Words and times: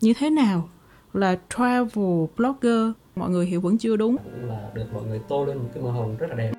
như 0.00 0.12
thế 0.18 0.30
nào? 0.30 0.68
Là 1.12 1.36
travel 1.56 2.24
blogger 2.36 2.90
mọi 3.16 3.30
người 3.30 3.46
hiểu 3.46 3.60
vẫn 3.60 3.78
chưa 3.78 3.96
đúng. 3.96 4.16
Là 4.42 4.70
được 4.74 4.84
mọi 4.92 5.02
người 5.04 5.20
tô 5.28 5.44
lên 5.44 5.58
một 5.58 5.68
cái 5.74 5.82
màu 5.82 5.92
hồng 5.92 6.16
rất 6.18 6.26
là 6.30 6.36
đẹp. 6.36 6.52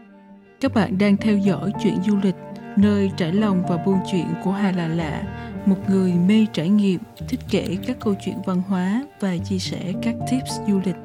Các 0.62 0.74
bạn 0.74 0.98
đang 0.98 1.18
theo 1.18 1.38
dõi 1.38 1.72
chuyện 1.84 1.96
du 2.08 2.18
lịch 2.24 2.36
nơi 2.76 3.12
trải 3.18 3.32
lòng 3.32 3.64
và 3.70 3.78
buôn 3.86 3.98
chuyện 4.12 4.26
của 4.44 4.52
Hà 4.52 4.72
Là 4.72 4.88
Lạ 4.88 5.24
một 5.66 5.78
người 5.90 6.14
mê 6.14 6.46
trải 6.54 6.70
nghiệm 6.70 7.00
thích 7.30 7.40
kể 7.50 7.78
các 7.88 7.98
câu 8.00 8.16
chuyện 8.26 8.36
văn 8.46 8.62
hóa 8.68 9.04
và 9.20 9.38
chia 9.38 9.60
sẻ 9.60 9.94
các 10.02 10.16
tips 10.32 10.60
du 10.68 10.82
lịch. 10.86 10.96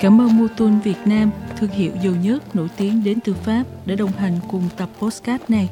Cảm 0.00 0.20
ơn 0.20 0.38
Motun 0.38 0.78
Việt 0.80 0.98
Nam, 1.04 1.30
thương 1.56 1.70
hiệu 1.70 1.92
dầu 2.02 2.14
nhớt 2.22 2.56
nổi 2.56 2.68
tiếng 2.76 3.04
đến 3.04 3.18
từ 3.24 3.34
Pháp 3.34 3.64
đã 3.86 3.94
đồng 3.94 4.12
hành 4.12 4.34
cùng 4.50 4.62
tập 4.76 4.88
postcard 4.98 5.44
này. 5.48 5.68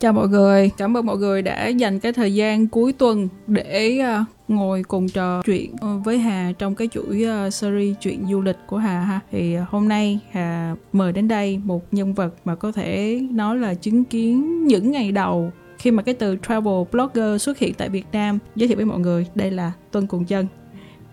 Chào 0.00 0.12
mọi 0.12 0.28
người, 0.28 0.70
cảm 0.76 0.96
ơn 0.96 1.06
mọi 1.06 1.16
người 1.16 1.42
đã 1.42 1.68
dành 1.68 2.00
cái 2.00 2.12
thời 2.12 2.34
gian 2.34 2.68
cuối 2.68 2.92
tuần 2.92 3.28
để 3.46 4.00
uh, 4.20 4.26
ngồi 4.48 4.82
cùng 4.82 5.08
trò 5.08 5.42
chuyện 5.42 5.76
ờ, 5.80 5.98
với 6.04 6.18
Hà 6.18 6.52
trong 6.58 6.74
cái 6.74 6.88
chuỗi 6.88 7.26
uh, 7.46 7.54
series 7.54 7.96
chuyện 8.00 8.26
du 8.30 8.40
lịch 8.40 8.56
của 8.66 8.76
Hà 8.76 9.00
ha. 9.00 9.20
Thì 9.30 9.58
uh, 9.58 9.68
hôm 9.68 9.88
nay 9.88 10.20
Hà 10.30 10.76
mời 10.92 11.12
đến 11.12 11.28
đây 11.28 11.60
một 11.64 11.94
nhân 11.94 12.14
vật 12.14 12.34
mà 12.44 12.54
có 12.54 12.72
thể 12.72 13.20
nói 13.30 13.56
là 13.56 13.74
chứng 13.74 14.04
kiến 14.04 14.66
những 14.66 14.90
ngày 14.90 15.12
đầu 15.12 15.50
khi 15.78 15.90
mà 15.90 16.02
cái 16.02 16.14
từ 16.14 16.36
travel 16.48 16.82
blogger 16.92 17.42
xuất 17.42 17.58
hiện 17.58 17.74
tại 17.74 17.88
Việt 17.88 18.06
Nam. 18.12 18.38
Giới 18.56 18.68
thiệu 18.68 18.76
với 18.76 18.86
mọi 18.86 18.98
người 18.98 19.26
đây 19.34 19.50
là 19.50 19.72
Tuân 19.90 20.06
Cùng 20.06 20.24
Chân 20.24 20.46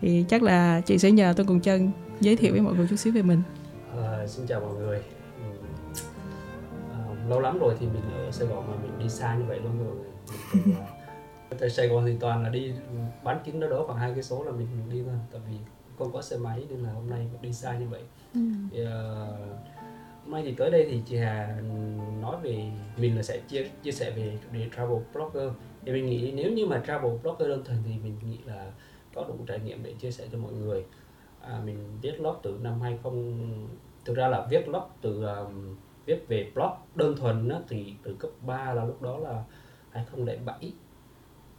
thì 0.02 0.26
chắc 0.30 0.44
là 0.44 0.82
chị 0.86 0.98
sẽ 0.98 1.12
nhờ 1.12 1.34
Tuân 1.38 1.48
Cùng 1.48 1.60
Chân 1.60 1.92
giới 2.20 2.36
thiệu 2.36 2.52
với 2.52 2.62
mọi 2.62 2.74
người 2.74 2.88
chút 2.90 2.96
xíu 2.96 3.14
về 3.14 3.22
mình. 3.22 3.42
À, 4.02 4.28
xin 4.28 4.46
chào 4.48 4.60
mọi 4.60 4.74
người 4.74 5.00
lâu 7.30 7.40
lắm 7.40 7.60
rồi 7.60 7.76
thì 7.80 7.88
mình 7.88 8.04
ở 8.14 8.32
Sài 8.32 8.48
Gòn 8.48 8.68
mà 8.68 8.76
mình 8.82 9.00
đi 9.00 9.10
xa 9.10 9.36
như 9.36 9.46
vậy 9.48 9.60
luôn 9.60 9.80
rồi. 9.86 9.96
Tại 11.60 11.70
Sài 11.78 11.88
Gòn 11.88 12.06
thì 12.06 12.16
toàn 12.20 12.44
là 12.44 12.50
đi 12.50 12.74
bán 13.24 13.40
kính 13.46 13.60
đó 13.60 13.68
đó 13.68 13.84
khoảng 13.88 14.00
hai 14.00 14.14
cái 14.14 14.24
số 14.24 14.44
là 14.44 14.52
mình 14.52 14.68
đi 14.90 15.04
thôi 15.06 15.16
tại 15.32 15.42
vì 15.50 15.58
không 15.98 16.14
có 16.14 16.22
xe 16.22 16.38
máy 16.38 16.64
nên 16.70 16.80
là 16.80 16.92
hôm 16.92 17.10
nay 17.10 17.28
đi 17.42 17.54
xa 17.54 17.78
như 17.78 17.88
vậy. 17.88 18.02
Ừ. 18.34 18.40
thì, 18.72 18.82
uh, 18.82 18.88
hôm 20.24 20.32
nay 20.32 20.44
thì 20.46 20.54
tới 20.54 20.72
đây 20.72 20.88
thì 20.90 21.02
chị 21.06 21.18
Hà 21.18 21.62
nói 22.22 22.36
về 22.44 22.72
mình 22.98 23.16
là 23.16 23.24
sẽ 23.24 23.40
chia 23.48 23.68
chia 23.84 23.92
sẻ 23.92 24.12
về 24.12 24.38
chủ 24.44 24.58
đề 24.58 24.70
travel 24.76 24.98
blogger. 25.14 25.52
Thì 25.86 25.92
mình 25.92 26.06
nghĩ 26.06 26.32
nếu 26.36 26.52
như 26.52 26.66
mà 26.66 26.84
travel 26.88 27.12
blogger 27.24 27.48
đơn 27.50 27.64
thuần 27.66 27.78
thì 27.86 27.92
mình 28.04 28.16
nghĩ 28.26 28.38
là 28.46 28.72
có 29.16 29.24
đủ 29.28 29.36
trải 29.48 29.60
nghiệm 29.60 29.84
để 29.84 29.94
chia 29.94 30.12
sẻ 30.12 30.26
cho 30.32 30.38
mọi 30.38 30.54
người. 30.54 30.86
À, 31.42 31.62
mình 31.66 31.78
viết 32.02 32.20
blog 32.20 32.36
từ 32.44 32.60
năm 32.62 32.82
20 32.82 33.14
thực 34.06 34.18
ra 34.18 34.28
là 34.28 34.48
viết 34.50 34.68
blog 34.68 34.84
từ 35.02 35.24
um, 35.24 35.76
viết 36.08 36.28
về 36.28 36.52
blog 36.56 36.72
đơn 36.96 37.16
thuần 37.18 37.48
đó, 37.50 37.60
thì 37.68 37.94
từ 38.04 38.16
cấp 38.20 38.32
3 38.42 38.74
là 38.74 38.86
lúc 38.86 39.02
đó 39.02 39.18
là 39.18 39.44
2007 39.92 40.74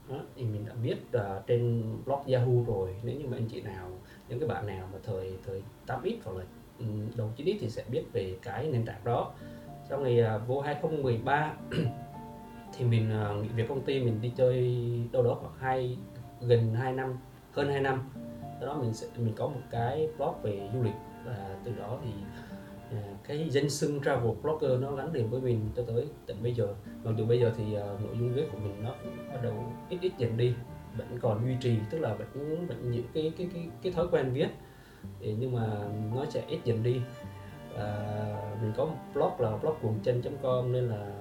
đó, 0.09 0.17
thì 0.37 0.45
mình 0.45 0.65
đã 0.67 0.73
viết 0.83 0.97
uh, 1.17 1.23
à, 1.23 1.41
trên 1.47 1.83
blog 2.05 2.21
Yahoo 2.27 2.65
rồi. 2.67 2.97
Nếu 3.03 3.17
như 3.17 3.27
mà 3.27 3.37
anh 3.37 3.49
chị 3.49 3.61
nào 3.61 3.91
những 4.29 4.39
cái 4.39 4.49
bạn 4.49 4.67
nào 4.67 4.89
mà 4.93 4.99
thời 5.03 5.33
thời 5.47 5.63
8x 5.87 6.17
hoặc 6.25 6.37
là 6.37 6.45
ừ, 6.79 6.85
đầu 7.17 7.31
9x 7.37 7.57
thì 7.61 7.71
sẽ 7.71 7.85
biết 7.91 8.05
về 8.13 8.37
cái 8.43 8.69
nền 8.73 8.85
tảng 8.85 9.05
đó. 9.05 9.33
Trong 9.89 10.03
ngày 10.03 10.21
uh, 10.21 10.27
à, 10.27 10.39
vô 10.39 10.61
2013 10.61 11.55
thì 12.77 12.85
mình 12.85 13.11
uh, 13.31 13.43
nghỉ 13.43 13.49
việc 13.49 13.69
công 13.69 13.85
ty 13.85 14.01
mình 14.01 14.21
đi 14.21 14.33
chơi 14.37 14.83
đâu 15.13 15.23
đó 15.23 15.35
khoảng 15.41 15.59
hai 15.59 15.99
gần 16.41 16.75
2 16.75 16.93
năm 16.93 17.17
hơn 17.53 17.69
2 17.69 17.81
năm. 17.81 18.11
Đó 18.61 18.79
mình 18.81 18.95
sẽ 18.95 19.07
mình 19.17 19.35
có 19.37 19.47
một 19.47 19.61
cái 19.71 20.09
blog 20.17 20.35
về 20.43 20.71
du 20.75 20.83
lịch 20.83 20.95
và 21.25 21.57
từ 21.65 21.73
đó 21.79 21.99
thì 22.05 22.11
cái 23.29 23.49
danh 23.51 23.71
xưng 23.71 24.01
travel 24.05 24.33
blogger 24.43 24.81
nó 24.81 24.93
gắn 24.97 25.13
liền 25.13 25.31
với 25.31 25.41
mình 25.41 25.71
cho 25.77 25.83
tới 25.87 26.07
tận 26.27 26.43
bây 26.43 26.55
giờ. 26.55 26.75
Mặc 27.05 27.15
dù 27.17 27.27
bây 27.27 27.41
giờ 27.41 27.53
thì 27.57 27.65
uh, 27.65 28.05
nội 28.05 28.17
dung 28.19 28.35
viết 28.35 28.49
của 28.53 28.59
mình 28.59 28.85
nó 28.85 28.91
bắt 29.33 29.43
đầu 29.43 29.73
ít 29.89 29.99
ít 30.01 30.13
dần 30.19 30.37
đi 30.37 30.55
vẫn 30.97 31.19
còn 31.21 31.45
duy 31.45 31.57
trì 31.61 31.79
tức 31.91 31.99
là 31.99 32.15
vẫn 32.15 32.67
vẫn 32.67 32.91
những 32.91 33.07
cái 33.15 33.33
cái 33.39 33.49
cái 33.53 33.69
cái 33.83 33.93
thói 33.93 34.07
quen 34.11 34.31
viết. 34.33 34.49
Thì 35.21 35.37
nhưng 35.39 35.53
mà 35.53 35.67
nó 36.15 36.25
sẽ 36.25 36.43
ít 36.49 36.59
dần 36.65 36.83
đi. 36.83 37.01
Và 37.75 38.57
mình 38.63 38.73
có 38.77 38.85
một 38.85 38.97
blog 39.15 39.33
là 39.39 39.57
blog 39.57 39.75
cuồng 39.83 39.99
chân 40.03 40.23
com 40.43 40.73
nên 40.73 40.85
là 40.85 41.13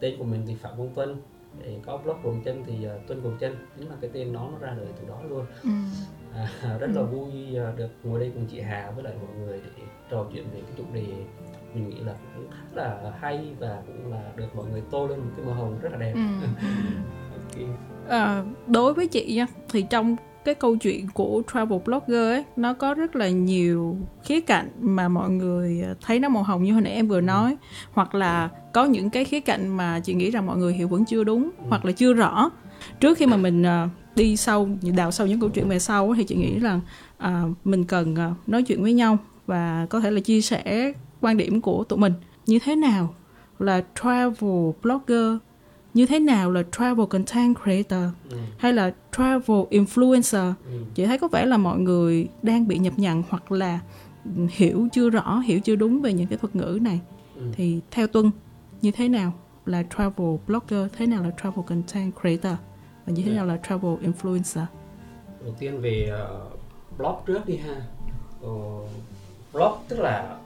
tên 0.00 0.18
của 0.18 0.24
mình 0.24 0.42
thì 0.46 0.54
phạm 0.54 0.78
công 0.78 0.94
tuân. 0.94 1.16
Để 1.62 1.78
có 1.86 1.96
blog 1.96 2.16
cuồng 2.22 2.42
chân 2.44 2.64
thì 2.66 2.86
uh, 2.86 3.06
tuân 3.06 3.20
cuồng 3.20 3.38
chân 3.38 3.56
chính 3.78 3.88
là 3.88 3.94
cái 4.00 4.10
tên 4.12 4.32
nó 4.32 4.48
nó 4.52 4.58
ra 4.60 4.74
đời 4.78 4.88
từ 5.00 5.08
đó 5.08 5.22
luôn. 5.28 5.46
Ừ. 5.62 5.70
à, 6.34 6.78
rất 6.80 6.90
là 6.94 7.00
ừ. 7.00 7.06
vui 7.06 7.32
được 7.76 7.90
ngồi 8.04 8.20
đây 8.20 8.30
cùng 8.34 8.46
chị 8.46 8.60
Hà 8.60 8.90
với 8.90 9.04
lại 9.04 9.14
mọi 9.22 9.36
người 9.36 9.60
để 9.64 9.82
trò 10.10 10.26
chuyện 10.32 10.44
về 10.54 10.60
cái 10.60 10.74
chủ 10.76 10.84
đề 10.94 11.06
mình 11.74 11.88
nghĩ 11.88 12.00
là 12.00 12.14
cũng 12.34 12.46
rất 12.74 12.82
là 13.02 13.12
hay 13.20 13.54
và 13.60 13.82
cũng 13.86 14.12
là 14.12 14.22
được 14.36 14.56
mọi 14.56 14.66
người 14.70 14.82
tô 14.90 15.06
lên 15.06 15.18
một 15.18 15.30
cái 15.36 15.46
màu 15.46 15.54
hồng 15.54 15.78
rất 15.82 15.92
là 15.92 15.98
đẹp 15.98 16.12
ừ. 16.14 16.20
okay. 17.52 17.66
à, 18.08 18.44
đối 18.66 18.94
với 18.94 19.08
chị 19.08 19.34
nha 19.34 19.46
thì 19.68 19.82
trong 19.90 20.16
cái 20.44 20.54
câu 20.54 20.76
chuyện 20.76 21.08
của 21.14 21.42
travel 21.52 21.78
blogger 21.84 22.32
ấy 22.32 22.44
nó 22.56 22.74
có 22.74 22.94
rất 22.94 23.16
là 23.16 23.28
nhiều 23.28 23.96
khía 24.24 24.40
cạnh 24.40 24.70
mà 24.80 25.08
mọi 25.08 25.30
người 25.30 25.84
thấy 26.02 26.18
nó 26.18 26.28
màu 26.28 26.42
hồng 26.42 26.62
như 26.62 26.72
hồi 26.72 26.82
nãy 26.82 26.92
em 26.92 27.08
vừa 27.08 27.20
ừ. 27.20 27.22
nói 27.22 27.50
ừ. 27.50 27.56
hoặc 27.92 28.14
là 28.14 28.48
có 28.72 28.84
những 28.84 29.10
cái 29.10 29.24
khía 29.24 29.40
cạnh 29.40 29.76
mà 29.76 30.00
chị 30.00 30.14
nghĩ 30.14 30.30
rằng 30.30 30.46
mọi 30.46 30.56
người 30.56 30.74
hiểu 30.74 30.88
vẫn 30.88 31.04
chưa 31.04 31.24
đúng 31.24 31.42
ừ. 31.42 31.64
hoặc 31.68 31.84
là 31.84 31.92
chưa 31.92 32.12
rõ 32.12 32.50
trước 33.00 33.18
khi 33.18 33.26
mà 33.26 33.36
mình 33.36 33.62
uh, 33.62 33.90
đi 34.16 34.36
sâu 34.36 34.68
đào 34.96 35.10
sâu 35.10 35.26
những 35.26 35.40
câu 35.40 35.50
chuyện 35.50 35.68
về 35.68 35.78
sau 35.78 36.14
thì 36.16 36.24
chị 36.24 36.36
nghĩ 36.36 36.58
rằng 36.58 36.80
uh, 37.24 37.50
mình 37.64 37.84
cần 37.84 38.16
nói 38.46 38.62
chuyện 38.62 38.82
với 38.82 38.92
nhau 38.92 39.18
và 39.46 39.86
có 39.90 40.00
thể 40.00 40.10
là 40.10 40.20
chia 40.20 40.40
sẻ 40.40 40.92
quan 41.20 41.36
điểm 41.36 41.60
của 41.60 41.84
tụi 41.84 41.98
mình 41.98 42.12
như 42.46 42.58
thế 42.58 42.76
nào 42.76 43.14
là 43.58 43.84
travel 44.02 44.70
blogger 44.82 45.36
như 45.94 46.06
thế 46.06 46.18
nào 46.18 46.50
là 46.50 46.62
travel 46.72 47.06
content 47.06 47.56
creator 47.64 48.04
ừ. 48.30 48.36
hay 48.58 48.72
là 48.72 48.94
travel 49.16 49.60
influencer 49.70 50.52
ừ. 50.70 50.78
chị 50.94 51.06
thấy 51.06 51.18
có 51.18 51.28
vẻ 51.28 51.46
là 51.46 51.56
mọi 51.56 51.78
người 51.78 52.28
đang 52.42 52.68
bị 52.68 52.78
nhập 52.78 52.92
nhằng 52.96 53.22
hoặc 53.28 53.52
là 53.52 53.80
hiểu 54.50 54.88
chưa 54.92 55.10
rõ 55.10 55.38
hiểu 55.38 55.60
chưa 55.60 55.76
đúng 55.76 56.02
về 56.02 56.12
những 56.12 56.26
cái 56.26 56.38
thuật 56.38 56.56
ngữ 56.56 56.78
này 56.82 57.00
ừ. 57.36 57.42
thì 57.52 57.80
theo 57.90 58.06
tuân 58.06 58.30
như 58.82 58.90
thế 58.90 59.08
nào 59.08 59.32
là 59.66 59.84
travel 59.96 60.36
blogger 60.46 60.92
thế 60.96 61.06
nào 61.06 61.22
là 61.22 61.30
travel 61.42 61.64
content 61.66 62.12
creator 62.20 62.58
và 63.06 63.12
như 63.12 63.22
thế 63.22 63.30
yeah. 63.30 63.36
Dạ. 63.36 63.36
nào 63.36 63.46
là 63.46 63.60
travel 63.68 63.92
influencer 63.92 64.66
đầu 65.44 65.54
tiên 65.58 65.80
về 65.80 66.12
uh, 66.12 66.98
blog 66.98 67.16
trước 67.26 67.46
đi 67.46 67.56
ha 67.56 67.76
uh, 68.46 68.88
blog 69.56 69.72
tức 69.88 69.98
là 69.98 70.38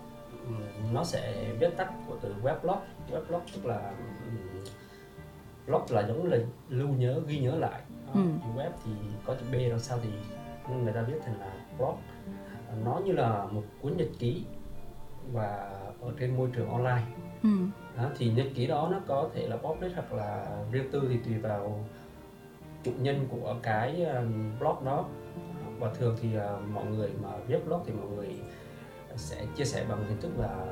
nó 0.92 1.04
sẽ 1.04 1.52
viết 1.60 1.76
tắt 1.76 1.92
của 2.08 2.16
từ 2.20 2.34
web 2.42 2.60
blog 2.62 2.78
web 3.12 3.20
blog 3.28 3.42
tức 3.54 3.66
là 3.66 3.92
blog 5.66 5.82
là 5.88 6.06
giống 6.08 6.26
là 6.26 6.38
lưu 6.68 6.88
nhớ 6.88 7.20
ghi 7.26 7.38
nhớ 7.38 7.56
lại. 7.56 7.80
Ừ. 8.14 8.20
web 8.56 8.70
thì 8.84 8.90
có 9.26 9.34
chữ 9.34 9.46
b 9.52 9.54
đằng 9.70 9.78
sau 9.78 9.98
thì 10.02 10.08
người 10.82 10.92
ta 10.92 11.02
viết 11.02 11.18
thành 11.24 11.40
là 11.40 11.52
blog. 11.78 11.94
Nó 12.84 13.00
như 13.04 13.12
là 13.12 13.46
một 13.50 13.62
cuốn 13.82 13.96
nhật 13.96 14.08
ký 14.18 14.44
và 15.32 15.70
ở 16.00 16.12
trên 16.18 16.36
môi 16.36 16.48
trường 16.52 16.70
online. 16.70 17.02
Ừ. 17.42 17.48
đó, 17.96 18.10
thì 18.18 18.30
nhật 18.30 18.46
ký 18.54 18.66
đó 18.66 18.88
nó 18.92 19.00
có 19.06 19.28
thể 19.34 19.48
là 19.48 19.56
public 19.56 19.92
hoặc 19.94 20.12
là 20.12 20.58
riêng 20.72 20.90
tư 20.92 21.06
thì 21.08 21.18
tùy 21.24 21.38
vào 21.38 21.84
chủ 22.84 22.92
nhân 22.98 23.26
của 23.30 23.56
cái 23.62 24.06
blog 24.60 24.84
đó. 24.84 25.04
Và 25.78 25.94
thường 25.94 26.16
thì 26.22 26.28
uh, 26.36 26.68
mọi 26.74 26.86
người 26.86 27.10
mà 27.22 27.28
viết 27.46 27.66
blog 27.66 27.82
thì 27.86 27.92
mọi 27.92 28.06
người 28.06 28.28
sẽ 29.20 29.46
chia 29.56 29.64
sẻ 29.64 29.84
bằng 29.88 30.04
hình 30.08 30.20
thức 30.20 30.30
là 30.38 30.66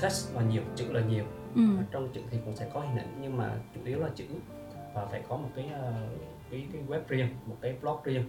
text 0.00 0.34
là 0.34 0.42
nhiều 0.42 0.62
chữ 0.76 0.92
là 0.92 1.00
nhiều. 1.00 1.24
Ừ. 1.54 1.62
trong 1.90 2.08
chữ 2.12 2.20
thì 2.30 2.38
cũng 2.44 2.56
sẽ 2.56 2.70
có 2.74 2.80
hình 2.80 2.96
ảnh 2.96 3.18
nhưng 3.22 3.36
mà 3.36 3.50
chủ 3.74 3.80
yếu 3.84 3.98
là 3.98 4.08
chữ. 4.14 4.24
Và 4.94 5.06
phải 5.06 5.22
có 5.28 5.36
một 5.36 5.48
cái 5.56 5.64
uh, 5.64 6.20
cái, 6.50 6.66
cái 6.72 6.82
web 6.88 7.00
riêng 7.08 7.28
một 7.46 7.56
cái 7.60 7.76
blog 7.82 7.96
riêng. 8.04 8.24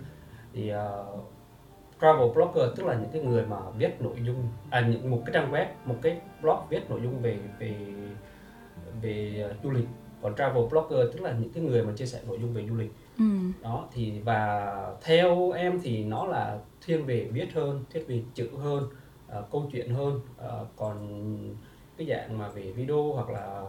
Thì 0.54 0.72
uh, 0.74 1.26
travel 2.02 2.30
blogger 2.34 2.70
tức 2.76 2.86
là 2.86 2.94
những 2.94 3.10
cái 3.12 3.22
người 3.22 3.46
mà 3.46 3.58
viết 3.78 4.02
nội 4.02 4.16
dung 4.26 4.48
à 4.70 4.88
những 4.88 5.12
một 5.12 5.22
cái 5.26 5.34
trang 5.34 5.52
web 5.52 5.66
một 5.86 5.96
cái 6.02 6.22
blog 6.42 6.58
viết 6.70 6.90
nội 6.90 7.00
dung 7.04 7.22
về 7.22 7.40
về 7.60 7.76
về 9.02 9.46
uh, 9.52 9.64
du 9.64 9.72
lịch. 9.72 9.88
Còn 10.22 10.36
travel 10.36 10.64
blogger 10.70 11.00
tức 11.14 11.22
là 11.22 11.32
những 11.40 11.50
cái 11.54 11.64
người 11.64 11.84
mà 11.84 11.94
chia 11.96 12.06
sẻ 12.06 12.20
nội 12.28 12.40
dung 12.42 12.54
về 12.54 12.68
du 12.68 12.76
lịch. 12.76 12.92
Ừ. 13.18 13.24
đó 13.62 13.88
thì 13.94 14.20
và 14.20 14.72
theo 15.02 15.52
em 15.52 15.80
thì 15.84 16.04
nó 16.04 16.26
là 16.26 16.58
thiên 16.86 17.06
về 17.06 17.30
viết 17.32 17.54
hơn 17.54 17.84
thiết 17.90 18.06
về 18.08 18.24
chữ 18.34 18.50
hơn 18.64 18.84
uh, 19.40 19.52
câu 19.52 19.70
chuyện 19.72 19.94
hơn 19.94 20.20
uh, 20.46 20.68
còn 20.76 20.98
cái 21.98 22.08
dạng 22.08 22.38
mà 22.38 22.48
về 22.48 22.72
video 22.72 23.14
hoặc 23.14 23.30
là 23.30 23.62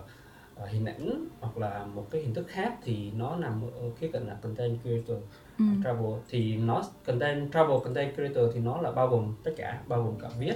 uh, 0.62 0.68
hình 0.68 0.84
ảnh 0.84 1.28
hoặc 1.40 1.58
là 1.58 1.86
một 1.94 2.06
cái 2.10 2.22
hình 2.22 2.34
thức 2.34 2.46
khác 2.48 2.74
thì 2.82 3.10
nó 3.16 3.36
nằm 3.36 3.62
ở 3.62 3.90
cái 4.00 4.10
cạnh 4.12 4.26
là 4.26 4.34
content 4.42 4.78
creator 4.82 5.22
ừ. 5.58 5.64
travel 5.84 6.12
thì 6.28 6.56
nó 6.56 6.82
content 7.06 7.52
travel 7.52 7.78
content 7.84 8.14
creator 8.14 8.54
thì 8.54 8.60
nó 8.60 8.80
là 8.80 8.90
bao 8.92 9.08
gồm 9.08 9.34
tất 9.44 9.52
cả 9.56 9.80
bao 9.88 10.02
gồm 10.02 10.14
cả 10.20 10.28
viết 10.38 10.54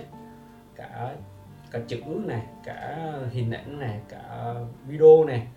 cả 0.76 1.14
cả 1.70 1.80
chữ 1.88 2.00
này 2.24 2.46
cả 2.64 3.12
hình 3.30 3.50
ảnh 3.50 3.78
này 3.78 4.00
cả 4.08 4.54
video 4.86 5.24
này 5.24 5.48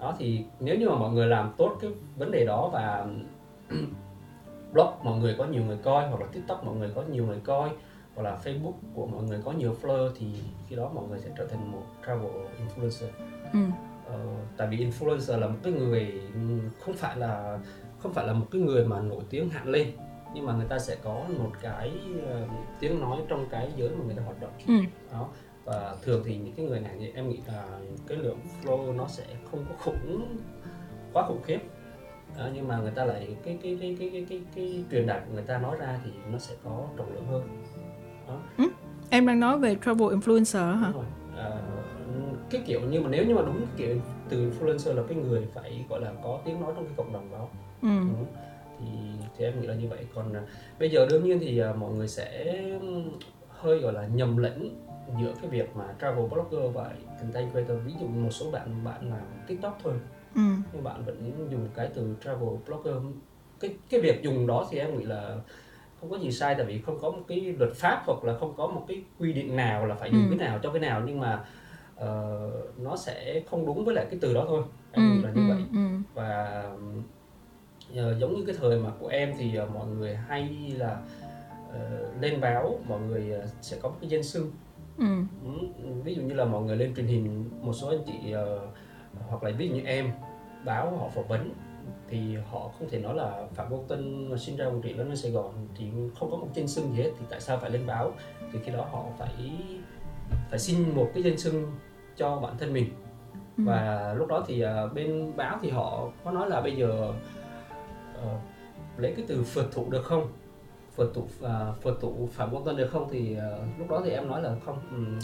đó 0.00 0.14
thì 0.18 0.44
nếu 0.60 0.78
như 0.78 0.88
mà 0.88 0.96
mọi 0.96 1.12
người 1.12 1.26
làm 1.26 1.52
tốt 1.56 1.76
cái 1.80 1.90
vấn 2.16 2.30
đề 2.30 2.44
đó 2.46 2.70
và 2.72 3.06
blog 4.72 4.88
mọi 5.02 5.18
người 5.18 5.34
có 5.38 5.44
nhiều 5.44 5.62
người 5.64 5.78
coi 5.82 6.08
hoặc 6.08 6.20
là 6.20 6.26
tiktok 6.32 6.64
mọi 6.64 6.76
người 6.76 6.90
có 6.94 7.02
nhiều 7.02 7.26
người 7.26 7.40
coi 7.44 7.70
hoặc 8.18 8.30
là 8.30 8.38
facebook 8.44 8.72
của 8.94 9.06
mọi 9.06 9.22
người 9.22 9.40
có 9.44 9.52
nhiều 9.52 9.76
follower 9.82 10.10
thì 10.18 10.26
khi 10.68 10.76
đó 10.76 10.90
mọi 10.94 11.08
người 11.08 11.18
sẽ 11.18 11.30
trở 11.38 11.46
thành 11.46 11.72
một 11.72 11.82
travel 12.06 12.30
influencer 12.58 13.08
ừ. 13.52 13.58
uh, 14.06 14.38
tại 14.56 14.68
vì 14.70 14.76
influencer 14.76 15.38
là 15.38 15.46
một 15.46 15.58
cái 15.62 15.72
người 15.72 16.22
không 16.80 16.94
phải 16.94 17.16
là 17.16 17.58
không 17.98 18.12
phải 18.12 18.26
là 18.26 18.32
một 18.32 18.46
cái 18.50 18.60
người 18.60 18.84
mà 18.84 19.00
nổi 19.00 19.22
tiếng 19.30 19.48
hẳn 19.48 19.68
lên 19.68 19.92
nhưng 20.34 20.46
mà 20.46 20.52
người 20.52 20.66
ta 20.68 20.78
sẽ 20.78 20.96
có 21.02 21.24
một 21.38 21.50
cái 21.62 21.92
uh, 22.16 22.50
tiếng 22.80 23.00
nói 23.00 23.18
trong 23.28 23.46
cái 23.50 23.72
giới 23.76 23.88
mà 23.88 24.04
người 24.04 24.14
ta 24.14 24.22
hoạt 24.22 24.40
động 24.40 24.52
ừ. 24.66 24.74
đó 25.12 25.28
và 25.64 25.96
thường 26.02 26.22
thì 26.26 26.36
những 26.36 26.54
cái 26.54 26.66
người 26.66 26.80
này 26.80 26.96
thì 26.98 27.12
em 27.14 27.28
nghĩ 27.28 27.38
là 27.46 27.64
cái 28.06 28.18
lượng 28.18 28.38
flow 28.62 28.96
nó 28.96 29.06
sẽ 29.08 29.24
không 29.50 29.64
có 29.68 29.74
khủng 29.78 30.36
quá 31.12 31.24
khủng 31.28 31.42
khiếp 31.44 31.60
à, 32.38 32.50
nhưng 32.54 32.68
mà 32.68 32.78
người 32.78 32.90
ta 32.90 33.04
lại 33.04 33.36
cái 33.44 33.58
cái 33.62 33.78
cái 33.80 33.96
cái 33.98 34.10
cái 34.12 34.26
cái, 34.28 34.40
cái 34.54 34.84
truyền 34.90 35.06
đạt 35.06 35.22
của 35.26 35.34
người 35.34 35.42
ta 35.42 35.58
nói 35.58 35.76
ra 35.80 36.00
thì 36.04 36.10
nó 36.32 36.38
sẽ 36.38 36.54
có 36.64 36.86
trọng 36.96 37.14
lượng 37.14 37.26
hơn 37.26 37.64
đó. 38.28 38.40
Ừ? 38.58 38.64
em 39.10 39.26
đang 39.26 39.40
nói 39.40 39.58
về 39.58 39.76
travel 39.84 40.08
influencer 40.08 40.76
hả 40.76 40.92
à, 41.36 41.50
cái 42.50 42.62
kiểu 42.66 42.80
nhưng 42.90 43.02
mà 43.02 43.10
nếu 43.10 43.24
như 43.26 43.34
mà 43.34 43.42
đúng 43.42 43.66
kiểu 43.76 43.96
từ 44.28 44.50
influencer 44.50 44.94
là 44.94 45.02
cái 45.08 45.16
người 45.16 45.46
phải 45.54 45.84
gọi 45.88 46.00
là 46.00 46.12
có 46.22 46.40
tiếng 46.44 46.60
nói 46.60 46.72
trong 46.76 46.84
cái 46.84 46.94
cộng 46.96 47.12
đồng 47.12 47.32
đó 47.32 47.48
ừ. 47.82 47.88
Thì 48.80 48.86
thì 49.38 49.44
em 49.44 49.60
nghĩ 49.60 49.66
là 49.66 49.74
như 49.74 49.88
vậy 49.88 50.06
còn 50.14 50.30
uh, 50.30 50.48
bây 50.78 50.90
giờ 50.90 51.06
đương 51.10 51.24
nhiên 51.24 51.38
thì 51.40 51.62
uh, 51.62 51.76
mọi 51.76 51.92
người 51.92 52.08
sẽ 52.08 52.54
hơi 53.48 53.78
gọi 53.78 53.92
là 53.92 54.06
nhầm 54.06 54.36
lẫn 54.36 54.84
giữa 55.20 55.34
cái 55.42 55.50
việc 55.50 55.76
mà 55.76 55.84
travel 56.00 56.26
blogger 56.26 56.74
và 56.74 56.92
content 57.20 57.52
creator 57.52 57.76
ví 57.84 57.92
dụ 58.00 58.06
một 58.06 58.30
số 58.30 58.50
bạn 58.50 58.84
bạn 58.84 59.10
làm 59.10 59.22
tiktok 59.46 59.78
thôi 59.82 59.94
ừ. 60.34 60.40
nhưng 60.72 60.84
bạn 60.84 61.04
vẫn 61.04 61.32
dùng 61.50 61.68
cái 61.74 61.88
từ 61.94 62.16
travel 62.24 62.48
blogger 62.66 62.94
cái 63.60 63.76
cái 63.90 64.00
việc 64.00 64.22
dùng 64.22 64.46
đó 64.46 64.66
thì 64.70 64.78
em 64.78 64.98
nghĩ 64.98 65.04
là 65.04 65.36
không 66.00 66.10
có 66.10 66.18
gì 66.18 66.32
sai 66.32 66.54
tại 66.54 66.66
vì 66.66 66.80
không 66.80 66.98
có 67.00 67.10
một 67.10 67.22
cái 67.28 67.40
luật 67.58 67.72
pháp 67.74 68.02
hoặc 68.06 68.24
là 68.24 68.38
không 68.38 68.54
có 68.56 68.66
một 68.66 68.84
cái 68.88 69.02
quy 69.18 69.32
định 69.32 69.56
nào 69.56 69.86
là 69.86 69.94
phải 69.94 70.10
dùng 70.10 70.30
ừ. 70.30 70.36
cái 70.38 70.48
nào 70.48 70.58
cho 70.62 70.70
cái 70.70 70.80
nào 70.80 71.02
nhưng 71.06 71.20
mà 71.20 71.44
uh, 71.96 72.78
nó 72.78 72.96
sẽ 72.96 73.42
không 73.50 73.66
đúng 73.66 73.84
với 73.84 73.94
lại 73.94 74.06
cái 74.10 74.18
từ 74.22 74.34
đó 74.34 74.44
thôi 74.48 74.62
em 74.92 75.22
ừ, 75.22 75.26
là 75.26 75.32
như 75.32 75.48
ừ, 75.48 75.54
vậy 75.54 75.64
ừ. 75.72 75.88
và 76.14 76.62
uh, 77.90 78.18
giống 78.18 78.36
như 78.36 78.44
cái 78.46 78.56
thời 78.60 78.78
mà 78.78 78.90
của 78.98 79.08
em 79.08 79.34
thì 79.38 79.58
uh, 79.62 79.74
mọi 79.74 79.86
người 79.86 80.16
hay 80.16 80.72
là 80.76 81.00
uh, 81.68 82.22
lên 82.22 82.40
báo 82.40 82.78
mọi 82.88 83.00
người 83.00 83.32
uh, 83.38 83.44
sẽ 83.60 83.76
có 83.82 83.88
một 83.88 83.96
cái 84.00 84.10
danh 84.10 84.22
xưng 84.22 84.50
ừ. 84.98 85.04
Ừ, 85.44 85.92
ví 86.04 86.14
dụ 86.14 86.22
như 86.22 86.34
là 86.34 86.44
mọi 86.44 86.62
người 86.62 86.76
lên 86.76 86.94
truyền 86.94 87.06
hình 87.06 87.50
một 87.62 87.72
số 87.72 87.88
anh 87.88 88.02
chị 88.06 88.34
uh, 88.34 88.62
hoặc 89.28 89.42
là 89.42 89.50
ví 89.50 89.68
dụ 89.68 89.74
như 89.74 89.82
em 89.84 90.10
báo 90.64 90.96
họ 90.96 91.08
phỏng 91.08 91.28
vấn 91.28 91.50
thì 92.10 92.36
họ 92.50 92.70
không 92.78 92.88
thể 92.90 92.98
nói 92.98 93.14
là 93.14 93.46
phạm 93.54 93.68
vô 93.68 93.84
tân 93.88 94.30
sinh 94.38 94.56
ra 94.56 94.66
quảng 94.66 94.82
trị 94.82 94.92
lớn 94.92 95.08
lên 95.08 95.16
sài 95.16 95.30
gòn 95.30 95.68
thì 95.76 95.90
không 96.18 96.30
có 96.30 96.36
một 96.36 96.48
danh 96.54 96.68
xưng 96.68 96.92
gì 96.92 97.02
hết. 97.02 97.10
Thì 97.18 97.24
tại 97.30 97.40
sao 97.40 97.58
phải 97.58 97.70
lên 97.70 97.86
báo? 97.86 98.12
Thì 98.52 98.58
khi 98.64 98.72
đó 98.72 98.86
họ 98.90 99.04
phải 99.18 99.50
phải 100.50 100.58
xin 100.58 100.94
một 100.94 101.10
cái 101.14 101.22
danh 101.22 101.38
xưng 101.38 101.72
cho 102.16 102.36
bản 102.36 102.54
thân 102.58 102.72
mình. 102.72 102.90
Ừ. 103.58 103.64
và 103.66 104.14
lúc 104.14 104.28
đó 104.28 104.44
thì 104.46 104.64
uh, 104.64 104.94
bên 104.94 105.32
báo 105.36 105.58
thì 105.62 105.70
họ 105.70 106.08
có 106.24 106.30
nói 106.30 106.48
là 106.48 106.60
bây 106.60 106.76
giờ 106.76 107.12
uh, 108.14 108.40
lấy 108.96 109.12
cái 109.16 109.24
từ 109.28 109.44
phượt 109.44 109.72
thủ 109.72 109.90
được 109.90 110.04
không? 110.04 110.28
Phượt 110.96 111.14
thủ 111.14 111.22
uh, 111.22 111.82
phượt 111.82 111.98
thủ 112.00 112.28
phạm 112.32 112.50
vô 112.50 112.60
tân 112.60 112.76
được 112.76 112.90
không? 112.90 113.08
Thì 113.10 113.36
uh, 113.36 113.78
lúc 113.78 113.90
đó 113.90 114.00
thì 114.04 114.10
em 114.10 114.28
nói 114.28 114.42
là 114.42 114.56
không 114.64 114.78
um, 114.90 115.18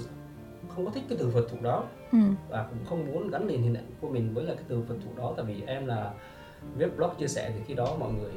không 0.69 0.85
có 0.85 0.91
thích 0.91 1.05
cái 1.09 1.19
từ 1.19 1.31
phượt 1.31 1.49
thủ 1.51 1.57
đó. 1.63 1.85
Ừ. 2.13 2.19
và 2.49 2.67
cũng 2.71 2.79
không 2.89 3.07
muốn 3.07 3.31
gắn 3.31 3.47
liền 3.47 3.63
hình 3.63 3.75
ảnh 3.75 3.91
của 4.01 4.09
mình 4.09 4.35
với 4.35 4.45
là 4.45 4.55
cái 4.55 4.65
từ 4.69 4.83
phượt 4.89 4.97
thủ 5.05 5.11
đó. 5.17 5.35
Tại 5.37 5.47
vì 5.47 5.63
em 5.67 5.87
là 5.87 6.13
viết 6.77 6.97
blog 6.97 7.11
chia 7.19 7.29
sẻ 7.29 7.51
thì 7.55 7.61
khi 7.67 7.75
đó 7.75 7.97
mọi 8.01 8.13
người 8.13 8.33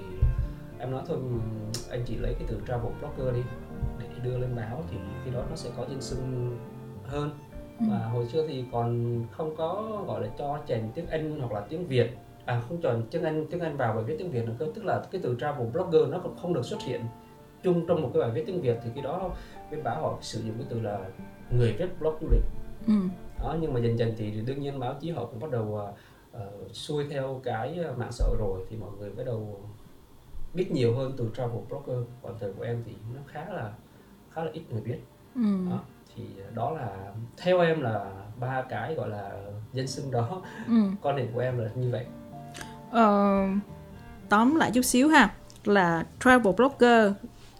em 0.79 0.91
nói 0.91 1.01
thôi 1.07 1.17
anh 1.89 2.01
chỉ 2.05 2.15
lấy 2.15 2.33
cái 2.33 2.43
từ 2.47 2.61
travel 2.67 2.91
blogger 2.99 3.35
đi 3.35 3.41
để 3.99 4.07
đưa 4.23 4.37
lên 4.37 4.55
báo 4.55 4.83
thì 4.91 4.97
khi 5.25 5.31
đó 5.31 5.43
nó 5.49 5.55
sẽ 5.55 5.69
có 5.77 5.85
danh 5.89 6.01
xưng 6.01 6.57
hơn 7.03 7.29
ừ. 7.79 7.85
và 7.89 7.97
hồi 7.97 8.25
xưa 8.25 8.47
thì 8.47 8.65
còn 8.71 9.23
không 9.31 9.55
có 9.55 10.01
gọi 10.07 10.21
là 10.21 10.27
cho 10.37 10.59
chèn 10.67 10.91
tiếng 10.95 11.07
Anh 11.07 11.39
hoặc 11.39 11.51
là 11.51 11.65
tiếng 11.69 11.87
Việt 11.87 12.17
à 12.45 12.61
không 12.67 12.81
chọn 12.81 13.03
tiếng 13.11 13.23
Anh 13.23 13.45
tiếng 13.51 13.59
Anh 13.59 13.77
vào 13.77 13.93
bài 13.93 14.03
viết 14.03 14.15
tiếng 14.19 14.31
Việt 14.31 14.45
nữa 14.45 14.53
cơ 14.59 14.65
tức 14.75 14.85
là 14.85 15.03
cái 15.11 15.21
từ 15.23 15.37
travel 15.39 15.67
blogger 15.67 16.09
nó 16.09 16.19
cũng 16.19 16.35
không 16.41 16.53
được 16.53 16.65
xuất 16.65 16.81
hiện 16.81 17.01
chung 17.63 17.85
trong 17.87 18.01
một 18.01 18.09
cái 18.13 18.21
bài 18.21 18.31
viết 18.31 18.43
tiếng 18.47 18.61
Việt 18.61 18.77
thì 18.83 18.89
khi 18.95 19.01
đó 19.01 19.29
bên 19.71 19.83
báo 19.83 20.01
họ 20.01 20.17
sử 20.21 20.41
dụng 20.41 20.55
cái 20.57 20.67
từ 20.69 20.79
là 20.79 20.99
người 21.51 21.75
viết 21.79 21.99
blog 21.99 22.15
du 22.21 22.27
lịch 22.31 22.43
ừ. 22.87 22.93
đó 23.43 23.55
nhưng 23.61 23.73
mà 23.73 23.79
dần 23.79 23.99
dần 23.99 24.13
thì 24.17 24.31
đương 24.31 24.59
nhiên 24.59 24.79
báo 24.79 24.95
chí 24.99 25.11
họ 25.11 25.25
cũng 25.25 25.39
bắt 25.39 25.51
đầu 25.51 25.79
uh, 26.37 26.75
xuôi 26.75 27.07
theo 27.09 27.41
cái 27.43 27.79
mạng 27.97 28.11
xã 28.11 28.25
hội 28.25 28.37
rồi 28.39 28.65
thì 28.69 28.77
mọi 28.77 28.89
người 28.99 29.09
bắt 29.09 29.23
đầu 29.25 29.59
biết 30.53 30.71
nhiều 30.71 30.95
hơn 30.95 31.13
từ 31.17 31.29
travel 31.37 31.59
blogger 31.69 32.07
còn 32.23 32.35
thời 32.39 32.53
của 32.53 32.63
em 32.63 32.83
thì 32.85 32.91
nó 33.15 33.21
khá 33.27 33.45
là 33.49 33.73
khá 34.31 34.43
là 34.43 34.51
ít 34.53 34.61
người 34.69 34.81
biết 34.81 34.99
ừ. 35.35 35.41
đó 35.69 35.79
thì 36.15 36.23
đó 36.53 36.71
là 36.71 37.13
theo 37.37 37.59
em 37.59 37.81
là 37.81 38.11
ba 38.39 38.61
cái 38.69 38.95
gọi 38.95 39.09
là 39.09 39.31
danh 39.73 39.87
xưng 39.87 40.11
đó 40.11 40.41
ừ. 40.67 40.73
quan 41.01 41.15
điểm 41.15 41.31
của 41.33 41.39
em 41.39 41.57
là 41.57 41.69
như 41.75 41.89
vậy 41.91 42.05
ờ, 42.91 43.43
tóm 44.29 44.55
lại 44.55 44.71
chút 44.73 44.81
xíu 44.81 45.09
ha 45.09 45.33
là 45.65 46.05
travel 46.19 46.53
blogger 46.55 47.11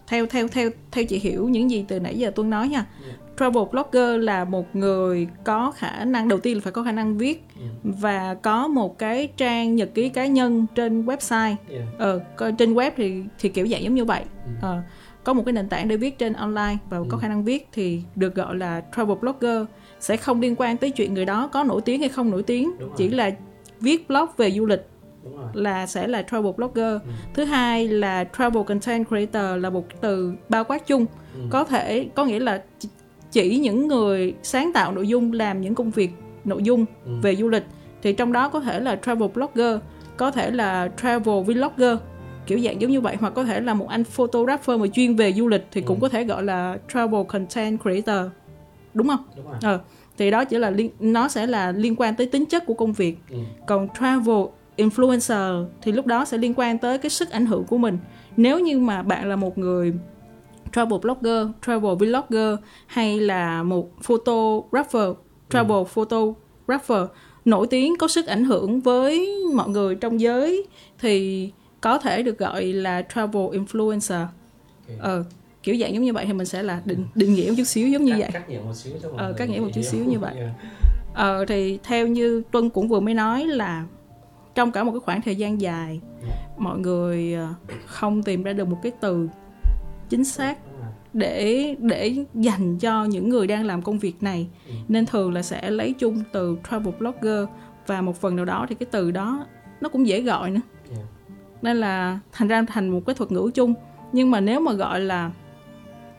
theo 0.06 0.26
theo 0.26 0.48
theo 0.48 0.70
theo 0.90 1.04
chị 1.04 1.18
hiểu 1.18 1.48
những 1.48 1.70
gì 1.70 1.84
từ 1.88 2.00
nãy 2.00 2.18
giờ 2.18 2.30
tuân 2.34 2.50
nói 2.50 2.68
nha 2.68 2.86
yeah. 3.06 3.16
Travel 3.38 3.64
blogger 3.70 4.24
là 4.24 4.44
một 4.44 4.76
người 4.76 5.28
có 5.44 5.72
khả 5.76 6.04
năng 6.04 6.28
đầu 6.28 6.38
tiên 6.38 6.54
là 6.54 6.60
phải 6.60 6.72
có 6.72 6.82
khả 6.82 6.92
năng 6.92 7.18
viết 7.18 7.44
yeah. 7.60 7.72
và 7.82 8.34
có 8.34 8.68
một 8.68 8.98
cái 8.98 9.28
trang 9.36 9.76
nhật 9.76 9.90
ký 9.94 10.08
cá 10.08 10.26
nhân 10.26 10.66
trên 10.74 11.04
website 11.04 11.54
yeah. 11.70 11.84
ờ, 11.98 12.20
trên 12.58 12.74
web 12.74 12.90
thì 12.96 13.22
thì 13.38 13.48
kiểu 13.48 13.66
dạng 13.66 13.82
giống 13.82 13.94
như 13.94 14.04
vậy 14.04 14.22
yeah. 14.46 14.62
ờ, 14.62 14.82
có 15.24 15.32
một 15.32 15.42
cái 15.46 15.52
nền 15.52 15.68
tảng 15.68 15.88
để 15.88 15.96
viết 15.96 16.18
trên 16.18 16.32
online 16.32 16.76
và 16.90 16.98
có 17.08 17.16
khả 17.16 17.28
năng 17.28 17.44
viết 17.44 17.68
thì 17.72 18.02
được 18.16 18.34
gọi 18.34 18.56
là 18.56 18.82
travel 18.96 19.18
blogger 19.18 19.66
sẽ 20.00 20.16
không 20.16 20.40
liên 20.40 20.54
quan 20.58 20.76
tới 20.76 20.90
chuyện 20.90 21.14
người 21.14 21.24
đó 21.24 21.48
có 21.52 21.64
nổi 21.64 21.80
tiếng 21.84 22.00
hay 22.00 22.08
không 22.08 22.30
nổi 22.30 22.42
tiếng 22.42 22.72
chỉ 22.96 23.08
là 23.08 23.30
viết 23.80 24.08
blog 24.08 24.26
về 24.36 24.50
du 24.50 24.66
lịch 24.66 24.86
là 25.52 25.86
sẽ 25.86 26.06
là 26.06 26.22
travel 26.22 26.52
blogger 26.56 27.02
ừ. 27.02 27.10
thứ 27.34 27.44
hai 27.44 27.88
là 27.88 28.24
travel 28.38 28.62
content 28.64 29.08
creator 29.08 29.62
là 29.62 29.70
một 29.70 29.84
từ 30.00 30.32
bao 30.48 30.64
quát 30.64 30.86
chung 30.86 31.06
ừ. 31.34 31.40
có 31.50 31.64
thể 31.64 32.08
có 32.14 32.24
nghĩa 32.24 32.40
là 32.40 32.62
chỉ 33.30 33.58
những 33.58 33.88
người 33.88 34.34
sáng 34.42 34.72
tạo 34.72 34.92
nội 34.92 35.08
dung 35.08 35.32
làm 35.32 35.60
những 35.60 35.74
công 35.74 35.90
việc 35.90 36.10
nội 36.44 36.62
dung 36.62 36.84
ừ. 37.04 37.12
về 37.22 37.36
du 37.36 37.48
lịch 37.48 37.64
thì 38.02 38.12
trong 38.12 38.32
đó 38.32 38.48
có 38.48 38.60
thể 38.60 38.80
là 38.80 38.96
travel 39.06 39.30
blogger 39.34 39.76
có 40.16 40.30
thể 40.30 40.50
là 40.50 40.90
travel 41.02 41.42
vlogger 41.44 41.98
kiểu 42.46 42.58
dạng 42.58 42.80
giống 42.80 42.90
như 42.90 43.00
vậy 43.00 43.16
hoặc 43.20 43.30
có 43.34 43.44
thể 43.44 43.60
là 43.60 43.74
một 43.74 43.88
anh 43.88 44.04
photographer 44.04 44.80
mà 44.80 44.86
chuyên 44.86 45.16
về 45.16 45.32
du 45.32 45.48
lịch 45.48 45.66
thì 45.72 45.80
ừ. 45.80 45.84
cũng 45.86 46.00
có 46.00 46.08
thể 46.08 46.24
gọi 46.24 46.42
là 46.42 46.78
travel 46.88 47.24
content 47.28 47.80
creator 47.82 48.26
đúng 48.94 49.08
không? 49.08 49.24
Đúng 49.36 49.46
rồi. 49.46 49.56
Ờ, 49.62 49.80
thì 50.18 50.30
đó 50.30 50.44
chỉ 50.44 50.58
là 50.58 50.70
liên, 50.70 50.90
nó 51.00 51.28
sẽ 51.28 51.46
là 51.46 51.72
liên 51.72 51.96
quan 51.96 52.14
tới 52.14 52.26
tính 52.26 52.46
chất 52.46 52.66
của 52.66 52.74
công 52.74 52.92
việc. 52.92 53.16
Ừ. 53.30 53.38
Còn 53.66 53.88
travel 54.00 54.44
influencer 54.76 55.66
thì 55.82 55.92
lúc 55.92 56.06
đó 56.06 56.24
sẽ 56.24 56.38
liên 56.38 56.54
quan 56.56 56.78
tới 56.78 56.98
cái 56.98 57.10
sức 57.10 57.30
ảnh 57.30 57.46
hưởng 57.46 57.64
của 57.64 57.78
mình 57.78 57.98
nếu 58.36 58.58
như 58.58 58.78
mà 58.78 59.02
bạn 59.02 59.28
là 59.28 59.36
một 59.36 59.58
người 59.58 59.92
travel 60.72 61.00
blogger 61.00 61.46
travel 61.66 61.94
vlogger 61.98 62.58
hay 62.86 63.20
là 63.20 63.62
một 63.62 64.02
photographer 64.02 65.08
travel 65.50 65.78
ừ. 65.78 65.84
photographer 65.84 67.08
nổi 67.44 67.66
tiếng 67.66 67.96
có 67.96 68.08
sức 68.08 68.26
ảnh 68.26 68.44
hưởng 68.44 68.80
với 68.80 69.34
mọi 69.54 69.68
người 69.68 69.94
trong 69.94 70.20
giới 70.20 70.66
thì 70.98 71.50
có 71.80 71.98
thể 71.98 72.22
được 72.22 72.38
gọi 72.38 72.64
là 72.64 73.02
travel 73.14 73.42
influencer 73.42 74.26
okay. 74.88 74.96
ờ 75.00 75.24
kiểu 75.62 75.76
dạng 75.76 75.94
giống 75.94 76.02
như 76.02 76.12
vậy 76.12 76.24
thì 76.26 76.32
mình 76.32 76.46
sẽ 76.46 76.62
là 76.62 76.82
định 76.84 77.06
định 77.14 77.34
nghĩa 77.34 77.48
một 77.48 77.54
chút 77.56 77.64
xíu 77.64 77.88
giống 77.88 78.04
như 78.04 78.12
cắt, 78.12 78.18
vậy 78.18 78.30
cắt 78.32 78.48
nghĩa 78.48 78.58
một 78.58 78.74
xíu 78.74 78.92
cho 79.02 79.08
ờ 79.16 79.32
cắt 79.36 79.48
nghĩa 79.48 79.60
một 79.60 79.68
chút 79.74 79.82
xíu 79.82 80.04
như 80.04 80.18
vậy 80.18 80.34
yeah. 80.36 80.50
ờ 81.14 81.44
thì 81.44 81.78
theo 81.82 82.06
như 82.06 82.42
tuân 82.50 82.70
cũng 82.70 82.88
vừa 82.88 83.00
mới 83.00 83.14
nói 83.14 83.46
là 83.46 83.84
trong 84.54 84.72
cả 84.72 84.84
một 84.84 84.92
cái 84.92 85.00
khoảng 85.00 85.22
thời 85.22 85.36
gian 85.36 85.60
dài 85.60 86.00
mọi 86.56 86.78
người 86.78 87.34
ờ, 87.34 87.54
không 87.86 88.22
tìm 88.22 88.42
ra 88.42 88.52
được 88.52 88.68
một 88.68 88.78
cái 88.82 88.92
từ 89.00 89.28
chính 90.08 90.24
xác 90.24 90.58
để 91.12 91.74
để 91.78 92.24
dành 92.34 92.78
cho 92.78 93.04
những 93.04 93.28
người 93.28 93.46
đang 93.46 93.66
làm 93.66 93.82
công 93.82 93.98
việc 93.98 94.22
này. 94.22 94.48
Nên 94.88 95.06
thường 95.06 95.32
là 95.32 95.42
sẽ 95.42 95.70
lấy 95.70 95.92
chung 95.92 96.22
từ 96.32 96.58
travel 96.70 96.94
blogger 96.98 97.48
và 97.86 98.00
một 98.00 98.20
phần 98.20 98.36
nào 98.36 98.44
đó 98.44 98.66
thì 98.68 98.74
cái 98.74 98.86
từ 98.90 99.10
đó 99.10 99.46
nó 99.80 99.88
cũng 99.88 100.06
dễ 100.06 100.20
gọi 100.20 100.50
nữa. 100.50 100.60
Nên 101.62 101.76
là 101.76 102.18
thành 102.32 102.48
ra 102.48 102.62
thành 102.62 102.88
một 102.88 103.00
cái 103.06 103.14
thuật 103.14 103.32
ngữ 103.32 103.50
chung. 103.54 103.74
Nhưng 104.12 104.30
mà 104.30 104.40
nếu 104.40 104.60
mà 104.60 104.72
gọi 104.72 105.00
là 105.00 105.30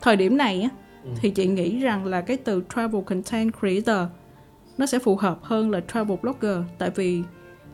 thời 0.01 0.15
điểm 0.15 0.37
này 0.37 0.61
á 0.61 0.69
ừ. 1.03 1.09
thì 1.21 1.29
chị 1.29 1.47
nghĩ 1.47 1.79
rằng 1.79 2.05
là 2.05 2.21
cái 2.21 2.37
từ 2.37 2.63
travel 2.75 3.01
content 3.03 3.53
creator 3.59 4.07
nó 4.77 4.85
sẽ 4.85 4.99
phù 4.99 5.15
hợp 5.15 5.39
hơn 5.43 5.71
là 5.71 5.81
travel 5.93 6.17
blogger. 6.21 6.57
Tại 6.77 6.89
vì 6.95 7.23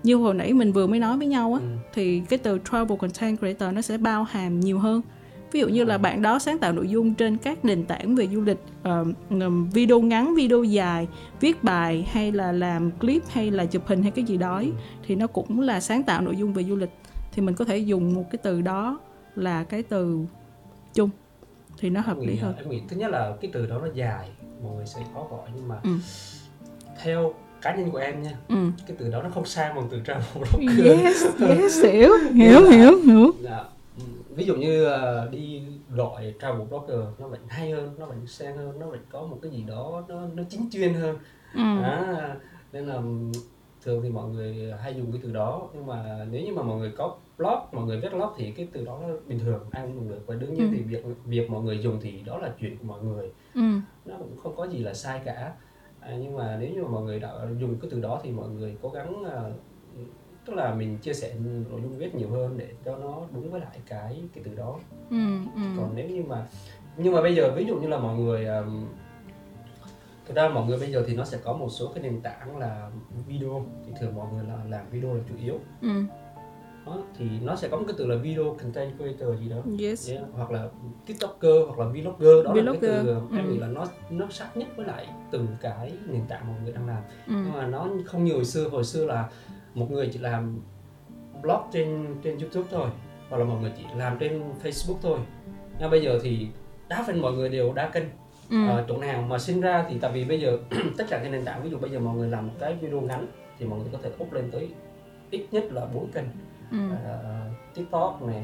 như 0.03 0.15
hồi 0.15 0.33
nãy 0.33 0.53
mình 0.53 0.71
vừa 0.71 0.87
mới 0.87 0.99
nói 0.99 1.17
với 1.17 1.27
nhau 1.27 1.53
á 1.53 1.59
ừ. 1.59 1.67
thì 1.93 2.21
cái 2.29 2.39
từ 2.39 2.59
travel 2.71 2.97
content 2.97 3.39
creator 3.39 3.73
nó 3.73 3.81
sẽ 3.81 3.97
bao 3.97 4.23
hàm 4.23 4.59
nhiều 4.59 4.79
hơn 4.79 5.01
ví 5.51 5.59
dụ 5.59 5.67
như 5.67 5.83
là 5.83 5.97
bạn 5.97 6.21
đó 6.21 6.39
sáng 6.39 6.59
tạo 6.59 6.73
nội 6.73 6.89
dung 6.89 7.13
trên 7.13 7.37
các 7.37 7.65
nền 7.65 7.85
tảng 7.85 8.15
về 8.15 8.27
du 8.27 8.41
lịch 8.41 8.57
uh, 8.89 9.07
video 9.73 10.01
ngắn 10.01 10.35
video 10.35 10.63
dài 10.63 11.07
viết 11.39 11.63
bài 11.63 12.07
hay 12.11 12.31
là 12.31 12.51
làm 12.51 12.91
clip 12.91 13.21
hay 13.29 13.51
là 13.51 13.65
chụp 13.65 13.87
hình 13.87 14.01
hay 14.01 14.11
cái 14.11 14.25
gì 14.25 14.37
đó 14.37 14.63
thì 15.07 15.15
nó 15.15 15.27
cũng 15.27 15.59
là 15.61 15.79
sáng 15.79 16.03
tạo 16.03 16.21
nội 16.21 16.35
dung 16.35 16.53
về 16.53 16.63
du 16.63 16.75
lịch 16.75 16.89
thì 17.31 17.41
mình 17.41 17.55
có 17.55 17.65
thể 17.65 17.77
dùng 17.77 18.13
một 18.13 18.23
cái 18.31 18.37
từ 18.43 18.61
đó 18.61 18.99
là 19.35 19.63
cái 19.63 19.83
từ 19.83 20.19
chung 20.93 21.09
thì 21.79 21.89
nó 21.89 22.01
hợp 22.01 22.17
lý 22.19 22.35
hơn 22.35 22.55
em 22.57 22.69
nghĩ 22.69 22.81
thứ 22.89 22.95
nhất 22.97 23.11
là 23.11 23.33
cái 23.41 23.51
từ 23.53 23.65
đó 23.65 23.79
nó 23.81 23.87
dài 23.93 24.29
mọi 24.63 24.75
người 24.75 24.85
sẽ 24.85 25.01
khó 25.13 25.27
gọi 25.31 25.49
nhưng 25.55 25.67
mà 25.67 25.75
ừ. 25.83 25.89
theo 27.03 27.33
cá 27.61 27.75
nhân 27.75 27.91
của 27.91 27.97
em 27.97 28.23
nha 28.23 28.31
ừ. 28.47 28.55
cái 28.87 28.97
từ 28.99 29.09
đó 29.09 29.23
nó 29.23 29.29
không 29.29 29.45
sang 29.45 29.75
bằng 29.75 29.87
từ 29.91 30.01
travel 30.05 30.25
blogger 30.35 30.85
yes 31.03 31.25
yes 31.39 31.83
hiểu 31.83 32.11
hiểu 32.33 32.59
là- 32.59 32.71
hiểu 32.71 32.99
hiểu 33.05 33.31
Dạ. 33.43 33.63
Ví 34.35 34.45
dụ 34.45 34.55
như 34.55 34.83
ờ, 34.85 35.29
đi 35.31 35.63
gọi 35.89 36.33
travel 36.41 36.67
blogger 36.67 36.99
nó 37.19 37.27
vẫn 37.27 37.39
hay 37.47 37.71
hơn 37.71 37.95
nó 37.97 38.05
vẫn 38.05 38.27
sang 38.27 38.57
hơn 38.57 38.79
nó 38.79 38.85
vẫn 38.87 38.99
có 39.09 39.21
một 39.21 39.37
cái 39.41 39.51
gì 39.51 39.63
đó 39.67 40.03
nó 40.07 40.21
nó 40.35 40.43
chính 40.49 40.69
chuyên 40.71 40.93
hơn 40.93 41.17
ừ. 41.53 41.61
à, 41.83 42.35
nên 42.73 42.85
là 42.85 43.01
thường 43.83 44.01
thì 44.03 44.09
mọi 44.09 44.29
người 44.29 44.73
hay 44.81 44.95
dùng 44.95 45.11
cái 45.11 45.21
từ 45.23 45.31
đó 45.31 45.69
nhưng 45.73 45.85
mà 45.87 46.25
nếu 46.31 46.41
như 46.45 46.53
mà 46.53 46.61
mọi 46.63 46.77
người 46.77 46.91
có 46.97 47.15
blog 47.37 47.59
mọi 47.71 47.85
người 47.85 47.99
viết 48.01 48.09
blog 48.11 48.29
thì 48.37 48.51
cái 48.51 48.67
từ 48.73 48.85
đó 48.85 48.99
nó 49.07 49.13
bình 49.27 49.39
thường 49.39 49.63
ai 49.71 49.83
cũng 49.85 49.95
dùng 49.95 50.09
được 50.09 50.21
và 50.25 50.35
đương 50.35 50.53
nhiên 50.53 50.69
Ừ. 50.71 50.73
thì 50.77 50.81
việc 50.83 51.03
việc 51.25 51.49
mọi 51.49 51.61
người 51.63 51.79
dùng 51.79 51.99
thì 52.01 52.21
đó 52.25 52.37
là 52.37 52.53
chuyện 52.59 52.77
của 52.77 52.83
mọi 52.87 53.01
người 53.01 53.31
ừ. 53.55 53.61
nó 54.05 54.15
cũng 54.17 54.37
không 54.43 54.55
có 54.55 54.67
gì 54.67 54.79
là 54.79 54.93
sai 54.93 55.21
cả 55.25 55.53
à, 55.99 56.15
nhưng 56.21 56.37
mà 56.37 56.57
nếu 56.61 56.69
như 56.73 56.83
mà 56.83 56.89
mọi 56.89 57.03
người 57.03 57.19
đã 57.19 57.33
dùng 57.59 57.75
cái 57.81 57.89
từ 57.91 57.99
đó 58.01 58.19
thì 58.23 58.31
mọi 58.31 58.49
người 58.49 58.75
cố 58.81 58.89
gắng 58.89 59.23
à, 59.31 59.41
tức 60.45 60.53
là 60.53 60.73
mình 60.73 60.97
chia 60.97 61.13
sẻ 61.13 61.35
nội 61.69 61.81
dung 61.83 61.97
viết 61.97 62.15
nhiều 62.15 62.29
hơn 62.29 62.57
để 62.57 62.67
cho 62.85 62.97
nó 62.97 63.21
đúng 63.31 63.51
với 63.51 63.61
lại 63.61 63.77
cái 63.87 64.23
cái 64.33 64.43
từ 64.43 64.55
đó 64.55 64.79
ừ. 65.09 65.17
ừ. 65.55 65.61
còn 65.77 65.91
nếu 65.95 66.09
như 66.09 66.23
mà 66.23 66.45
nhưng 66.97 67.13
mà 67.13 67.21
bây 67.21 67.35
giờ 67.35 67.51
ví 67.55 67.65
dụ 67.65 67.77
như 67.77 67.87
là 67.87 67.97
mọi 67.97 68.17
người 68.17 68.45
um, 68.45 68.85
thực 70.25 70.35
ra 70.35 70.49
mọi 70.49 70.67
người 70.67 70.79
bây 70.79 70.91
giờ 70.91 71.03
thì 71.07 71.15
nó 71.15 71.25
sẽ 71.25 71.37
có 71.43 71.53
một 71.53 71.69
số 71.69 71.91
cái 71.95 72.03
nền 72.03 72.21
tảng 72.21 72.57
là 72.57 72.89
video 73.27 73.65
thì 73.85 73.91
thường 73.99 74.15
mọi 74.15 74.27
người 74.33 74.43
là 74.47 74.57
làm 74.69 74.89
video 74.89 75.13
là 75.13 75.23
chủ 75.29 75.35
yếu 75.43 75.59
ừ. 75.81 76.03
đó, 76.85 76.97
thì 77.17 77.25
nó 77.41 77.55
sẽ 77.55 77.67
có 77.67 77.77
một 77.77 77.83
cái 77.87 77.95
từ 77.97 78.05
là 78.05 78.15
video 78.15 78.57
content 78.61 78.97
creator 78.97 79.39
gì 79.39 79.49
đó 79.49 79.57
yes 79.79 80.11
Yeah, 80.11 80.23
hoặc 80.33 80.51
là 80.51 80.67
tiktoker 81.05 81.55
hoặc 81.67 81.79
là 81.79 81.85
vlogger 81.85 82.45
đó 82.45 82.53
là 82.53 82.63
cái 82.71 82.77
từ 82.81 83.03
Vlogger, 83.03 83.37
em 83.37 83.45
ừ. 83.45 83.51
nghĩ 83.51 83.57
là 83.57 83.67
nó 83.67 83.85
nó 84.09 84.27
sát 84.29 84.57
nhất 84.57 84.67
với 84.75 84.85
lại 84.85 85.07
từng 85.31 85.47
cái 85.61 85.93
nền 86.07 86.21
tảng 86.27 86.47
mọi 86.47 86.55
người 86.63 86.73
đang 86.73 86.87
làm 86.87 87.03
ừ. 87.27 87.33
nhưng 87.33 87.53
mà 87.53 87.67
nó 87.67 87.87
không 88.05 88.23
như 88.23 88.33
hồi 88.33 88.45
xưa 88.45 88.69
hồi 88.69 88.83
xưa 88.83 89.05
là 89.05 89.29
một 89.75 89.91
người 89.91 90.09
chỉ 90.13 90.19
làm 90.19 90.59
blog 91.41 91.61
trên 91.71 92.15
trên 92.23 92.37
youtube 92.39 92.67
thôi 92.71 92.89
hoặc 93.29 93.37
là 93.37 93.45
mọi 93.45 93.61
người 93.61 93.71
chỉ 93.77 93.83
làm 93.97 94.17
trên 94.19 94.41
facebook 94.63 94.95
thôi 95.01 95.19
nhưng 95.79 95.89
bây 95.91 96.01
giờ 96.01 96.19
thì 96.23 96.47
đa 96.89 97.03
phần 97.07 97.21
mọi 97.21 97.33
người 97.33 97.49
đều 97.49 97.73
đa 97.73 97.89
kênh 97.89 98.03
ừ. 98.49 98.67
Ờ, 98.67 98.85
chỗ 98.87 98.97
nào 98.97 99.21
mà 99.21 99.39
sinh 99.39 99.61
ra 99.61 99.85
thì 99.89 99.97
tại 100.01 100.11
vì 100.11 100.25
bây 100.25 100.39
giờ 100.39 100.57
tất 100.97 101.05
cả 101.09 101.19
các 101.23 101.29
nền 101.29 101.45
tảng 101.45 101.63
ví 101.63 101.69
dụ 101.69 101.77
bây 101.77 101.89
giờ 101.89 101.99
mọi 101.99 102.15
người 102.15 102.29
làm 102.29 102.47
một 102.47 102.53
cái 102.59 102.73
video 102.81 103.01
ngắn 103.01 103.27
thì 103.59 103.65
mọi 103.65 103.79
người 103.79 103.87
có 103.91 103.97
thể 104.03 104.09
up 104.23 104.33
lên 104.33 104.51
tới 104.51 104.69
ít 105.31 105.45
nhất 105.51 105.63
là 105.71 105.85
bốn 105.85 106.11
kênh 106.11 106.25
ừ. 106.71 106.77
Ờ, 107.05 107.41
tiktok 107.73 108.21
này 108.21 108.43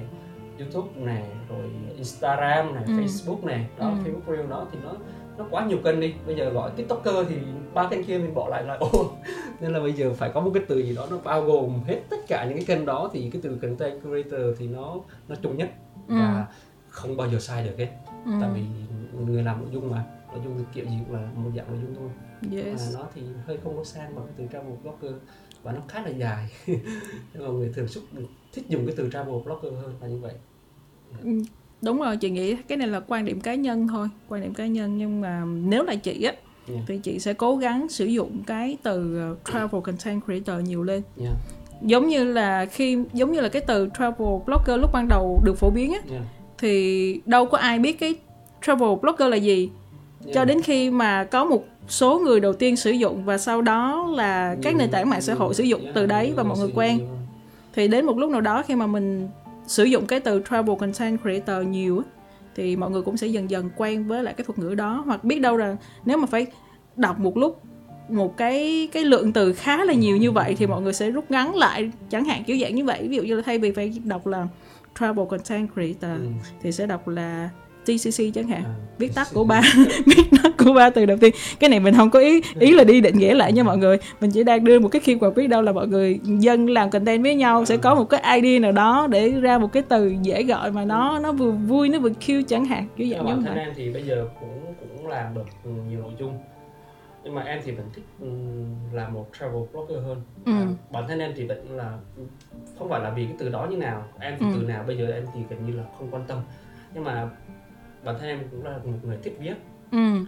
youtube 0.59 0.89
này 0.95 1.23
rồi 1.49 1.71
instagram 1.97 2.75
này 2.75 2.83
Ừ. 2.87 2.93
facebook 2.93 3.45
này 3.45 3.65
đó 3.77 3.89
Ừ. 3.89 3.95
facebook 4.03 4.35
reel 4.37 4.49
đó 4.49 4.67
thì 4.71 4.77
nó 4.83 4.93
nó 5.41 5.47
quá 5.51 5.65
nhiều 5.65 5.77
kênh 5.83 5.99
đi. 5.99 6.13
Bây 6.25 6.35
giờ 6.35 6.49
gọi 6.49 6.71
tiktoker 6.75 7.15
thì 7.29 7.35
ba 7.73 7.89
kênh 7.89 8.03
kia 8.03 8.17
mình 8.17 8.33
bỏ 8.33 8.49
lại 8.49 8.63
là 8.63 8.73
ô 8.79 9.11
nên 9.61 9.71
là 9.71 9.79
bây 9.79 9.93
giờ 9.93 10.13
phải 10.13 10.31
có 10.33 10.41
một 10.41 10.51
cái 10.53 10.63
từ 10.67 10.79
gì 10.79 10.95
đó 10.95 11.07
nó 11.11 11.17
bao 11.23 11.43
gồm 11.43 11.83
hết 11.87 12.01
tất 12.09 12.17
cả 12.27 12.45
những 12.45 12.57
cái 12.57 12.65
kênh 12.65 12.85
đó. 12.85 13.09
Thì 13.13 13.29
cái 13.29 13.41
từ 13.41 13.57
content 13.61 14.01
creator 14.01 14.57
thì 14.57 14.67
nó 14.67 14.95
nó 15.27 15.35
chung 15.41 15.57
nhất. 15.57 15.69
Ừ. 16.07 16.15
và 16.15 16.47
không 16.89 17.17
bao 17.17 17.29
giờ 17.29 17.39
sai 17.39 17.63
được 17.63 17.77
hết. 17.77 17.89
Ừ. 18.25 18.31
tại 18.41 18.49
vì 18.53 18.61
người 19.25 19.43
làm 19.43 19.61
nội 19.61 19.69
dung 19.73 19.91
mà. 19.91 20.05
Nội 20.31 20.41
dung 20.43 20.65
kiểu 20.73 20.85
gì 20.85 20.97
cũng 21.05 21.15
là 21.15 21.29
một 21.35 21.51
dạng 21.55 21.67
nội 21.67 21.79
dung 21.81 21.95
thôi. 21.95 22.09
Yes. 22.51 22.93
Mà 22.93 22.99
nó 22.99 23.05
thì 23.15 23.21
hơi 23.45 23.57
không 23.63 23.77
có 23.77 23.83
sang 23.83 24.15
bằng 24.15 24.25
cái 24.25 24.33
từ 24.37 24.43
travel 24.53 24.73
blogger. 24.83 25.21
Và 25.63 25.71
nó 25.71 25.81
khá 25.87 26.01
là 26.01 26.09
dài. 26.09 26.49
Nên 27.33 27.43
mọi 27.43 27.53
người 27.53 27.71
thường 27.73 27.87
xúc 27.87 28.03
thích 28.53 28.65
dùng 28.69 28.85
cái 28.85 28.95
từ 28.97 29.09
travel 29.13 29.35
blogger 29.45 29.73
hơn 29.73 29.95
là 30.01 30.07
như 30.07 30.17
vậy. 30.17 30.33
Ừ, 31.23 31.29
đúng 31.81 31.99
rồi 31.99 32.17
chị 32.17 32.29
nghĩ 32.29 32.55
cái 32.67 32.77
này 32.77 32.87
là 32.87 33.01
quan 33.07 33.25
điểm 33.25 33.41
cá 33.41 33.55
nhân 33.55 33.87
thôi 33.87 34.07
quan 34.29 34.41
điểm 34.41 34.53
cá 34.53 34.65
nhân. 34.65 34.97
Nhưng 34.97 35.21
mà 35.21 35.43
nếu 35.45 35.83
là 35.83 35.95
chị 35.95 36.23
á 36.23 36.33
Yeah. 36.69 36.83
thì 36.87 36.97
chị 37.03 37.19
sẽ 37.19 37.33
cố 37.33 37.55
gắng 37.55 37.89
sử 37.89 38.05
dụng 38.05 38.43
cái 38.47 38.77
từ 38.83 39.17
ờ, 39.19 39.35
travel 39.51 39.81
content 39.81 40.21
creator 40.25 40.67
nhiều 40.67 40.83
lên. 40.83 41.01
Yeah. 41.21 41.33
giống 41.81 42.07
như 42.07 42.23
là 42.23 42.65
khi 42.65 42.97
giống 43.13 43.31
như 43.31 43.41
là 43.41 43.49
cái 43.49 43.61
từ 43.67 43.89
travel 43.97 44.29
blogger 44.45 44.81
lúc 44.81 44.89
ban 44.93 45.07
đầu 45.07 45.41
được 45.45 45.57
phổ 45.57 45.69
biến 45.69 45.93
á 45.93 45.99
Yeah. 46.11 46.23
thì 46.57 47.21
đâu 47.25 47.45
có 47.45 47.57
ai 47.57 47.79
biết 47.79 47.99
cái 47.99 48.15
travel 48.65 48.89
blogger 49.01 49.29
là 49.29 49.37
gì. 49.37 49.69
Yeah. 50.25 50.35
cho 50.35 50.45
đến 50.45 50.61
khi 50.61 50.89
mà 50.89 51.23
có 51.23 51.45
một 51.45 51.65
số 51.87 52.19
người 52.19 52.39
đầu 52.39 52.53
tiên 52.53 52.75
sử 52.75 52.91
dụng 52.91 53.25
và 53.25 53.37
sau 53.37 53.61
đó 53.61 54.07
là 54.15 54.55
các 54.61 54.75
nền 54.75 54.91
tảng 54.91 55.09
mạng 55.09 55.21
xã 55.21 55.33
hội 55.33 55.53
sử 55.53 55.63
dụng 55.63 55.81
từ 55.93 56.05
đấy 56.05 56.33
và 56.35 56.43
mọi 56.43 56.57
người 56.57 56.71
quen. 56.75 56.99
Thì 57.73 57.87
đến 57.87 58.05
một 58.05 58.17
lúc 58.17 58.29
nào 58.29 58.41
đó 58.41 58.63
khi 58.67 58.75
mà 58.75 58.87
mình 58.87 59.27
sử 59.67 59.83
dụng 59.83 60.05
cái 60.07 60.19
từ 60.19 60.41
travel 60.49 60.75
content 60.79 61.21
creator 61.21 61.67
nhiều 61.67 62.03
thì 62.55 62.75
mọi 62.75 62.91
người 62.91 63.01
cũng 63.01 63.17
sẽ 63.17 63.27
dần 63.27 63.49
dần 63.49 63.69
quen 63.77 64.07
với 64.07 64.23
lại 64.23 64.33
cái 64.33 64.45
thuật 64.45 64.59
ngữ 64.59 64.75
đó 64.75 65.03
hoặc 65.05 65.23
biết 65.23 65.39
đâu 65.41 65.57
rằng 65.57 65.77
nếu 66.05 66.17
mà 66.17 66.25
phải 66.25 66.45
đọc 66.95 67.19
một 67.19 67.37
lúc 67.37 67.61
một 68.09 68.37
cái 68.37 68.89
cái 68.91 69.03
lượng 69.05 69.33
từ 69.33 69.53
khá 69.53 69.83
là 69.85 69.93
nhiều 69.93 70.17
như 70.17 70.31
vậy 70.31 70.55
thì 70.57 70.67
mọi 70.67 70.81
người 70.81 70.93
sẽ 70.93 71.11
rút 71.11 71.31
ngắn 71.31 71.55
lại 71.55 71.91
chẳng 72.09 72.25
hạn 72.25 72.43
kiểu 72.43 72.57
dạng 72.61 72.75
như 72.75 72.85
vậy 72.85 73.07
ví 73.07 73.15
dụ 73.15 73.23
như 73.23 73.35
là 73.35 73.41
thay 73.45 73.57
vì 73.59 73.71
phải 73.71 73.93
đọc 74.03 74.27
là 74.27 74.47
travel 74.99 75.25
content 75.29 75.69
creator 75.73 76.21
Ừ. 76.21 76.27
thì 76.61 76.71
sẽ 76.71 76.85
đọc 76.87 77.07
là 77.07 77.49
TCC 77.85 78.23
chẳng 78.35 78.47
hạn. 78.47 78.63
À. 78.63 78.73
viết 78.97 79.15
tắt 79.15 79.27
của 79.33 79.43
ba 79.43 79.61
viết 80.05 80.23
tắt 80.43 80.51
của 80.57 80.73
ba 80.73 80.89
từ 80.89 81.05
đầu 81.05 81.17
tiên. 81.17 81.33
Cái 81.59 81.69
này 81.69 81.79
mình 81.79 81.95
không 81.95 82.09
có 82.09 82.19
ý 82.19 82.41
ý 82.59 82.71
là 82.71 82.83
đi 82.83 83.01
định 83.01 83.17
nghĩa 83.17 83.33
lại 83.35 83.53
nha 83.53 83.63
mọi 83.63 83.77
người. 83.77 83.97
Mình 84.21 84.31
chỉ 84.31 84.43
đang 84.43 84.63
đưa 84.63 84.79
một 84.79 84.87
cái 84.89 85.01
keyword 85.05 85.33
biết 85.33 85.47
đâu 85.47 85.61
là 85.61 85.71
mọi 85.71 85.87
người 85.87 86.19
dân 86.23 86.69
làm 86.69 86.89
content 86.89 87.23
với 87.23 87.35
nhau 87.35 87.65
sẽ 87.65 87.77
có 87.77 87.95
một 87.95 88.03
cái 88.09 88.41
ID 88.41 88.61
nào 88.61 88.71
đó 88.71 89.07
để 89.11 89.29
ra 89.29 89.57
một 89.57 89.71
cái 89.73 89.83
từ 89.89 90.15
dễ 90.21 90.43
gọi 90.43 90.71
mà 90.71 90.85
nó 90.85 91.19
nó 91.19 91.31
vừa 91.31 91.51
vui 91.51 91.89
nó 91.89 91.99
vừa 91.99 92.09
cute 92.09 92.43
chẳng 92.47 92.65
hạn. 92.65 92.87
Kiểu 92.97 93.07
dạng 93.11 93.25
như 93.25 93.33
bản 93.33 93.43
thân 93.43 93.55
vậy. 93.55 93.63
em 93.63 93.73
thì 93.75 93.89
bây 93.93 94.03
giờ 94.03 94.27
cũng 94.39 94.73
cũng 94.79 95.07
làm 95.07 95.33
được 95.35 95.45
ừ, 95.63 95.69
nhiều 95.89 95.99
nội 96.01 96.11
dung. 96.19 96.33
Nhưng 97.23 97.35
mà 97.35 97.41
em 97.43 97.59
thì 97.65 97.71
vẫn 97.71 97.85
thích 97.93 98.03
ừ, 98.21 98.27
làm 98.93 99.13
một 99.13 99.27
travel 99.39 99.61
blogger 99.73 100.03
hơn. 100.05 100.21
Ừ. 100.45 100.51
à, 100.51 100.67
bản 100.91 101.07
thân 101.07 101.19
em 101.19 101.31
thì 101.35 101.45
vẫn 101.47 101.71
là 101.77 101.91
không 102.79 102.89
phải 102.89 102.99
là 103.01 103.09
vì 103.09 103.25
cái 103.25 103.35
từ 103.39 103.49
đó 103.49 103.67
như 103.71 103.77
nào. 103.77 104.03
Em 104.19 104.33
thì 104.39 104.45
Ừ. 104.45 104.51
từ 104.59 104.67
nào 104.67 104.83
bây 104.87 104.97
giờ 104.97 105.05
em 105.13 105.23
thì 105.33 105.39
gần 105.49 105.65
như 105.67 105.77
là 105.77 105.83
không 105.97 106.07
quan 106.11 106.23
tâm. 106.27 106.37
Nhưng 106.93 107.03
mà 107.03 107.29
bản 108.03 108.15
thân 108.19 108.29
em 108.29 108.39
cũng 108.51 108.63
là 108.63 108.77
một 108.77 108.99
người 109.03 109.17
thích 109.23 109.37
viết. 109.39 109.55
Ừ. 109.91 110.25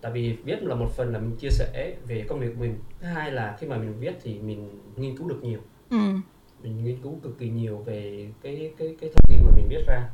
Tại 0.00 0.12
vì 0.12 0.36
viết 0.44 0.62
là 0.62 0.74
một 0.74 0.88
phần 0.96 1.12
là 1.12 1.18
mình 1.18 1.36
chia 1.36 1.50
sẻ 1.50 1.96
về 2.06 2.24
công 2.28 2.40
việc 2.40 2.48
của 2.54 2.60
mình. 2.60 2.78
Thứ 3.00 3.06
hai 3.06 3.32
là 3.32 3.56
khi 3.60 3.66
mà 3.66 3.78
mình 3.78 3.94
viết 3.98 4.14
thì 4.22 4.38
mình 4.38 4.80
nghiên 4.96 5.16
cứu 5.16 5.28
được 5.28 5.40
nhiều. 5.42 5.60
Ừ. 5.90 5.96
Mình 6.62 6.84
nghiên 6.84 6.96
cứu 7.02 7.18
cực 7.22 7.38
kỳ 7.38 7.48
nhiều 7.48 7.78
về 7.78 8.28
cái 8.42 8.72
cái 8.78 8.96
cái 9.00 9.10
thông 9.14 9.24
tin 9.28 9.38
mà 9.46 9.56
mình 9.56 9.66
viết 9.68 9.84
ra. 9.86 10.08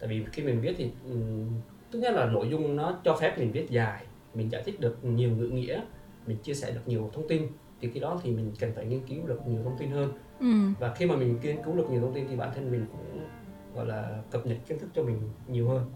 Tại 0.00 0.08
vì 0.08 0.24
khi 0.32 0.42
mình 0.42 0.60
viết 0.60 0.74
thì 0.78 0.90
ừm, 1.04 1.48
thứ 1.92 1.98
nhất 1.98 2.14
là 2.14 2.26
nội 2.26 2.48
dung 2.50 2.76
nó 2.76 2.98
cho 3.04 3.16
phép 3.20 3.38
mình 3.38 3.52
viết 3.52 3.70
dài. 3.70 4.04
Mình 4.34 4.52
giải 4.52 4.62
thích 4.66 4.80
được 4.80 5.04
nhiều 5.04 5.30
ngữ 5.30 5.48
nghĩa. 5.48 5.80
Mình 6.26 6.36
chia 6.36 6.54
sẻ 6.54 6.70
được 6.70 6.80
nhiều 6.86 7.10
thông 7.12 7.28
tin. 7.28 7.42
Thì 7.80 7.90
khi 7.90 8.00
đó 8.00 8.20
thì 8.22 8.30
mình 8.30 8.52
cần 8.60 8.72
phải 8.74 8.84
nghiên 8.84 9.00
cứu 9.06 9.26
được 9.26 9.40
nhiều 9.46 9.62
thông 9.64 9.78
tin 9.78 9.90
hơn. 9.90 10.12
Ừ. 10.40 10.46
Và 10.78 10.94
khi 10.94 11.06
mà 11.06 11.16
mình 11.16 11.38
nghiên 11.42 11.62
cứu 11.64 11.76
được 11.76 11.90
nhiều 11.90 12.00
thông 12.00 12.14
tin 12.14 12.26
thì 12.28 12.36
bản 12.36 12.50
thân 12.54 12.70
mình 12.70 12.86
cũng 12.92 13.26
gọi 13.74 13.86
là 13.86 14.22
cập 14.30 14.46
nhật 14.46 14.58
kiến 14.68 14.78
thức 14.78 14.88
cho 14.94 15.02
mình 15.02 15.20
nhiều 15.48 15.68
hơn 15.68 15.90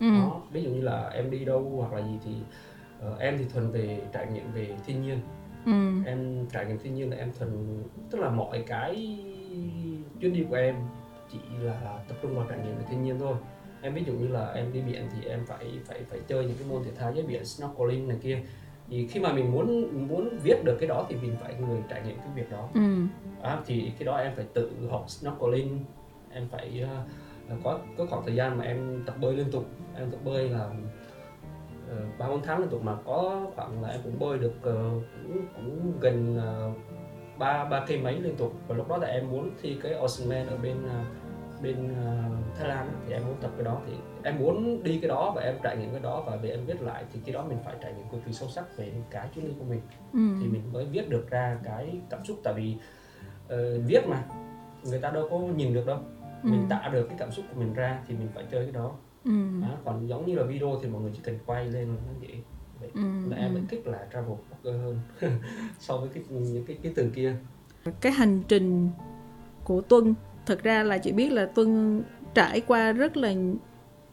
ừ. 0.00 0.06
Đó 0.10 0.42
ví 0.50 0.62
dụ 0.62 0.70
như 0.70 0.80
là 0.80 1.08
em 1.08 1.30
đi 1.30 1.44
đâu 1.44 1.72
hoặc 1.76 1.92
là 1.92 2.06
gì 2.06 2.18
thì 2.24 2.32
ờ, 3.00 3.16
em 3.18 3.38
thì 3.38 3.44
thuần 3.44 3.70
về 3.70 4.00
trải 4.12 4.26
nghiệm 4.32 4.52
về 4.52 4.68
thiên 4.86 5.02
nhiên. 5.02 5.20
Ừ. 5.66 6.02
Em 6.06 6.46
trải 6.52 6.66
nghiệm 6.66 6.78
thiên 6.78 6.94
nhiên 6.94 7.10
là 7.10 7.16
em 7.16 7.32
thuần 7.38 7.82
tức 8.10 8.18
là 8.18 8.30
mọi 8.30 8.64
cái 8.66 9.18
chuyến 10.20 10.32
đi 10.32 10.44
của 10.50 10.56
em 10.56 10.76
chỉ 11.32 11.38
là 11.60 11.98
tập 12.08 12.16
trung 12.22 12.36
vào 12.36 12.46
trải 12.48 12.58
nghiệm 12.58 12.76
về 12.76 12.84
thiên 12.90 13.02
nhiên 13.02 13.18
thôi. 13.18 13.34
Em 13.82 13.94
ví 13.94 14.04
dụ 14.06 14.12
như 14.12 14.28
là 14.28 14.52
em 14.52 14.72
đi 14.72 14.80
biển 14.80 15.02
thì 15.12 15.28
em 15.28 15.40
phải 15.46 15.66
phải 15.84 16.02
phải 16.10 16.20
chơi 16.28 16.44
những 16.44 16.56
cái 16.58 16.68
môn 16.68 16.84
thể 16.84 16.90
thao 16.98 17.12
dưới 17.14 17.24
biển 17.24 17.44
snorkeling 17.44 18.08
này 18.08 18.18
kia. 18.22 18.38
Thì 18.88 19.06
khi 19.06 19.20
mà 19.20 19.32
mình 19.32 19.52
muốn 19.52 19.88
muốn 20.08 20.38
viết 20.42 20.64
được 20.64 20.76
cái 20.80 20.88
đó 20.88 21.06
thì 21.08 21.16
mình 21.16 21.36
phải 21.40 21.54
người 21.54 21.80
trải 21.88 22.02
nghiệm 22.06 22.16
cái 22.18 22.28
việc 22.34 22.50
đó. 22.50 22.68
Ừ. 22.74 22.80
À, 23.42 23.60
thì 23.66 23.92
cái 23.98 24.06
đó 24.06 24.16
em 24.16 24.32
phải 24.36 24.44
tự 24.54 24.70
học 24.90 25.04
snorkeling 25.08 25.84
em 26.32 26.48
phải 26.50 26.84
ờ, 27.48 27.56
có 27.64 27.78
có 27.98 28.06
khoảng 28.06 28.22
thời 28.26 28.34
gian 28.34 28.58
mà 28.58 28.64
em 28.64 29.02
tập 29.06 29.14
bơi 29.20 29.36
liên 29.36 29.50
tục. 29.50 29.64
Em 29.96 30.10
tập 30.10 30.18
bơi 30.24 30.48
là 30.48 30.70
ờ, 31.88 31.96
ba 32.18 32.28
bốn 32.28 32.42
tháng 32.42 32.58
liên 32.58 32.68
tục 32.68 32.82
mà 32.82 32.96
có 33.04 33.46
khoảng 33.56 33.82
là 33.82 33.88
em 33.88 34.00
cũng 34.04 34.18
bơi 34.18 34.38
được 34.38 34.54
ờ, 34.62 34.90
cũng, 35.22 35.46
cũng 35.56 35.92
gần 36.00 36.38
ờ, 36.38 36.70
ba 37.38 37.64
ba 37.64 37.84
cây 37.88 37.98
mấy 37.98 38.20
liên 38.20 38.36
tục. 38.36 38.52
Và 38.68 38.76
lúc 38.76 38.88
đó 38.88 38.96
là 38.96 39.08
em 39.08 39.30
muốn 39.30 39.50
thi 39.62 39.76
cái 39.82 39.92
Oceanman 39.92 40.46
ở 40.46 40.56
bên 40.56 40.76
bên 41.62 41.94
Thái 42.58 42.68
Lan 42.68 42.90
thì 43.06 43.12
em 43.12 43.22
muốn 43.26 43.36
tập 43.40 43.50
cái 43.56 43.64
đó. 43.64 43.80
Thì 43.86 43.92
em 44.22 44.38
muốn 44.38 44.82
đi 44.82 44.98
cái 44.98 45.08
đó 45.08 45.32
và 45.36 45.42
em 45.42 45.54
trải 45.62 45.76
nghiệm 45.76 45.90
cái 45.90 46.00
đó. 46.00 46.24
Và 46.26 46.36
về 46.36 46.50
em 46.50 46.60
viết 46.66 46.82
lại 46.82 47.04
thì 47.12 47.20
cái 47.24 47.32
đó 47.34 47.44
mình 47.48 47.58
phải 47.64 47.74
trải 47.82 47.92
nghiệm 47.92 48.08
cực 48.08 48.20
kỳ 48.26 48.32
sâu 48.32 48.48
sắc 48.48 48.76
về 48.76 48.92
cái 49.10 49.28
chuyến 49.34 49.48
đi 49.48 49.52
của 49.58 49.64
mình. 49.64 49.80
Ừ. 50.12 50.18
Thì 50.40 50.48
mình 50.48 50.62
mới 50.72 50.84
viết 50.84 51.08
được 51.08 51.30
ra 51.30 51.58
cái 51.64 52.00
cảm 52.10 52.24
xúc. 52.24 52.36
Tại 52.44 52.54
vì 52.54 52.76
ờ, 53.48 53.78
viết 53.86 54.08
mà 54.08 54.24
người 54.84 54.98
ta 54.98 55.10
đâu 55.10 55.28
có 55.30 55.38
nhìn 55.38 55.74
được 55.74 55.86
đâu 55.86 55.98
Ừ. 56.46 56.50
mình 56.50 56.66
tạo 56.68 56.92
được 56.92 57.06
cái 57.08 57.16
cảm 57.18 57.32
xúc 57.32 57.44
của 57.54 57.60
mình 57.60 57.74
ra 57.74 57.98
thì 58.08 58.14
mình 58.14 58.28
phải 58.34 58.44
chơi 58.50 58.64
cái 58.64 58.72
đó 58.72 58.92
ừ 59.24 59.30
Đó, 59.62 59.68
còn 59.84 60.08
giống 60.08 60.26
như 60.26 60.34
là 60.34 60.42
video 60.44 60.78
thì 60.82 60.88
mọi 60.88 61.02
người 61.02 61.10
chỉ 61.14 61.20
cần 61.22 61.38
quay 61.46 61.64
lên 61.64 61.88
là 61.88 61.94
nó 62.06 62.12
dễ 62.20 62.34
vậy 62.80 62.90
ừ 62.94 63.00
là 63.30 63.36
em 63.36 63.50
ừ. 63.50 63.54
vẫn 63.54 63.66
thích 63.66 63.86
là 63.86 64.06
travel 64.12 64.32
blogger 64.62 64.80
hơn 64.82 64.98
so 65.78 65.96
với 65.96 66.08
cái 66.14 66.22
những 66.30 66.64
cái 66.66 66.78
cái 66.82 66.92
từ 66.96 67.10
kia 67.14 67.34
cái 68.00 68.12
hành 68.12 68.42
trình 68.48 68.88
của 69.64 69.80
Tuân 69.80 70.14
thật 70.46 70.62
ra 70.62 70.82
là 70.82 70.98
chị 70.98 71.12
biết 71.12 71.32
là 71.32 71.46
Tuân 71.46 72.02
trải 72.34 72.60
qua 72.60 72.92
rất 72.92 73.16
là 73.16 73.34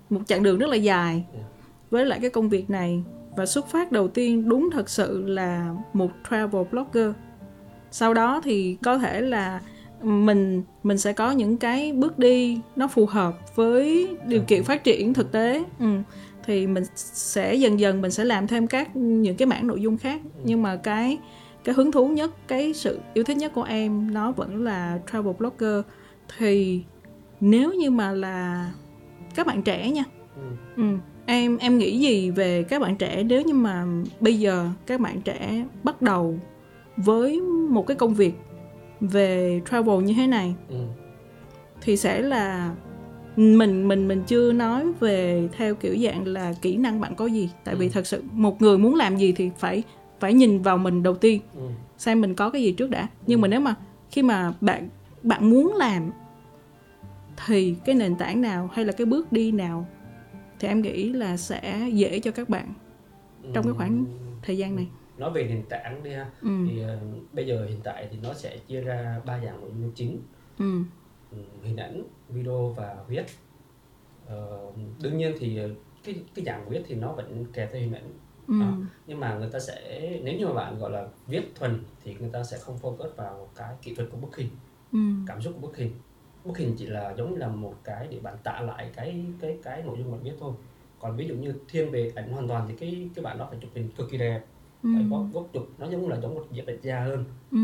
một 0.09 0.21
chặng 0.25 0.43
đường 0.43 0.57
rất 0.59 0.67
là 0.69 0.75
dài 0.75 1.25
Yeah. 1.33 1.45
với 1.89 2.05
lại 2.05 2.19
cái 2.21 2.29
công 2.29 2.49
việc 2.49 2.69
này 2.69 3.03
và 3.35 3.45
xuất 3.45 3.67
phát 3.67 3.91
đầu 3.91 4.07
tiên 4.07 4.49
đúng 4.49 4.69
thật 4.73 4.89
sự 4.89 5.27
là 5.27 5.75
một 5.93 6.11
travel 6.29 6.63
blogger 6.71 7.11
sau 7.91 8.13
đó 8.13 8.41
thì 8.43 8.77
có 8.83 8.97
thể 8.97 9.21
là 9.21 9.61
mình 10.03 10.63
mình 10.83 10.97
sẽ 10.97 11.13
có 11.13 11.31
những 11.31 11.57
cái 11.57 11.91
bước 11.91 12.19
đi 12.19 12.59
nó 12.75 12.87
phù 12.87 13.05
hợp 13.05 13.55
với 13.55 14.07
điều 14.27 14.41
kiện 14.41 14.63
phát 14.63 14.83
triển 14.83 15.13
thực 15.13 15.31
tế 15.31 15.63
ừ. 15.79 15.85
thì 16.45 16.67
mình 16.67 16.83
sẽ 16.95 17.55
dần 17.55 17.79
dần 17.79 18.01
mình 18.01 18.11
sẽ 18.11 18.25
làm 18.25 18.47
thêm 18.47 18.67
các 18.67 18.95
những 18.95 19.37
cái 19.37 19.45
mảng 19.45 19.67
nội 19.67 19.81
dung 19.81 19.97
khác 19.97 20.21
ừ. 20.23 20.41
nhưng 20.43 20.61
mà 20.61 20.75
cái 20.75 21.17
cái 21.63 21.75
hứng 21.75 21.91
thú 21.91 22.07
nhất 22.07 22.31
cái 22.47 22.73
sự 22.73 22.99
yêu 23.13 23.23
thích 23.23 23.37
nhất 23.37 23.51
của 23.55 23.63
em 23.63 24.13
nó 24.13 24.31
vẫn 24.31 24.63
là 24.63 24.99
travel 25.11 25.33
blogger 25.39 25.81
thì 26.37 26.81
nếu 27.41 27.73
như 27.73 27.91
mà 27.91 28.11
là 28.11 28.71
các 29.35 29.47
bạn 29.47 29.63
trẻ 29.63 29.91
nha 29.91 30.03
ừ. 30.35 30.41
Ừ, 30.77 30.83
em 31.25 31.57
em 31.57 31.77
nghĩ 31.77 31.99
gì 31.99 32.31
về 32.31 32.63
các 32.63 32.81
bạn 32.81 32.95
trẻ 32.95 33.23
nếu 33.23 33.41
như 33.41 33.53
mà 33.53 33.85
bây 34.19 34.39
giờ 34.39 34.69
các 34.85 34.99
bạn 34.99 35.21
trẻ 35.21 35.65
bắt 35.83 36.01
đầu 36.01 36.39
với 36.97 37.41
một 37.69 37.87
cái 37.87 37.97
công 37.97 38.13
việc 38.13 38.33
về 39.03 39.61
travel 39.71 40.03
như 40.03 40.13
thế 40.13 40.27
này 40.27 40.55
ừ. 40.69 40.75
thì 41.81 41.97
sẽ 41.97 42.21
là 42.21 42.75
mình 43.35 43.87
mình 43.87 44.07
mình 44.07 44.23
chưa 44.27 44.53
nói 44.53 44.93
về 44.99 45.49
theo 45.57 45.75
kiểu 45.75 45.97
dạng 45.97 46.27
là 46.27 46.53
kỹ 46.61 46.77
năng 46.77 47.01
bạn 47.01 47.15
có 47.15 47.25
gì 47.25 47.49
tại 47.63 47.75
ừ. 47.75 47.79
vì 47.79 47.89
thật 47.89 48.07
sự 48.07 48.23
một 48.31 48.61
người 48.61 48.77
muốn 48.77 48.95
làm 48.95 49.17
gì 49.17 49.31
thì 49.31 49.51
phải 49.57 49.83
phải 50.19 50.33
nhìn 50.33 50.61
vào 50.61 50.77
mình 50.77 51.03
đầu 51.03 51.15
tiên 51.15 51.41
ừ. 51.55 51.67
xem 51.97 52.21
mình 52.21 52.35
có 52.35 52.49
cái 52.49 52.63
gì 52.63 52.71
trước 52.71 52.89
đã 52.89 53.07
nhưng 53.27 53.39
ừ. 53.39 53.41
mà 53.41 53.47
nếu 53.47 53.59
mà 53.59 53.75
khi 54.11 54.23
mà 54.23 54.53
bạn 54.61 54.89
bạn 55.23 55.49
muốn 55.49 55.75
làm 55.75 56.11
thì 57.45 57.75
cái 57.85 57.95
nền 57.95 58.15
tảng 58.15 58.41
nào 58.41 58.69
hay 58.73 58.85
là 58.85 58.91
cái 58.91 59.05
bước 59.05 59.31
đi 59.31 59.51
nào 59.51 59.87
thì 60.59 60.67
em 60.67 60.81
nghĩ 60.81 61.09
là 61.09 61.37
sẽ 61.37 61.89
dễ 61.93 62.19
cho 62.19 62.31
các 62.31 62.49
bạn 62.49 62.73
trong 63.53 63.63
cái 63.63 63.73
khoảng 63.73 64.05
thời 64.41 64.57
gian 64.57 64.75
này 64.75 64.87
nói 65.17 65.31
về 65.31 65.43
nền 65.43 65.63
tảng 65.69 66.03
đi 66.03 66.11
ha 66.11 66.29
ừ. 66.41 66.49
thì 66.67 66.83
uh, 66.83 67.33
bây 67.33 67.47
giờ 67.47 67.65
hiện 67.69 67.79
tại 67.83 68.07
thì 68.11 68.17
nó 68.23 68.33
sẽ 68.33 68.57
chia 68.57 68.81
ra 68.81 69.21
ba 69.25 69.39
dạng 69.45 69.61
nội 69.61 69.71
dung 69.79 69.91
chính 69.95 70.21
ừ. 70.59 70.83
Ừ, 71.31 71.37
hình 71.63 71.77
ảnh 71.77 72.03
video 72.29 72.67
và 72.67 72.95
viết 73.07 73.25
uh, 74.25 74.75
đương 75.01 75.17
nhiên 75.17 75.35
thì 75.39 75.59
cái 76.03 76.15
cái 76.35 76.45
dạng 76.45 76.69
viết 76.69 76.81
thì 76.87 76.95
nó 76.95 77.11
vẫn 77.11 77.45
kèm 77.53 77.69
theo 77.71 77.81
hình 77.81 77.93
ảnh 77.93 78.09
ừ. 78.47 78.53
đó. 78.59 78.77
nhưng 79.07 79.19
mà 79.19 79.37
người 79.37 79.49
ta 79.49 79.59
sẽ 79.59 80.09
nếu 80.23 80.37
như 80.37 80.47
mà 80.47 80.53
bạn 80.53 80.79
gọi 80.79 80.91
là 80.91 81.07
viết 81.27 81.41
thuần 81.55 81.83
thì 82.03 82.15
người 82.19 82.29
ta 82.33 82.43
sẽ 82.43 82.57
không 82.57 82.77
focus 82.81 83.09
vào 83.15 83.49
cái 83.55 83.75
kỹ 83.81 83.95
thuật 83.95 84.09
của 84.11 84.17
bức 84.17 84.35
hình 84.35 84.49
ừ. 84.91 84.99
cảm 85.27 85.41
xúc 85.41 85.53
của 85.53 85.67
bức 85.67 85.77
hình 85.77 85.91
bức 86.45 86.57
hình 86.57 86.75
chỉ 86.77 86.85
là 86.85 87.13
giống 87.17 87.31
như 87.31 87.37
là 87.37 87.47
một 87.47 87.75
cái 87.83 88.07
để 88.09 88.19
bạn 88.19 88.37
tạ 88.43 88.61
lại 88.61 88.91
cái 88.95 89.25
cái 89.41 89.57
cái 89.63 89.83
nội 89.83 89.95
dung 89.99 90.11
bạn 90.11 90.23
viết 90.23 90.33
thôi 90.39 90.53
còn 90.99 91.17
ví 91.17 91.27
dụ 91.27 91.35
như 91.35 91.53
thiên 91.69 91.91
về 91.91 92.11
ảnh 92.15 92.31
hoàn 92.31 92.47
toàn 92.47 92.65
thì 92.67 92.75
cái 92.75 93.09
cái 93.15 93.23
bạn 93.23 93.37
đó 93.37 93.47
phải 93.49 93.59
chụp 93.61 93.71
hình 93.73 93.89
cực 93.97 94.09
kỳ 94.09 94.17
đẹp 94.17 94.43
ừ. 94.83 94.89
phải 94.95 95.05
có 95.11 95.25
góc 95.33 95.49
chụp 95.53 95.69
nó 95.77 95.89
giống 95.89 96.09
là 96.09 96.19
giống 96.21 96.35
một 96.35 96.45
diện 96.51 96.65
đẹp 96.65 96.77
da 96.81 96.99
hơn 96.99 97.25
ừ. 97.51 97.57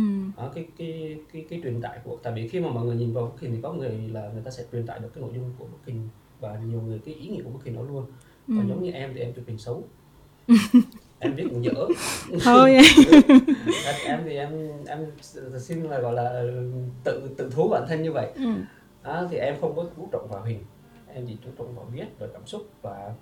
cái, 0.55 0.65
cái 0.77 1.17
cái 1.33 1.45
cái 1.49 1.59
truyền 1.63 1.81
tải 1.81 1.99
của 2.03 2.17
tại 2.23 2.33
vì 2.33 2.47
khi 2.47 2.59
mà 2.59 2.69
mọi 2.69 2.85
người 2.85 2.95
nhìn 2.95 3.13
vào 3.13 3.25
bức 3.25 3.41
hình 3.41 3.51
thì 3.55 3.61
có 3.61 3.73
người 3.73 3.89
là 3.89 4.29
người 4.33 4.41
ta 4.45 4.51
sẽ 4.51 4.63
truyền 4.71 4.85
tải 4.85 4.99
được 4.99 5.09
cái 5.13 5.21
nội 5.21 5.31
dung 5.35 5.53
của 5.59 5.65
bức 5.65 5.85
hình 5.85 6.09
và 6.39 6.59
nhiều 6.65 6.81
người 6.81 6.99
cái 7.05 7.15
ý 7.15 7.27
nghĩa 7.27 7.43
của 7.43 7.49
bức 7.49 7.63
hình 7.63 7.75
đó 7.75 7.81
luôn 7.81 8.05
ừ. 8.47 8.53
còn 8.57 8.69
giống 8.69 8.83
như 8.83 8.91
em 8.91 9.11
thì 9.15 9.21
em 9.21 9.33
chụp 9.33 9.45
hình 9.47 9.57
xấu 9.57 9.83
em 11.19 11.35
viết 11.35 11.45
cũng 11.49 11.63
dở 11.63 11.87
thôi 12.43 12.73
em 14.05 14.19
thì 14.25 14.35
em 14.35 14.49
em 14.87 15.05
xin 15.59 15.83
là 15.83 15.99
gọi 15.99 16.13
là 16.13 16.43
tự 17.03 17.29
tự 17.37 17.49
thú 17.49 17.69
bản 17.69 17.85
thân 17.87 18.03
như 18.03 18.11
vậy 18.11 18.31
ừ. 18.35 18.49
đó, 19.03 19.27
thì 19.31 19.37
em 19.37 19.55
không 19.61 19.75
có 19.75 19.85
chú 19.97 20.07
trọng 20.11 20.27
vào 20.29 20.43
hình 20.43 20.59
em 21.13 21.25
chỉ 21.27 21.37
chú 21.43 21.49
trọng 21.57 21.75
vào 21.75 21.85
viết 21.93 22.05
và 22.19 22.27
cảm 22.33 22.45
xúc 22.45 22.69
và 22.81 23.13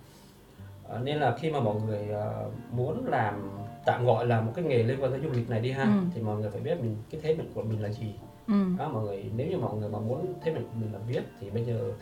uh, 0.94 1.02
nên 1.02 1.16
là 1.16 1.36
khi 1.36 1.50
mà 1.50 1.60
mọi 1.60 1.76
người 1.86 2.08
uh, 2.10 2.52
muốn 2.72 3.06
làm 3.06 3.50
tạm 3.84 4.06
gọi 4.06 4.26
là 4.26 4.40
một 4.40 4.52
cái 4.54 4.64
nghề 4.64 4.82
liên 4.82 5.02
quan 5.02 5.10
tới 5.10 5.20
du 5.20 5.28
lịch 5.30 5.50
này 5.50 5.60
đi 5.60 5.70
ha 5.70 5.82
ừ. 5.82 5.90
thì 6.14 6.22
mọi 6.22 6.36
người 6.36 6.50
phải 6.50 6.60
biết 6.60 6.80
mình 6.80 6.96
cái 7.10 7.20
thế 7.24 7.34
mạnh 7.34 7.50
của 7.54 7.62
mình 7.62 7.82
là 7.82 7.88
gì 7.88 8.14
ừ. 8.46 8.54
đó 8.78 8.88
mọi 8.88 9.04
người 9.04 9.30
nếu 9.36 9.46
như 9.46 9.58
mọi 9.58 9.74
người 9.74 9.88
mà 9.90 9.98
muốn 9.98 10.34
thế 10.42 10.52
mạnh 10.52 10.64
của 10.64 10.78
mình 10.80 10.92
là 10.92 10.98
viết 11.06 11.22
thì 11.40 11.50
bây 11.50 11.64
giờ 11.64 11.92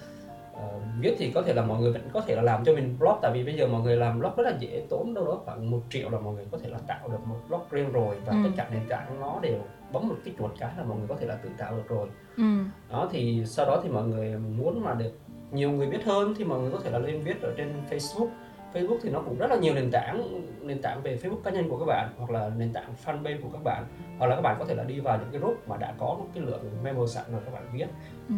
uh, 0.53 0.83
viết 1.01 1.15
thì 1.19 1.31
có 1.35 1.43
thể 1.43 1.55
là 1.55 1.65
mọi 1.65 1.81
người 1.81 1.93
vẫn 1.93 2.03
có 2.13 2.21
thể 2.21 2.37
là 2.37 2.43
làm 2.43 2.65
cho 2.65 2.75
mình 2.75 2.97
blog 2.99 3.19
tại 3.23 3.33
vì 3.35 3.45
bây 3.45 3.55
giờ 3.55 3.67
mọi 3.67 3.81
người 3.81 3.97
làm 3.97 4.19
blog 4.19 4.37
rất 4.37 4.45
là 4.45 4.57
dễ 4.59 4.87
tốn 4.89 5.15
đâu 5.15 5.25
đó 5.25 5.41
khoảng 5.45 5.71
một 5.71 5.83
triệu 5.91 6.11
là 6.11 6.21
mọi 6.21 6.35
người 6.35 6.47
có 6.51 6.59
thể 6.59 6.69
là 6.69 6.79
tạo 6.87 7.09
được 7.09 7.27
một 7.27 7.37
blog 7.49 7.61
riêng 7.71 7.93
rồi 7.93 8.17
và 8.27 8.33
ừ. 8.33 8.39
tất 8.45 8.51
cả 8.57 8.69
nền 8.73 8.83
tảng 8.89 9.21
nó 9.21 9.39
đều 9.43 9.59
bấm 9.93 10.09
một 10.09 10.17
cái 10.25 10.35
chuột 10.39 10.51
cái 10.59 10.71
là 10.79 10.85
mọi 10.85 10.99
người 10.99 11.09
có 11.09 11.17
thể 11.21 11.27
là 11.27 11.35
tự 11.35 11.51
tạo 11.59 11.77
được 11.77 11.89
rồi 11.89 12.09
ừ. 12.37 12.65
đó 12.91 13.09
thì 13.13 13.43
sau 13.47 13.67
đó 13.67 13.81
thì 13.83 13.89
mọi 13.89 14.05
người 14.05 14.37
muốn 14.37 14.85
mà 14.85 14.95
được 14.95 15.13
nhiều 15.53 15.71
người 15.71 15.87
biết 15.87 16.05
hơn 16.05 16.35
thì 16.39 16.45
mọi 16.45 16.61
người 16.61 16.71
có 16.71 16.79
thể 16.85 16.91
là 16.91 16.99
lên 16.99 17.21
viết 17.21 17.43
ở 17.43 17.55
trên 17.57 17.73
Facebook 17.91 18.29
Facebook 18.73 18.99
thì 19.03 19.11
nó 19.11 19.21
cũng 19.21 19.39
rất 19.39 19.51
là 19.51 19.57
nhiều 19.57 19.75
nền 19.75 19.91
tảng 19.91 20.43
nền 20.61 20.83
tảng 20.83 21.03
về 21.03 21.19
Facebook 21.23 21.41
cá 21.45 21.51
nhân 21.51 21.69
của 21.69 21.79
các 21.79 21.85
bạn 21.85 22.11
hoặc 22.19 22.31
là 22.31 22.51
nền 22.57 22.73
tảng 22.73 22.95
fanpage 23.05 23.41
của 23.43 23.49
các 23.53 23.63
bạn. 23.65 23.85
Hoặc 24.19 24.27
là 24.27 24.37
các 24.37 24.43
bạn 24.43 24.57
có 24.59 24.65
thể 24.65 24.75
là 24.75 24.85
đi 24.85 25.01
vào 25.01 25.19
những 25.19 25.29
cái 25.33 25.41
group 25.41 25.69
mà 25.69 25.77
đã 25.77 25.95
có 25.99 26.07
một 26.07 26.27
cái 26.35 26.45
lượng 26.45 26.71
member 26.83 27.11
sẵn 27.11 27.25
rồi 27.33 27.41
các 27.45 27.55
bạn 27.55 27.69
viết. 27.73 27.87
Ừ. 28.29 28.35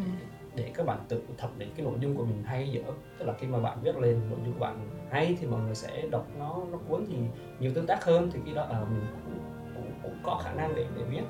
để 0.55 0.71
các 0.75 0.87
bạn 0.87 0.99
tự 1.09 1.23
thẩm 1.39 1.51
định 1.59 1.71
cái 1.77 1.87
nội 1.87 1.95
dung 2.01 2.17
của 2.17 2.25
mình 2.25 2.43
hay 2.45 2.69
dở. 2.69 2.83
Tức 3.19 3.27
là 3.27 3.33
khi 3.39 3.47
mà 3.47 3.59
bạn 3.59 3.79
viết 3.83 3.97
lên 3.97 4.21
nội 4.31 4.39
dung 4.45 4.55
của 4.55 4.61
bạn 4.61 4.89
hay 5.11 5.37
thì 5.41 5.47
mọi 5.47 5.61
người 5.61 5.75
sẽ 5.75 6.03
đọc 6.11 6.27
nó 6.39 6.57
nó 6.73 6.79
cuốn 6.89 7.05
thì 7.09 7.17
nhiều 7.61 7.73
tương 7.75 7.87
tác 7.87 8.05
hơn. 8.05 8.31
Thì 8.33 8.41
khi 8.47 8.55
đó 8.55 8.67
à, 8.71 8.81
mình 8.91 9.07
cũng, 9.25 9.39
cũng, 9.75 9.93
cũng 10.03 10.19
có 10.23 10.41
khả 10.45 10.53
năng 10.53 10.75
để 10.75 10.87
để 10.97 11.03
viết 11.11 11.23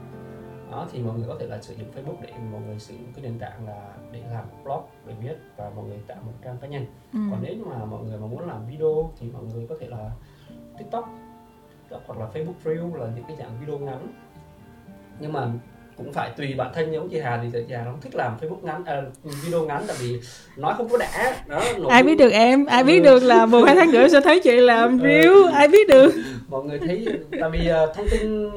đó 0.70 0.88
thì 0.92 0.98
mọi 0.98 1.18
người 1.18 1.28
có 1.28 1.37
thể 1.40 1.46
là 1.46 1.62
sử 1.62 1.74
dụng 1.74 1.88
Facebook 1.96 2.16
để 2.22 2.33
mọi 2.52 2.61
người 2.61 2.78
sử 2.78 2.94
dụng 2.94 3.12
cái 3.14 3.24
nền 3.24 3.38
tảng 3.38 3.66
là 3.66 3.90
để 4.12 4.22
làm 4.33 4.44
blog 4.64 4.83
để 5.07 5.14
viết 5.22 5.37
và 5.57 5.70
mọi 5.76 5.85
người 5.85 5.98
tạo 6.07 6.18
một 6.26 6.33
trang 6.44 6.57
cá 6.61 6.68
nhân 6.68 6.87
ừ. 7.12 7.18
còn 7.31 7.40
nếu 7.42 7.54
mà 7.66 7.85
mọi 7.85 8.04
người 8.04 8.18
mà 8.18 8.26
muốn 8.26 8.48
làm 8.48 8.66
video 8.66 9.12
thì 9.20 9.26
mọi 9.33 9.42
người 9.42 9.66
có 9.68 9.74
thể 9.81 9.87
là 9.87 10.11
TikTok, 10.78 11.09
hoặc 12.07 12.18
là 12.18 12.26
Facebook 12.35 12.64
Reel 12.64 13.00
là 13.00 13.12
những 13.16 13.24
cái 13.28 13.37
dạng 13.38 13.50
video 13.61 13.78
ngắn 13.78 14.07
nhưng 15.20 15.33
mà 15.33 15.50
cũng 15.98 16.12
phải 16.12 16.31
tùy 16.37 16.54
bản 16.57 16.72
thân 16.74 16.92
giống 16.92 17.09
chị 17.09 17.20
Hà 17.20 17.40
thì 17.42 17.61
chị 17.68 17.74
Hà 17.74 17.85
không 17.85 18.00
thích 18.00 18.14
làm 18.14 18.37
Facebook 18.40 18.62
ngắn 18.62 18.85
à, 18.85 19.02
video 19.44 19.64
ngắn 19.64 19.85
tại 19.87 19.96
vì 20.00 20.20
nói 20.57 20.74
không 20.76 20.88
có 20.88 20.98
đã 20.98 21.37
đó 21.46 21.62
ai 21.88 22.02
biết 22.02 22.18
được 22.18 22.33
em 22.33 22.66
ai 22.66 22.85
biết 22.85 22.98
ừ. 22.98 23.04
được 23.04 23.22
là 23.22 23.46
một 23.46 23.62
hai 23.66 23.76
tháng 23.76 23.92
nữa 23.92 24.09
sẽ 24.09 24.20
thấy 24.20 24.40
chị 24.40 24.57
làm 24.57 25.00
ừ. 25.00 25.04
reel 25.04 25.26
ừ. 25.26 25.50
ai 25.54 25.68
biết 25.68 25.88
được 25.88 26.14
mọi 26.48 26.64
người 26.64 26.78
thấy 26.78 27.07
tại 27.40 27.50
vì 27.50 27.70
uh, 27.70 27.96
thông 27.96 28.07
tin 28.11 28.50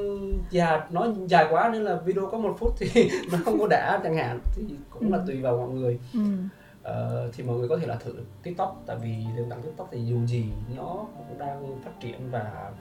già 0.50 0.88
nói 0.92 1.14
dài 1.28 1.48
quá 1.50 1.70
nên 1.74 1.82
là 1.82 1.96
video 1.96 2.28
có 2.32 2.38
một 2.38 2.56
phút 2.60 2.74
thì 2.78 3.10
nó 3.32 3.38
không 3.46 3.60
có 3.60 3.68
đã 3.68 4.00
chẳng 4.04 4.16
hạn 4.16 4.40
thì 4.56 4.64
cũng 4.90 5.12
là 5.12 5.18
ừ. 5.18 5.24
tùy 5.28 5.42
vào 5.42 5.58
mọi 5.58 5.70
người 5.70 6.00
ừ. 6.14 6.20
uh, 6.90 7.34
thì 7.34 7.44
mọi 7.44 7.58
người 7.58 7.70
có 7.70 7.78
thể 7.78 7.88
là 7.88 7.96
thử 7.96 8.14
tiktok 8.44 8.84
tại 8.86 8.98
vì 9.02 9.16
nền 9.36 9.50
tảng 9.50 9.62
tiktok 9.62 9.90
thì 9.92 10.06
dù 10.06 10.26
gì 10.26 10.46
nó 10.76 11.06
cũng 11.30 11.38
đang 11.38 11.82
phát 11.84 11.92
triển 12.00 12.32
và 12.32 12.72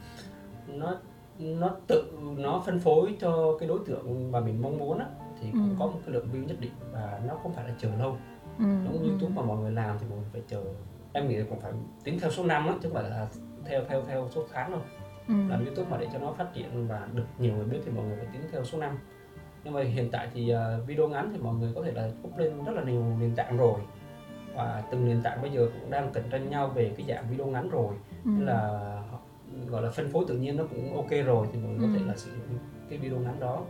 nó 0.66 0.96
nó 1.38 1.70
tự 1.87 2.12
nó 2.37 2.62
phân 2.66 2.79
phối 2.79 3.16
cho 3.20 3.57
cái 3.61 3.68
đối 3.68 3.79
tượng 3.87 4.33
mà 4.33 4.40
mình 4.40 4.62
mong 4.62 4.79
muốn 4.79 4.99
á 4.99 5.07
thì 5.40 5.49
cũng 5.53 5.70
ừ. 5.70 5.77
có 5.79 5.87
một 5.87 5.99
cái 6.05 6.14
lượng 6.14 6.29
view 6.33 6.46
nhất 6.46 6.57
định 6.61 6.73
và 6.92 7.20
nó 7.27 7.35
không 7.42 7.53
phải 7.53 7.64
là 7.68 7.75
chờ 7.79 7.88
lâu 7.99 8.16
ừ. 8.59 8.64
giống 8.64 9.03
như 9.03 9.09
youtube 9.09 9.35
mà 9.35 9.42
mọi 9.42 9.59
người 9.59 9.73
làm 9.73 9.96
thì 10.01 10.07
mọi 10.11 10.18
người 10.18 10.29
phải 10.33 10.42
chờ 10.49 10.62
em 11.12 11.29
nghĩ 11.29 11.37
là 11.37 11.44
cũng 11.49 11.61
phải 11.61 11.73
tính 12.05 12.18
theo 12.20 12.31
số 12.31 12.44
năm 12.44 12.66
á 12.66 12.75
chứ 12.83 12.88
không 12.88 13.03
phải 13.03 13.11
là 13.11 13.27
theo 13.64 13.85
theo 13.88 14.03
theo 14.07 14.29
số 14.35 14.44
tháng 14.53 14.70
đâu 14.70 14.81
ừ. 15.30 15.50
làm 15.50 15.66
youtube 15.66 15.90
mà 15.90 15.96
để 16.00 16.06
cho 16.12 16.18
nó 16.18 16.32
phát 16.32 16.54
triển 16.54 16.88
và 16.88 17.08
được 17.14 17.26
nhiều 17.38 17.54
người 17.54 17.64
biết 17.64 17.78
thì 17.84 17.92
mọi 17.92 18.04
người 18.04 18.16
phải 18.16 18.26
tính 18.32 18.42
theo 18.52 18.64
số 18.64 18.78
năm 18.78 18.98
nhưng 19.64 19.74
mà 19.74 19.82
hiện 19.82 20.10
tại 20.10 20.28
thì 20.34 20.54
uh, 20.54 20.88
video 20.88 21.08
ngắn 21.08 21.30
thì 21.32 21.38
mọi 21.38 21.54
người 21.54 21.72
có 21.74 21.82
thể 21.82 21.92
là 21.92 22.10
up 22.24 22.38
lên 22.38 22.64
rất 22.64 22.72
là 22.72 22.82
nhiều 22.82 23.04
nền 23.20 23.34
tảng 23.36 23.56
rồi 23.56 23.80
và 24.54 24.82
từng 24.90 25.08
nền 25.08 25.22
tảng 25.22 25.42
bây 25.42 25.50
giờ 25.50 25.68
cũng 25.80 25.90
đang 25.90 26.12
cạnh 26.12 26.24
tranh 26.30 26.50
nhau 26.50 26.68
về 26.68 26.94
cái 26.96 27.06
dạng 27.08 27.24
video 27.30 27.46
ngắn 27.46 27.70
rồi 27.70 27.94
ừ. 28.24 28.30
nên 28.30 28.46
là 28.46 28.80
gọi 29.66 29.82
là 29.82 29.90
phân 29.90 30.10
phối 30.12 30.24
tự 30.28 30.36
nhiên 30.38 30.56
nó 30.56 30.64
cũng 30.70 30.96
ok 30.96 31.10
rồi 31.26 31.46
thì 31.52 31.58
mọi 31.58 31.72
người 31.72 31.78
ừ. 31.78 31.92
có 31.92 31.98
thể 31.98 32.06
là 32.06 32.16
sử 32.16 32.30
dụng 32.30 32.58
cái 32.88 32.98
video 32.98 33.18
ngắn 33.18 33.40
đó 33.40 33.62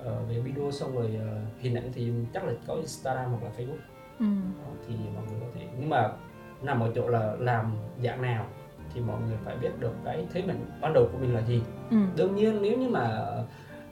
uh, 0.00 0.28
về 0.28 0.40
video 0.40 0.70
xong 0.70 0.94
rồi 0.94 1.16
uh, 1.16 1.62
hình 1.62 1.74
ảnh 1.74 1.90
thì 1.92 2.12
chắc 2.34 2.44
là 2.44 2.52
có 2.66 2.74
Instagram 2.74 3.30
hoặc 3.30 3.42
là 3.42 3.50
Facebook 3.58 3.84
ừ. 4.18 4.26
đó, 4.62 4.70
thì 4.88 4.94
mọi 5.14 5.24
người 5.30 5.40
có 5.40 5.46
thể 5.54 5.66
nhưng 5.80 5.90
mà 5.90 6.12
nằm 6.62 6.80
ở 6.80 6.92
chỗ 6.94 7.08
là 7.08 7.36
làm 7.38 7.76
dạng 8.02 8.22
nào 8.22 8.46
thì 8.94 9.00
mọi 9.00 9.20
người 9.20 9.36
phải 9.44 9.56
biết 9.56 9.70
được 9.80 9.92
cái 10.04 10.26
thế 10.32 10.42
mạnh 10.42 10.66
ban 10.80 10.92
đầu 10.92 11.08
của 11.12 11.18
mình 11.18 11.34
là 11.34 11.40
gì 11.40 11.62
ừ. 11.90 11.96
đương 12.16 12.36
nhiên 12.36 12.62
nếu 12.62 12.78
như 12.78 12.88
mà 12.88 13.26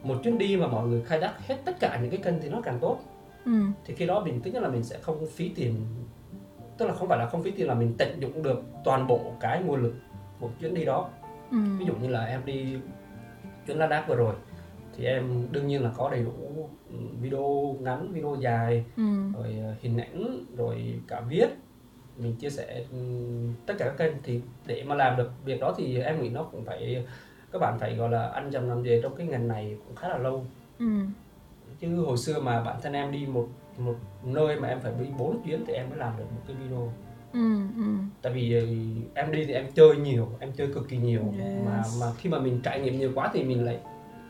một 0.02 0.14
chuyến 0.22 0.38
đi 0.38 0.56
mà 0.56 0.66
mọi 0.66 0.88
người 0.88 1.02
khai 1.02 1.20
thác 1.20 1.46
hết 1.46 1.56
tất 1.64 1.80
cả 1.80 1.98
những 2.02 2.10
cái 2.10 2.20
kênh 2.20 2.40
thì 2.42 2.48
nó 2.48 2.60
càng 2.60 2.78
tốt 2.80 2.98
ừ. 3.44 3.52
thì 3.84 3.94
khi 3.94 4.06
đó 4.06 4.24
mình 4.24 4.40
tính 4.40 4.62
là 4.62 4.68
mình 4.68 4.82
sẽ 4.82 4.98
không 5.02 5.26
phí 5.26 5.48
tiền 5.48 5.74
tức 6.78 6.86
là 6.86 6.94
không 6.94 7.08
phải 7.08 7.18
là 7.18 7.26
không 7.26 7.42
phí 7.42 7.50
tiền 7.50 7.68
là 7.68 7.74
mình 7.74 7.94
tận 7.98 8.20
dụng 8.20 8.42
được 8.42 8.62
toàn 8.84 9.06
bộ 9.06 9.32
cái 9.40 9.62
nguồn 9.62 9.82
lực 9.82 9.94
của 10.40 10.48
chuyến 10.60 10.74
đi 10.74 10.84
đó 10.84 11.08
ừ. 11.50 11.58
ví 11.78 11.86
dụ 11.86 11.94
như 11.94 12.08
là 12.08 12.24
em 12.24 12.40
đi 12.44 12.76
chuyến 13.66 13.78
Ladakh 13.78 14.08
vừa 14.08 14.16
rồi 14.16 14.34
thì 14.96 15.04
em 15.04 15.46
đương 15.50 15.66
nhiên 15.66 15.82
là 15.82 15.90
có 15.96 16.10
đầy 16.10 16.24
đủ 16.24 16.68
ừ, 16.90 16.96
video 17.20 17.76
ngắn 17.80 18.12
video 18.12 18.36
dài 18.40 18.84
ừ. 18.96 19.02
rồi 19.34 19.56
ờ, 19.64 19.74
hình 19.80 19.98
ảnh 19.98 20.44
rồi 20.56 21.00
cả 21.08 21.20
viết 21.20 21.46
mình 22.18 22.34
chia 22.36 22.50
sẻ 22.50 22.84
ừ, 22.92 22.98
tất 23.66 23.74
cả 23.78 23.84
các 23.84 23.94
kênh 23.98 24.12
thì 24.22 24.40
để 24.66 24.82
mà 24.86 24.94
làm 24.94 25.16
được 25.16 25.30
việc 25.44 25.60
đó 25.60 25.74
thì 25.78 25.98
em 26.00 26.22
nghĩ 26.22 26.28
nó 26.28 26.42
cũng 26.42 26.64
phải 26.64 27.04
các 27.52 27.58
bạn 27.58 27.78
phải 27.80 27.94
gọi 27.94 28.10
là 28.10 28.26
ăn 28.28 28.50
dầm 28.50 28.68
làm 28.68 28.82
về 28.82 29.00
trong 29.02 29.16
cái 29.16 29.26
ngành 29.26 29.48
này 29.48 29.76
cũng 29.86 29.96
khá 29.96 30.08
là 30.08 30.18
lâu 30.18 30.44
ừ. 30.78 30.86
chứ 31.80 31.96
hồi 31.96 32.16
xưa 32.18 32.40
mà 32.40 32.62
bản 32.62 32.76
thân 32.82 32.92
em 32.92 33.12
đi 33.12 33.26
một 33.26 33.48
một 33.78 33.94
nơi 34.24 34.60
mà 34.60 34.68
em 34.68 34.80
phải 34.80 34.92
đi 35.00 35.06
bốn 35.18 35.42
chuyến 35.44 35.64
thì 35.66 35.72
em 35.72 35.90
mới 35.90 35.98
làm 35.98 36.12
được 36.18 36.24
một 36.34 36.40
cái 36.46 36.56
video 36.56 36.92
ừ, 37.32 37.56
ừ. 37.76 37.82
tại 38.22 38.32
vì 38.32 38.54
ờ, 38.54 38.60
em 39.22 39.32
đi 39.32 39.44
thì 39.44 39.52
em 39.52 39.66
chơi 39.74 39.96
nhiều 39.96 40.28
em 40.40 40.52
chơi 40.52 40.66
cực 40.74 40.88
kỳ 40.88 40.96
nhiều 40.96 41.20
Yes. 41.38 41.66
mà 41.66 41.82
mà 42.00 42.06
khi 42.18 42.30
mà 42.30 42.38
mình 42.38 42.60
trải 42.62 42.80
nghiệm 42.80 42.98
nhiều 42.98 43.12
quá 43.14 43.30
thì 43.32 43.44
mình 43.44 43.64
lại 43.64 43.78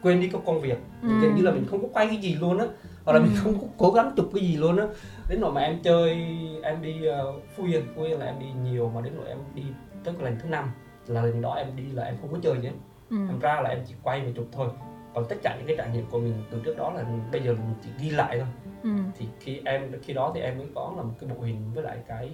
quên 0.03 0.21
đi 0.21 0.29
cái 0.29 0.41
công 0.47 0.61
việc 0.61 0.79
Ừ. 1.03 1.09
gần 1.23 1.35
như 1.35 1.43
là 1.43 1.51
mình 1.51 1.67
không 1.71 1.83
có 1.83 1.89
quay 1.93 2.07
cái 2.07 2.17
gì 2.17 2.35
luôn 2.35 2.59
á 2.59 2.67
hoặc 3.05 3.13
là 3.13 3.21
mình 3.21 3.31
Ừ. 3.35 3.41
không 3.43 3.61
có 3.61 3.67
cố 3.77 3.91
gắng 3.91 4.13
chụp 4.17 4.31
cái 4.35 4.45
gì 4.49 4.57
luôn 4.57 4.77
á 4.77 4.87
đến 5.33 5.41
nỗi 5.41 5.53
mà 5.53 5.61
em 5.61 5.79
chơi 5.83 6.27
em 6.63 6.83
đi 6.83 7.09
uh, 7.09 7.43
Phú 7.57 7.65
Yên. 7.65 7.83
Phú 7.97 8.03
Yên 8.03 8.19
là 8.19 8.27
em 8.27 8.39
đi 8.39 8.47
nhiều 8.63 8.91
mà 8.95 9.01
đến 9.01 9.13
nỗi 9.17 9.29
em 9.29 9.39
đi 9.55 9.63
tới 10.05 10.15
cái 10.15 10.25
lần 10.25 10.39
thứ 10.41 10.49
năm 10.49 10.71
là 11.07 11.23
lần 11.23 11.41
đó 11.41 11.55
em 11.55 11.67
đi 11.77 11.83
là 11.93 12.05
em 12.05 12.17
không 12.21 12.33
có 12.33 12.39
chơi 12.43 12.55
nữa. 12.55 12.71
Ừ. 13.11 13.17
em 13.29 13.39
ra 13.41 13.61
là 13.61 13.71
em 13.71 13.79
chỉ 13.87 13.95
quay 14.03 14.21
và 14.21 14.31
chụp 14.37 14.47
thôi. 14.53 14.69
Còn 15.15 15.25
tất 15.29 15.37
cả 15.43 15.57
những 15.59 15.67
cái 15.67 15.77
trải 15.77 15.91
nghiệm 15.93 16.07
của 16.11 16.19
mình 16.19 16.35
từ 16.51 16.61
trước 16.65 16.77
đó 16.77 16.93
là 16.93 17.05
bây 17.33 17.43
giờ 17.43 17.53
mình 17.53 17.75
chỉ 17.83 17.91
ghi 18.01 18.11
lại 18.11 18.39
thôi. 18.39 18.49
Ừ. 18.83 18.91
thì 19.19 19.27
khi 19.41 19.61
em 19.65 19.93
khi 20.03 20.13
đó 20.13 20.33
thì 20.35 20.41
em 20.41 20.59
mới 20.59 20.67
có 20.75 20.93
là 20.97 21.03
một 21.03 21.15
cái 21.21 21.31
bộ 21.31 21.45
hình 21.45 21.73
với 21.75 21.85
lại 21.85 21.99
cái 22.09 22.31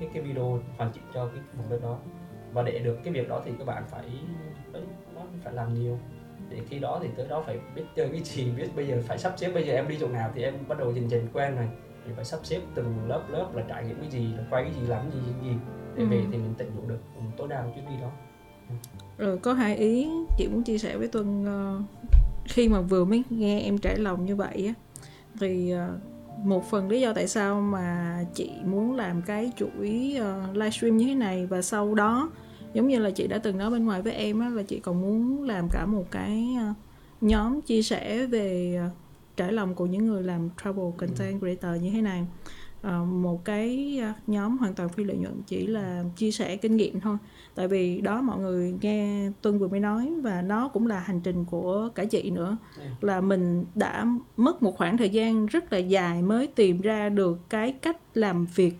cái 0.00 0.08
cái 0.14 0.22
video 0.22 0.60
hoàn 0.76 0.92
chỉnh 0.92 1.04
cho 1.14 1.26
cái 1.26 1.42
vùng 1.54 1.70
đất 1.70 1.82
đó. 1.82 1.98
Và 2.52 2.62
để 2.62 2.78
được 2.78 2.98
cái 3.04 3.12
việc 3.14 3.28
đó 3.28 3.42
thì 3.44 3.52
các 3.58 3.66
bạn 3.66 3.82
phải 3.90 4.04
nó 5.14 5.20
phải 5.44 5.52
làm 5.52 5.74
nhiều. 5.74 5.98
Để 6.48 6.58
khi 6.68 6.78
đó 6.78 6.98
thì 7.02 7.08
tới 7.16 7.26
đó 7.28 7.42
phải 7.46 7.58
biết 7.74 7.84
chơi 7.94 8.08
cái 8.08 8.20
gì 8.20 8.50
biết 8.50 8.68
bây 8.76 8.86
giờ 8.86 9.02
phải 9.06 9.18
sắp 9.18 9.32
xếp 9.36 9.50
bây 9.54 9.66
giờ 9.66 9.74
em 9.74 9.88
đi 9.88 9.96
chỗ 10.00 10.08
nào 10.08 10.30
thì 10.34 10.42
em 10.42 10.54
bắt 10.68 10.78
đầu 10.78 10.92
dần 10.92 11.10
dần 11.10 11.26
quen 11.32 11.56
rồi 11.56 11.68
thì 12.08 12.14
phải 12.16 12.24
sắp 12.24 12.40
xếp 12.42 12.60
từng 12.74 12.94
lớp 13.08 13.22
lớp 13.30 13.50
là 13.54 13.62
trải 13.68 13.84
nghiệm 13.84 14.00
cái 14.00 14.10
gì 14.10 14.28
là 14.36 14.44
quay 14.50 14.64
cái 14.64 14.72
gì 14.74 14.86
làm 14.86 15.02
cái 15.02 15.10
gì 15.12 15.32
cái 15.40 15.50
gì. 15.50 15.56
Để 15.96 16.04
về 16.04 16.16
Ừ. 16.16 16.26
thì 16.32 16.38
mình 16.38 16.54
tận 16.58 16.70
dụng 16.76 16.88
được 16.88 17.00
tối 17.36 17.48
đa 17.48 17.64
chuyến 17.74 17.84
đi 17.90 17.96
đó. 18.00 18.10
Rồi 19.18 19.38
có 19.38 19.52
hai 19.52 19.76
ý 19.76 20.08
chị 20.38 20.48
muốn 20.48 20.62
chia 20.62 20.78
sẻ 20.78 20.96
với 20.96 21.08
tuân 21.08 21.44
ờ, 21.44 21.80
khi 22.44 22.68
mà 22.68 22.80
vừa 22.80 23.04
mới 23.04 23.22
nghe 23.30 23.60
em 23.60 23.78
trải 23.78 23.96
lòng 23.98 24.26
như 24.26 24.36
vậy 24.36 24.66
á 24.66 24.74
thì 25.40 25.70
ờ, 25.70 25.98
một 26.44 26.70
phần 26.70 26.88
lý 26.88 27.00
do 27.00 27.12
tại 27.12 27.28
sao 27.28 27.60
mà 27.60 28.18
chị 28.34 28.50
muốn 28.64 28.96
làm 28.96 29.22
cái 29.22 29.52
chuỗi 29.56 30.16
ờ, 30.20 30.42
livestream 30.52 30.96
như 30.96 31.06
thế 31.06 31.14
này 31.14 31.46
và 31.46 31.62
sau 31.62 31.94
đó 31.94 32.30
giống 32.72 32.88
như 32.88 32.98
là 32.98 33.10
chị 33.10 33.26
đã 33.26 33.38
từng 33.38 33.58
nói 33.58 33.70
bên 33.70 33.84
ngoài 33.84 34.02
với 34.02 34.12
em 34.12 34.40
á 34.40 34.48
là 34.48 34.62
chị 34.62 34.80
còn 34.80 35.00
muốn 35.00 35.42
làm 35.42 35.68
cả 35.72 35.86
một 35.86 36.04
cái 36.10 36.56
nhóm 37.20 37.60
chia 37.60 37.82
sẻ 37.82 38.26
về 38.26 38.78
trải 39.38 39.52
lòng 39.52 39.74
của 39.74 39.86
những 39.86 40.06
người 40.06 40.22
làm 40.22 40.48
travel 40.64 40.86
content 40.96 41.40
creator 41.40 41.82
như 41.82 41.90
thế 41.90 42.02
này. 42.02 42.26
Ờ, 42.82 43.04
một 43.04 43.44
cái 43.44 43.98
ờ, 44.02 44.12
nhóm 44.26 44.58
hoàn 44.58 44.74
toàn 44.74 44.88
phi 44.88 45.04
lợi 45.04 45.16
nhuận 45.16 45.42
chỉ 45.46 45.66
là 45.66 46.04
chia 46.16 46.30
sẻ 46.30 46.56
kinh 46.56 46.76
nghiệm 46.76 47.00
thôi. 47.00 47.16
Tại 47.54 47.68
vì 47.68 48.00
đó 48.00 48.22
mọi 48.22 48.38
người 48.38 48.74
nghe 48.80 49.30
tuân 49.42 49.58
vừa 49.58 49.68
mới 49.68 49.80
nói 49.80 50.12
và 50.22 50.42
nó 50.42 50.68
cũng 50.68 50.86
là 50.86 51.00
hành 51.00 51.20
trình 51.20 51.44
của 51.44 51.88
cả 51.94 52.04
chị 52.04 52.30
nữa. 52.30 52.56
Ừ. 52.76 52.82
là 53.00 53.20
mình 53.20 53.64
đã 53.74 54.06
mất 54.36 54.62
một 54.62 54.76
khoảng 54.76 54.96
thời 54.96 55.10
gian 55.10 55.46
rất 55.46 55.72
là 55.72 55.78
dài 55.78 56.22
mới 56.22 56.46
tìm 56.46 56.80
ra 56.80 57.08
được 57.08 57.38
cái 57.50 57.72
cách 57.72 57.96
làm 58.14 58.46
việc 58.54 58.74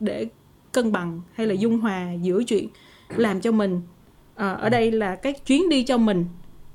để 0.00 0.26
cân 0.72 0.92
bằng 0.92 1.20
hay 1.32 1.46
là 1.46 1.54
dung 1.54 1.80
hòa 1.80 2.12
giữa 2.12 2.44
chuyện 2.44 2.68
làm 3.08 3.40
cho 3.40 3.52
mình. 3.52 3.80
Ờ, 4.34 4.54
ở 4.54 4.68
đây 4.68 4.90
là 4.90 5.16
cái 5.16 5.32
chuyến 5.32 5.68
đi 5.68 5.82
cho 5.82 5.98
mình 5.98 6.24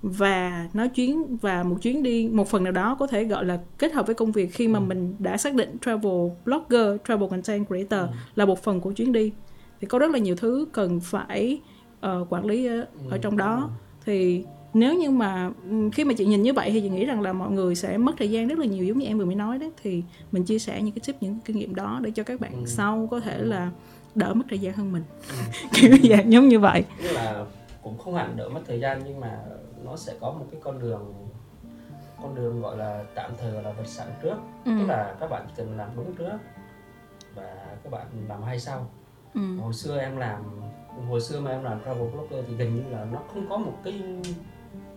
và 0.01 0.67
nói 0.73 0.89
chuyến 0.89 1.37
và 1.37 1.63
một 1.63 1.75
chuyến 1.81 2.03
đi 2.03 2.29
một 2.33 2.47
phần 2.49 2.63
nào 2.63 2.71
đó 2.73 2.95
có 2.99 3.07
thể 3.07 3.23
gọi 3.23 3.45
là 3.45 3.59
kết 3.77 3.91
hợp 3.93 4.05
với 4.05 4.15
công 4.15 4.31
việc 4.31 4.53
khi 4.53 4.67
mà 4.67 4.79
Ừ. 4.79 4.83
mình 4.83 5.15
đã 5.19 5.37
xác 5.37 5.53
định 5.55 5.77
travel 5.85 6.13
blogger 6.45 6.97
travel 7.07 7.29
content 7.29 7.67
creator 7.67 7.99
Ừ. 8.09 8.15
là 8.35 8.45
một 8.45 8.63
phần 8.63 8.79
của 8.81 8.91
chuyến 8.91 9.11
đi 9.11 9.31
thì 9.81 9.87
có 9.87 9.99
rất 9.99 10.11
là 10.11 10.19
nhiều 10.19 10.35
thứ 10.35 10.67
cần 10.71 10.99
phải 10.99 11.59
ờ, 11.99 12.25
quản 12.29 12.45
lý 12.45 12.65
ở, 12.65 12.85
ở 13.09 13.17
trong 13.17 13.37
đó 13.37 13.69
thì 14.05 14.43
nếu 14.73 14.93
như 14.95 15.09
mà 15.09 15.51
ừm, 15.69 15.91
khi 15.91 16.03
mà 16.03 16.13
chị 16.13 16.25
nhìn 16.25 16.41
như 16.43 16.53
vậy 16.53 16.71
thì 16.71 16.81
chị 16.81 16.89
nghĩ 16.89 17.05
rằng 17.05 17.21
là 17.21 17.33
mọi 17.33 17.51
người 17.51 17.75
sẽ 17.75 17.97
mất 17.97 18.11
thời 18.17 18.31
gian 18.31 18.47
rất 18.47 18.59
là 18.59 18.65
nhiều 18.65 18.85
giống 18.85 18.97
như 18.97 19.05
em 19.05 19.17
vừa 19.17 19.25
mới 19.25 19.35
nói 19.35 19.57
đấy 19.57 19.71
thì 19.83 20.03
mình 20.31 20.43
chia 20.43 20.59
sẻ 20.59 20.81
những 20.81 20.93
cái 20.95 21.01
tip 21.07 21.15
những 21.23 21.39
kinh 21.45 21.57
nghiệm 21.57 21.75
đó 21.75 21.99
để 22.03 22.11
cho 22.11 22.23
các 22.23 22.39
bạn 22.39 22.51
Ừ. 22.53 22.63
sau 22.65 23.07
có 23.11 23.19
thể 23.19 23.37
là 23.41 23.71
đỡ 24.15 24.33
mất 24.33 24.43
thời 24.49 24.59
gian 24.59 24.73
hơn 24.73 24.91
mình 24.91 25.03
Ừ. 25.29 25.35
kiểu 25.73 25.91
dạng 26.09 26.31
giống 26.31 26.47
như 26.47 26.59
vậy 26.59 26.83
Tức 27.03 27.11
là 27.11 27.45
cũng 27.83 27.97
không 27.97 28.15
hẳn 28.15 28.37
đỡ 28.37 28.49
mất 28.49 28.61
thời 28.67 28.79
gian 28.79 29.01
nhưng 29.05 29.19
mà 29.19 29.39
nó 29.83 29.95
sẽ 29.95 30.13
có 30.21 30.31
một 30.31 30.45
cái 30.51 30.61
con 30.63 30.79
đường 30.79 31.27
con 32.21 32.35
đường 32.35 32.61
gọi 32.61 32.77
là 32.77 33.03
tạm 33.15 33.31
thời 33.37 33.51
gọi 33.51 33.63
là 33.63 33.71
vật 33.71 33.87
sẵn 33.87 34.07
trước 34.23 34.35
ừ. 34.65 34.71
tức 34.79 34.85
là 34.87 35.15
các 35.19 35.27
bạn 35.29 35.47
cần 35.55 35.77
làm 35.77 35.89
đúng 35.95 36.15
trước 36.15 36.37
và 37.35 37.77
các 37.83 37.89
bạn 37.91 38.07
làm 38.27 38.43
hay 38.43 38.59
sau 38.59 38.89
Ừ. 39.33 39.41
hồi 39.61 39.73
xưa 39.73 39.99
em 39.99 40.17
làm 40.17 40.43
hồi 41.09 41.21
xưa 41.21 41.39
mà 41.41 41.51
em 41.51 41.63
làm 41.63 41.79
travel 41.85 42.09
blogger 42.09 42.45
thì 42.47 42.55
gần 42.55 42.75
như 42.75 42.83
là 42.89 43.05
nó 43.11 43.19
không 43.33 43.49
có 43.49 43.57
một 43.57 43.73
cái 43.83 44.03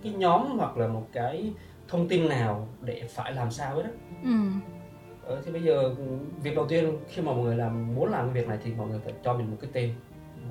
cái 0.03 0.13
nhóm 0.13 0.59
hoặc 0.59 0.77
là 0.77 0.89
một 0.89 1.07
cái 1.13 1.53
thông 1.89 2.09
tin 2.09 2.29
nào 2.29 2.69
để 2.81 3.03
phải 3.11 3.33
làm 3.33 3.51
sao 3.51 3.75
hết 3.77 3.83
á 3.83 3.91
Ừ. 4.25 4.31
ờ, 5.25 5.43
thì 5.45 5.53
bây 5.53 5.63
giờ 5.63 5.95
việc 6.43 6.57
đầu 6.57 6.67
tiên 6.69 6.99
khi 7.09 7.23
mà 7.23 7.33
mọi 7.33 7.45
người 7.45 7.57
làm 7.57 7.95
muốn 7.95 8.11
làm 8.11 8.25
cái 8.27 8.35
việc 8.35 8.49
này 8.49 8.59
thì 8.65 8.75
mọi 8.75 8.89
người 8.89 9.01
phải 9.05 9.15
cho 9.25 9.35
mình 9.35 9.51
một 9.51 9.57
cái 9.61 9.71
tên 9.73 9.95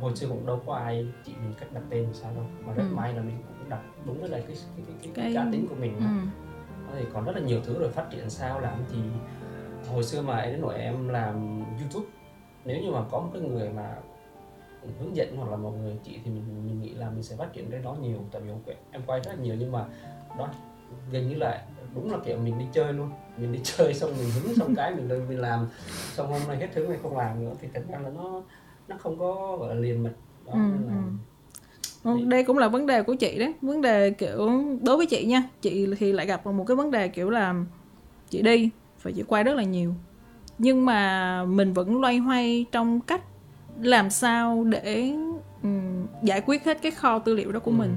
hồi 0.01 0.15
xưa 0.15 0.27
cũng 0.27 0.45
đâu 0.45 0.61
có 0.65 0.73
ai 0.75 1.07
chỉ 1.25 1.33
mình 1.33 1.53
cách 1.59 1.69
đặt 1.73 1.81
tên 1.89 2.03
làm 2.03 2.13
sao 2.13 2.31
đâu 2.35 2.45
mà 2.65 2.73
rất 2.73 2.83
Ừ. 2.89 2.95
may 2.95 3.13
là 3.13 3.21
mình 3.21 3.37
đặt 3.71 3.81
đúng 4.05 4.19
với 4.21 4.29
lại 4.29 4.43
cái 4.47 4.55
cái 4.77 4.85
cái, 4.87 4.95
cái, 5.03 5.11
Cái- 5.15 5.33
cá 5.35 5.47
tính 5.51 5.67
của 5.69 5.75
mình 5.75 5.93
Ừ. 5.97 6.03
Thì 6.99 7.05
còn 7.13 7.25
rất 7.25 7.35
là 7.35 7.41
nhiều 7.41 7.59
thứ 7.65 7.79
rồi 7.79 7.89
phát 7.91 8.05
triển 8.11 8.29
sao 8.29 8.59
làm 8.59 8.79
thì 8.91 8.97
hồi 9.91 10.03
xưa 10.03 10.21
mà 10.21 10.45
đến 10.45 10.61
nỗi 10.61 10.75
em 10.79 11.07
làm 11.07 11.63
YouTube 11.79 12.05
nếu 12.65 12.81
như 12.81 12.91
mà 12.91 12.99
có 13.11 13.19
một 13.19 13.29
cái 13.33 13.41
người 13.41 13.69
mà 13.69 13.95
hướng 14.99 15.15
dẫn 15.15 15.37
hoặc 15.37 15.49
là 15.51 15.57
một 15.57 15.71
người 15.81 15.97
chỉ 16.03 16.19
thì 16.25 16.31
mình 16.31 16.43
mình 16.67 16.81
nghĩ 16.81 16.89
là 16.89 17.09
mình 17.09 17.23
sẽ 17.23 17.35
phát 17.35 17.53
triển 17.53 17.71
cái 17.71 17.79
đó 17.79 17.95
nhiều 18.01 18.17
tại 18.31 18.41
vì 18.41 18.51
em 18.91 19.01
quay- 19.07 19.19
rất 19.23 19.31
là 19.31 19.43
nhiều 19.43 19.55
nhưng 19.59 19.71
mà 19.71 19.85
đó 20.37 20.49
gần 21.11 21.29
như 21.29 21.35
là 21.35 21.65
đúng 21.95 22.11
là 22.11 22.17
kiểu 22.25 22.37
mình 22.37 22.59
đi 22.59 22.65
chơi 22.73 22.93
luôn 22.93 23.09
mình 23.37 23.51
đi 23.51 23.59
chơi 23.63 23.93
xong 23.93 24.11
mình 24.17 24.29
hứng 24.31 24.55
xong 24.55 24.75
cái 24.75 24.95
mình 24.95 25.07
lên 25.09 25.25
mình 25.29 25.39
làm 25.39 25.67
xong 26.13 26.27
hôm 26.27 26.41
nay 26.47 26.57
hết 26.57 26.67
hứng 26.75 26.89
này 26.89 26.99
không 27.03 27.17
làm 27.17 27.45
nữa 27.45 27.53
thì 27.61 27.67
thật 27.73 27.83
ra 27.89 27.99
là 27.99 28.09
nó 28.09 28.41
nó 28.87 28.97
không 28.99 29.19
có 29.19 29.57
gọi 29.59 29.75
là 29.75 29.81
liền 29.81 30.03
mạch 30.03 30.13
đó 30.45 30.51
Ừ, 30.53 30.57
nên 30.59 30.87
là 30.87 30.93
ừ. 30.93 31.01
Ừ, 32.03 32.17
đây 32.27 32.43
cũng 32.43 32.57
là 32.57 32.67
vấn 32.67 32.85
đề 32.85 33.03
của 33.03 33.13
chị 33.15 33.39
đấy. 33.39 33.53
Vấn 33.61 33.81
đề 33.81 34.09
kiểu 34.11 34.51
đối 34.81 34.97
với 34.97 35.05
chị 35.05 35.25
nha 35.25 35.43
chị 35.61 35.87
thì 35.99 36.11
lại 36.13 36.25
gặp 36.25 36.45
một 36.47 36.63
cái 36.67 36.75
vấn 36.75 36.91
đề 36.91 37.07
kiểu 37.07 37.29
là 37.29 37.55
chị 38.29 38.41
đi 38.41 38.69
và 39.03 39.11
chị 39.15 39.23
quay 39.27 39.43
rất 39.43 39.55
là 39.55 39.63
nhiều. 39.63 39.93
Nhưng 40.57 40.85
mà 40.85 41.43
mình 41.45 41.73
vẫn 41.73 42.01
loay 42.01 42.17
hoay 42.17 42.65
trong 42.71 42.99
cách 43.01 43.21
làm 43.81 44.09
sao 44.09 44.63
để 44.63 45.13
ừm, 45.63 46.07
giải 46.23 46.41
quyết 46.45 46.65
hết 46.65 46.81
cái 46.81 46.91
kho 46.91 47.19
tư 47.19 47.33
liệu 47.33 47.51
đó 47.51 47.59
của 47.59 47.71
Ừ. 47.71 47.75
mình. 47.75 47.95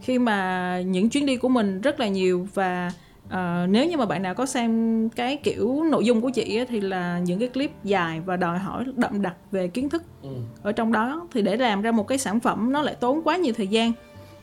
Khi 0.00 0.18
mà 0.18 0.80
những 0.80 1.08
chuyến 1.10 1.26
đi 1.26 1.36
của 1.36 1.48
mình 1.48 1.80
rất 1.80 2.00
là 2.00 2.08
nhiều 2.08 2.48
và 2.54 2.90
ờ, 3.30 3.66
nếu 3.68 3.86
như 3.86 3.96
mà 3.96 4.06
bạn 4.06 4.22
nào 4.22 4.34
có 4.34 4.46
xem 4.46 5.08
cái 5.08 5.36
kiểu 5.36 5.84
nội 5.90 6.04
dung 6.04 6.20
của 6.20 6.30
chị 6.30 6.56
á, 6.56 6.64
thì 6.68 6.80
là 6.80 7.18
những 7.18 7.38
cái 7.38 7.48
clip 7.48 7.70
dài 7.84 8.20
và 8.20 8.36
đòi 8.36 8.58
hỏi 8.58 8.84
đậm 8.96 9.22
đặc 9.22 9.34
về 9.50 9.68
kiến 9.68 9.88
thức 9.88 10.02
ừ. 10.22 10.28
ở 10.62 10.72
trong 10.72 10.92
đó 10.92 11.26
thì 11.32 11.42
để 11.42 11.56
làm 11.56 11.82
ra 11.82 11.92
một 11.92 12.08
cái 12.08 12.18
sản 12.18 12.40
phẩm 12.40 12.72
nó 12.72 12.82
lại 12.82 12.94
tốn 12.94 13.22
quá 13.24 13.36
nhiều 13.36 13.52
thời 13.56 13.66
gian 13.66 13.92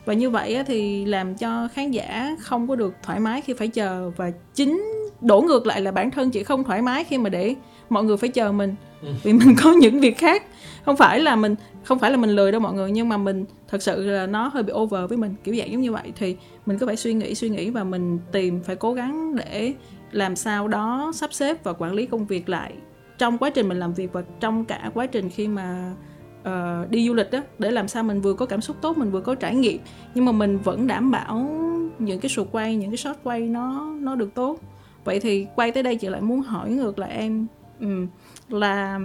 và 0.04 0.14
như 0.14 0.30
vậy 0.30 0.54
á, 0.54 0.62
thì 0.66 1.04
làm 1.04 1.34
cho 1.34 1.68
khán 1.74 1.90
giả 1.90 2.36
không 2.40 2.68
có 2.68 2.76
được 2.76 2.94
thoải 3.02 3.20
mái 3.20 3.40
khi 3.40 3.52
phải 3.52 3.68
chờ 3.68 4.10
và 4.16 4.32
chính 4.54 4.82
đổ 5.20 5.40
ngược 5.40 5.66
lại 5.66 5.80
là 5.80 5.92
bản 5.92 6.10
thân 6.10 6.30
chị 6.30 6.42
không 6.42 6.64
thoải 6.64 6.82
mái 6.82 7.04
khi 7.04 7.18
mà 7.18 7.28
để 7.28 7.54
mọi 7.88 8.04
người 8.04 8.16
phải 8.16 8.28
chờ 8.28 8.52
mình. 8.52 8.74
vì 9.22 9.32
mình 9.32 9.54
có 9.62 9.72
những 9.72 10.00
việc 10.00 10.18
khác. 10.18 10.42
Không 10.84 10.96
phải 10.96 11.20
là 11.20 11.36
mình 11.36 11.54
không 11.84 11.98
phải 11.98 12.10
là 12.10 12.16
mình 12.16 12.30
lười 12.30 12.52
đâu 12.52 12.60
mọi 12.60 12.74
người 12.74 12.90
nhưng 12.90 13.08
mà 13.08 13.16
mình 13.16 13.44
thật 13.68 13.82
sự 13.82 14.06
là 14.06 14.26
nó 14.26 14.48
hơi 14.48 14.62
bị 14.62 14.72
over 14.72 15.08
với 15.08 15.18
mình 15.18 15.34
kiểu 15.44 15.54
dạng 15.54 15.72
giống 15.72 15.80
như 15.80 15.92
vậy. 15.92 16.12
Thì 16.16 16.36
mình 16.66 16.78
cứ 16.78 16.86
phải 16.86 16.96
suy 16.96 17.14
nghĩ 17.14 17.34
suy 17.34 17.48
nghĩ 17.48 17.70
và 17.70 17.84
mình 17.84 18.18
tìm 18.32 18.62
phải 18.62 18.76
cố 18.76 18.92
gắng 18.92 19.36
để 19.36 19.74
làm 20.12 20.36
sao 20.36 20.68
đó 20.68 21.12
sắp 21.14 21.32
xếp 21.32 21.64
và 21.64 21.72
quản 21.72 21.92
lý 21.92 22.06
công 22.06 22.26
việc 22.26 22.48
lại 22.48 22.72
trong 23.18 23.38
quá 23.38 23.50
trình 23.50 23.68
mình 23.68 23.78
làm 23.78 23.94
việc 23.94 24.12
và 24.12 24.22
trong 24.40 24.64
cả 24.64 24.90
quá 24.94 25.06
trình 25.06 25.30
khi 25.30 25.48
mà 25.48 25.94
uh, 26.42 26.90
đi 26.90 27.06
du 27.06 27.14
lịch 27.14 27.30
đó 27.30 27.40
để 27.58 27.70
làm 27.70 27.88
sao 27.88 28.02
mình 28.02 28.20
vừa 28.20 28.34
có 28.34 28.46
cảm 28.46 28.60
xúc 28.60 28.76
tốt 28.80 28.98
mình 28.98 29.10
vừa 29.10 29.20
có 29.20 29.34
trải 29.34 29.54
nghiệm. 29.54 29.78
Nhưng 30.14 30.24
mà 30.24 30.32
mình 30.32 30.58
vẫn 30.58 30.86
đảm 30.86 31.10
bảo 31.10 31.50
những 31.98 32.20
cái 32.20 32.28
sụt 32.28 32.46
quay 32.52 32.76
những 32.76 32.90
cái 32.90 32.96
shot 32.96 33.16
quay 33.22 33.40
nó 33.40 33.94
nó 34.00 34.14
được 34.14 34.34
tốt. 34.34 34.58
Vậy 35.04 35.20
thì 35.20 35.46
quay 35.56 35.70
tới 35.70 35.82
đây 35.82 35.96
chị 35.96 36.08
lại 36.08 36.20
muốn 36.20 36.40
hỏi 36.40 36.70
ngược 36.70 36.98
lại 36.98 37.10
em 37.10 37.46
ừm, 37.80 38.06
là 38.48 39.00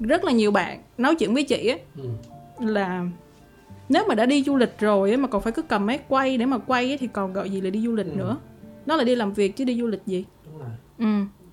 rất 0.00 0.24
là 0.24 0.32
nhiều 0.32 0.50
bạn 0.50 0.82
nói 0.98 1.14
chuyện 1.14 1.34
với 1.34 1.42
chị 1.44 1.66
á 1.68 1.76
Ừ. 1.96 2.08
là 2.66 3.04
nếu 3.88 4.04
mà 4.08 4.14
đã 4.14 4.26
đi 4.26 4.42
du 4.42 4.56
lịch 4.56 4.78
rồi 4.78 5.16
mà 5.16 5.28
còn 5.28 5.42
phải 5.42 5.52
cứ 5.52 5.62
cầm 5.62 5.86
máy 5.86 5.98
quay 6.08 6.38
để 6.38 6.46
mà 6.46 6.58
quay 6.58 6.96
thì 7.00 7.06
còn 7.06 7.32
gọi 7.32 7.50
gì 7.50 7.60
là 7.60 7.70
đi 7.70 7.80
du 7.80 7.94
lịch 7.94 8.06
Ừ. 8.06 8.12
nữa 8.16 8.36
nó 8.86 8.96
là 8.96 9.04
đi 9.04 9.14
làm 9.14 9.32
việc 9.32 9.56
chứ 9.56 9.64
đi 9.64 9.78
du 9.80 9.86
lịch 9.86 10.00
gì 10.06 10.24
đúng 10.46 10.58
rồi 10.58 10.68
Ừ. 10.98 11.06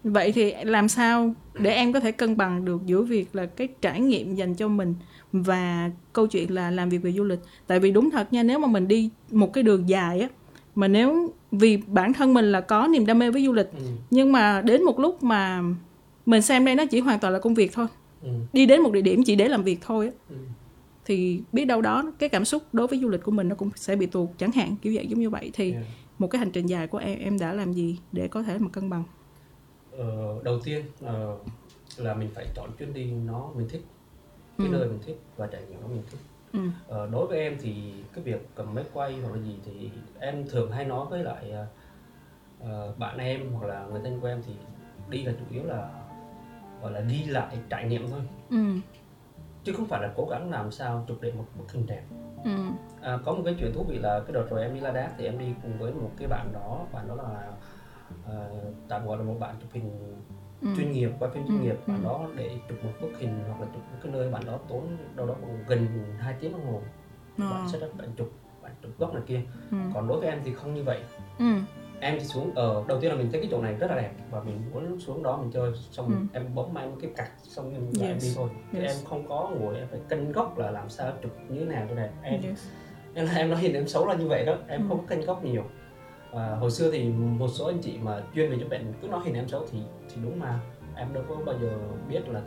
Vậy 0.04 0.32
thì 0.32 0.54
làm 0.64 0.88
sao 0.88 1.34
để 1.60 1.72
em 1.74 1.94
có 1.94 2.00
thể 2.00 2.12
cân 2.12 2.38
bằng 2.38 2.66
được 2.66 2.82
giữa 2.86 3.02
việc 3.02 3.36
là 3.36 3.46
cái 3.46 3.68
trải 3.82 4.00
nghiệm 4.02 4.36
dành 4.36 4.56
cho 4.56 4.68
mình 4.68 4.96
và 5.32 5.92
câu 6.14 6.28
chuyện 6.28 6.54
là 6.54 6.72
làm 6.72 6.90
việc 6.90 6.98
về 6.98 7.12
du 7.12 7.24
lịch. 7.24 7.40
Tại 7.68 7.80
vì 7.80 7.92
đúng 7.92 8.12
thật 8.12 8.34
nha, 8.34 8.44
nếu 8.44 8.60
mà 8.60 8.68
mình 8.68 8.88
đi 8.88 9.10
một 9.32 9.54
cái 9.54 9.64
đường 9.64 9.90
dài 9.90 10.20
á 10.22 10.28
mà 10.76 10.88
nếu 10.88 11.34
vì 11.52 11.78
bản 11.88 12.14
thân 12.14 12.34
mình 12.34 12.52
là 12.52 12.62
có 12.62 12.88
niềm 12.88 13.06
đam 13.06 13.20
mê 13.20 13.32
với 13.32 13.46
du 13.46 13.54
lịch 13.54 13.72
ừ. 13.72 13.84
nhưng 14.10 14.32
mà 14.32 14.62
đến 14.62 14.84
một 14.84 15.00
lúc 15.00 15.24
mà 15.24 15.62
mình 16.28 16.42
xem 16.42 16.66
đây 16.66 16.76
nó 16.76 16.86
chỉ 16.92 17.00
hoàn 17.00 17.20
toàn 17.20 17.34
là 17.34 17.40
công 17.40 17.54
việc 17.54 17.72
thôi. 17.74 17.88
Ừ. 18.22 18.30
Đi 18.54 18.66
đến 18.66 18.82
một 18.82 18.92
địa 18.92 19.02
điểm 19.02 19.24
chỉ 19.26 19.36
để 19.36 19.48
làm 19.48 19.64
việc 19.64 19.80
thôi 19.82 20.06
á 20.06 20.14
Ừ. 20.30 20.36
thì 21.06 21.44
biết 21.52 21.66
đâu 21.66 21.82
đó 21.82 22.04
cái 22.20 22.30
cảm 22.30 22.46
xúc 22.46 22.64
đối 22.74 22.88
với 22.88 23.00
du 23.00 23.10
lịch 23.10 23.24
của 23.24 23.32
mình 23.32 23.48
nó 23.48 23.56
cũng 23.56 23.70
sẽ 23.76 23.96
bị 23.96 24.06
tuột 24.06 24.30
chẳng 24.38 24.52
hạn 24.52 24.76
kiểu 24.82 24.94
vậy 24.96 25.08
giống 25.08 25.20
như 25.20 25.30
vậy 25.30 25.52
thì 25.54 25.72
Yeah. 25.72 25.86
một 26.20 26.28
cái 26.28 26.40
hành 26.40 26.52
trình 26.52 26.66
dài 26.66 26.88
của 26.88 26.98
em 26.98 27.20
em 27.20 27.40
đã 27.40 27.54
làm 27.54 27.74
gì 27.74 28.00
để 28.12 28.28
có 28.28 28.44
thể 28.44 28.58
mà 28.60 28.70
cân 28.74 28.90
bằng 28.90 29.04
Ờ, 29.92 30.42
đầu 30.44 30.60
tiên 30.64 30.86
ờ, 31.02 31.38
là 31.98 32.14
mình 32.14 32.30
phải 32.36 32.46
chọn 32.56 32.70
chuyến 32.80 32.94
đi 32.94 33.12
nó 33.12 33.52
mình 33.56 33.68
thích 33.70 33.82
cái 34.58 34.68
ừ. 34.68 34.72
nơi 34.72 34.88
mình 34.88 35.00
thích 35.06 35.18
và 35.38 35.48
trải 35.48 35.62
nghiệm 35.70 35.82
nó 35.82 35.88
mình 35.88 36.04
thích 36.12 36.20
ừ. 36.54 36.60
ờ, 36.88 37.08
đối 37.12 37.28
với 37.28 37.40
em 37.40 37.58
thì 37.62 37.74
cái 38.14 38.24
việc 38.24 38.48
cầm 38.56 38.74
máy 38.76 38.84
quay 38.94 39.14
hoặc 39.24 39.36
là 39.36 39.42
gì 39.44 39.56
thì 39.66 39.90
em 40.20 40.46
thường 40.50 40.72
hay 40.72 40.86
nói 40.86 41.06
với 41.10 41.24
lại 41.24 41.54
uh, 42.64 42.98
bạn 42.98 43.18
em 43.18 43.52
hoặc 43.54 43.68
là 43.68 43.88
người 43.92 44.02
thân 44.04 44.20
của 44.22 44.28
em 44.28 44.42
thì 44.48 44.54
đi 45.10 45.24
là 45.24 45.34
chủ 45.40 45.46
yếu 45.56 45.64
là 45.64 46.07
gọi 46.82 46.92
là 46.92 47.02
đi 47.02 47.24
lại 47.26 47.58
trải 47.70 47.88
nghiệm 47.88 48.08
thôi 48.08 48.22
ừ. 48.50 48.58
chứ 49.64 49.74
không 49.74 49.86
phải 49.86 50.02
là 50.02 50.14
cố 50.16 50.26
gắng 50.26 50.52
làm 50.52 50.72
sao 50.72 51.06
chụp 51.08 51.18
được 51.22 51.36
một 51.36 51.46
bức 51.58 51.72
hình 51.72 51.86
đẹp 51.86 52.04
ừ. 52.44 52.52
à, 53.02 53.18
có 53.26 53.34
một 53.34 53.42
cái 53.46 53.56
chuyện 53.60 53.74
thú 53.74 53.84
vị 53.84 54.00
là 54.00 54.20
cái 54.20 54.34
đợt 54.34 54.50
rồi 54.50 54.62
em 54.62 54.74
đi 54.74 54.80
Ladakh 54.80 55.12
thì 55.18 55.26
em 55.26 55.40
đi 55.40 55.46
cùng 55.64 55.78
với 55.80 55.94
một 55.94 56.12
cái 56.18 56.28
bạn 56.28 56.54
đó 56.54 56.86
bạn 56.94 57.08
đó 57.08 57.16
là 57.16 57.52
uh, 58.36 58.74
tạm 58.88 59.08
gọi 59.08 59.18
là 59.18 59.24
một 59.24 59.36
bạn 59.40 59.56
chụp 59.62 59.70
hình 59.74 60.16
ừ. 60.62 60.68
chuyên 60.78 60.92
nghiệp 60.92 61.12
quay 61.20 61.32
phim 61.32 61.48
chuyên 61.48 61.58
ừ. 61.58 61.64
nghiệp 61.64 61.76
bạn 61.88 62.04
ừ. 62.04 62.04
đó 62.04 62.28
để 62.36 62.50
chụp 62.70 62.78
một 62.84 62.92
bức 63.02 63.20
hình 63.20 63.44
hoặc 63.48 63.62
là 63.62 63.68
chụp 63.74 63.84
một 63.92 63.98
cái 64.04 64.12
nơi 64.12 64.30
bạn 64.30 64.46
đó 64.46 64.60
tốn 64.70 64.98
đâu 65.16 65.28
đó 65.28 65.36
gần 65.68 65.88
hai 66.20 66.36
tiếng 66.40 66.52
đồng 66.52 66.66
hồ 66.66 66.82
à. 67.38 67.50
bạn 67.52 67.68
sẽ 67.72 67.80
bạn 67.98 68.10
chụp 68.18 68.32
bạn 68.62 68.72
chụp 68.84 68.92
góc 68.98 69.14
này 69.14 69.24
kia 69.28 69.42
ừ. 69.72 69.78
còn 69.94 70.08
đối 70.08 70.20
với 70.20 70.30
em 70.30 70.40
thì 70.46 70.54
không 70.54 70.74
như 70.74 70.84
vậy 70.84 71.02
ừ 71.40 71.46
em 72.00 72.16
thì 72.20 72.26
xuống 72.26 72.52
ở 72.56 72.74
ờ, 72.74 72.84
đầu 72.88 73.02
tiên 73.02 73.12
là 73.12 73.18
mình 73.18 73.32
thấy 73.32 73.42
cái 73.42 73.50
chỗ 73.52 73.62
này 73.62 73.74
rất 73.74 73.88
là 73.90 73.96
đẹp 73.96 74.12
và 74.32 74.44
mình 74.44 74.62
muốn 74.74 75.00
xuống 75.00 75.24
đó 75.24 75.38
mình 75.38 75.52
chơi 75.52 75.72
xong 75.92 76.08
ừ. 76.08 76.40
em 76.40 76.56
bấm 76.56 76.74
mang 76.74 76.96
cái 77.02 77.12
cạch 77.16 77.32
xong 77.44 77.74
em, 77.74 77.86
yes. 77.86 78.02
em 78.02 78.18
đi 78.22 78.34
thôi 78.36 78.50
yes. 78.74 78.84
em 78.84 79.06
không 79.06 79.28
có 79.28 79.52
ngồi 79.60 79.78
em 79.78 79.88
phải 79.92 80.00
cân 80.10 80.32
góc 80.32 80.58
là 80.58 80.72
làm 80.72 80.90
sao 80.90 81.14
chụp 81.24 81.32
như 81.50 81.60
thế 81.60 81.66
nào 81.66 81.86
cho 81.90 81.96
đẹp 81.96 82.10
em 82.24 82.42
yes. 82.42 82.68
nên 83.14 83.26
là 83.26 83.34
em 83.34 83.50
nói 83.50 83.60
hình 83.60 83.74
em 83.74 83.88
xấu 83.88 84.08
là 84.08 84.16
như 84.16 84.28
vậy 84.28 84.46
đó 84.46 84.58
em 84.68 84.82
ừ. 84.82 84.86
không 84.90 84.98
có 84.98 85.04
cân 85.08 85.22
góc 85.22 85.44
nhiều 85.44 85.64
và 86.32 86.56
hồi 86.56 86.72
xưa 86.72 86.92
thì 86.92 87.10
một 87.10 87.48
số 87.48 87.66
anh 87.66 87.80
chị 87.82 87.98
mà 88.02 88.24
chuyên 88.36 88.52
về 88.52 88.58
chụp 88.60 88.70
bệnh 88.70 88.94
cứ 89.02 89.08
nói 89.08 89.22
hình 89.26 89.34
em 89.34 89.48
xấu 89.48 89.66
thì 89.72 89.80
thì 90.10 90.22
đúng 90.24 90.40
mà 90.40 90.60
em 90.96 91.14
đâu 91.14 91.24
có 91.30 91.36
bao 91.46 91.56
giờ 91.62 91.78
biết 92.10 92.30
là 92.30 92.42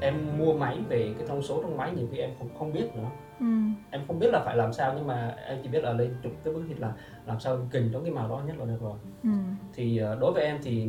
em 0.00 0.38
mua 0.38 0.52
máy 0.52 0.78
về 0.88 1.14
cái 1.18 1.26
thông 1.26 1.42
số 1.42 1.62
trong 1.62 1.76
máy 1.76 1.92
nhiều 1.96 2.06
khi 2.12 2.18
em 2.18 2.30
cũng 2.38 2.48
không 2.58 2.72
biết 2.72 2.96
nữa 2.96 3.08
ừ. 3.40 3.46
em 3.90 4.00
không 4.06 4.18
biết 4.18 4.28
là 4.32 4.42
phải 4.44 4.56
làm 4.56 4.72
sao 4.72 4.92
nhưng 4.96 5.06
mà 5.06 5.36
em 5.46 5.58
chỉ 5.62 5.68
biết 5.68 5.84
là 5.84 5.92
lên 5.92 6.14
chụp 6.22 6.32
cái 6.44 6.54
bức 6.54 6.62
hình 6.68 6.80
là 6.80 6.92
làm 7.26 7.40
sao 7.40 7.58
kình 7.70 7.90
trong 7.92 8.04
cái 8.04 8.12
màu 8.12 8.28
đó 8.28 8.42
nhất 8.46 8.56
là 8.58 8.64
được 8.64 8.80
rồi 8.80 8.98
ừ. 9.22 9.30
thì 9.74 9.98
ờ, 9.98 10.16
đối 10.20 10.32
với 10.32 10.44
em 10.44 10.58
thì 10.62 10.88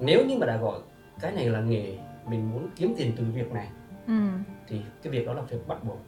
nếu 0.00 0.26
như 0.26 0.36
mà 0.38 0.46
đã 0.46 0.56
gọi 0.56 0.80
cái 1.20 1.32
này 1.32 1.48
là 1.48 1.60
nghề 1.60 1.98
mình 2.28 2.50
muốn 2.52 2.68
kiếm 2.76 2.94
tiền 2.96 3.12
từ 3.16 3.24
việc 3.34 3.52
này 3.52 3.68
ừ. 4.06 4.12
thì 4.68 4.80
cái 5.02 5.10
việc 5.10 5.26
đó 5.26 5.32
là 5.32 5.42
việc 5.42 5.68
bắt 5.68 5.84
buộc 5.84 5.98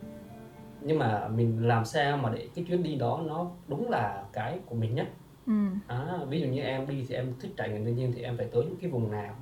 nhưng 0.80 0.98
mà 0.98 1.28
mình 1.28 1.68
làm 1.68 1.84
sao 1.84 2.16
mà 2.16 2.30
để 2.34 2.48
cái 2.54 2.64
chuyến 2.68 2.82
đi 2.82 2.96
đó 2.96 3.20
nó 3.26 3.50
đúng 3.68 3.90
là 3.90 4.24
cái 4.32 4.58
của 4.66 4.74
mình 4.74 4.94
nhất 4.94 5.06
ừ. 5.46 5.52
à, 5.86 6.18
ví 6.28 6.40
dụ 6.40 6.46
như 6.46 6.62
em 6.62 6.86
đi 6.86 7.04
thì 7.08 7.14
em 7.14 7.34
thích 7.40 7.50
trải 7.56 7.68
nghiệm 7.68 7.84
thiên 7.84 7.96
nhiên 7.96 8.12
thì 8.16 8.22
em 8.22 8.36
phải 8.36 8.46
tới 8.52 8.62
những 8.64 8.76
cái 8.80 8.90
vùng 8.90 9.10
nào 9.10 9.34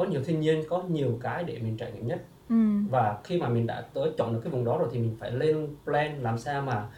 có 0.00 0.06
nhiều 0.06 0.22
thiên 0.24 0.40
nhiên 0.40 0.64
có 0.68 0.82
nhiều 0.88 1.18
cái 1.22 1.44
để 1.44 1.58
mình 1.62 1.76
trải 1.76 1.92
nghiệm 1.92 2.06
nhất 2.06 2.22
ừ. 2.48 2.54
và 2.90 3.18
khi 3.24 3.38
mà 3.38 3.48
mình 3.48 3.66
đã 3.66 3.80
tới 3.94 4.10
chọn 4.18 4.34
được 4.34 4.40
cái 4.44 4.52
vùng 4.52 4.64
đó 4.64 4.78
rồi 4.78 4.88
thì 4.92 4.98
mình 4.98 5.16
phải 5.18 5.30
lên 5.30 5.68
plan 5.84 6.22
làm 6.22 6.38
sao 6.38 6.62
mà 6.62 6.88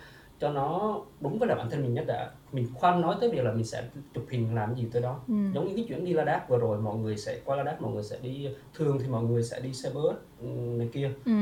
cho 0.40 0.52
nó 0.52 1.00
đúng 1.20 1.38
với 1.38 1.48
là 1.48 1.54
bản 1.54 1.70
thân 1.70 1.82
mình 1.82 1.94
nhất 1.94 2.04
đã 2.06 2.30
mình 2.52 2.66
khoan 2.74 3.00
nói 3.00 3.16
tới 3.20 3.30
việc 3.30 3.44
là 3.44 3.52
mình 3.52 3.64
sẽ 3.64 3.84
chụp 4.14 4.24
hình 4.30 4.54
làm 4.54 4.74
gì 4.74 4.86
tới 4.92 5.02
đó 5.02 5.20
ừ. 5.28 5.34
giống 5.54 5.68
như 5.68 5.76
cái 5.76 5.84
chuyến 5.88 6.04
đi 6.04 6.12
Ladakh 6.12 6.48
vừa 6.48 6.58
rồi 6.58 6.78
mọi 6.78 6.96
người 6.96 7.16
sẽ 7.16 7.40
qua 7.44 7.56
Ladakh 7.56 7.82
mọi 7.82 7.92
người 7.92 8.02
sẽ 8.02 8.18
đi 8.22 8.48
thường 8.74 8.98
thì 9.00 9.08
mọi 9.08 9.22
người 9.22 9.42
sẽ 9.42 9.60
đi 9.60 9.72
xe 9.72 9.90
bus 9.94 10.14
ừ, 10.40 10.46
này 10.48 10.88
kia 10.92 11.10
ừ. 11.24 11.32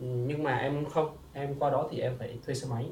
ừ. 0.00 0.06
nhưng 0.06 0.42
mà 0.42 0.56
em 0.56 0.84
không 0.84 1.16
em 1.32 1.54
qua 1.58 1.70
đó 1.70 1.88
thì 1.90 2.00
em 2.00 2.12
phải 2.18 2.38
thuê 2.46 2.54
xe 2.54 2.68
máy 2.70 2.86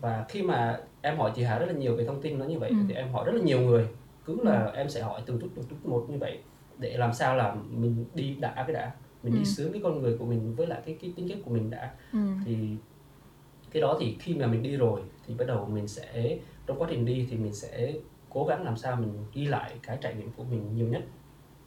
và 0.00 0.24
khi 0.28 0.42
mà 0.42 0.80
em 1.02 1.18
hỏi 1.18 1.32
chị 1.34 1.42
Hà 1.42 1.58
rất 1.58 1.66
là 1.66 1.72
nhiều 1.72 1.96
về 1.96 2.04
thông 2.04 2.22
tin 2.22 2.38
nó 2.38 2.44
như 2.44 2.58
vậy 2.58 2.70
ừ. 2.70 2.76
thì 2.88 2.94
em 2.94 3.12
hỏi 3.12 3.24
rất 3.26 3.32
là 3.34 3.42
nhiều 3.42 3.60
người 3.60 3.86
cứ 4.24 4.36
là 4.42 4.64
ừ. 4.64 4.76
em 4.76 4.88
sẽ 4.88 5.02
hỏi 5.02 5.20
từng 5.26 5.40
chút 5.40 5.48
từng 5.56 5.64
chút 5.70 5.76
một 5.84 6.06
như 6.08 6.18
vậy 6.18 6.38
để 6.80 6.96
làm 6.96 7.12
sao 7.12 7.36
là 7.36 7.54
mình 7.70 8.04
đi 8.14 8.36
đã 8.40 8.54
cái 8.54 8.72
đã 8.72 8.92
mình 9.22 9.32
ừ. 9.32 9.38
đi 9.38 9.44
sướng 9.44 9.72
cái 9.72 9.82
con 9.84 10.02
người 10.02 10.16
của 10.18 10.24
mình 10.24 10.54
với 10.54 10.66
lại 10.66 10.80
cái 10.86 10.98
cái 11.00 11.12
tính 11.16 11.28
chất 11.28 11.38
của 11.44 11.50
mình 11.50 11.70
đã 11.70 11.94
ừ. 12.12 12.18
thì 12.44 12.56
cái 13.70 13.82
đó 13.82 13.96
thì 14.00 14.16
khi 14.20 14.34
mà 14.34 14.46
mình 14.46 14.62
đi 14.62 14.76
rồi 14.76 15.00
thì 15.26 15.34
bắt 15.34 15.44
đầu 15.48 15.68
mình 15.72 15.88
sẽ 15.88 16.38
trong 16.66 16.78
quá 16.78 16.88
trình 16.90 17.04
đi 17.04 17.26
thì 17.30 17.36
mình 17.36 17.54
sẽ 17.54 17.92
cố 18.30 18.44
gắng 18.44 18.64
làm 18.64 18.76
sao 18.76 18.96
mình 18.96 19.12
ghi 19.32 19.46
lại 19.46 19.72
cái 19.82 19.98
trải 20.00 20.14
nghiệm 20.14 20.30
của 20.36 20.44
mình 20.44 20.74
nhiều 20.74 20.88
nhất 20.88 21.02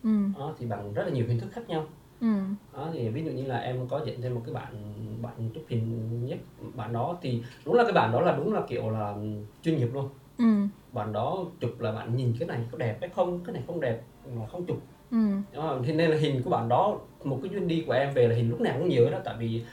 ừ. 0.03 0.09
đó, 0.39 0.55
thì 0.59 0.65
bằng 0.65 0.93
rất 0.93 1.03
là 1.03 1.09
nhiều 1.09 1.25
hình 1.27 1.39
thức 1.39 1.49
khác 1.51 1.69
nhau 1.69 1.85
ừ. 2.21 2.27
đó, 2.73 2.89
thì 2.93 3.09
ví 3.09 3.23
dụ 3.23 3.31
như 3.31 3.45
là 3.45 3.57
em 3.57 3.87
có 3.87 4.01
dẫn 4.05 4.21
thêm 4.21 4.35
một 4.35 4.41
cái 4.45 4.53
bạn 4.53 4.93
bạn 5.21 5.49
chụp 5.53 5.63
hình 5.67 6.25
nhất 6.25 6.39
bạn 6.75 6.93
đó 6.93 7.17
thì 7.21 7.43
đúng 7.65 7.75
là 7.75 7.83
cái 7.83 7.93
bạn 7.93 8.11
đó 8.11 8.21
là 8.21 8.35
đúng 8.35 8.53
là 8.53 8.61
kiểu 8.67 8.89
là 8.89 9.15
chuyên 9.61 9.77
nghiệp 9.77 9.89
luôn 9.93 10.09
ừ. 10.37 10.45
bạn 10.93 11.13
đó 11.13 11.45
chụp 11.59 11.79
là 11.79 11.91
bạn 11.91 12.15
nhìn 12.15 12.33
cái 12.39 12.47
này 12.47 12.59
có 12.71 12.77
đẹp 12.77 12.97
hay 13.01 13.09
không 13.09 13.43
cái 13.43 13.53
này 13.53 13.63
không 13.67 13.81
đẹp 13.81 14.01
mà 14.35 14.47
không 14.47 14.65
chụp 14.65 14.77
ừ. 15.13 15.17
đó, 15.55 15.79
nên 15.87 16.09
là 16.09 16.17
hình 16.17 16.41
của 16.43 16.49
bạn 16.49 16.69
đó 16.69 16.99
một 17.23 17.39
cái 17.43 17.49
chuyến 17.49 17.67
đi 17.67 17.83
của 17.87 17.93
em 17.93 18.13
về 18.13 18.27
là 18.27 18.35
hình 18.35 18.49
lúc 18.49 18.61
nào 18.61 18.75
cũng 18.79 18.89
nhiều 18.89 19.09
đó 19.09 19.17
tại 19.23 19.35
vì 19.39 19.63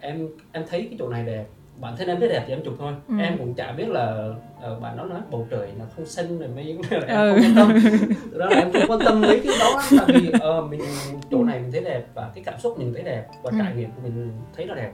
em 0.00 0.28
em 0.52 0.64
thấy 0.70 0.80
cái 0.82 0.96
chỗ 0.98 1.08
này 1.08 1.26
đẹp 1.26 1.46
bản 1.80 1.96
thân 1.96 2.08
em 2.08 2.20
thấy 2.20 2.28
đẹp 2.28 2.44
thì 2.46 2.52
em 2.52 2.62
chụp 2.64 2.74
thôi 2.78 2.92
ừ. 3.08 3.14
em 3.20 3.38
cũng 3.38 3.54
chả 3.54 3.72
biết 3.72 3.88
là 3.88 4.34
uh, 4.72 4.80
bạn 4.82 4.96
đó 4.96 5.04
nói 5.04 5.20
bầu 5.30 5.46
trời 5.50 5.68
là 5.78 5.84
không 5.96 6.06
xanh 6.06 6.38
rồi 6.38 6.48
mấy 6.48 6.78
em 6.90 7.06
ừ. 7.08 7.16
không 7.16 7.38
quan 7.42 7.54
tâm 7.56 7.78
đó 8.38 8.46
là 8.46 8.56
em 8.56 8.72
không 8.72 8.82
quan 8.88 9.00
tâm 9.04 9.20
mấy 9.20 9.40
cái 9.44 9.52
đó 9.60 9.80
tại 9.98 10.06
vì 10.20 10.28
uh, 10.28 10.64
mình 10.70 10.80
chỗ 11.30 11.44
này 11.44 11.60
mình 11.60 11.72
thấy 11.72 11.80
đẹp 11.80 12.06
và 12.14 12.30
cái 12.34 12.44
cảm 12.44 12.60
xúc 12.60 12.78
mình 12.78 12.94
thấy 12.94 13.02
đẹp 13.02 13.26
và 13.42 13.50
ừ. 13.50 13.56
trải 13.58 13.74
nghiệm 13.76 13.90
của 13.90 14.02
mình 14.02 14.32
thấy 14.56 14.66
nó 14.66 14.74
đẹp 14.74 14.92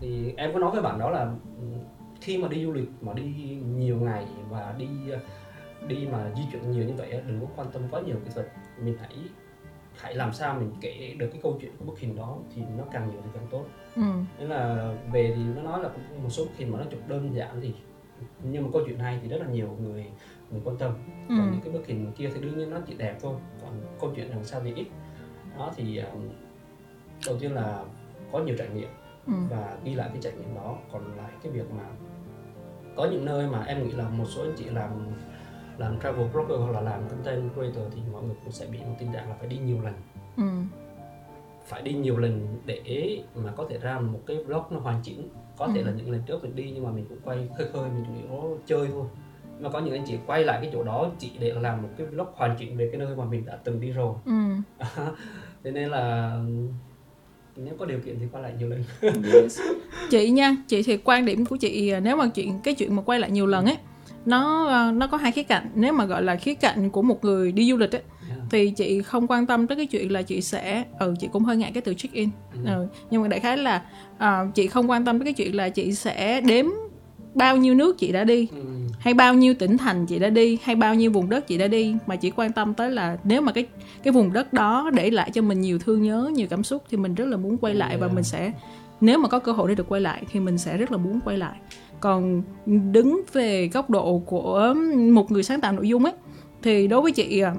thì 0.00 0.34
em 0.36 0.52
có 0.52 0.58
nói 0.58 0.70
với 0.70 0.82
bạn 0.82 0.98
đó 0.98 1.10
là 1.10 1.20
ừ, 1.60 1.64
khi 2.20 2.38
mà 2.38 2.48
đi 2.48 2.64
du 2.64 2.72
lịch 2.72 2.88
mà 3.00 3.12
đi 3.12 3.22
nhiều 3.76 3.96
ngày 3.96 4.24
và 4.50 4.74
đi 4.78 4.88
đi 5.88 6.06
mà 6.12 6.18
di 6.36 6.42
chuyển 6.52 6.70
nhiều 6.70 6.84
như 6.84 6.94
vậy 6.96 7.08
đừng 7.28 7.40
có 7.40 7.46
quan 7.56 7.68
tâm 7.72 7.82
quá 7.90 8.00
nhiều 8.00 8.16
kỹ 8.24 8.30
thuật 8.34 8.46
mình 8.78 8.96
hãy 9.00 9.16
hãy 9.96 10.14
làm 10.14 10.32
sao 10.32 10.54
mình 10.54 10.72
kể 10.80 11.14
được 11.18 11.28
cái 11.32 11.40
câu 11.42 11.58
chuyện 11.60 11.72
của 11.78 11.84
bức 11.84 11.98
hình 11.98 12.16
đó 12.16 12.38
thì 12.54 12.62
nó 12.78 12.84
càng 12.92 13.10
nhiều 13.10 13.20
thì 13.24 13.30
càng 13.34 13.46
tốt 13.50 13.64
ừ. 13.96 14.02
nên 14.38 14.48
là 14.48 14.92
về 15.12 15.32
thì 15.36 15.42
nó 15.56 15.62
nói 15.62 15.82
là 15.82 15.90
một 16.22 16.28
số 16.28 16.44
bức 16.44 16.56
hình 16.56 16.72
mà 16.72 16.78
nó 16.78 16.84
chụp 16.90 17.00
đơn 17.08 17.34
giản 17.34 17.60
thì 17.60 17.74
nhưng 18.42 18.62
mà 18.62 18.68
câu 18.72 18.82
chuyện 18.86 18.98
hay 18.98 19.18
thì 19.22 19.28
rất 19.28 19.38
là 19.40 19.46
nhiều 19.46 19.76
người 19.80 20.06
người 20.50 20.60
quan 20.64 20.76
tâm 20.76 20.92
ừ. 21.28 21.34
còn 21.38 21.50
những 21.50 21.60
cái 21.60 21.72
bức 21.72 21.86
hình 21.86 22.12
kia 22.16 22.30
thì 22.34 22.40
đương 22.40 22.58
nhiên 22.58 22.70
nó 22.70 22.78
chỉ 22.86 22.94
đẹp 22.94 23.18
thôi 23.20 23.34
còn 23.62 23.80
câu 24.00 24.12
chuyện 24.16 24.30
đằng 24.30 24.44
sau 24.44 24.60
thì 24.64 24.74
ít 24.74 24.86
đó 25.58 25.72
thì 25.76 25.98
um, 25.98 26.28
đầu 27.26 27.38
tiên 27.38 27.52
là 27.52 27.84
có 28.32 28.38
nhiều 28.38 28.56
trải 28.58 28.68
nghiệm 28.68 28.88
ừ. 29.26 29.32
và 29.50 29.76
ghi 29.84 29.94
lại 29.94 30.08
cái 30.12 30.18
trải 30.22 30.32
nghiệm 30.32 30.54
đó 30.54 30.76
còn 30.92 31.16
lại 31.16 31.30
cái 31.42 31.52
việc 31.52 31.70
mà 31.70 31.84
có 32.96 33.08
những 33.10 33.24
nơi 33.24 33.46
mà 33.46 33.64
em 33.64 33.84
nghĩ 33.84 33.92
là 33.92 34.08
một 34.08 34.24
số 34.28 34.42
anh 34.42 34.54
chị 34.56 34.64
làm 34.64 34.90
làm 35.78 36.00
travel 36.02 36.26
blogger 36.32 36.58
hoặc 36.58 36.70
là 36.72 36.80
làm 36.80 37.08
content 37.08 37.52
creator 37.54 37.92
thì 37.94 38.00
mọi 38.12 38.22
người 38.22 38.34
cũng 38.44 38.52
sẽ 38.52 38.66
bị 38.66 38.78
một 38.78 38.94
tình 38.98 39.12
trạng 39.12 39.28
là 39.28 39.36
phải 39.38 39.48
đi 39.48 39.56
nhiều 39.56 39.80
lần 39.82 39.94
ừ. 40.36 40.44
phải 41.66 41.82
đi 41.82 41.92
nhiều 41.92 42.18
lần 42.18 42.58
để 42.66 43.22
mà 43.34 43.52
có 43.56 43.66
thể 43.70 43.78
ra 43.78 44.00
một 44.00 44.20
cái 44.26 44.36
vlog 44.36 44.62
nó 44.70 44.80
hoàn 44.80 45.00
chỉnh 45.02 45.28
có 45.58 45.64
ừ. 45.64 45.72
thể 45.74 45.82
là 45.82 45.92
những 45.92 46.10
lần 46.10 46.22
trước 46.26 46.42
mình 46.42 46.56
đi 46.56 46.70
nhưng 46.74 46.84
mà 46.84 46.90
mình 46.90 47.04
cũng 47.08 47.18
quay 47.24 47.48
khơi 47.58 47.68
khơi 47.72 47.90
mình 47.90 48.04
chủ 48.06 48.12
yếu 48.16 48.58
chơi 48.66 48.88
thôi 48.92 49.04
mà 49.60 49.68
có 49.68 49.80
những 49.80 49.94
anh 49.94 50.04
chị 50.06 50.18
quay 50.26 50.44
lại 50.44 50.58
cái 50.62 50.70
chỗ 50.72 50.82
đó 50.82 51.10
chỉ 51.18 51.30
để 51.38 51.52
làm 51.52 51.82
một 51.82 51.88
cái 51.98 52.06
vlog 52.06 52.26
hoàn 52.34 52.56
chỉnh 52.58 52.76
về 52.76 52.88
cái 52.92 53.00
nơi 53.00 53.16
mà 53.16 53.24
mình 53.24 53.44
đã 53.46 53.58
từng 53.64 53.80
đi 53.80 53.90
rồi 53.90 54.14
ừ. 54.24 54.32
thế 55.64 55.70
nên 55.70 55.88
là 55.88 56.38
nếu 57.56 57.74
có 57.78 57.86
điều 57.86 58.00
kiện 58.00 58.18
thì 58.20 58.26
quay 58.32 58.42
lại 58.42 58.52
nhiều 58.58 58.68
lần 58.68 58.84
yes. 59.32 59.60
chị 60.10 60.30
nha 60.30 60.56
chị 60.68 60.82
thì 60.82 60.96
quan 60.96 61.24
điểm 61.24 61.46
của 61.46 61.56
chị 61.56 61.92
nếu 62.02 62.16
mà 62.16 62.28
chuyện 62.34 62.60
cái 62.64 62.74
chuyện 62.74 62.96
mà 62.96 63.02
quay 63.02 63.20
lại 63.20 63.30
nhiều 63.30 63.46
lần 63.46 63.66
ấy 63.66 63.76
nó 64.26 64.66
ờ, 64.66 64.92
nó 64.92 65.06
có 65.06 65.16
hai 65.16 65.32
khía 65.32 65.42
cạnh 65.42 65.70
nếu 65.74 65.92
mà 65.92 66.04
gọi 66.04 66.22
là 66.22 66.36
khía 66.36 66.54
cạnh 66.54 66.90
của 66.90 67.02
một 67.02 67.24
người 67.24 67.52
đi 67.52 67.70
du 67.70 67.76
lịch 67.76 67.94
ấy 67.94 68.02
yeah. 68.28 68.40
thì 68.50 68.70
chị 68.70 69.02
không 69.02 69.26
quan 69.26 69.46
tâm 69.46 69.66
tới 69.66 69.76
cái 69.76 69.86
chuyện 69.86 70.12
là 70.12 70.22
chị 70.22 70.40
sẽ 70.40 70.84
ừ 70.98 71.14
chị 71.20 71.28
cũng 71.32 71.44
hơi 71.44 71.56
ngại 71.56 71.70
cái 71.74 71.80
từ 71.80 71.94
check 71.94 72.14
in 72.14 72.28
mm. 72.54 72.66
ừ, 72.66 72.86
nhưng 73.10 73.22
mà 73.22 73.28
đại 73.28 73.40
khái 73.40 73.56
là 73.56 73.82
uh, 74.16 74.54
chị 74.54 74.66
không 74.66 74.90
quan 74.90 75.04
tâm 75.04 75.18
tới 75.18 75.24
cái 75.24 75.32
chuyện 75.32 75.56
là 75.56 75.68
chị 75.68 75.94
sẽ 75.94 76.40
đếm 76.40 76.66
bao 77.34 77.56
nhiêu 77.56 77.74
nước 77.74 77.98
chị 77.98 78.12
đã 78.12 78.24
đi 78.24 78.48
mm. 78.52 78.86
hay 78.98 79.14
bao 79.14 79.34
nhiêu 79.34 79.54
tỉnh 79.54 79.78
thành 79.78 80.06
chị 80.06 80.18
đã 80.18 80.30
đi 80.30 80.58
hay 80.62 80.76
bao 80.76 80.94
nhiêu 80.94 81.10
vùng 81.10 81.30
đất 81.30 81.46
chị 81.46 81.58
đã 81.58 81.68
đi 81.68 81.96
mà 82.06 82.16
chỉ 82.16 82.30
quan 82.30 82.52
tâm 82.52 82.74
tới 82.74 82.90
là 82.90 83.16
nếu 83.24 83.40
mà 83.40 83.52
cái 83.52 83.66
cái 84.02 84.12
vùng 84.12 84.32
đất 84.32 84.52
đó 84.52 84.90
để 84.94 85.10
lại 85.10 85.30
cho 85.30 85.42
mình 85.42 85.60
nhiều 85.60 85.78
thương 85.78 86.02
nhớ 86.02 86.30
nhiều 86.34 86.46
cảm 86.50 86.64
xúc 86.64 86.84
thì 86.90 86.96
mình 86.96 87.14
rất 87.14 87.28
là 87.28 87.36
muốn 87.36 87.58
quay 87.58 87.74
lại 87.74 87.90
yeah. 87.90 88.00
và 88.00 88.08
mình 88.08 88.24
sẽ 88.24 88.52
nếu 89.00 89.18
mà 89.18 89.28
có 89.28 89.38
cơ 89.38 89.52
hội 89.52 89.68
để 89.68 89.74
được 89.74 89.88
quay 89.88 90.00
lại 90.00 90.22
thì 90.32 90.40
mình 90.40 90.58
sẽ 90.58 90.76
rất 90.76 90.92
là 90.92 90.98
muốn 90.98 91.20
quay 91.24 91.38
lại 91.38 91.56
còn 92.00 92.42
đứng 92.92 93.22
về 93.32 93.68
góc 93.68 93.90
độ 93.90 94.22
của 94.26 94.74
một 95.12 95.30
người 95.30 95.42
sáng 95.42 95.60
tạo 95.60 95.72
nội 95.72 95.88
dung 95.88 96.04
ấy, 96.04 96.14
thì 96.62 96.86
đối 96.86 97.00
với 97.02 97.12
chị 97.12 97.40
à, 97.40 97.54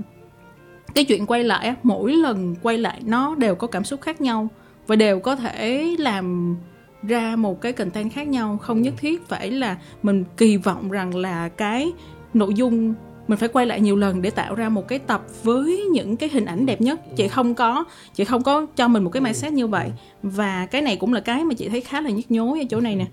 cái 0.96 1.06
chuyện 1.06 1.26
quay 1.26 1.44
lại 1.44 1.76
mỗi 1.84 2.14
lần 2.14 2.56
quay 2.62 2.78
lại 2.78 3.02
nó 3.06 3.36
đều 3.36 3.56
có 3.56 3.68
cảm 3.68 3.84
xúc 3.84 4.02
khác 4.02 4.22
nhau 4.22 4.48
và 4.88 4.96
đều 4.96 5.20
có 5.20 5.36
thể 5.36 5.96
làm 6.00 6.56
ra 7.04 7.36
một 7.36 7.62
cái 7.62 7.72
content 7.72 8.14
khác 8.14 8.28
nhau. 8.28 8.58
Không 8.62 8.82
nhất 8.82 8.94
thiết 8.98 9.28
phải 9.28 9.52
là 9.52 9.78
mình 10.04 10.24
kỳ 10.38 10.58
vọng 10.58 10.92
rằng 10.92 11.16
là 11.16 11.50
cái 11.50 11.92
nội 12.34 12.54
dung 12.54 12.94
mình 13.28 13.40
phải 13.40 13.50
quay 13.50 13.66
lại 13.66 13.82
nhiều 13.82 13.96
lần 13.96 14.22
để 14.22 14.30
tạo 14.30 14.56
ra 14.56 14.70
một 14.70 14.88
cái 14.88 15.00
tập 15.00 15.26
với 15.44 15.84
những 15.92 16.18
cái 16.18 16.30
hình 16.34 16.46
ảnh 16.46 16.66
đẹp 16.66 16.82
nhất. 16.82 17.00
Chị 17.16 17.28
không 17.28 17.56
có, 17.56 17.86
chị 18.14 18.24
không 18.24 18.44
có 18.44 18.66
cho 18.76 18.88
mình 18.88 19.04
một 19.04 19.10
cái 19.10 19.22
mindset 19.22 19.54
như 19.54 19.68
vậy. 19.68 19.92
Và 20.24 20.66
cái 20.66 20.82
này 20.82 20.96
cũng 20.96 21.14
là 21.14 21.20
cái 21.20 21.44
mà 21.44 21.54
chị 21.54 21.70
thấy 21.70 21.82
khá 21.82 22.02
là 22.02 22.10
nhức 22.10 22.32
nhối 22.32 22.60
ở 22.60 22.66
chỗ 22.70 22.80
này 22.80 22.96
nè 22.96 23.06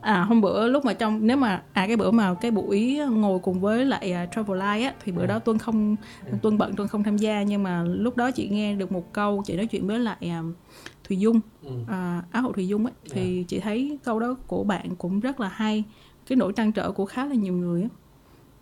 à 0.00 0.22
hôm 0.22 0.40
bữa 0.40 0.68
lúc 0.68 0.84
mà 0.84 0.92
trong 0.92 1.26
nếu 1.26 1.36
mà 1.36 1.62
à 1.72 1.86
cái 1.86 1.96
bữa 1.96 2.10
mà 2.10 2.34
cái 2.34 2.50
buổi 2.50 3.00
ngồi 3.10 3.38
cùng 3.38 3.60
với 3.60 3.84
lại 3.84 4.14
uh, 4.24 4.32
travel 4.34 4.60
life 4.60 4.84
á 4.84 4.94
thì 5.04 5.12
bữa 5.12 5.26
đó 5.26 5.38
tuân 5.38 5.58
không 5.58 5.96
tuân 6.42 6.58
bận 6.58 6.76
tuân 6.76 6.88
không 6.88 7.02
tham 7.02 7.16
gia 7.16 7.42
nhưng 7.42 7.62
mà 7.62 7.82
lúc 7.82 8.16
đó 8.16 8.30
chị 8.30 8.48
nghe 8.48 8.74
được 8.74 8.92
một 8.92 9.12
câu 9.12 9.42
chị 9.46 9.56
nói 9.56 9.66
chuyện 9.66 9.86
với 9.86 9.98
lại 9.98 10.32
uh, 10.40 10.56
Thùy 11.04 11.18
Dung 11.18 11.40
ừ. 11.62 11.70
à, 11.88 12.22
Á 12.30 12.40
hậu 12.40 12.52
Thùy 12.52 12.68
Dung 12.68 12.86
ấy 12.86 12.94
thì 13.10 13.38
dạ. 13.38 13.44
chị 13.48 13.60
thấy 13.60 13.98
câu 14.04 14.20
đó 14.20 14.36
của 14.46 14.64
bạn 14.64 14.96
cũng 14.96 15.20
rất 15.20 15.40
là 15.40 15.48
hay 15.48 15.84
cái 16.26 16.36
nỗi 16.36 16.52
trăn 16.52 16.72
trở 16.72 16.92
của 16.92 17.04
khá 17.04 17.24
là 17.24 17.34
nhiều 17.34 17.52
người 17.52 17.82
ấy. 17.82 17.90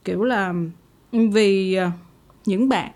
kiểu 0.05 0.25
là 0.25 0.55
vì 1.13 1.79
những 2.45 2.69
bạn 2.69 2.93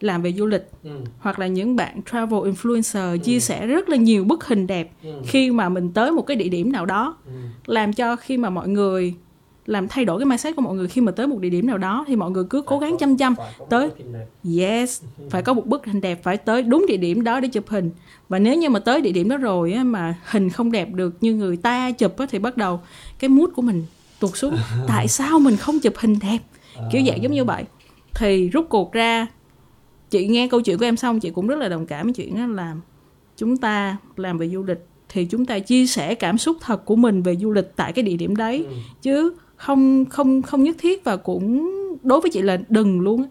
làm 0.00 0.22
về 0.22 0.32
du 0.32 0.46
lịch 0.46 0.70
ừ. 0.82 0.90
hoặc 1.18 1.38
là 1.38 1.46
những 1.46 1.76
bạn 1.76 2.00
travel 2.10 2.40
influencer 2.40 3.12
ừ. 3.12 3.18
chia 3.18 3.40
sẻ 3.40 3.66
rất 3.66 3.88
là 3.88 3.96
nhiều 3.96 4.24
bức 4.24 4.44
hình 4.44 4.66
đẹp 4.66 4.90
ừ. 5.02 5.10
khi 5.26 5.50
mà 5.50 5.68
mình 5.68 5.92
tới 5.92 6.12
một 6.12 6.22
cái 6.22 6.36
địa 6.36 6.48
điểm 6.48 6.72
nào 6.72 6.86
đó 6.86 7.16
ừ. 7.26 7.32
làm 7.66 7.92
cho 7.92 8.16
khi 8.16 8.36
mà 8.36 8.50
mọi 8.50 8.68
người 8.68 9.14
làm 9.66 9.88
thay 9.88 10.04
đổi 10.04 10.18
cái 10.18 10.26
mindset 10.26 10.56
của 10.56 10.62
mọi 10.62 10.74
người 10.74 10.88
khi 10.88 11.00
mà 11.00 11.12
tới 11.12 11.26
một 11.26 11.38
địa 11.40 11.50
điểm 11.50 11.66
nào 11.66 11.78
đó 11.78 12.04
thì 12.08 12.16
mọi 12.16 12.30
người 12.30 12.44
cứ 12.50 12.62
cố 12.62 12.78
gắng 12.78 12.96
chăm 12.98 13.16
chăm 13.16 13.34
tới 13.68 13.90
yes 14.58 15.02
phải 15.30 15.42
có 15.42 15.52
một 15.54 15.66
bức 15.66 15.86
hình 15.86 16.00
đẹp 16.00 16.20
phải 16.22 16.36
tới 16.36 16.62
đúng 16.62 16.84
địa 16.88 16.96
điểm 16.96 17.24
đó 17.24 17.40
để 17.40 17.48
chụp 17.48 17.68
hình 17.68 17.90
và 18.28 18.38
nếu 18.38 18.54
như 18.54 18.70
mà 18.70 18.80
tới 18.80 19.00
địa 19.00 19.12
điểm 19.12 19.28
đó 19.28 19.36
rồi 19.36 19.72
á, 19.72 19.84
mà 19.84 20.14
hình 20.24 20.50
không 20.50 20.72
đẹp 20.72 20.88
được 20.94 21.14
như 21.20 21.34
người 21.34 21.56
ta 21.56 21.90
chụp 21.90 22.18
á, 22.18 22.26
thì 22.30 22.38
bắt 22.38 22.56
đầu 22.56 22.80
cái 23.18 23.28
mood 23.28 23.50
của 23.56 23.62
mình 23.62 23.84
tụt 24.20 24.36
xuống 24.36 24.56
tại 24.86 25.08
sao 25.08 25.38
mình 25.38 25.56
không 25.56 25.78
chụp 25.80 25.94
hình 25.96 26.18
đẹp 26.22 26.38
kiểu 26.92 27.02
dạng 27.06 27.22
giống 27.22 27.32
như 27.32 27.44
vậy 27.44 27.64
thì 28.14 28.48
rút 28.48 28.66
cuộc 28.68 28.92
ra 28.92 29.26
chị 30.10 30.26
nghe 30.26 30.48
câu 30.48 30.60
chuyện 30.60 30.78
của 30.78 30.84
em 30.84 30.96
xong 30.96 31.20
chị 31.20 31.30
cũng 31.30 31.46
rất 31.46 31.58
là 31.58 31.68
đồng 31.68 31.86
cảm 31.86 32.06
với 32.06 32.12
chuyện 32.12 32.36
đó 32.36 32.46
là 32.46 32.76
chúng 33.36 33.56
ta 33.56 33.96
làm 34.16 34.38
về 34.38 34.48
du 34.48 34.62
lịch 34.62 34.86
thì 35.08 35.24
chúng 35.24 35.46
ta 35.46 35.58
chia 35.58 35.86
sẻ 35.86 36.14
cảm 36.14 36.38
xúc 36.38 36.56
thật 36.60 36.84
của 36.84 36.96
mình 36.96 37.22
về 37.22 37.36
du 37.36 37.52
lịch 37.52 37.72
tại 37.76 37.92
cái 37.92 38.02
địa 38.02 38.16
điểm 38.16 38.36
đấy 38.36 38.64
ừ. 38.68 38.74
chứ 39.02 39.32
không 39.56 40.04
không 40.04 40.42
không 40.42 40.62
nhất 40.62 40.76
thiết 40.78 41.04
và 41.04 41.16
cũng 41.16 41.70
đối 42.02 42.20
với 42.20 42.30
chị 42.30 42.42
là 42.42 42.58
đừng 42.68 43.00
luôn 43.00 43.24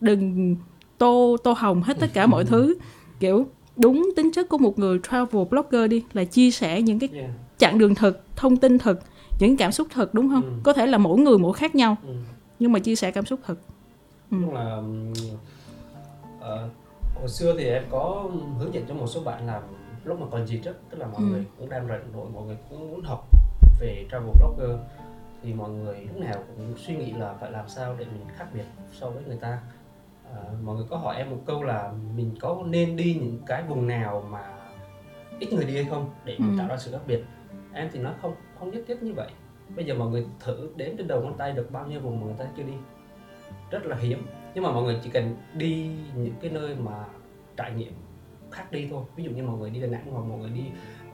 đừng 0.00 0.56
tô 0.98 1.36
tô 1.44 1.52
hồng 1.52 1.82
hết 1.82 1.96
tất 2.00 2.10
cả 2.14 2.26
mọi 2.26 2.44
thứ 2.44 2.74
kiểu 3.20 3.46
đúng 3.76 4.10
tính 4.16 4.30
chất 4.32 4.48
của 4.48 4.58
một 4.58 4.78
người 4.78 5.00
travel 5.10 5.44
blogger 5.50 5.90
đi 5.90 6.04
là 6.12 6.24
chia 6.24 6.50
sẻ 6.50 6.82
những 6.82 6.98
cái 6.98 7.08
yeah. 7.12 7.30
chặng 7.58 7.78
đường 7.78 7.94
thực 7.94 8.24
thông 8.36 8.56
tin 8.56 8.78
thực 8.78 9.00
những 9.40 9.56
cảm 9.56 9.72
xúc 9.72 9.88
thật 9.90 10.14
đúng 10.14 10.28
không 10.28 10.42
ừ. 10.42 10.50
có 10.62 10.72
thể 10.72 10.86
là 10.86 10.98
mỗi 10.98 11.18
người 11.18 11.38
mỗi 11.38 11.52
khác 11.52 11.74
nhau 11.74 11.96
ừ. 12.06 12.14
nhưng 12.58 12.72
mà 12.72 12.78
chia 12.78 12.96
sẻ 12.96 13.10
cảm 13.10 13.26
xúc 13.26 13.40
thật 13.46 13.58
ừ. 14.30 14.36
là 14.52 14.82
uh, 16.46 16.70
hồi 17.14 17.28
xưa 17.28 17.54
thì 17.58 17.64
em 17.64 17.84
có 17.90 18.30
hướng 18.58 18.74
dẫn 18.74 18.84
cho 18.88 18.94
một 18.94 19.06
số 19.06 19.20
bạn 19.20 19.46
làm 19.46 19.62
lúc 20.04 20.20
mà 20.20 20.26
còn 20.30 20.46
dịch 20.46 20.60
đó 20.64 20.72
tức 20.90 20.98
là 20.98 21.06
mọi 21.06 21.20
ừ. 21.20 21.24
người 21.24 21.44
cũng 21.58 21.68
đang 21.68 21.88
rảnh 21.88 22.12
rồi 22.12 22.26
mọi 22.34 22.44
người 22.46 22.56
cũng 22.70 22.90
muốn 22.90 23.02
học 23.02 23.28
về 23.80 24.06
travel 24.10 24.30
blogger 24.40 24.80
thì 25.42 25.54
mọi 25.54 25.70
người 25.70 26.00
lúc 26.00 26.16
nào 26.16 26.34
cũng 26.56 26.74
suy 26.76 26.96
nghĩ 26.96 27.12
là 27.12 27.34
phải 27.40 27.50
làm 27.50 27.68
sao 27.68 27.94
để 27.98 28.04
mình 28.04 28.24
khác 28.36 28.46
biệt 28.54 28.64
so 28.92 29.10
với 29.10 29.22
người 29.26 29.36
ta. 29.36 29.60
À, 30.34 30.42
mọi 30.62 30.76
người 30.76 30.86
có 30.90 30.96
hỏi 30.96 31.16
em 31.16 31.30
một 31.30 31.40
câu 31.46 31.62
là 31.62 31.92
mình 32.16 32.34
có 32.40 32.62
nên 32.66 32.96
đi 32.96 33.18
những 33.20 33.38
cái 33.46 33.62
vùng 33.62 33.86
nào 33.86 34.24
mà 34.30 34.54
ít 35.40 35.52
người 35.52 35.64
đi 35.64 35.74
hay 35.74 35.84
không 35.84 36.10
để 36.24 36.36
mình 36.38 36.52
ừ. 36.52 36.58
tạo 36.58 36.68
ra 36.68 36.76
sự 36.76 36.92
khác 36.92 37.00
biệt? 37.06 37.24
Em 37.72 37.88
thì 37.92 37.98
nói 37.98 38.12
không 38.22 38.34
không 38.58 38.70
nhất 38.70 38.84
thiết 38.86 39.02
như 39.02 39.12
vậy. 39.12 39.30
Bây 39.76 39.84
giờ 39.84 39.94
mọi 39.94 40.08
người 40.08 40.26
thử 40.40 40.70
đếm 40.76 40.96
trên 40.96 41.08
đầu 41.08 41.22
ngón 41.22 41.36
tay 41.38 41.52
được 41.52 41.70
bao 41.70 41.86
nhiêu 41.86 42.00
vùng 42.00 42.20
mà 42.20 42.26
người 42.26 42.36
ta 42.38 42.44
chưa 42.56 42.62
đi. 42.62 42.74
Rất 43.70 43.86
là 43.86 43.96
hiếm 43.96 44.26
nhưng 44.56 44.64
mà 44.64 44.72
mọi 44.72 44.82
người 44.82 44.98
chỉ 45.02 45.10
cần 45.10 45.36
đi 45.54 45.90
những 46.14 46.34
cái 46.40 46.50
nơi 46.50 46.76
mà 46.84 47.04
trải 47.56 47.72
nghiệm 47.72 47.92
khác 48.50 48.72
đi 48.72 48.88
thôi 48.90 49.04
ví 49.16 49.24
dụ 49.24 49.30
như 49.30 49.42
mọi 49.42 49.58
người 49.58 49.70
đi 49.70 49.80
đà 49.80 49.86
nẵng 49.86 50.06
hoặc 50.10 50.24
mọi 50.28 50.38
người 50.38 50.50
đi 50.50 50.64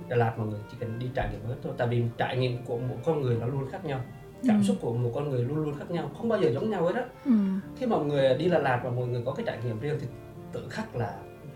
đà 0.09 0.17
lạt 0.17 0.39
mọi 0.39 0.47
người 0.47 0.61
chỉ 0.71 0.77
cần 0.81 0.99
đi 0.99 1.07
trải 1.15 1.29
nghiệm 1.33 1.49
hết 1.49 1.55
thôi 1.63 1.73
tại 1.77 1.89
vì 1.89 2.03
trải 2.17 2.37
nghiệm 2.37 2.65
của 2.65 2.79
một 2.79 2.97
con 3.05 3.21
người 3.21 3.37
nó 3.41 3.47
luôn 3.47 3.67
khác 3.71 3.85
nhau 3.85 4.01
cảm 4.47 4.59
ừ. 4.59 4.63
xúc 4.63 4.77
của 4.81 4.93
một 4.93 5.11
con 5.15 5.31
người 5.31 5.45
luôn 5.45 5.57
luôn 5.57 5.75
khác 5.79 5.91
nhau 5.91 6.11
không 6.19 6.29
bao 6.29 6.41
giờ 6.43 6.51
giống 6.51 6.71
nhau 6.71 6.85
hết 6.85 6.95
á 6.95 7.05
ừ. 7.25 7.33
khi 7.77 7.87
mọi 7.87 8.05
người 8.05 8.35
đi 8.35 8.49
đà 8.49 8.59
lạt 8.59 8.81
và 8.85 8.91
mọi 8.91 9.07
người 9.07 9.23
có 9.25 9.33
cái 9.33 9.47
trải 9.47 9.59
nghiệm 9.65 9.81
riêng 9.81 9.99
thì 10.01 10.07
tự 10.53 10.69
khắc 10.71 10.97
là 10.97 11.15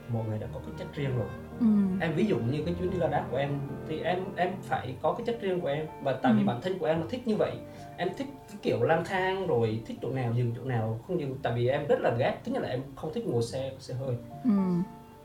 mọi 0.08 0.24
người 0.28 0.38
đã 0.38 0.46
có 0.54 0.60
cái 0.60 0.74
chất 0.78 0.88
riêng 0.94 1.18
rồi 1.18 1.28
ừ. 1.60 1.66
em 2.00 2.12
ví 2.14 2.26
dụ 2.26 2.38
như 2.38 2.62
cái 2.64 2.74
chuyến 2.78 2.90
đi 2.90 2.98
La 2.98 3.08
Đát 3.08 3.30
của 3.30 3.36
em 3.36 3.58
thì 3.88 4.00
em 4.00 4.18
em 4.36 4.52
phải 4.62 4.94
có 5.02 5.12
cái 5.12 5.26
chất 5.26 5.38
riêng 5.40 5.60
của 5.60 5.68
em 5.68 5.86
và 6.02 6.12
tại 6.12 6.32
vì 6.32 6.42
ừ. 6.42 6.46
bản 6.46 6.60
thân 6.62 6.78
của 6.78 6.86
em 6.86 7.00
nó 7.00 7.06
thích 7.10 7.26
như 7.26 7.36
vậy 7.36 7.52
em 7.96 8.08
thích 8.18 8.26
cái 8.62 8.72
kiểu 8.72 8.82
lang 8.82 9.04
thang 9.04 9.46
rồi 9.46 9.80
thích 9.86 9.96
chỗ 10.02 10.10
nào 10.10 10.32
dừng 10.36 10.52
chỗ 10.56 10.64
nào 10.64 11.00
không 11.06 11.20
dừng 11.20 11.36
tại 11.42 11.52
vì 11.56 11.68
em 11.68 11.86
rất 11.88 12.00
là 12.00 12.14
ghét 12.18 12.36
thứ 12.44 12.52
nhất 12.52 12.62
là 12.62 12.68
em 12.68 12.82
không 12.96 13.12
thích 13.14 13.26
ngồi 13.26 13.42
xe 13.42 13.72
xe 13.78 13.94
hơi. 13.94 14.16
Ừ. 14.44 14.50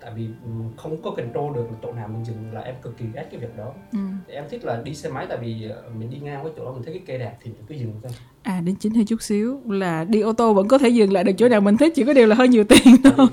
Tại 0.02 0.12
vì 0.16 0.26
ừ, 0.26 0.50
không 0.78 1.02
có 1.02 1.12
control 1.12 1.56
được 1.56 1.68
chỗ 1.84 1.92
nào 1.94 2.08
mình 2.08 2.26
dừng 2.26 2.54
là 2.54 2.62
em 2.62 2.76
cực 2.82 2.98
kỳ 2.98 3.06
ghét 3.16 3.28
cái 3.32 3.40
việc 3.40 3.58
đó. 3.58 3.74
Ừ. 3.92 4.00
thì 4.28 4.34
em 4.34 4.44
thích 4.50 4.64
là 4.66 4.82
đi 4.84 4.96
xe 4.96 5.10
máy 5.10 5.26
tại 5.30 5.38
vì 5.42 5.70
ờ, 5.70 5.84
mình 6.00 6.10
đi 6.10 6.18
ngang 6.20 6.44
cái 6.44 6.54
chỗ 6.58 6.66
đó 6.66 6.72
mình 6.72 6.84
thấy 6.84 6.94
cái 6.94 7.04
cây 7.08 7.18
đẹp 7.18 7.38
thì 7.42 7.52
mình 7.52 7.64
cứ 7.68 7.76
dừng 7.76 7.94
thôi. 8.04 8.12
À 8.44 8.62
đến 8.66 8.76
chính 8.80 8.94
hơi 8.94 9.06
chút 9.06 9.22
xíu 9.22 9.62
là 9.70 10.04
đi 10.04 10.22
ô 10.22 10.34
tô 10.34 10.54
vẫn 10.54 10.68
có 10.68 10.78
thể 10.78 10.90
dừng 10.90 11.14
lại 11.14 11.24
được 11.24 11.34
chỗ 11.38 11.50
nào 11.50 11.62
mình 11.62 11.78
thích 11.78 11.94
chỉ 11.96 12.04
có 12.04 12.14
điều 12.14 12.28
là 12.28 12.36
hơi 12.36 12.48
nhiều 12.48 12.64
tiền 12.64 12.96
thôi. 13.04 13.28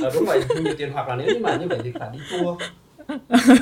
ừ, 0.00 0.10
đúng 0.14 0.24
rồi 0.24 0.42
nhiều 0.64 0.74
tiền 0.78 0.92
hoặc 0.92 1.08
là 1.08 1.16
nếu 1.16 1.26
như 1.26 1.38
mà 1.40 1.56
như 1.60 1.68
vậy 1.68 1.80
thì 1.84 1.92
phải 1.98 2.10
đi 2.12 2.18
tour 2.30 2.58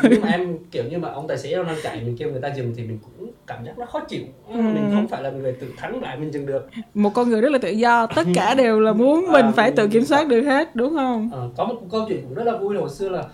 nhưng 0.03 0.21
mà 0.23 0.29
em 0.33 0.59
kiểu 0.71 0.85
như 0.91 0.99
mà 0.99 1.09
ông 1.09 1.29
tài 1.29 1.39
xế 1.39 1.55
đang 1.55 1.77
chạy 1.83 2.01
mình 2.05 2.17
kêu 2.19 2.31
người 2.31 2.41
ta 2.41 2.49
dừng 2.49 2.73
thì 2.77 2.85
mình 2.85 2.99
cũng 3.03 3.31
cảm 3.47 3.65
giác 3.65 3.79
nó 3.79 3.87
khó 3.87 4.01
chịu 4.01 4.23
ừ. 4.49 4.55
mình 4.55 4.91
không 4.95 5.09
phải 5.09 5.23
là 5.23 5.31
người 5.31 5.53
tự 5.53 5.67
thắng 5.77 6.03
lại 6.03 6.19
mình 6.19 6.31
dừng 6.31 6.47
được 6.47 6.69
một 6.95 7.11
con 7.15 7.29
người 7.29 7.41
rất 7.41 7.53
là 7.53 7.59
tự 7.59 7.71
do 7.71 8.07
tất 8.07 8.27
cả 8.35 8.55
đều 8.55 8.81
là 8.81 8.93
muốn 8.93 9.27
mình 9.33 9.47
à, 9.47 9.53
phải 9.57 9.71
tự 9.71 9.89
kiểm 9.89 10.05
soát 10.05 10.29
được 10.29 10.41
hết 10.41 10.77
đúng 10.77 10.95
không 10.97 11.31
à, 11.35 11.41
có 11.57 11.65
một 11.65 11.81
câu 11.91 12.05
chuyện 12.09 12.23
cũng 12.23 12.35
rất 12.35 12.45
là 12.45 12.57
vui 12.57 12.77
hồi 12.77 12.91
xưa 12.91 13.09
là 13.09 13.25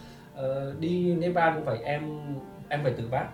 uh, 0.41 0.81
đi 0.81 1.15
Nepal 1.15 1.55
cũng 1.55 1.65
phải 1.65 1.79
em 1.85 2.03
em 2.69 2.81
phải 2.83 2.93
tự 2.93 3.09
bát 3.11 3.27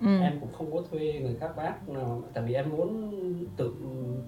ừ. 0.00 0.20
em 0.22 0.32
cũng 0.40 0.52
không 0.52 0.72
có 0.72 0.82
thuê 0.90 1.20
người 1.22 1.36
khác 1.40 1.48
nào 1.86 2.22
tại 2.34 2.44
vì 2.46 2.54
em 2.54 2.70
muốn 2.70 3.12
tự 3.56 3.72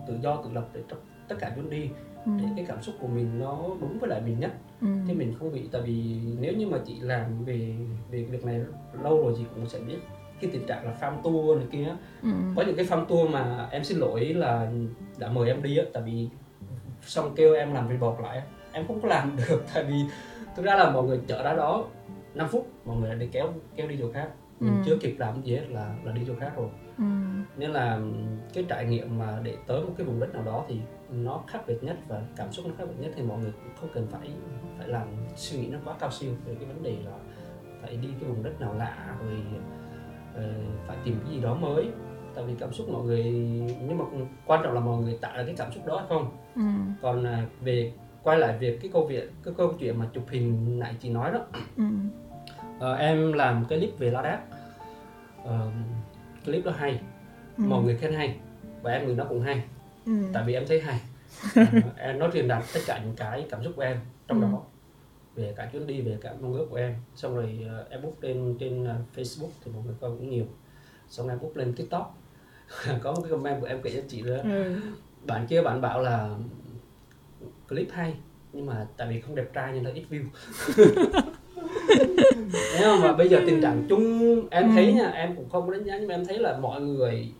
tự 0.09 0.15
do 0.23 0.37
tự 0.37 0.51
lập 0.53 0.69
để 0.75 0.81
trong 0.89 0.99
tất 1.29 1.37
cả 1.39 1.53
chuyến 1.55 1.71
đi 1.71 1.91
ừ. 2.25 2.33
để 2.39 2.45
cái 2.57 2.65
cảm 2.69 2.83
xúc 2.83 2.95
của 3.01 3.07
mình 3.07 3.39
nó 3.39 3.59
đúng 3.81 3.99
với 3.99 4.11
lại 4.11 4.21
mình 4.21 4.41
nhất 4.41 4.53
ừ. 4.81 4.87
chứ 5.09 5.15
mình 5.15 5.35
không 5.39 5.53
bị 5.53 5.69
tại 5.73 5.83
vì 5.83 6.17
nếu 6.41 6.53
như 6.53 6.67
mà 6.67 6.79
chị 6.87 7.01
làm 7.01 7.45
về 7.45 7.75
về 8.11 8.23
việc 8.23 8.45
này 8.45 8.61
lâu 9.03 9.23
rồi 9.23 9.35
chị 9.39 9.45
cũng 9.55 9.69
sẽ 9.69 9.79
biết 9.79 9.99
cái 10.41 10.51
tình 10.53 10.67
trạng 10.67 10.87
là 10.87 10.97
farm 11.01 11.23
tour 11.23 11.59
này 11.59 11.67
kia 11.73 11.97
ừ. 12.23 12.29
có 12.57 12.63
những 12.63 12.77
cái 12.77 12.87
farm 12.87 13.05
tour 13.05 13.31
mà 13.31 13.69
em 13.71 13.85
xin 13.85 13.99
lỗi 13.99 14.25
là 14.25 14.73
đã 15.19 15.29
mời 15.29 15.49
em 15.49 15.63
đi 15.63 15.79
á 15.79 15.85
tại 15.93 16.03
vì 16.03 16.29
xong 17.03 17.35
kêu 17.37 17.55
em 17.55 17.75
làm 17.75 17.89
report 17.89 18.21
lại 18.21 18.43
em 18.73 18.87
không 18.87 19.01
có 19.01 19.09
làm 19.09 19.37
được 19.49 19.65
tại 19.75 19.85
vì 19.85 19.95
thực 20.57 20.65
ra 20.65 20.75
là 20.75 20.91
mọi 20.91 21.05
người 21.05 21.21
chở 21.27 21.43
ra 21.43 21.55
đó 21.55 21.85
5 22.35 22.49
phút 22.49 22.71
mọi 22.85 22.97
người 22.97 23.11
đã 23.11 23.15
đi 23.15 23.29
kéo 23.33 23.53
kéo 23.77 23.89
đi 23.89 23.97
chỗ 24.01 24.13
khác 24.13 24.29
mình 24.61 24.75
ừ. 24.77 24.83
chưa 24.87 24.97
kịp 24.97 25.17
làm 25.19 25.43
gì 25.43 25.57
hết 25.57 25.65
là 25.69 25.95
là 26.05 26.13
đi 26.13 26.23
chỗ 26.27 26.33
khác 26.41 26.53
rồi 26.57 26.69
ừ. 26.99 27.05
nên 27.57 27.71
là 27.71 28.01
cái 28.55 28.65
trải 28.69 28.85
nghiệm 28.85 29.19
mà 29.19 29.39
để 29.43 29.57
tới 29.67 29.81
một 29.81 29.93
cái 29.97 30.07
vùng 30.07 30.21
đất 30.21 30.35
nào 30.35 30.43
đó 30.43 30.65
thì 30.69 30.81
nó 31.23 31.43
khác 31.47 31.61
biệt 31.67 31.79
nhất 31.83 31.97
và 32.09 32.23
cảm 32.37 32.53
xúc 32.53 32.67
nó 32.67 32.73
khác 32.79 32.85
biệt 32.89 33.05
nhất 33.05 33.13
thì 33.17 33.23
mọi 33.23 33.39
người 33.39 33.53
cũng 33.53 33.73
không 33.81 33.91
cần 33.95 34.07
phải 34.11 34.31
phải 34.79 34.89
làm 34.89 35.09
suy 35.37 35.59
nghĩ 35.59 35.67
nó 35.67 35.79
quá 35.85 35.95
cao 36.01 36.11
siêu 36.11 36.33
về 36.47 36.55
cái 36.55 36.65
vấn 36.69 36.83
đề 36.83 36.97
là 37.05 37.13
phải 37.83 37.97
đi 37.97 38.09
cái 38.21 38.29
vùng 38.29 38.43
đất 38.43 38.61
nào 38.61 38.75
lạ 38.75 39.17
rồi 39.21 39.39
uh, 40.35 40.87
phải 40.87 40.97
tìm 41.05 41.21
cái 41.25 41.33
gì 41.35 41.41
đó 41.41 41.55
mới 41.55 41.91
tại 42.35 42.45
vì 42.45 42.55
cảm 42.61 42.73
xúc 42.73 42.89
mọi 42.89 43.05
người 43.05 43.25
nhưng 43.89 43.99
mà 43.99 44.05
quan 44.47 44.61
trọng 44.65 44.75
là 44.75 44.81
mọi 44.81 45.03
người 45.03 45.19
tạo 45.21 45.37
ra 45.37 45.45
cái 45.45 45.55
cảm 45.59 45.73
xúc 45.73 45.87
đó 45.87 45.97
hay 45.97 46.07
không 46.09 46.37
ừ. 46.55 46.63
còn 47.03 47.23
uh, 47.23 47.61
về 47.61 47.93
quay 48.23 48.39
lại 48.39 48.59
việc 48.59 48.79
cái 48.83 48.91
câu 48.93 49.07
chuyện 49.09 49.29
cái 49.45 49.55
câu 49.57 49.73
chuyện 49.79 49.99
mà 49.99 50.07
chụp 50.15 50.25
hình 50.31 50.79
nãy 50.79 50.95
chị 51.01 51.11
nói 51.11 51.33
đó 51.33 51.41
ừ. 51.77 51.85
uh, 52.77 52.99
em 52.99 53.33
làm 53.33 53.65
cái 53.69 53.79
clip 53.79 53.99
về 53.99 54.11
La 54.11 54.23
Đát 54.23 54.41
uh, 55.43 55.73
clip 56.45 56.65
đó 56.65 56.73
hay 56.77 57.01
ừ. 57.59 57.65
mọi 57.65 57.83
người 57.83 57.97
khen 57.97 58.13
hay 58.15 58.37
và 58.83 58.93
em 58.93 59.07
người 59.07 59.17
nó 59.17 59.25
cũng 59.25 59.41
hay 59.41 59.65
ừ. 60.07 60.13
tại 60.33 60.45
vì 60.47 60.55
em 60.55 60.65
thấy 60.69 60.81
hay 60.81 61.01
em 61.97 62.19
nó 62.19 62.31
truyền 62.33 62.49
đạt 62.49 62.65
tất 62.75 62.81
cả 62.87 63.01
những 63.05 63.17
cái 63.17 63.47
cảm 63.51 63.65
xúc 63.65 63.73
của 63.77 63.83
em 63.83 63.97
trong 64.29 64.41
ừ. 64.41 64.47
đó 64.53 64.63
về 65.35 65.55
cả 65.57 65.69
chuyến 65.73 65.87
đi 65.87 66.01
về 66.01 66.19
cả 66.21 66.35
mong 66.41 66.55
ước 66.55 66.67
của 66.71 66.77
em 66.77 66.95
xong 67.15 67.37
rồi 67.37 67.59
uh, 67.83 67.91
em 67.91 68.03
book 68.03 68.25
lên 68.25 68.57
trên 68.61 68.83
uh, 68.83 69.17
Facebook 69.17 69.51
thì 69.65 69.73
mọi 69.75 69.83
người 69.87 69.95
coi 70.01 70.11
cũng 70.11 70.31
nhiều 70.31 70.45
xong 71.09 71.29
em 71.29 71.39
book 71.41 71.57
lên 71.57 71.73
TikTok 71.73 72.19
có 73.03 73.13
một 73.13 73.21
cái 73.23 73.31
comment 73.31 73.61
của 73.61 73.67
em 73.67 73.83
kể 73.83 73.91
cho 73.95 74.03
chị 74.09 74.23
nữa 74.23 74.41
ừ. 74.45 74.77
bạn 75.27 75.47
kia 75.47 75.63
bạn 75.63 75.81
bảo 75.81 76.03
là 76.03 76.37
clip 77.69 77.89
hay 77.93 78.15
nhưng 78.53 78.67
mà 78.67 78.87
tại 78.97 79.09
vì 79.11 79.21
không 79.21 79.35
đẹp 79.35 79.53
trai 79.53 79.73
nên 79.73 79.85
là 79.85 79.91
ít 79.91 80.05
view 80.11 80.25
Thấy 82.53 82.83
không? 82.83 83.03
Và 83.03 83.13
bây 83.13 83.29
giờ 83.29 83.41
tình 83.47 83.63
trạng 83.63 83.87
chung 83.89 84.41
em 84.51 84.71
thấy 84.75 84.87
ừ. 84.87 84.93
nha, 84.93 85.11
em 85.11 85.37
cũng 85.37 85.49
không 85.49 85.71
đánh 85.71 85.85
giá 85.85 85.99
nhưng 85.99 86.09
mà 86.09 86.15
em 86.15 86.27
thấy 86.27 86.39
là 86.39 86.59
mọi 86.59 86.81
người 86.81 87.33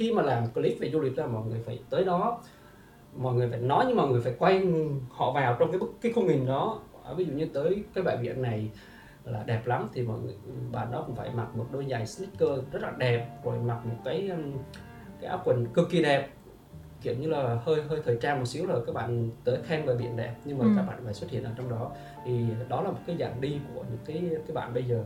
khi 0.00 0.12
mà 0.12 0.22
làm 0.22 0.46
clip 0.54 0.80
về 0.80 0.90
du 0.90 1.00
lịch 1.00 1.18
là 1.18 1.26
mọi 1.26 1.42
người 1.46 1.60
phải 1.66 1.78
tới 1.90 2.04
đó 2.04 2.42
mọi 3.16 3.34
người 3.34 3.48
phải 3.48 3.60
nói 3.60 3.84
nhưng 3.88 3.96
mọi 3.96 4.08
người 4.08 4.20
phải 4.20 4.34
quay 4.38 4.66
họ 5.10 5.32
vào 5.32 5.56
trong 5.58 5.70
cái 5.72 5.78
bức 5.78 5.94
cái 6.00 6.12
khung 6.12 6.28
hình 6.28 6.46
đó. 6.46 6.80
Ví 7.16 7.24
dụ 7.24 7.32
như 7.32 7.46
tới 7.46 7.84
cái 7.94 8.04
bãi 8.04 8.16
biển 8.16 8.42
này 8.42 8.70
là 9.24 9.42
đẹp 9.46 9.66
lắm 9.66 9.88
thì 9.92 10.02
mọi 10.02 10.18
người 10.20 10.34
bạn 10.72 10.92
đó 10.92 11.04
cũng 11.06 11.16
phải 11.16 11.30
mặc 11.34 11.56
một 11.56 11.66
đôi 11.72 11.86
giày 11.90 12.06
sneaker 12.06 12.64
rất 12.72 12.82
là 12.82 12.92
đẹp 12.98 13.28
rồi 13.44 13.58
mặc 13.58 13.86
một 13.86 13.96
cái 14.04 14.30
cái 15.20 15.30
áo 15.30 15.42
quần 15.44 15.66
cực 15.66 15.90
kỳ 15.90 16.02
đẹp. 16.02 16.28
Kiểu 17.02 17.14
như 17.14 17.28
là 17.28 17.58
hơi 17.64 17.82
hơi 17.82 18.00
thời 18.04 18.18
trang 18.20 18.38
một 18.38 18.46
xíu 18.46 18.66
là 18.66 18.74
các 18.86 18.94
bạn 18.94 19.30
tới 19.44 19.58
khen 19.64 19.86
bãi 19.86 19.96
biển 19.96 20.16
đẹp 20.16 20.34
nhưng 20.44 20.58
mà 20.58 20.64
ừ. 20.64 20.70
các 20.76 20.82
bạn 20.82 21.00
phải 21.04 21.14
xuất 21.14 21.30
hiện 21.30 21.44
ở 21.44 21.50
trong 21.56 21.70
đó. 21.70 21.90
Thì 22.24 22.44
đó 22.68 22.82
là 22.82 22.90
một 22.90 23.00
cái 23.06 23.16
dạng 23.20 23.40
đi 23.40 23.58
của 23.74 23.84
những 23.90 23.98
cái 24.06 24.22
cái 24.46 24.54
bạn 24.54 24.74
bây 24.74 24.84
giờ 24.84 25.04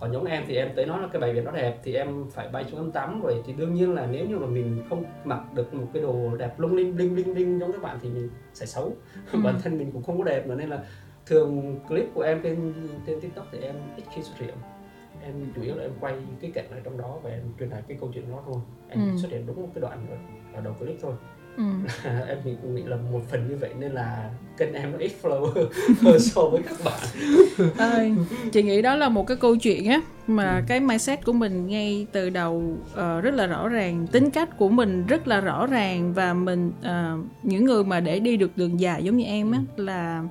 còn 0.00 0.12
giống 0.12 0.24
em 0.24 0.44
thì 0.46 0.56
em 0.56 0.70
tới 0.76 0.86
nói 0.86 1.02
là 1.02 1.08
cái 1.12 1.20
bãi 1.20 1.32
biển 1.32 1.44
nó 1.44 1.50
đẹp 1.50 1.80
thì 1.82 1.94
em 1.94 2.24
phải 2.30 2.48
bay 2.48 2.64
xuống 2.64 2.80
em 2.80 2.92
tắm 2.92 3.20
rồi 3.22 3.42
thì 3.46 3.52
đương 3.52 3.74
nhiên 3.74 3.94
là 3.94 4.06
nếu 4.06 4.26
như 4.26 4.38
mà 4.38 4.46
mình 4.46 4.82
không 4.88 5.04
mặc 5.24 5.54
được 5.54 5.74
một 5.74 5.86
cái 5.92 6.02
đồ 6.02 6.36
đẹp 6.36 6.60
lung 6.60 6.76
linh 6.76 6.96
linh 6.96 7.16
linh 7.16 7.34
linh 7.34 7.58
giống 7.58 7.72
các 7.72 7.82
bạn 7.82 7.98
thì 8.02 8.08
mình 8.08 8.30
sẽ 8.54 8.66
xấu 8.66 8.96
ừ. 9.32 9.38
bản 9.44 9.54
thân 9.62 9.78
mình 9.78 9.92
cũng 9.92 10.02
không 10.02 10.18
có 10.18 10.24
đẹp 10.24 10.46
nữa 10.46 10.54
nên 10.54 10.68
là 10.68 10.84
thường 11.26 11.80
clip 11.88 12.06
của 12.14 12.22
em 12.22 12.40
trên 12.42 12.72
trên 13.06 13.20
tiktok 13.20 13.46
thì 13.52 13.58
em 13.58 13.74
ít 13.96 14.04
khi 14.14 14.22
xuất 14.22 14.38
hiện 14.38 14.54
em 15.22 15.34
chủ 15.54 15.62
yếu 15.62 15.74
là 15.74 15.82
em 15.82 15.92
quay 16.00 16.14
cái 16.40 16.50
cảnh 16.54 16.66
ở 16.70 16.80
trong 16.84 16.98
đó 16.98 17.18
và 17.22 17.30
em 17.30 17.42
truyền 17.58 17.70
tải 17.70 17.82
cái 17.88 17.96
câu 18.00 18.10
chuyện 18.14 18.30
đó 18.30 18.42
thôi 18.46 18.60
em 18.88 19.10
ừ. 19.10 19.16
xuất 19.16 19.30
hiện 19.30 19.46
đúng 19.46 19.62
một 19.62 19.68
cái 19.74 19.82
đoạn 19.82 20.06
ở 20.54 20.60
đầu 20.60 20.74
clip 20.78 20.96
thôi 21.02 21.12
ừ. 21.56 21.62
em 22.28 22.38
nghĩ, 22.44 22.54
nghĩ 22.74 22.82
là 22.82 22.96
một 23.12 23.20
phần 23.30 23.48
như 23.48 23.56
vậy 23.60 23.70
nên 23.78 23.92
là 23.92 24.30
kênh 24.58 24.72
em 24.72 24.92
nó 24.92 24.98
ít 24.98 25.12
follower 25.22 25.66
hơn 26.00 26.18
so 26.18 26.42
với 26.42 26.62
các 26.62 26.76
bạn 26.84 27.08
à, 27.78 28.08
chị 28.52 28.62
nghĩ 28.62 28.82
đó 28.82 28.96
là 28.96 29.08
một 29.08 29.26
cái 29.26 29.36
câu 29.36 29.56
chuyện 29.56 29.88
á 29.88 30.00
mà 30.26 30.56
ừ. 30.56 30.62
cái 30.68 30.80
mindset 30.80 31.24
của 31.24 31.32
mình 31.32 31.66
ngay 31.66 32.06
từ 32.12 32.30
đầu 32.30 32.76
uh, 32.92 33.24
rất 33.24 33.34
là 33.34 33.46
rõ 33.46 33.68
ràng 33.68 34.06
tính 34.06 34.30
cách 34.30 34.58
của 34.58 34.68
mình 34.68 35.06
rất 35.06 35.28
là 35.28 35.40
rõ 35.40 35.66
ràng 35.66 36.12
và 36.14 36.34
mình 36.34 36.72
uh, 36.80 37.26
những 37.42 37.64
người 37.64 37.84
mà 37.84 38.00
để 38.00 38.20
đi 38.20 38.36
được 38.36 38.50
đường 38.56 38.80
dài 38.80 39.04
giống 39.04 39.16
như 39.16 39.24
em 39.24 39.52
á 39.52 39.58
ừ. 39.76 39.84
là 39.84 40.22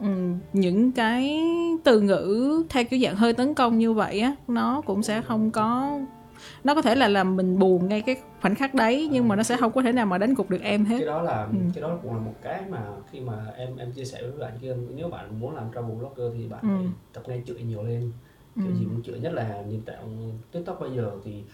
um, 0.00 0.38
những 0.52 0.92
cái 0.92 1.42
từ 1.84 2.00
ngữ 2.00 2.62
theo 2.68 2.84
kiểu 2.84 3.00
dạng 3.00 3.16
hơi 3.16 3.32
tấn 3.32 3.54
công 3.54 3.78
như 3.78 3.92
vậy 3.92 4.20
á 4.20 4.34
nó 4.48 4.80
cũng 4.86 5.02
sẽ 5.02 5.22
không 5.22 5.50
có 5.50 5.98
nó 6.64 6.74
có 6.74 6.82
thể 6.82 6.94
là 6.94 7.08
làm 7.08 7.36
mình 7.36 7.58
buồn 7.58 7.88
ngay 7.88 8.00
cái 8.00 8.16
khoảnh 8.40 8.54
khắc 8.54 8.74
đấy 8.74 9.08
nhưng 9.12 9.28
mà 9.28 9.36
nó 9.36 9.42
sẽ 9.42 9.56
không 9.56 9.72
có 9.72 9.82
thể 9.82 9.92
nào 9.92 10.06
mà 10.06 10.18
đánh 10.18 10.34
gục 10.34 10.50
được 10.50 10.60
em 10.62 10.84
hết 10.84 10.98
cái 10.98 11.06
đó 11.06 11.22
là 11.22 11.42
ừ. 11.42 11.58
cái 11.74 11.82
đó 11.82 11.98
cũng 12.02 12.14
là 12.14 12.20
một 12.20 12.34
cái 12.42 12.62
mà 12.70 12.86
khi 13.10 13.20
mà 13.20 13.46
em 13.56 13.76
em 13.76 13.92
chia 13.92 14.04
sẻ 14.04 14.22
với 14.22 14.32
bạn 14.38 14.52
kia 14.60 14.76
nếu 14.94 15.08
bạn 15.08 15.40
muốn 15.40 15.56
làm 15.56 15.64
travel 15.74 15.96
blogger 15.96 16.34
thì 16.34 16.48
bạn 16.48 16.60
ừ. 16.62 16.68
phải 16.68 16.86
tập 17.12 17.22
nghe 17.26 17.40
chửi 17.46 17.62
nhiều 17.62 17.82
lên 17.82 18.12
chửi 18.56 18.66
ừ. 18.66 18.74
gì 18.74 18.84
cũng 18.84 19.02
chửi 19.02 19.20
nhất 19.20 19.32
là 19.32 19.62
nền 19.70 19.82
tảng 19.82 20.32
tiktok 20.52 20.80
bây 20.80 20.90
giờ 20.96 21.10
thì 21.24 21.44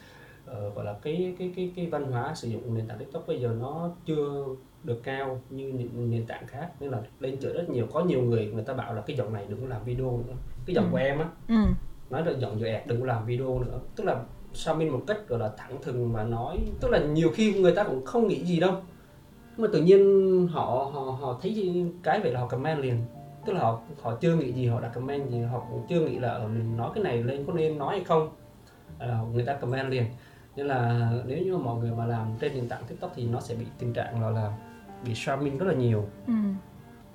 uh, 0.50 0.74
gọi 0.74 0.84
là 0.84 0.94
cái 1.02 1.34
cái 1.38 1.52
cái 1.56 1.72
cái 1.76 1.86
văn 1.86 2.12
hóa 2.12 2.34
sử 2.34 2.48
dụng 2.48 2.74
nền 2.74 2.88
tảng 2.88 2.98
tiktok 2.98 3.26
bây 3.26 3.40
giờ 3.40 3.56
nó 3.60 3.90
chưa 4.06 4.44
được 4.84 5.02
cao 5.02 5.40
như 5.50 5.68
những 5.68 6.10
nền 6.10 6.26
tảng 6.26 6.46
khác 6.46 6.70
nên 6.80 6.90
là 6.90 7.02
lên 7.20 7.40
chửi 7.40 7.52
rất 7.52 7.70
nhiều 7.70 7.86
có 7.92 8.00
nhiều 8.00 8.22
người 8.22 8.46
người 8.46 8.64
ta 8.64 8.74
bảo 8.74 8.94
là 8.94 9.02
cái 9.06 9.16
giọng 9.16 9.32
này 9.32 9.46
đừng 9.48 9.60
có 9.60 9.66
làm 9.66 9.84
video 9.84 10.22
nữa 10.26 10.34
cái 10.66 10.74
giọng 10.74 10.84
ừ. 10.84 10.90
của 10.90 10.98
em 10.98 11.18
á 11.18 11.28
ừ. 11.48 11.54
nói 12.10 12.26
là 12.26 12.32
giọng 12.38 12.60
dễ 12.60 12.82
đừng 12.86 13.00
có 13.00 13.06
làm 13.06 13.26
video 13.26 13.58
nữa 13.58 13.80
tức 13.96 14.04
là 14.04 14.24
Xiaomi 14.56 14.90
một 14.90 15.02
cách 15.06 15.28
gọi 15.28 15.38
là 15.38 15.50
thẳng 15.56 15.78
thừng 15.82 16.12
mà 16.12 16.24
nói? 16.24 16.58
Tức 16.80 16.90
là 16.90 16.98
nhiều 16.98 17.30
khi 17.34 17.54
người 17.54 17.74
ta 17.74 17.84
cũng 17.84 18.04
không 18.04 18.28
nghĩ 18.28 18.44
gì 18.44 18.60
đâu. 18.60 18.72
Mà 19.56 19.68
tự 19.72 19.82
nhiên 19.82 20.48
họ 20.52 20.90
họ 20.94 21.00
họ 21.20 21.38
thấy 21.42 21.84
cái 22.02 22.20
vậy 22.20 22.32
là 22.32 22.40
họ 22.40 22.46
comment 22.46 22.78
liền. 22.78 23.04
Tức 23.46 23.52
là 23.52 23.60
họ 23.60 23.80
họ 24.02 24.14
chưa 24.20 24.36
nghĩ 24.36 24.52
gì 24.52 24.66
họ 24.66 24.80
đã 24.80 24.88
comment 24.88 25.30
gì 25.30 25.40
họ 25.40 25.62
cũng 25.70 25.86
chưa 25.88 26.00
nghĩ 26.00 26.18
là 26.18 26.28
ở 26.28 26.48
mình 26.48 26.76
nói 26.76 26.90
cái 26.94 27.04
này 27.04 27.22
lên 27.22 27.44
có 27.46 27.52
nên 27.52 27.78
nói 27.78 27.96
hay 27.96 28.04
không. 28.04 28.28
À, 28.98 29.20
người 29.32 29.44
ta 29.44 29.54
comment 29.54 29.90
liền. 29.90 30.04
Nên 30.56 30.66
là 30.66 31.10
nếu 31.26 31.38
như 31.38 31.56
mà 31.56 31.64
mọi 31.64 31.76
người 31.76 31.90
mà 31.90 32.06
làm 32.06 32.26
trên 32.40 32.54
nền 32.54 32.68
tảng 32.68 32.84
tiktok 32.84 33.12
thì 33.14 33.26
nó 33.26 33.40
sẽ 33.40 33.54
bị 33.54 33.66
tình 33.78 33.92
trạng 33.92 34.22
là 34.22 34.30
là 34.30 34.52
bị 35.06 35.14
shaming 35.14 35.58
rất 35.58 35.66
là 35.66 35.74
nhiều. 35.74 36.04
Ừ 36.26 36.32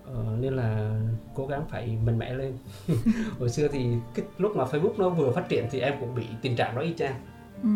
ờ, 0.05 0.23
nên 0.39 0.55
là 0.55 0.99
cố 1.35 1.45
gắng 1.45 1.65
phải 1.69 1.97
mạnh 2.05 2.17
mẽ 2.17 2.33
lên 2.33 2.53
hồi 3.39 3.49
xưa 3.49 3.67
thì 3.67 3.85
cái 4.15 4.25
lúc 4.37 4.55
mà 4.55 4.63
facebook 4.63 4.93
nó 4.97 5.09
vừa 5.09 5.31
phát 5.31 5.49
triển 5.49 5.65
thì 5.71 5.79
em 5.79 5.93
cũng 5.99 6.15
bị 6.15 6.23
tình 6.41 6.55
trạng 6.55 6.75
đó 6.75 6.81
y 6.81 6.93
chang 6.93 7.15
ừ. 7.63 7.69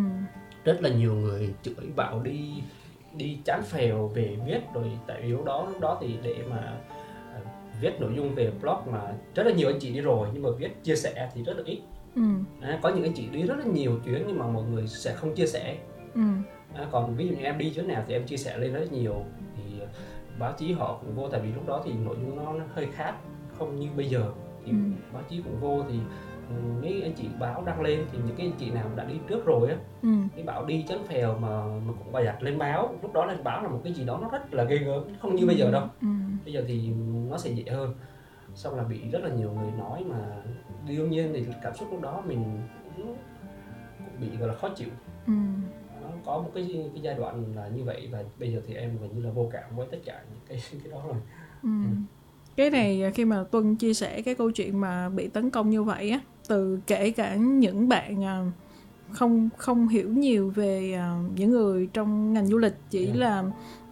rất 0.64 0.82
là 0.82 0.90
nhiều 0.90 1.14
người 1.14 1.54
chửi 1.64 1.88
bảo 1.96 2.20
đi 2.20 2.62
đi 3.18 3.38
chán 3.46 3.62
phèo 3.64 4.08
về 4.08 4.38
viết 4.46 4.60
rồi 4.74 4.86
tại 5.08 5.22
vì 5.22 5.28
lúc 5.28 5.46
đó 5.46 5.68
lúc 5.70 5.82
đó 5.82 5.98
thì 6.02 6.18
để 6.24 6.36
mà 6.50 6.78
uh, 7.38 7.48
viết 7.82 7.92
nội 8.00 8.12
dung 8.16 8.36
về 8.36 8.52
blog 8.62 8.78
mà 8.92 9.02
rất 9.36 9.44
là 9.46 9.52
nhiều 9.52 9.70
anh 9.70 9.80
chị 9.80 9.94
đi 9.94 10.02
rồi 10.02 10.28
nhưng 10.34 10.44
mà 10.44 10.50
viết 10.58 10.84
chia 10.84 10.96
sẻ 10.96 11.30
thì 11.34 11.44
rất 11.44 11.58
là 11.58 11.64
ít 11.66 11.80
ừ. 12.16 12.22
à, 12.62 12.80
có 12.82 12.90
những 12.90 13.04
anh 13.04 13.14
chị 13.14 13.28
đi 13.32 13.44
rất 13.44 13.58
là 13.58 13.66
nhiều 13.66 14.00
chuyến 14.06 14.24
nhưng 14.28 14.40
mà 14.40 14.48
mọi 14.48 14.64
người 14.64 14.88
sẽ 14.88 15.14
không 15.16 15.36
chia 15.36 15.48
sẻ 15.48 15.78
ừ. 16.14 16.22
à, 16.74 16.88
còn 16.92 17.16
ví 17.16 17.28
dụ 17.28 17.36
như 17.36 17.44
em 17.44 17.58
đi 17.58 17.70
chuyến 17.70 17.88
nào 17.88 18.04
thì 18.08 18.14
em 18.14 18.26
chia 18.26 18.38
sẻ 18.38 18.58
lên 18.58 18.74
rất 18.74 18.92
nhiều 18.92 19.16
thì 19.58 19.80
báo 20.40 20.54
chí 20.58 20.72
họ 20.72 20.98
cũng 21.02 21.16
vô 21.16 21.30
tại 21.30 21.42
vì 21.42 21.54
lúc 21.54 21.68
đó 21.68 21.82
thì 21.86 21.94
nội 21.94 22.16
dung 22.22 22.36
nó, 22.36 22.54
nó 22.54 22.64
hơi 22.74 22.88
khác 22.92 23.16
không 23.58 23.80
như 23.80 23.90
bây 23.96 24.10
giờ 24.10 24.32
thì 24.66 24.72
ừ. 24.72 24.78
báo 25.14 25.24
chí 25.30 25.42
cũng 25.42 25.60
vô 25.60 25.84
thì 25.90 26.00
mấy 26.82 27.02
anh 27.02 27.14
chị 27.14 27.28
báo 27.40 27.64
đăng 27.66 27.82
lên 27.82 28.06
thì 28.12 28.18
những 28.26 28.36
cái 28.36 28.48
anh 28.48 28.58
chị 28.60 28.72
nào 28.72 28.90
đã 28.96 29.04
đi 29.04 29.16
trước 29.28 29.46
rồi 29.46 29.70
á 29.70 29.78
ừ. 30.02 30.10
cái 30.36 30.44
bảo 30.44 30.66
đi 30.66 30.86
chấn 30.88 31.04
phèo 31.04 31.38
mà 31.38 31.66
mà 31.66 31.94
cũng 32.00 32.12
bày 32.12 32.26
đặt 32.26 32.44
lên 32.44 32.58
báo 32.58 32.96
lúc 33.02 33.14
đó 33.14 33.26
lên 33.26 33.44
báo 33.44 33.64
là 33.64 33.70
một 33.70 33.82
cái 33.84 33.94
gì 33.94 34.06
đó 34.06 34.20
nó 34.22 34.30
rất 34.30 34.54
là 34.54 34.64
ghê 34.64 34.78
gớm 34.78 35.04
không 35.22 35.36
như 35.36 35.44
ừ. 35.44 35.48
bây 35.48 35.58
giờ 35.58 35.72
đâu 35.72 35.88
ừ. 36.02 36.08
bây 36.44 36.54
giờ 36.54 36.64
thì 36.68 36.90
nó 37.30 37.38
sẽ 37.38 37.50
dễ 37.50 37.72
hơn 37.72 37.94
xong 38.56 38.76
là 38.76 38.84
bị 38.84 39.10
rất 39.12 39.24
là 39.24 39.30
nhiều 39.30 39.52
người 39.52 39.72
nói 39.72 40.04
mà 40.10 40.18
đương 40.88 41.10
nhiên 41.10 41.32
thì 41.34 41.46
cảm 41.64 41.74
xúc 41.76 41.88
lúc 41.92 42.02
đó 42.02 42.24
mình 42.28 42.44
cũng 42.98 43.18
bị 44.20 44.38
gọi 44.38 44.48
là 44.48 44.56
khó 44.56 44.70
chịu 44.70 44.90
ừ. 45.28 45.34
Có 46.26 46.38
một 46.38 46.52
cái 46.56 46.68
cái 46.94 47.02
giai 47.02 47.16
đoạn 47.16 47.44
là 47.56 47.68
như 47.68 47.84
vậy 47.84 48.10
và 48.12 48.24
bây 48.40 48.54
giờ 48.54 48.62
thì 48.68 48.74
em 48.74 48.98
gần 49.02 49.10
như 49.16 49.26
là 49.26 49.32
vô 49.32 49.50
cảm 49.54 49.76
với 49.76 49.88
tất 49.92 49.98
cả 50.06 50.24
những 50.30 50.40
cái 50.50 50.80
cái 50.84 50.92
đó 50.92 51.04
rồi 51.08 51.18
ừ. 51.64 51.70
Ừ 51.84 51.96
cái 52.58 52.70
này 52.70 53.12
khi 53.16 53.26
mà 53.26 53.44
tuân 53.52 53.76
chia 53.76 53.94
sẻ 53.94 54.22
cái 54.22 54.36
câu 54.36 54.52
chuyện 54.52 54.82
mà 54.82 55.10
bị 55.10 55.28
tấn 55.28 55.50
công 55.50 55.70
như 55.70 55.84
vậy 55.84 56.10
á 56.10 56.20
từ 56.48 56.80
kể 56.88 57.12
cả 57.12 57.36
những 57.36 57.90
bạn 57.90 58.24
à, 58.24 58.46
không 59.12 59.50
không 59.58 59.88
hiểu 59.88 60.10
nhiều 60.10 60.54
về 60.56 60.94
à, 60.94 61.20
những 61.36 61.52
người 61.52 61.90
trong 61.94 62.34
ngành 62.34 62.48
du 62.48 62.58
lịch 62.58 62.74
chỉ 62.90 63.06
yeah. 63.06 63.18
là 63.18 63.44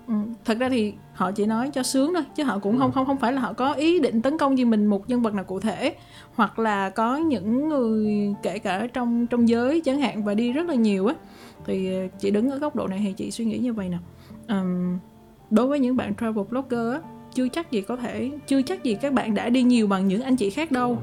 ừ, 0.07 0.13
thật 0.45 0.57
ra 0.59 0.69
thì 0.69 0.93
họ 1.13 1.31
chỉ 1.31 1.45
nói 1.45 1.69
cho 1.73 1.84
sướng 1.84 2.13
thôi 2.13 2.23
chứ 2.36 2.43
họ 2.43 2.59
cũng 2.59 2.79
không 2.79 2.91
không 2.91 3.05
không 3.05 3.17
phải 3.17 3.34
là 3.34 3.41
họ 3.41 3.53
có 3.53 3.73
ý 3.73 3.99
định 3.99 4.21
tấn 4.21 4.38
công 4.38 4.57
gì 4.57 4.65
mình 4.65 4.86
một 4.86 5.09
nhân 5.09 5.21
vật 5.21 5.34
nào 5.34 5.43
cụ 5.43 5.59
thể 5.59 5.95
hoặc 6.36 6.59
là 6.59 6.89
có 6.89 7.17
những 7.17 7.69
người 7.69 8.34
kể 8.43 8.59
cả 8.59 8.88
trong 8.93 9.27
trong 9.27 9.49
giới 9.49 9.81
chẳng 9.81 10.01
hạn 10.01 10.23
và 10.23 10.34
đi 10.34 10.51
rất 10.51 10.67
là 10.67 10.75
nhiều 10.75 11.07
á 11.07 11.15
thì 11.66 11.95
à, 11.95 12.07
chị 12.20 12.32
đứng 12.32 12.49
ở 12.49 12.57
góc 12.57 12.76
độ 12.76 12.88
này 12.88 12.99
thì 13.03 13.14
chị 13.14 13.32
suy 13.32 13.45
nghĩ 13.45 13.57
như 13.57 13.74
vậy 13.74 13.89
nè. 13.89 13.97
Um, 14.49 14.97
đối 15.49 15.68
với 15.68 15.80
những 15.80 15.97
bạn 15.97 16.16
travel 16.16 16.45
blogger 16.49 16.93
á 16.93 16.99
chưa 17.34 17.47
chắc 17.47 17.72
gì 17.72 17.82
có 17.82 17.95
thể 17.95 18.32
chưa 18.47 18.61
chắc 18.61 18.84
gì 18.84 18.93
các 19.01 19.14
bạn 19.14 19.34
đã 19.34 19.49
đi 19.49 19.64
nhiều 19.64 19.88
bằng 19.88 20.07
những 20.07 20.22
anh 20.22 20.36
chị 20.36 20.49
khác 20.49 20.72
đâu. 20.72 20.97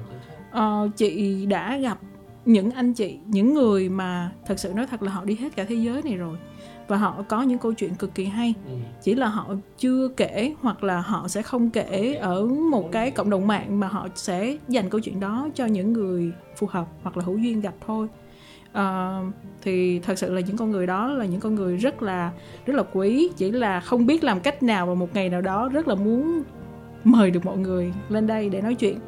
Uh, 0.57 0.97
chị 0.97 1.47
đã 1.47 1.77
gặp 1.77 1.99
những 2.45 2.71
anh 2.71 2.93
chị 2.93 3.19
những 3.27 3.55
người 3.55 3.89
mà 3.89 4.33
thật 4.47 4.59
sự 4.59 4.73
nói 4.75 4.87
thật 4.87 5.03
là 5.03 5.13
họ 5.13 5.25
đi 5.25 5.35
hết 5.35 5.57
cả 5.57 5.65
thế 5.65 5.75
giới 5.75 6.03
này 6.03 6.17
rồi. 6.17 6.37
Và 6.89 6.97
họ 6.97 7.25
có 7.29 7.43
những 7.43 7.59
câu 7.59 7.73
chuyện 7.73 7.95
cực 7.95 8.15
kỳ 8.15 8.25
hay. 8.25 8.55
Ừ. 8.67 8.73
chỉ 9.03 9.15
là 9.15 9.29
họ 9.29 9.55
chưa 9.79 10.09
kể 10.09 10.55
hoặc 10.61 10.85
là 10.85 11.01
họ 11.01 11.29
sẽ 11.29 11.43
không 11.43 11.71
kể. 11.71 12.15
ở 12.15 12.47
một 12.47 12.93
cái 12.93 13.11
cộng 13.11 13.31
đồng 13.31 13.47
mạng 13.47 13.81
mà 13.81 13.89
họ 13.89 14.09
sẽ 14.15 14.57
dành 14.69 14.91
câu 14.91 15.01
chuyện 15.01 15.21
đó 15.21 15.49
cho 15.55 15.67
những 15.67 15.93
người 15.93 16.33
phù 16.57 16.67
hợp 16.71 16.87
hoặc 17.03 17.17
là 17.17 17.25
hữu 17.25 17.39
duyên 17.39 17.61
gặp 17.61 17.75
thôi 17.87 18.09
uh, 18.79 19.35
thì 19.63 19.99
thật 19.99 20.19
sự 20.19 20.35
là 20.35 20.41
những 20.41 20.57
con 20.57 20.71
người 20.71 20.87
đó 20.87 21.07
là 21.07 21.25
những 21.25 21.41
con 21.41 21.55
người 21.55 21.77
rất 21.77 22.03
là 22.03 22.33
rất 22.67 22.77
là 22.77 22.83
quý. 22.93 23.31
Chỉ 23.37 23.51
là 23.51 23.81
không 23.81 24.07
biết 24.07 24.25
làm 24.25 24.41
cách 24.41 24.63
nào 24.63 24.87
và 24.87 24.95
một 24.95 25.15
ngày 25.15 25.29
nào 25.29 25.41
đó 25.41 25.69
rất 25.69 25.89
là 25.89 25.95
muốn 25.95 26.43
mời 27.05 27.31
được 27.31 27.45
mọi 27.45 27.59
người 27.59 27.93
lên 28.09 28.27
đây 28.27 28.49
để 28.49 28.61
nói 28.61 28.75
chuyện. 28.75 28.99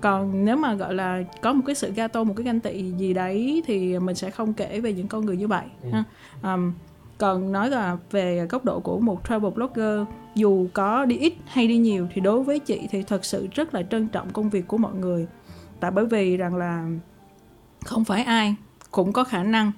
Còn 0.00 0.44
nếu 0.44 0.56
mà 0.56 0.74
gọi 0.74 0.94
là 0.94 1.22
có 1.42 1.52
một 1.52 1.62
cái 1.66 1.74
sự 1.74 1.92
gato 1.92 2.24
một 2.24 2.34
cái 2.36 2.44
ganh 2.44 2.60
tị 2.60 2.82
gì 2.82 3.14
đấy 3.14 3.62
thì 3.66 3.98
mình 3.98 4.14
sẽ 4.14 4.30
không 4.30 4.54
kể 4.54 4.80
về 4.80 4.92
những 4.92 5.08
con 5.08 5.26
người 5.26 5.36
như 5.36 5.48
vậy 5.48 5.64
ừ. 5.82 5.88
ha. 5.92 6.04
Um, 6.54 6.72
còn 7.18 7.52
nói 7.52 7.70
là 7.70 7.96
về 8.10 8.46
góc 8.50 8.64
độ 8.64 8.80
của 8.80 9.00
một 9.00 9.28
travel 9.28 9.52
blogger 9.52 10.06
dù 10.34 10.66
có 10.72 11.04
đi 11.04 11.16
ít 11.16 11.34
hay 11.46 11.66
đi 11.66 11.78
nhiều 11.78 12.08
thì 12.14 12.20
đối 12.20 12.42
với 12.42 12.58
chị 12.58 12.88
thì 12.90 13.02
thật 13.02 13.24
sự 13.24 13.48
rất 13.54 13.74
là 13.74 13.82
trân 13.82 14.08
trọng 14.08 14.30
công 14.30 14.50
việc 14.50 14.68
của 14.68 14.78
mọi 14.78 14.94
người. 14.94 15.26
Tại 15.80 15.90
bởi 15.90 16.06
vì 16.06 16.36
rằng 16.36 16.56
là 16.56 16.88
không 17.84 18.04
phải 18.04 18.22
ai 18.22 18.54
cũng 18.90 19.12
có 19.12 19.24
khả 19.24 19.42
năng 19.42 19.72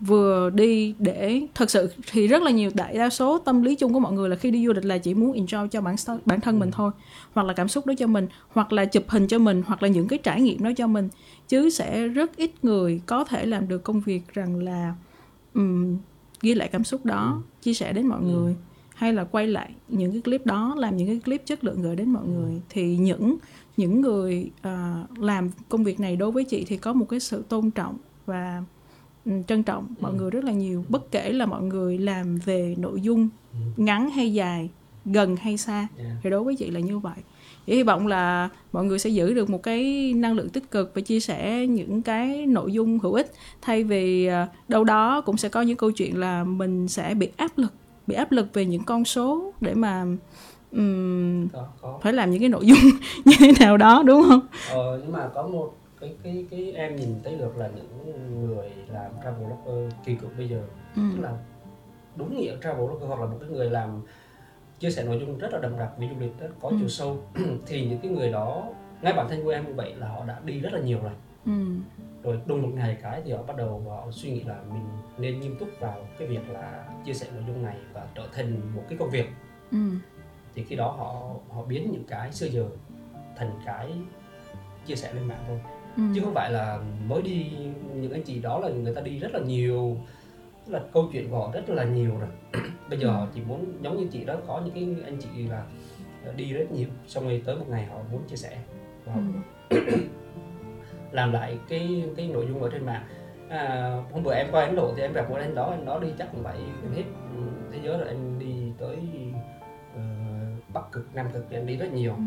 vừa 0.00 0.50
đi 0.50 0.94
để 0.98 1.42
thật 1.54 1.70
sự 1.70 1.90
thì 2.12 2.28
rất 2.28 2.42
là 2.42 2.50
nhiều 2.50 2.70
đại 2.74 2.94
đa 2.94 3.10
số 3.10 3.38
tâm 3.38 3.62
lý 3.62 3.74
chung 3.74 3.92
của 3.92 4.00
mọi 4.00 4.12
người 4.12 4.28
là 4.28 4.36
khi 4.36 4.50
đi 4.50 4.66
du 4.66 4.72
lịch 4.72 4.84
là 4.84 4.98
chỉ 4.98 5.14
muốn 5.14 5.32
enjoy 5.32 5.68
cho 5.68 5.80
bản 5.80 5.96
bản 6.24 6.40
thân 6.40 6.58
mình 6.58 6.70
thôi 6.70 6.90
hoặc 7.32 7.46
là 7.46 7.52
cảm 7.52 7.68
xúc 7.68 7.86
đó 7.86 7.94
cho 7.98 8.06
mình 8.06 8.26
hoặc 8.48 8.72
là 8.72 8.84
chụp 8.84 9.04
hình 9.08 9.26
cho 9.26 9.38
mình 9.38 9.62
hoặc 9.66 9.82
là 9.82 9.88
những 9.88 10.08
cái 10.08 10.18
trải 10.18 10.40
nghiệm 10.40 10.62
đó 10.62 10.70
cho 10.76 10.86
mình 10.86 11.08
chứ 11.48 11.70
sẽ 11.70 12.08
rất 12.08 12.36
ít 12.36 12.50
người 12.62 13.00
có 13.06 13.24
thể 13.24 13.46
làm 13.46 13.68
được 13.68 13.84
công 13.84 14.00
việc 14.00 14.22
rằng 14.32 14.58
là 14.58 14.94
um, 15.54 15.98
ghi 16.42 16.54
lại 16.54 16.68
cảm 16.68 16.84
xúc 16.84 17.04
đó 17.04 17.32
ừ. 17.36 17.42
chia 17.62 17.74
sẻ 17.74 17.92
đến 17.92 18.06
mọi 18.06 18.20
ừ. 18.20 18.26
người 18.26 18.56
hay 18.94 19.12
là 19.12 19.24
quay 19.24 19.46
lại 19.46 19.70
những 19.88 20.12
cái 20.12 20.20
clip 20.20 20.46
đó 20.46 20.74
làm 20.78 20.96
những 20.96 21.06
cái 21.06 21.20
clip 21.24 21.42
chất 21.46 21.64
lượng 21.64 21.82
gửi 21.82 21.96
đến 21.96 22.10
mọi 22.10 22.22
ừ. 22.24 22.30
người 22.30 22.60
thì 22.68 22.96
những 22.96 23.36
những 23.76 24.00
người 24.00 24.50
uh, 24.60 25.18
làm 25.18 25.50
công 25.68 25.84
việc 25.84 26.00
này 26.00 26.16
đối 26.16 26.30
với 26.30 26.44
chị 26.44 26.64
thì 26.64 26.76
có 26.76 26.92
một 26.92 27.06
cái 27.08 27.20
sự 27.20 27.44
tôn 27.48 27.70
trọng 27.70 27.96
và 28.28 28.62
ừ, 29.24 29.32
trân 29.46 29.62
trọng 29.62 29.86
mọi 30.00 30.12
ừ. 30.12 30.16
người 30.16 30.30
rất 30.30 30.44
là 30.44 30.52
nhiều 30.52 30.84
bất 30.88 31.10
kể 31.10 31.32
là 31.32 31.46
mọi 31.46 31.62
người 31.62 31.98
làm 31.98 32.36
về 32.44 32.74
nội 32.78 33.00
dung 33.00 33.28
ừ. 33.52 33.58
ngắn 33.76 34.10
hay 34.10 34.32
dài 34.32 34.70
gần 35.04 35.36
hay 35.36 35.56
xa 35.56 35.88
thì 36.22 36.30
đối 36.30 36.44
với 36.44 36.56
chị 36.56 36.70
là 36.70 36.80
như 36.80 36.98
vậy 36.98 37.16
Chỉ 37.66 37.74
hy 37.74 37.82
vọng 37.82 38.06
là 38.06 38.48
mọi 38.72 38.84
người 38.84 38.98
sẽ 38.98 39.10
giữ 39.10 39.34
được 39.34 39.50
một 39.50 39.62
cái 39.62 40.12
năng 40.16 40.32
lượng 40.32 40.48
tích 40.48 40.70
cực 40.70 40.92
và 40.94 41.00
chia 41.00 41.20
sẻ 41.20 41.66
những 41.66 42.02
cái 42.02 42.46
nội 42.46 42.72
dung 42.72 42.98
hữu 42.98 43.12
ích 43.12 43.32
thay 43.62 43.84
vì 43.84 44.26
ờ, 44.26 44.46
đâu 44.68 44.84
đó 44.84 45.20
cũng 45.20 45.36
sẽ 45.36 45.48
có 45.48 45.62
những 45.62 45.76
câu 45.76 45.90
chuyện 45.90 46.20
là 46.20 46.44
mình 46.44 46.88
sẽ 46.88 47.14
bị 47.14 47.28
áp 47.36 47.58
lực 47.58 47.72
bị 48.06 48.14
áp 48.14 48.32
lực 48.32 48.46
về 48.54 48.64
những 48.64 48.84
con 48.84 49.04
số 49.04 49.52
để 49.60 49.74
mà 49.74 50.06
um, 50.72 51.48
có, 51.48 51.66
có. 51.80 51.98
phải 52.02 52.12
làm 52.12 52.30
những 52.30 52.40
cái 52.40 52.48
nội 52.48 52.66
dung 52.66 52.78
như 53.24 53.36
thế 53.38 53.52
nào 53.60 53.76
đó 53.76 54.02
đúng 54.06 54.22
không? 54.28 54.40
Ờ, 54.70 55.00
nhưng 55.02 55.12
mà 55.12 55.28
có 55.34 55.46
một 55.46 55.74
cái 56.00 56.14
cái 56.22 56.46
cái 56.50 56.72
em 56.72 56.96
nhìn 56.96 57.14
thấy 57.24 57.34
được 57.34 57.56
là 57.56 57.68
những 57.76 58.14
người 58.46 58.70
làm 58.88 59.10
travel 59.24 59.46
blogger 59.46 59.92
kỳ 60.04 60.14
cựu 60.14 60.30
bây 60.38 60.48
giờ. 60.48 60.62
Ừ. 60.96 61.02
tức 61.16 61.22
là 61.22 61.32
đúng 62.16 62.36
nghĩa 62.36 62.56
travel 62.62 62.86
blogger 62.86 63.08
hoặc 63.08 63.20
là 63.20 63.26
một 63.26 63.36
cái 63.40 63.48
người 63.50 63.70
làm 63.70 64.02
chia 64.78 64.90
sẻ 64.90 65.04
nội 65.04 65.18
dung 65.20 65.38
rất 65.38 65.52
là 65.52 65.58
đậm 65.58 65.78
đặc 65.78 65.90
về 65.98 66.08
du 66.14 66.20
lịch 66.20 66.38
rất 66.40 66.48
có 66.60 66.68
Ừ. 66.68 66.76
chiều 66.78 66.88
sâu. 66.88 67.16
Thì 67.66 67.86
những 67.88 67.98
cái 68.02 68.10
người 68.10 68.32
đó 68.32 68.64
ngay 69.02 69.12
bản 69.12 69.26
thân 69.28 69.44
của 69.44 69.50
em 69.50 69.66
như 69.66 69.72
vậy 69.74 69.94
là 69.94 70.08
họ 70.08 70.24
đã 70.24 70.40
đi 70.44 70.60
rất 70.60 70.72
là 70.72 70.80
nhiều 70.80 70.98
rồi 71.02 71.12
ừ. 71.46 71.52
Rồi 72.22 72.40
đùng 72.46 72.62
một 72.62 72.68
ngày 72.74 72.96
cái 73.02 73.22
thì 73.24 73.32
họ 73.32 73.42
bắt 73.42 73.56
đầu 73.56 73.82
họ 73.88 74.06
suy 74.10 74.30
nghĩ 74.30 74.40
là 74.42 74.58
mình 74.72 74.82
nên 75.18 75.40
nghiêm 75.40 75.56
túc 75.58 75.68
vào 75.80 75.96
cái 76.18 76.28
việc 76.28 76.50
là 76.50 76.84
chia 77.04 77.12
sẻ 77.12 77.26
nội 77.34 77.44
dung 77.46 77.62
này 77.62 77.76
và 77.92 78.06
trở 78.14 78.26
thành 78.32 78.60
một 78.74 78.82
cái 78.88 78.98
công 78.98 79.10
việc. 79.10 79.26
Ừ. 79.70 79.78
Thì 80.54 80.64
khi 80.64 80.76
đó 80.76 80.88
họ 80.90 81.34
họ 81.54 81.62
biến 81.64 81.88
những 81.92 82.04
cái 82.08 82.32
xưa 82.32 82.46
giờ 82.46 82.66
thành 83.36 83.50
cái 83.66 83.92
chia 84.86 84.94
sẻ 84.96 85.12
lên 85.12 85.24
mạng 85.28 85.44
thôi 85.46 85.60
ừ. 85.98 86.02
chứ 86.14 86.20
không 86.24 86.34
phải 86.34 86.52
là 86.52 86.78
mới 87.08 87.22
đi 87.22 87.46
những 87.94 88.12
anh 88.12 88.22
chị 88.22 88.38
đó 88.38 88.58
là 88.58 88.68
người 88.68 88.94
ta 88.94 89.00
đi 89.00 89.18
rất 89.18 89.34
là 89.34 89.40
nhiều 89.40 89.96
tức 90.66 90.74
là 90.74 90.80
câu 90.92 91.08
chuyện 91.12 91.30
của 91.30 91.38
họ 91.38 91.50
rất 91.52 91.68
là 91.68 91.84
nhiều 91.84 92.10
rồi. 92.20 92.28
Bây 92.90 92.98
giờ 92.98 93.10
họ 93.10 93.26
chỉ 93.34 93.40
muốn 93.48 93.64
giống 93.82 93.96
như 93.96 94.06
chị 94.12 94.24
đó 94.24 94.36
có 94.46 94.62
những 94.64 94.74
cái 94.74 95.04
anh 95.04 95.18
chị 95.20 95.28
là 95.48 95.64
đi 96.36 96.52
rất 96.52 96.72
nhiều 96.72 96.88
xong 97.06 97.24
rồi 97.24 97.42
tới 97.44 97.56
một 97.56 97.64
ngày 97.68 97.86
họ 97.86 97.96
muốn 98.12 98.22
chia 98.28 98.36
sẻ. 98.36 98.58
Và 99.04 99.12
họ 99.12 99.20
ừ. 99.68 99.76
làm 101.12 101.32
lại 101.32 101.58
cái 101.68 102.04
cái 102.16 102.28
nội 102.28 102.46
dung 102.48 102.62
ở 102.62 102.70
trên 102.72 102.86
mạng. 102.86 103.02
À, 103.48 103.92
hôm 104.12 104.22
bữa 104.22 104.34
em 104.34 104.46
qua 104.52 104.64
Ấn 104.64 104.76
Độ 104.76 104.92
thì 104.96 105.02
em 105.02 105.12
gặp 105.12 105.30
một 105.30 105.36
anh 105.36 105.54
đó 105.54 105.70
anh 105.70 105.84
đó 105.84 105.98
đi 105.98 106.08
chắc 106.18 106.28
cũng 106.32 106.44
phải 106.44 106.58
hết 106.94 107.04
ừ, 107.36 107.42
thế 107.72 107.78
giới 107.84 107.98
rồi 107.98 108.08
anh 108.08 108.38
đi 108.38 108.72
tới 108.78 108.96
ờ, 109.94 110.02
Bắc 110.74 110.92
cực 110.92 111.14
Nam 111.14 111.26
cực 111.32 111.46
thì 111.50 111.56
anh 111.56 111.66
đi 111.66 111.76
rất 111.76 111.92
nhiều. 111.92 112.12
Ừ. 112.12 112.22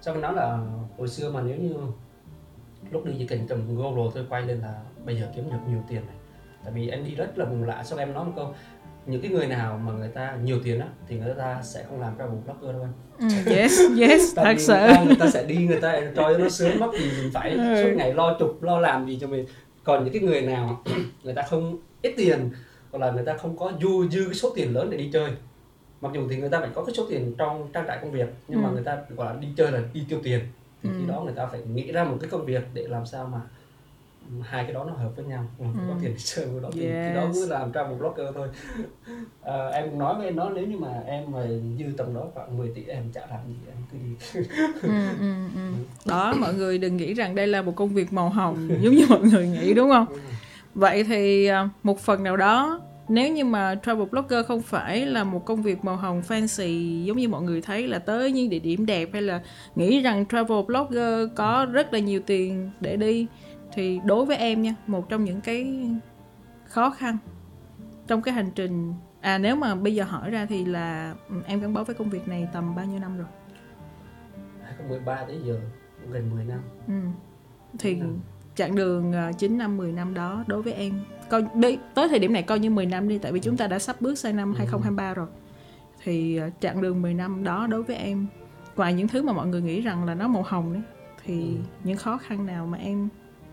Xong 0.00 0.20
nói 0.20 0.34
là 0.34 0.58
hồi 0.98 1.08
xưa 1.08 1.30
mà 1.30 1.40
nếu 1.40 1.56
như 1.56 1.74
lúc 2.90 3.04
đi 3.04 3.12
chỉ 3.18 3.26
cần 3.26 3.46
cầm 3.48 3.76
GoPro 3.76 4.10
thôi 4.14 4.24
quay 4.28 4.42
lên 4.42 4.58
là 4.60 4.74
bây 5.04 5.16
giờ 5.16 5.26
kiếm 5.36 5.44
được 5.50 5.58
nhiều 5.70 5.78
tiền 5.88 6.00
này. 6.06 6.16
Tại 6.64 6.72
vì 6.72 6.88
em 6.88 7.04
đi 7.04 7.14
rất 7.14 7.38
là 7.38 7.44
vùng 7.44 7.64
lạ 7.64 7.84
xong 7.84 7.98
em 7.98 8.12
nói 8.12 8.24
một 8.24 8.32
câu 8.36 8.54
những 9.06 9.22
cái 9.22 9.30
người 9.30 9.46
nào 9.46 9.80
mà 9.86 9.92
người 9.92 10.08
ta 10.08 10.36
nhiều 10.42 10.58
tiền 10.64 10.80
á 10.80 10.86
thì 11.08 11.18
người 11.18 11.34
ta 11.38 11.62
sẽ 11.62 11.84
không 11.88 12.00
làm 12.00 12.12
travel 12.18 12.36
blogger 12.44 12.72
đâu 12.76 12.82
anh. 12.82 12.92
Ừ 13.46 13.52
yes 13.52 13.80
yes 14.00 14.22
thật 14.36 14.54
sự. 14.58 14.72
người 14.74 14.88
ta, 14.94 15.04
người 15.04 15.16
ta 15.18 15.30
sẽ 15.30 15.44
đi 15.44 15.56
người 15.56 15.80
ta 15.80 15.92
enjoy 15.92 16.14
cho 16.32 16.38
nó 16.38 16.48
sướng 16.48 16.78
mất 16.80 16.90
gì 16.98 17.10
mình 17.22 17.30
phải 17.34 17.50
Ừ. 17.50 17.82
suốt 17.82 17.90
ngày 17.96 18.14
lo 18.14 18.36
chụp 18.38 18.62
lo 18.62 18.78
làm 18.80 19.06
gì 19.06 19.18
cho 19.20 19.26
mình. 19.26 19.46
Còn 19.84 20.04
những 20.04 20.12
cái 20.12 20.22
người 20.22 20.40
nào 20.42 20.82
người 21.22 21.34
ta 21.34 21.42
không 21.42 21.78
ít 22.02 22.14
tiền 22.16 22.50
hoặc 22.90 22.98
là 22.98 23.10
người 23.12 23.24
ta 23.24 23.36
không 23.36 23.56
có 23.56 23.72
dư 23.82 24.08
dư 24.10 24.24
cái 24.24 24.34
số 24.34 24.50
tiền 24.56 24.74
lớn 24.74 24.90
để 24.90 24.96
đi 24.98 25.10
chơi. 25.12 25.30
Mặc 26.00 26.12
dù 26.14 26.28
thì 26.30 26.36
người 26.36 26.48
ta 26.48 26.60
phải 26.60 26.68
có 26.74 26.84
cái 26.84 26.94
số 26.94 27.06
tiền 27.10 27.34
trong 27.38 27.68
trang 27.72 27.84
trải 27.88 27.98
công 28.02 28.10
việc 28.10 28.28
nhưng 28.48 28.62
mà 28.62 28.68
Ừ. 28.68 28.72
người 28.74 28.84
ta 28.84 28.98
gọi 29.16 29.34
là 29.34 29.40
đi 29.40 29.48
chơi 29.56 29.72
là 29.72 29.80
đi 29.92 30.04
tiêu 30.08 30.20
tiền 30.22 30.40
thì 30.82 30.88
Ừ. 30.90 30.94
khi 30.98 31.06
đó 31.06 31.20
người 31.24 31.34
ta 31.34 31.46
phải 31.46 31.60
nghĩ 31.74 31.92
ra 31.92 32.04
một 32.04 32.16
cái 32.20 32.30
công 32.30 32.44
việc 32.44 32.62
để 32.74 32.86
làm 32.88 33.06
sao 33.06 33.26
mà 33.32 33.40
hai 34.42 34.64
cái 34.64 34.72
đó 34.72 34.84
nó 34.84 34.92
hợp 34.92 35.10
với 35.16 35.24
nhau 35.24 35.44
ừ, 35.58 35.64
có 35.88 35.92
Ừ. 35.94 35.98
tiền 36.02 36.14
chơi 36.18 36.46
với 36.46 36.62
đó 36.62 36.68
thì 36.72 36.80
khi 36.80 37.14
đó 37.14 37.20
Yes. 37.26 37.36
mới 37.36 37.48
làm 37.48 37.72
travel 37.72 37.98
blogger 37.98 38.26
thôi 38.34 38.48
à, 39.42 39.66
em 39.68 39.90
cũng 39.90 39.98
nói 39.98 40.14
với 40.14 40.26
em 40.26 40.36
nó 40.36 40.50
nếu 40.50 40.66
như 40.66 40.78
mà 40.78 41.02
em 41.06 41.32
mà 41.32 41.46
dư 41.78 41.84
tầm 41.96 42.14
đó 42.14 42.24
khoảng 42.34 42.58
10 42.58 42.68
tỷ 42.74 42.84
em 42.84 43.04
chả 43.14 43.20
làm 43.30 43.40
gì 43.48 43.54
em 43.66 43.76
cứ 43.92 43.98
đi 43.98 44.44
ừ, 44.82 44.88
ừ, 45.20 45.34
ừ. 45.54 45.60
đó 46.06 46.34
mọi 46.40 46.54
người 46.54 46.78
đừng 46.78 46.96
nghĩ 46.96 47.14
rằng 47.14 47.34
đây 47.34 47.46
là 47.46 47.62
một 47.62 47.72
công 47.76 47.88
việc 47.88 48.12
màu 48.12 48.28
hồng 48.28 48.68
giống 48.82 48.94
như 48.94 49.06
mọi 49.08 49.20
người 49.20 49.48
nghĩ 49.48 49.74
đúng 49.74 49.90
không 49.90 50.06
vậy 50.74 51.04
thì 51.04 51.46
à, 51.46 51.68
một 51.82 52.00
phần 52.00 52.22
nào 52.22 52.36
đó 52.36 52.80
nếu 53.08 53.32
như 53.32 53.44
mà 53.44 53.74
travel 53.84 54.08
blogger 54.08 54.46
không 54.46 54.62
phải 54.62 55.06
là 55.06 55.24
một 55.24 55.44
công 55.44 55.62
việc 55.62 55.84
màu 55.84 55.96
hồng 55.96 56.22
fancy 56.28 57.04
giống 57.04 57.16
như 57.16 57.28
mọi 57.28 57.42
người 57.42 57.60
thấy 57.62 57.86
là 57.88 57.98
tới 57.98 58.32
những 58.32 58.50
địa 58.50 58.58
điểm 58.58 58.86
đẹp 58.86 59.08
hay 59.12 59.22
là 59.22 59.42
nghĩ 59.74 60.00
rằng 60.02 60.26
travel 60.26 60.62
blogger 60.66 61.28
có 61.36 61.66
rất 61.72 61.92
là 61.92 61.98
nhiều 61.98 62.20
tiền 62.26 62.70
để 62.80 62.96
đi 62.96 63.26
thì 63.72 64.00
đối 64.04 64.24
với 64.24 64.36
em 64.36 64.62
nha 64.62 64.74
một 64.86 65.08
trong 65.08 65.24
những 65.24 65.40
cái 65.40 65.90
khó 66.64 66.90
khăn 66.90 67.18
trong 68.06 68.22
cái 68.22 68.34
hành 68.34 68.50
trình 68.54 68.94
à 69.20 69.38
nếu 69.38 69.56
mà 69.56 69.74
bây 69.74 69.94
giờ 69.94 70.04
hỏi 70.04 70.30
ra 70.30 70.46
thì 70.46 70.64
là 70.64 71.14
ừ, 71.28 71.34
em 71.46 71.60
gắn 71.60 71.74
bó 71.74 71.84
với 71.84 71.94
công 71.94 72.10
việc 72.10 72.28
này 72.28 72.48
tầm 72.52 72.74
bao 72.74 72.84
nhiêu 72.86 72.98
năm 73.00 73.18
rồi 73.18 73.26
2013 74.62 75.24
tới 75.26 75.40
giờ 75.44 75.60
gần 76.10 76.30
10 76.30 76.44
năm 76.44 76.60
Ừ. 76.88 76.94
Thì 77.78 77.94
năm. 77.94 78.20
Chặng 78.58 78.74
đường 78.74 79.12
ờ, 79.12 79.32
9 79.38 79.58
năm 79.58 79.76
10 79.76 79.92
năm 79.92 80.14
đó 80.14 80.44
đối 80.46 80.62
với 80.62 80.72
em 80.72 81.00
coi 81.28 81.44
đi- 81.54 81.78
tới 81.94 82.08
thời 82.08 82.18
điểm 82.18 82.32
này 82.32 82.42
coi 82.42 82.58
như 82.58 82.70
10 82.70 82.86
năm 82.86 83.08
đi 83.08 83.18
tại 83.18 83.32
vì 83.32 83.40
chúng 83.40 83.56
ta 83.56 83.66
đã 83.66 83.78
sắp 83.78 84.00
bước 84.00 84.18
sang 84.18 84.36
năm 84.36 84.52
Ừ. 84.52 84.58
2023 84.58 85.14
rồi. 85.14 85.26
Thì 86.02 86.36
ờ, 86.36 86.50
chặng 86.60 86.80
đường 86.82 87.02
10 87.02 87.14
năm 87.14 87.44
đó 87.44 87.66
đối 87.66 87.82
với 87.82 87.96
em 87.96 88.26
ngoài 88.76 88.94
những 88.94 89.08
thứ 89.08 89.22
mà 89.22 89.32
mọi 89.32 89.46
người 89.46 89.62
nghĩ 89.62 89.80
rằng 89.80 90.04
là 90.04 90.14
nó 90.14 90.28
màu 90.28 90.42
hồng 90.42 90.72
đấy 90.72 90.82
thì 91.24 91.40
Ừ. 91.40 91.56
những 91.84 91.96
khó 91.96 92.16
khăn 92.18 92.46
nào 92.46 92.66
mà 92.66 92.78
em 92.78 93.08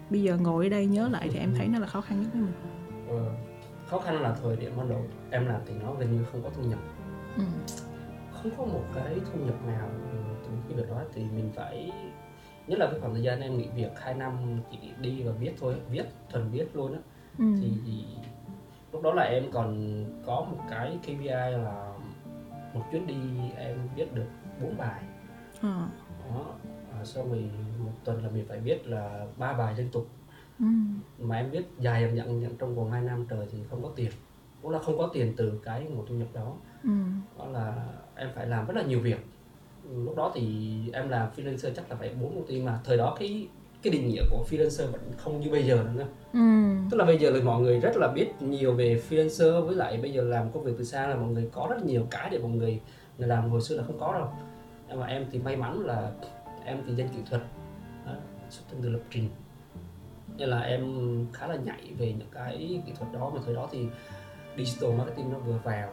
bây 0.09 0.21
giờ 0.23 0.37
ngồi 0.37 0.65
ở 0.65 0.69
đây 0.69 0.85
nhớ 0.85 1.07
lại 1.07 1.29
thì 1.33 1.39
em 1.39 1.53
thấy 1.57 1.67
nó 1.67 1.79
là 1.79 1.87
khó 1.87 2.01
khăn 2.01 2.21
nhất 2.21 2.29
với 2.33 2.41
mình. 2.41 2.53
ờ, 3.09 3.31
khó 3.87 3.99
khăn 3.99 4.21
là 4.21 4.35
thời 4.43 4.55
điểm 4.55 4.71
ban 4.77 4.89
đầu 4.89 5.05
em 5.31 5.45
làm 5.47 5.61
thì 5.67 5.73
nó 5.83 5.93
gần 5.99 6.11
như 6.17 6.23
không 6.31 6.43
có 6.43 6.49
thu 6.57 6.63
nhập 6.63 6.79
Ừ. 7.37 7.43
không 8.33 8.51
có 8.57 8.65
một 8.65 8.83
cái 8.95 9.15
thu 9.33 9.39
nhập 9.45 9.55
nào 9.67 9.89
từ 10.43 10.49
cái 10.67 10.77
việc 10.77 10.89
đó 10.89 11.01
thì 11.13 11.21
mình 11.35 11.51
phải 11.55 11.91
nhất 12.68 12.80
là 12.80 12.88
cái 12.91 12.99
khoảng 12.99 13.13
thời 13.13 13.24
gian 13.24 13.41
em 13.41 13.57
nghỉ 13.57 13.68
việc 13.76 13.99
2 13.99 14.13
năm 14.13 14.59
chỉ 14.72 14.78
đi 15.01 15.24
và 15.24 15.32
viết 15.32 15.51
thôi 15.59 15.76
viết 15.89 16.03
thuần 16.30 16.49
viết 16.51 16.76
luôn 16.76 16.93
á 16.93 16.99
Ừ. 17.39 17.45
thì 17.61 18.05
lúc 18.93 19.01
đó 19.01 19.13
là 19.13 19.24
em 19.24 19.43
còn 19.51 19.76
có 20.26 20.47
một 20.51 20.57
cái 20.70 20.97
KPI 21.03 21.26
là 21.51 21.93
một 22.74 22.82
chuyến 22.91 23.07
đi 23.07 23.16
em 23.57 23.78
viết 23.95 24.13
được 24.13 24.26
bốn 24.61 24.78
bài 24.78 25.03
Ờ. 25.61 25.88
đó 26.30 26.45
à, 26.99 27.05
xong 27.05 27.30
rồi 27.30 27.49
một 27.86 27.91
tuần 28.03 28.24
là 28.24 28.30
mình 28.30 28.45
phải 28.49 28.59
viết 28.59 28.88
là 28.88 29.26
ba 29.38 29.53
bài 29.53 29.74
liên 29.78 29.89
tục 29.91 30.07
Ừ. 30.59 30.66
mà 31.20 31.38
em 31.38 31.49
viết 31.51 31.66
dài 31.80 32.01
em 32.01 32.16
nhận 32.16 32.39
nhận 32.41 32.57
trong 32.57 32.76
vòng 32.76 32.91
2 32.91 33.01
năm 33.01 33.26
trời 33.30 33.47
thì 33.51 33.57
không 33.70 33.84
có 33.84 33.89
tiền 33.95 34.11
cũng 34.61 34.72
là 34.72 34.80
không 34.80 34.97
có 34.97 35.09
tiền 35.13 35.34
từ 35.38 35.59
cái 35.63 35.84
nguồn 35.84 36.05
thu 36.07 36.16
nhập 36.16 36.28
đó 36.34 36.53
Ừ. 36.84 36.89
đó 37.38 37.45
là 37.47 37.86
em 38.16 38.30
phải 38.36 38.47
làm 38.47 38.66
rất 38.68 38.76
là 38.76 38.84
nhiều 38.84 38.99
việc 38.99 39.26
lúc 39.93 40.15
đó 40.15 40.31
thì 40.36 40.75
em 40.93 41.09
làm 41.09 41.29
freelancer 41.36 41.71
chắc 41.75 41.89
là 41.89 41.95
phải 41.95 42.13
bốn 42.21 42.36
công 42.36 42.47
ty 42.47 42.61
mà. 42.61 42.79
Thời 42.83 42.97
đó 42.97 43.15
cái 43.19 43.47
cái 43.81 43.93
định 43.93 44.07
nghĩa 44.07 44.23
của 44.31 44.45
freelancer 44.49 44.91
vẫn 44.91 45.01
không 45.17 45.39
như 45.39 45.51
bây 45.51 45.63
giờ 45.63 45.86
nữa. 45.95 46.05
Ừ. 46.33 46.39
tức 46.91 46.97
là 46.97 47.05
bây 47.05 47.17
giờ 47.17 47.29
là 47.29 47.43
mọi 47.43 47.61
người 47.61 47.79
rất 47.79 47.97
là 47.97 48.07
biết 48.07 48.27
nhiều 48.39 48.73
về 48.73 49.01
freelancer 49.09 49.61
với 49.61 49.75
lại 49.75 49.97
bây 49.97 50.13
giờ 50.13 50.23
làm 50.23 50.51
công 50.51 50.63
việc 50.63 50.71
từ 50.77 50.83
xa 50.83 51.07
là 51.07 51.15
mọi 51.15 51.31
người 51.31 51.49
có 51.51 51.67
rất 51.69 51.86
nhiều 51.86 52.07
cái 52.11 52.29
để 52.29 52.39
mọi 52.39 52.51
người 52.51 52.79
người 53.17 53.27
làm. 53.27 53.49
Hồi 53.49 53.61
xưa 53.61 53.77
là 53.77 53.83
không 53.83 53.99
có 53.99 54.13
đâu. 54.13 54.27
Nhưng 54.89 54.99
mà 54.99 55.05
em 55.05 55.25
thì 55.31 55.39
may 55.39 55.55
mắn 55.55 55.86
là 55.86 56.11
em 56.65 56.77
thì 56.88 56.93
dân 56.95 57.07
kỹ 57.07 57.21
thuật 57.29 57.41
đó, 58.05 58.11
xuất 58.49 58.63
thân 58.71 58.79
từ 58.83 58.89
lập 58.89 59.01
trình. 59.09 59.29
Nên 60.38 60.49
là 60.49 60.59
em 60.59 60.83
khá 61.33 61.47
là 61.47 61.55
nhạy 61.55 61.91
về 61.97 62.13
những 62.13 62.29
cái 62.31 62.81
kỹ 62.86 62.91
thuật 62.99 63.13
đó. 63.13 63.31
Mà 63.36 63.41
thời 63.45 63.55
đó 63.55 63.69
thì 63.71 63.88
digital 64.57 64.91
marketing 64.97 65.33
nó 65.33 65.39
vừa 65.39 65.59
vào 65.63 65.89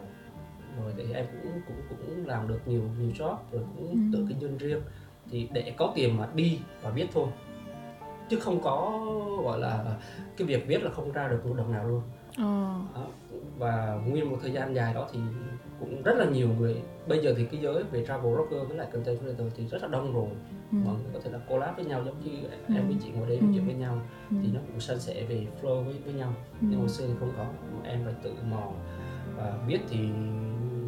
rồi 0.80 0.92
thì 0.96 1.04
em 1.14 1.26
cũng 1.42 1.52
cũng 1.66 1.76
cũng 1.88 2.26
làm 2.26 2.48
được 2.48 2.60
nhiều 2.66 2.82
nhiều 3.00 3.10
job 3.10 3.36
rồi 3.52 3.62
cũng 3.76 3.90
Ừ. 3.90 3.96
tự 4.12 4.26
kinh 4.28 4.40
doanh 4.40 4.58
riêng 4.58 4.80
thì 5.30 5.48
để 5.52 5.74
có 5.78 5.92
tiền 5.94 6.16
mà 6.16 6.28
đi 6.34 6.58
và 6.82 6.90
viết 6.90 7.06
thôi 7.12 7.28
chứ 8.28 8.38
không 8.40 8.60
có 8.62 9.00
gọi 9.44 9.58
là 9.58 9.96
cái 10.36 10.46
việc 10.46 10.66
viết 10.66 10.82
là 10.82 10.90
không 10.90 11.12
ra 11.12 11.28
được 11.28 11.46
một 11.46 11.54
đồng 11.56 11.72
nào 11.72 11.88
luôn 11.88 12.02
đó. 12.38 13.06
và 13.58 14.00
nguyên 14.06 14.30
một 14.30 14.38
thời 14.42 14.52
gian 14.52 14.74
dài 14.74 14.94
đó 14.94 15.08
thì 15.12 15.18
cũng 15.80 16.02
rất 16.02 16.16
là 16.16 16.24
nhiều 16.24 16.48
người 16.58 16.76
bây 17.08 17.18
giờ 17.22 17.34
thì 17.36 17.44
cái 17.44 17.60
giới 17.60 17.82
về 17.82 18.04
travel 18.06 18.34
blogger 18.34 18.68
với 18.68 18.76
lại 18.76 18.86
content 18.92 19.18
creator 19.20 19.46
thì 19.56 19.66
rất 19.66 19.82
là 19.82 19.88
đông 19.88 20.14
rồi 20.14 20.28
Ừ. 20.72 20.78
mọi 20.84 20.94
người 20.94 21.12
có 21.12 21.20
thể 21.24 21.30
là 21.30 21.38
collab 21.38 21.76
với 21.76 21.84
nhau 21.84 22.02
giống 22.06 22.20
như 22.24 22.30
Ừ. 22.68 22.74
em 22.76 22.86
với 22.86 22.96
chị 23.02 23.10
ngồi 23.10 23.28
đây 23.28 23.36
nói 23.40 23.48
Ừ. 23.48 23.52
chuyện 23.54 23.66
với 23.66 23.74
nhau 23.74 24.00
Ừ. 24.30 24.36
thì 24.42 24.48
nó 24.54 24.60
cũng 24.66 24.80
san 24.80 25.00
sẻ 25.00 25.24
về 25.28 25.46
flow 25.62 25.82
với 25.84 25.94
với 26.04 26.14
nhau 26.14 26.34
nhưng 26.60 26.78
hồi 26.80 26.88
xưa 26.88 27.06
thì 27.06 27.12
không 27.20 27.32
có 27.36 27.44
em 27.84 28.00
phải 28.04 28.14
tự 28.22 28.32
mò 28.50 28.72
và 29.36 29.58
biết 29.68 29.78
thì 29.90 29.98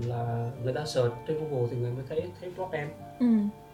là 0.09 0.51
người 0.65 0.73
ta 0.73 0.85
search 0.85 1.13
trên 1.29 1.37
google 1.39 1.69
thì 1.71 1.77
người 1.77 1.91
mới 1.91 2.05
thấy 2.09 2.23
thấy 2.41 2.51
blog 2.57 2.71
em. 2.71 2.89
Ừ. 3.21 3.27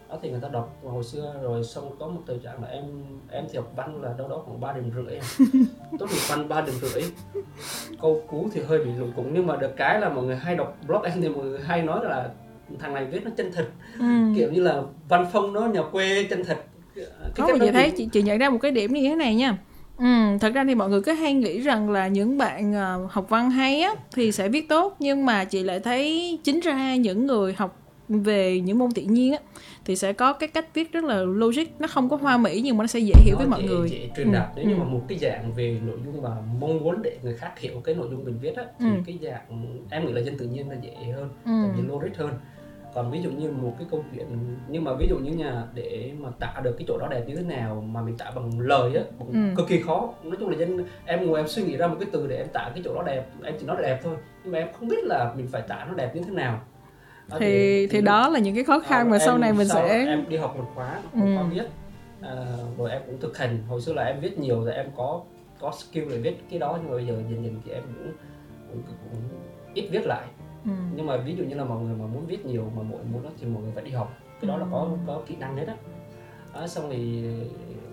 đó 0.09 0.17
thì 0.21 0.31
người 0.31 0.39
ta 0.41 0.47
đọc 0.47 0.77
hồi 0.83 1.03
xưa 1.03 1.35
rồi 1.41 1.63
xong 1.63 1.95
có 1.99 2.07
một 2.07 2.21
thời 2.27 2.37
trạng 2.43 2.61
là 2.63 2.67
em 2.69 2.83
em 3.31 3.45
thì 3.51 3.57
học 3.57 3.71
văn 3.75 4.01
là 4.03 4.13
đâu 4.17 4.27
đó 4.27 4.41
khoảng 4.45 4.59
ba 4.61 4.73
điểm 4.73 4.91
rưỡi 4.95 5.19
tốt 5.99 6.05
nghiệp 6.11 6.21
văn 6.29 6.49
ba 6.49 6.61
điểm 6.61 6.75
rưỡi. 6.81 7.03
Câu 8.01 8.21
cú 8.27 8.49
thì 8.53 8.61
hơi 8.61 8.79
bị 8.85 8.91
lủng 8.97 9.11
củng 9.15 9.33
nhưng 9.33 9.47
mà 9.47 9.55
được 9.55 9.71
cái 9.77 9.99
là 10.01 10.09
mọi 10.09 10.23
người 10.23 10.35
hay 10.35 10.55
đọc 10.55 10.77
blog 10.87 11.01
em 11.03 11.21
thì 11.21 11.29
mọi 11.29 11.45
người 11.45 11.59
hay 11.65 11.81
nói 11.81 12.05
là 12.05 12.29
thằng 12.79 12.93
này 12.93 13.05
viết 13.05 13.19
nó 13.25 13.31
chân 13.37 13.51
thật 13.55 13.65
Ừ. 13.99 14.05
kiểu 14.35 14.51
như 14.51 14.61
là 14.61 14.81
văn 15.09 15.25
phong 15.33 15.53
nó 15.53 15.61
nhà 15.67 15.81
quê 15.91 16.23
chân 16.29 16.43
thật 16.45 16.57
Cái 16.95 17.05
Có 17.37 17.47
cách 17.47 17.55
mà 17.59 17.65
chị 17.65 17.71
thấy 17.71 17.91
chị, 17.97 18.09
chị 18.11 18.21
nhận 18.21 18.37
ra 18.37 18.49
một 18.49 18.57
cái 18.61 18.71
điểm 18.71 18.93
như 18.93 19.09
thế 19.09 19.15
này 19.15 19.35
nha 19.35 19.57
Ừ, 20.01 20.37
thật 20.41 20.53
ra 20.53 20.63
thì 20.67 20.75
mọi 20.75 20.89
người 20.89 21.01
cứ 21.01 21.11
hay 21.11 21.33
nghĩ 21.33 21.59
rằng 21.59 21.89
là 21.89 22.07
những 22.07 22.37
bạn 22.37 22.73
ờ, 22.73 23.07
học 23.11 23.25
văn 23.29 23.51
hay 23.51 23.81
á 23.81 23.91
thì 24.13 24.31
sẽ 24.31 24.49
viết 24.49 24.69
tốt 24.69 24.95
nhưng 24.99 25.25
mà 25.25 25.43
chị 25.45 25.63
lại 25.63 25.79
thấy 25.79 26.37
chính 26.43 26.59
ra 26.59 26.95
những 26.95 27.25
người 27.27 27.53
học 27.53 27.77
về 28.09 28.59
những 28.61 28.79
môn 28.79 28.91
tự 28.91 29.01
nhiên 29.01 29.31
á 29.33 29.39
thì 29.85 29.95
sẽ 29.95 30.13
có 30.13 30.33
cái 30.33 30.49
cách 30.49 30.65
viết 30.73 30.91
rất 30.91 31.03
là 31.03 31.15
logic 31.21 31.63
nó 31.79 31.87
không 31.87 32.09
có 32.09 32.15
hoa 32.17 32.37
mỹ 32.37 32.61
nhưng 32.63 32.77
mà 32.77 32.83
nó 32.83 32.87
sẽ 32.87 32.99
dễ 32.99 33.13
hiểu 33.25 33.35
với 33.37 33.45
nó 33.45 33.49
mọi 33.51 33.61
dễ- 33.61 33.67
người 33.67 33.89
dễ 33.89 34.09
truyền 34.17 34.31
đạt 34.31 34.47
nếu 34.55 34.65
như 34.65 34.73
Ừ. 34.73 34.77
mà 34.79 34.83
một 34.85 35.01
cái 35.07 35.17
dạng 35.17 35.53
về 35.55 35.79
nội 35.85 35.97
dung 36.05 36.21
mà 36.21 36.29
mong 36.59 36.79
muốn 36.83 37.01
để 37.01 37.17
người 37.23 37.37
khác 37.37 37.59
hiểu 37.59 37.81
cái 37.83 37.95
nội 37.95 38.07
dung 38.11 38.25
mình 38.25 38.37
viết 38.41 38.55
á 38.55 38.63
thì 38.79 38.85
Ừ. 38.85 38.91
cái 39.05 39.19
dạng 39.21 39.41
em 39.89 40.05
nghĩ 40.05 40.11
là 40.13 40.21
dân 40.21 40.37
tự 40.37 40.45
nhiên 40.47 40.69
là 40.69 40.75
dễ 40.81 41.11
hơn 41.15 41.29
ừ. 41.45 41.51
vì 41.77 41.81
logic 41.87 42.17
hơn 42.17 42.31
còn 42.93 43.11
ví 43.11 43.21
dụ 43.21 43.29
như 43.31 43.51
một 43.51 43.73
cái 43.77 43.87
câu 43.91 44.03
chuyện 44.13 44.25
nhưng 44.67 44.83
mà 44.83 44.93
ví 44.93 45.07
dụ 45.09 45.17
như 45.17 45.31
nhà 45.31 45.63
để 45.73 46.11
mà 46.19 46.29
tạo 46.39 46.61
được 46.61 46.75
cái 46.77 46.85
chỗ 46.87 46.97
đó 46.97 47.07
đẹp 47.11 47.23
như 47.27 47.35
thế 47.35 47.43
nào 47.43 47.83
mà 47.91 48.01
mình 48.01 48.17
tạo 48.17 48.31
bằng 48.35 48.59
lời 48.59 48.95
á 48.95 49.03
Ừ. 49.19 49.25
cực 49.57 49.67
kỳ 49.67 49.81
khó. 49.81 50.13
Nói 50.23 50.35
chung 50.39 50.49
là 50.49 50.57
dân 50.57 50.85
em 51.05 51.27
ngồi 51.27 51.39
em 51.39 51.47
suy 51.47 51.63
nghĩ 51.63 51.77
ra 51.77 51.87
một 51.87 51.95
cái 51.99 52.09
từ 52.11 52.27
để 52.27 52.37
em 52.37 52.47
tạo 52.53 52.69
cái 52.73 52.81
chỗ 52.85 52.95
đó 52.95 53.03
đẹp 53.05 53.25
em 53.43 53.55
chỉ 53.59 53.65
nói 53.65 53.77
đẹp 53.81 53.99
thôi. 54.03 54.15
Nhưng 54.43 54.53
mà 54.53 54.59
em 54.59 54.67
không 54.79 54.87
biết 54.87 55.03
là 55.03 55.33
mình 55.37 55.47
phải 55.51 55.61
tạo 55.61 55.87
nó 55.87 55.93
đẹp 55.93 56.15
như 56.15 56.21
thế 56.21 56.31
nào. 56.31 56.61
Thì, 57.29 57.37
thì 57.39 57.87
thì 57.87 58.01
đó 58.01 58.29
là 58.29 58.39
những 58.39 58.55
cái 58.55 58.63
khó 58.63 58.79
khăn 58.79 59.09
mà 59.09 59.19
sau 59.19 59.37
này 59.37 59.53
mình 59.53 59.67
sau 59.67 59.77
sẽ 59.87 60.05
em 60.05 60.25
đi 60.29 60.37
học 60.37 60.55
một 60.57 60.65
khóa 60.75 60.99
một 61.13 61.25
Ừ. 61.25 61.35
khóa 61.35 61.43
viết. 61.43 61.63
À, 62.21 62.35
rồi 62.77 62.91
em 62.91 63.01
cũng 63.05 63.19
thực 63.19 63.37
hành. 63.37 63.57
Hồi 63.67 63.81
xưa 63.81 63.93
là 63.93 64.03
em 64.03 64.19
viết 64.19 64.39
nhiều 64.39 64.63
rồi 64.63 64.73
em 64.73 64.85
có 64.97 65.21
có 65.59 65.71
skill 65.71 66.05
để 66.11 66.17
viết 66.17 66.35
cái 66.49 66.59
đó 66.59 66.77
nhưng 66.81 66.91
mà 66.91 66.95
bây 66.97 67.05
giờ 67.07 67.13
dần 67.13 67.43
dần 67.45 67.61
thì 67.65 67.71
em 67.71 67.83
cũng, 67.83 68.11
cũng, 68.71 68.81
cũng 69.11 69.21
ít 69.73 69.87
viết 69.91 70.05
lại 70.05 70.27
ừ. 70.65 70.71
nhưng 70.95 71.05
mà 71.05 71.17
ví 71.17 71.35
dụ 71.35 71.43
như 71.43 71.55
là 71.55 71.63
mọi 71.63 71.83
người 71.83 71.95
mà 71.95 72.05
muốn 72.05 72.25
viết 72.25 72.45
nhiều 72.45 72.71
mà 72.75 72.83
mọi 72.83 72.99
muốn 73.11 73.23
đó 73.23 73.29
thì 73.39 73.47
mọi 73.47 73.63
người 73.63 73.71
phải 73.75 73.83
đi 73.83 73.91
học 73.91 74.13
cái 74.41 74.47
đó 74.47 74.57
là 74.57 74.65
có 74.71 74.89
có 75.07 75.21
kỹ 75.27 75.35
năng 75.39 75.57
hết 75.57 75.65
á 75.67 75.75
đó, 76.53 76.67
xong 76.67 76.89
thì 76.91 77.23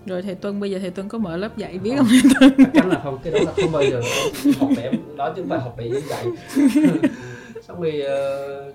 rồi 0.05 0.21
thầy 0.21 0.35
Tuân 0.35 0.59
bây 0.59 0.71
giờ 0.71 0.79
thầy 0.79 0.89
Tuân 0.89 1.09
có 1.09 1.17
mở 1.17 1.37
lớp 1.37 1.57
dạy 1.57 1.77
viết 1.77 1.95
Không. 1.97 2.07
không 2.39 2.49
chắc 2.57 2.69
chắn 2.73 2.89
là 2.89 2.99
không 3.03 3.17
cái 3.23 3.33
đó 3.33 3.39
là 3.45 3.51
không 3.61 3.71
bao 3.71 3.83
giờ 3.83 4.01
học 4.59 4.69
để 4.77 4.91
đó 5.17 5.33
chứ 5.35 5.41
không 5.41 5.49
phải 5.49 5.59
học 5.59 5.75
để 5.77 6.01
dạy 6.09 6.25
xong 7.61 7.81
rồi 7.81 8.01
ờ, 8.01 8.73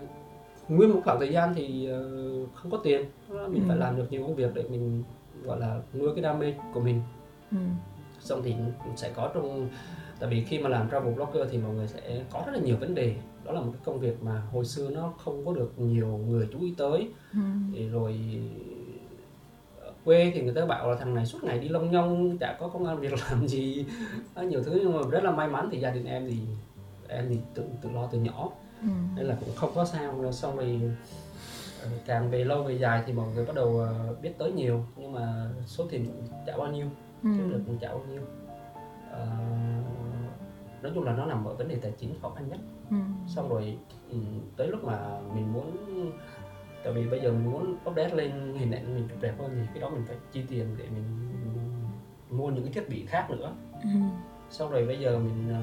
nguyên 0.69 0.91
một 0.91 1.01
khoảng 1.05 1.19
thời 1.19 1.33
gian 1.33 1.55
thì 1.55 1.87
ờ, 1.87 2.03
không 2.55 2.71
có 2.71 2.79
tiền 2.85 3.05
mình 3.31 3.63
Ừ. 3.63 3.69
phải 3.69 3.77
làm 3.77 3.97
được 3.97 4.07
nhiều 4.13 4.23
công 4.23 4.35
việc 4.35 4.51
để 4.55 4.63
mình 4.71 5.03
gọi 5.45 5.61
là 5.61 5.81
nuôi 5.95 6.11
cái 6.15 6.23
đam 6.23 6.39
mê 6.39 6.55
của 6.75 6.81
mình 6.81 7.01
ừ. 7.51 7.57
xong 8.21 8.43
thì 8.45 8.55
sẽ 8.97 9.11
có 9.17 9.31
trong 9.35 9.69
tại 10.21 10.31
vì 10.31 10.45
khi 10.45 10.59
mà 10.59 10.69
làm 10.69 10.91
travel 10.91 11.15
blogger 11.15 11.49
thì 11.51 11.59
mọi 11.59 11.75
người 11.75 11.89
sẽ 11.89 12.23
có 12.33 12.43
rất 12.47 12.53
là 12.53 12.59
nhiều 12.61 12.77
vấn 12.77 12.95
đề 12.95 13.15
đó 13.45 13.53
là 13.53 13.61
một 13.61 13.71
cái 13.73 13.81
công 13.85 14.01
việc 14.01 14.23
mà 14.23 14.43
hồi 14.53 14.65
xưa 14.65 14.91
nó 14.91 15.13
không 15.25 15.47
có 15.47 15.53
được 15.53 15.73
nhiều 15.79 16.07
người 16.29 16.49
chú 16.53 16.61
ý 16.61 16.75
tới 16.77 17.09
Ừ. 17.33 17.39
thì 17.75 17.89
rồi 17.89 18.21
ở 19.81 19.93
quê 20.05 20.33
thì 20.35 20.43
người 20.43 20.55
ta 20.55 20.67
bảo 20.67 20.91
là 20.91 20.97
thằng 20.97 21.15
này 21.15 21.27
suốt 21.27 21.45
ngày 21.45 21.59
đi 21.59 21.69
lông 21.69 21.91
nhông 21.91 22.39
chả 22.39 22.57
có 22.61 22.69
công 22.69 22.87
an 22.87 23.01
việc 23.01 23.13
làm 23.31 23.47
gì 23.49 23.87
Đó, 24.35 24.43
nhiều 24.43 24.63
thứ 24.63 24.79
nhưng 24.83 24.93
mà 24.93 25.01
rất 25.11 25.25
là 25.25 25.31
may 25.31 25.49
mắn 25.49 25.69
thì 25.73 25.81
gia 25.81 25.91
đình 25.91 26.05
em 26.05 26.27
thì 26.31 26.37
em 27.09 27.27
thì 27.29 27.39
tự 27.55 27.65
tự 27.83 27.91
lo 27.91 28.07
từ 28.13 28.19
nhỏ 28.19 28.49
Ừ. 28.83 28.89
nên 29.17 29.27
là 29.27 29.37
cũng 29.41 29.55
không 29.55 29.71
có 29.75 29.85
sao 29.85 30.33
xong 30.33 30.57
rồi 30.57 30.81
ờ, 31.83 31.89
càng 32.07 32.31
về 32.31 32.45
lâu 32.45 32.63
về 32.63 32.75
dài 32.79 33.03
thì 33.07 33.13
mọi 33.13 33.27
người 33.35 33.45
bắt 33.47 33.55
đầu 33.57 33.79
ờ, 33.79 34.15
biết 34.23 34.33
tới 34.39 34.53
nhiều 34.53 34.85
nhưng 34.97 35.13
mà 35.13 35.51
số 35.67 35.85
tiền 35.91 36.07
chả 36.47 36.57
bao 36.57 36.69
nhiêu 36.73 36.87
Ừ. 37.23 37.29
kiếm 37.37 37.51
được 37.51 37.61
cũng 37.67 37.79
chả 37.79 37.89
bao 37.89 38.05
nhiêu 38.13 38.23
Ờ, 39.11 39.27
nói 40.85 40.93
chung 40.95 41.05
là 41.05 41.12
nó 41.12 41.26
nằm 41.26 41.45
ở 41.45 41.55
vấn 41.55 41.68
đề 41.68 41.76
tài 41.76 41.93
chính 41.99 42.14
khó 42.22 42.30
khăn 42.37 42.49
nhất 42.49 42.59
Ừ. 42.91 42.97
xong 43.26 43.49
rồi 43.49 43.76
ừ, 44.11 44.16
tới 44.57 44.66
lúc 44.68 44.85
mà 44.85 44.99
mình 45.35 45.53
muốn 45.53 45.76
tại 46.85 46.93
vì 46.93 47.07
bây 47.09 47.20
giờ 47.20 47.32
mình 47.32 47.51
muốn 47.53 47.76
update 47.91 48.14
lên 48.14 48.55
hình 48.59 48.70
ảnh 48.72 48.95
mình 48.95 49.09
đẹp 49.20 49.35
hơn 49.39 49.51
thì 49.55 49.62
cái 49.74 49.80
đó 49.80 49.89
mình 49.91 50.03
phải 50.07 50.16
chi 50.32 50.43
tiền 50.49 50.66
để 50.78 50.85
mình 50.85 51.05
mua 52.30 52.49
những 52.49 52.64
cái 52.64 52.72
thiết 52.72 52.89
bị 52.89 53.05
khác 53.07 53.30
nữa 53.30 53.53
Ừ. 53.82 53.89
xong 54.51 54.70
rồi 54.70 54.87
bây 54.87 54.99
giờ 54.99 55.18
mình 55.18 55.49
ờ, 55.55 55.61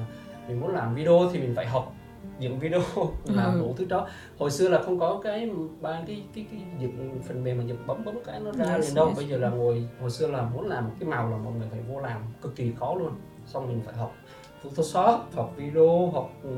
mình 0.48 0.60
muốn 0.60 0.70
làm 0.70 0.94
video 0.94 1.20
thì 1.32 1.40
mình 1.40 1.52
phải 1.56 1.66
học 1.66 1.92
dựng 2.38 2.58
video 2.58 2.80
làm 3.24 3.52
Ừ. 3.54 3.58
đủ 3.60 3.74
thứ 3.76 3.84
đó 3.84 4.08
hồi 4.38 4.50
xưa 4.50 4.68
là 4.68 4.82
không 4.82 4.98
có 4.98 5.20
cái 5.24 5.50
ba 5.80 6.02
cái 6.06 6.22
cái 6.34 6.46
cái 6.50 6.60
dựng 6.80 7.20
phần 7.28 7.44
mềm 7.44 7.58
mà 7.58 7.64
dựng 7.64 7.86
bấm 7.86 8.04
bấm 8.04 8.14
cái 8.26 8.40
nó 8.40 8.52
ra 8.52 8.64
Yes, 8.74 8.84
liền 8.86 8.94
đâu 8.94 9.06
yes. 9.06 9.16
bây 9.16 9.28
giờ 9.28 9.36
là 9.36 9.50
ngồi 9.50 9.88
hồi 10.00 10.10
xưa 10.10 10.26
là 10.26 10.42
muốn 10.42 10.66
làm 10.68 10.90
cái 11.00 11.08
màu 11.08 11.30
là 11.30 11.36
mọi 11.36 11.52
người 11.52 11.68
phải 11.70 11.80
vô 11.80 12.00
làm 12.00 12.20
cực 12.42 12.56
kỳ 12.56 12.72
khó 12.78 12.94
luôn 12.94 13.12
xong 13.46 13.68
mình 13.68 13.80
phải 13.84 13.94
học 13.94 14.14
Photoshop 14.62 15.20
học 15.34 15.54
video 15.56 16.10
học 16.10 16.30
ừ, 16.42 16.50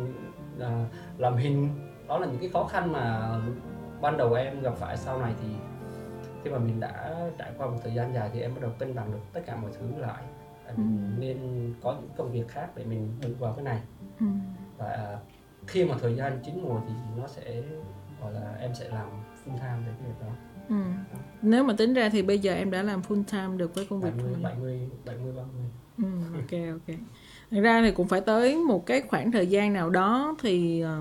à, 0.61 0.87
làm 1.19 1.37
hình 1.37 1.69
đó 2.09 2.19
là 2.19 2.27
những 2.27 2.39
cái 2.41 2.49
khó 2.53 2.65
khăn 2.65 2.93
mà 2.93 3.35
ban 4.01 4.17
đầu 4.17 4.33
em 4.35 4.61
gặp 4.63 4.75
phải 4.77 4.97
sau 4.97 5.19
này 5.21 5.33
thì 5.43 5.49
khi 6.45 6.51
mà 6.51 6.59
mình 6.59 6.81
đã 6.81 7.21
trải 7.39 7.53
qua 7.59 7.67
một 7.67 7.77
thời 7.83 7.95
gian 7.95 8.15
dài 8.15 8.31
thì 8.33 8.41
em 8.41 8.55
bắt 8.55 8.61
đầu 8.63 8.71
cân 8.79 8.95
bằng 8.95 9.13
được 9.13 9.19
tất 9.33 9.41
cả 9.47 9.57
mọi 9.57 9.71
thứ 9.81 9.87
lại 10.01 10.23
mình 10.77 11.09
Ừ. 11.17 11.21
nên 11.21 11.39
có 11.83 11.93
những 12.01 12.11
công 12.17 12.33
việc 12.33 12.49
khác 12.49 12.69
để 12.77 12.85
mình 12.85 13.09
bù 13.23 13.29
vào 13.39 13.53
cái 13.53 13.65
này 13.65 13.81
Ừ. 14.21 14.27
và 14.79 15.19
khi 15.67 15.85
mà 15.85 15.95
thời 16.01 16.15
gian 16.17 16.39
chín 16.45 16.63
mùi 16.63 16.81
thì 16.89 16.95
nó 17.17 17.27
sẽ 17.27 17.63
gọi 18.21 18.33
là 18.33 18.55
em 18.61 18.75
sẽ 18.75 18.89
làm 18.89 19.07
full 19.45 19.57
time 19.59 19.79
về 19.87 19.93
cái 20.01 20.09
việc 20.09 20.15
đó 20.21 20.33
Ừ. 20.69 20.75
Nếu 21.43 21.65
mà 21.65 21.75
tính 21.79 21.95
ra 21.95 22.09
thì 22.09 22.23
bây 22.23 22.39
giờ 22.39 22.55
em 22.55 22.71
đã 22.71 22.83
làm 22.83 23.01
full 23.03 23.23
time 23.33 23.57
được 23.57 23.75
với 23.75 23.87
công 23.91 24.01
việc 24.01 24.11
70 24.11 24.25
của 24.25 24.35
mình. 24.35 24.43
70 24.43 24.89
70 25.05 25.33
30 25.37 25.71
Ừ, 25.99 26.05
ok 26.35 26.79
ok. 26.89 26.97
Thật 27.51 27.61
ra 27.61 27.83
thì 27.83 27.91
cũng 27.93 28.09
phải 28.09 28.21
tới 28.21 28.57
một 28.57 28.87
cái 28.87 29.01
khoảng 29.03 29.33
thời 29.33 29.47
gian 29.47 29.73
nào 29.73 29.91
đó 29.91 30.37
thì 30.43 30.81
ờ, 30.81 30.99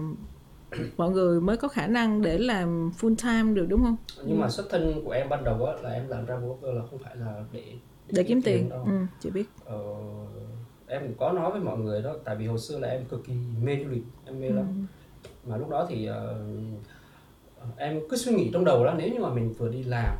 mọi 0.98 1.12
người 1.12 1.42
mới 1.42 1.58
có 1.58 1.68
khả 1.68 1.88
năng 1.88 2.22
để 2.22 2.38
làm 2.38 2.92
full 3.00 3.16
time 3.16 3.54
được 3.56 3.66
đúng 3.70 3.84
không? 3.84 3.96
nhưng 4.26 4.40
mà 4.40 4.50
xuất 4.50 4.66
thân 4.70 5.02
của 5.06 5.12
em 5.12 5.30
ban 5.30 5.44
đầu 5.44 5.66
á, 5.66 5.74
là 5.82 5.90
em 5.90 6.08
làm 6.08 6.28
travel 6.28 6.46
blogger 6.46 6.76
là 6.76 6.82
không 6.90 7.00
phải 7.00 7.16
là 7.16 7.44
để 7.52 7.64
Để 8.12 8.24
kiếm 8.24 8.42
tiền. 8.42 8.70
đâu. 8.70 8.84
Ừ, 8.86 8.92
chị 9.20 9.30
biết. 9.30 9.46
Ờ, 9.66 9.78
em 10.88 11.02
cũng 11.02 11.18
có 11.18 11.32
nói 11.32 11.52
với 11.52 11.60
mọi 11.60 11.78
người 11.78 12.02
đó 12.02 12.16
tại 12.26 12.36
vì 12.36 12.48
hồi 12.48 12.60
xưa 12.60 12.80
là 12.80 12.88
em 12.88 13.06
cực 13.06 13.26
kỳ 13.28 13.34
mê 13.64 13.78
du 13.84 13.90
lịch 13.90 14.04
em 14.26 14.40
mê 14.40 14.50
lắm 14.50 14.66
Ừ. 14.66 15.50
mà 15.50 15.58
lúc 15.58 15.70
đó 15.70 15.86
thì 15.90 16.06
ờ, 16.06 16.46
em 17.78 18.00
cứ 18.10 18.18
suy 18.18 18.34
nghĩ 18.36 18.50
trong 18.54 18.66
đầu 18.66 18.86
đó 18.86 18.94
nếu 18.98 19.10
như 19.10 19.20
mà 19.20 19.30
mình 19.34 19.54
vừa 19.58 19.70
đi 19.70 19.84
làm 19.84 20.16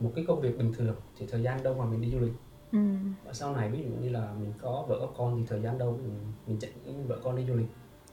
một 0.00 0.12
cái 0.16 0.24
công 0.28 0.40
việc 0.40 0.58
bình 0.58 0.72
thường 0.72 0.94
thì 1.18 1.26
thời 1.30 1.42
gian 1.42 1.62
đâu 1.62 1.74
mà 1.78 1.84
mình 1.84 2.00
đi 2.00 2.10
du 2.10 2.18
lịch 2.18 2.32
Ừ. 2.74 2.78
và 3.24 3.32
sau 3.32 3.56
này 3.56 3.70
ví 3.70 3.78
dụ 3.82 3.88
như 4.02 4.08
là 4.08 4.32
mình 4.40 4.52
có 4.62 4.84
vợ 4.88 4.96
có 5.00 5.06
con 5.16 5.36
thì 5.36 5.44
thời 5.48 5.60
gian 5.60 5.78
đâu 5.78 5.98
mình 6.02 6.20
mình 6.46 6.58
chạy 6.60 6.70
vợ 7.08 7.18
con 7.24 7.36
đi 7.36 7.44
du 7.48 7.54
lịch 7.54 7.66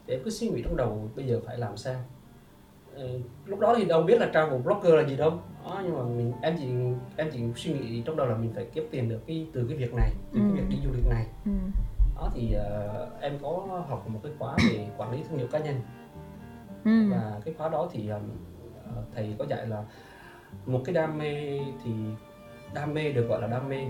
em 0.06 0.20
cứ 0.24 0.30
suy 0.30 0.48
nghĩ 0.48 0.62
trong 0.62 0.76
đầu 0.76 1.08
bây 1.16 1.26
giờ 1.26 1.40
phải 1.46 1.58
làm 1.58 1.76
sao 1.76 2.00
Ờ, 2.96 3.08
lúc 3.46 3.58
đó 3.60 3.74
thì 3.78 3.84
đâu 3.84 4.02
biết 4.02 4.20
là 4.20 4.30
travel 4.34 4.60
blogger 4.60 4.94
là 4.94 5.02
gì 5.08 5.16
đâu 5.16 5.30
đó, 5.64 5.80
nhưng 5.84 5.96
mà 5.98 6.02
mình 6.04 6.32
em 6.42 6.56
chỉ 6.58 6.66
em 7.16 7.30
chỉ 7.32 7.40
suy 7.56 7.72
nghĩ 7.72 8.02
trong 8.06 8.16
đầu 8.16 8.26
là 8.26 8.36
mình 8.36 8.52
phải 8.54 8.66
kiếm 8.74 8.84
tiền 8.90 9.08
được 9.08 9.20
cái 9.26 9.46
từ 9.52 9.66
cái 9.68 9.76
việc 9.78 9.94
này 9.94 10.10
từ 10.32 10.40
Ừ. 10.40 10.46
cái 10.46 10.52
việc 10.64 10.68
đi 10.68 10.78
du 10.84 10.92
lịch 10.92 11.06
này 11.06 11.26
Ừ. 11.44 11.50
đó 12.16 12.30
thì 12.34 12.52
ờ, 12.52 13.08
em 13.20 13.38
có 13.42 13.82
học 13.88 14.08
một 14.08 14.20
cái 14.22 14.32
khóa 14.38 14.56
về 14.68 14.88
quản 14.98 15.12
lý 15.12 15.22
thương 15.28 15.38
hiệu 15.38 15.46
cá 15.52 15.58
nhân 15.58 15.80
Ừ. 16.84 17.10
và 17.10 17.40
cái 17.44 17.54
khóa 17.54 17.68
đó 17.68 17.88
thì 17.92 18.08
ờ, 18.08 18.20
thầy 19.14 19.34
có 19.38 19.44
dạy 19.48 19.66
là 19.66 19.84
một 20.66 20.80
cái 20.84 20.94
đam 20.94 21.18
mê 21.18 21.60
thì 21.84 21.90
đam 22.74 22.94
mê 22.94 23.12
được 23.12 23.26
gọi 23.28 23.40
là 23.40 23.46
đam 23.46 23.68
mê 23.68 23.84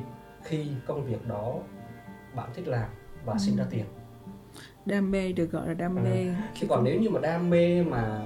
khi 0.45 0.66
công 0.86 1.05
việc 1.05 1.26
đó 1.28 1.55
bạn 2.36 2.51
thích 2.55 2.68
làm 2.68 2.88
và 3.24 3.38
sinh 3.38 3.57
ra 3.57 3.64
tiền 3.70 3.84
Đam 4.86 5.11
mê 5.11 5.32
được 5.32 5.51
gọi 5.53 5.68
là 5.68 5.74
đam 5.74 5.97
Ừ. 5.97 6.03
mê. 6.03 6.34
chứ 6.55 6.66
còn 6.70 6.84
nếu 6.84 7.01
như 7.01 7.11
mà 7.11 7.20
đam 7.20 7.51
mê 7.51 7.82
mà 7.84 8.20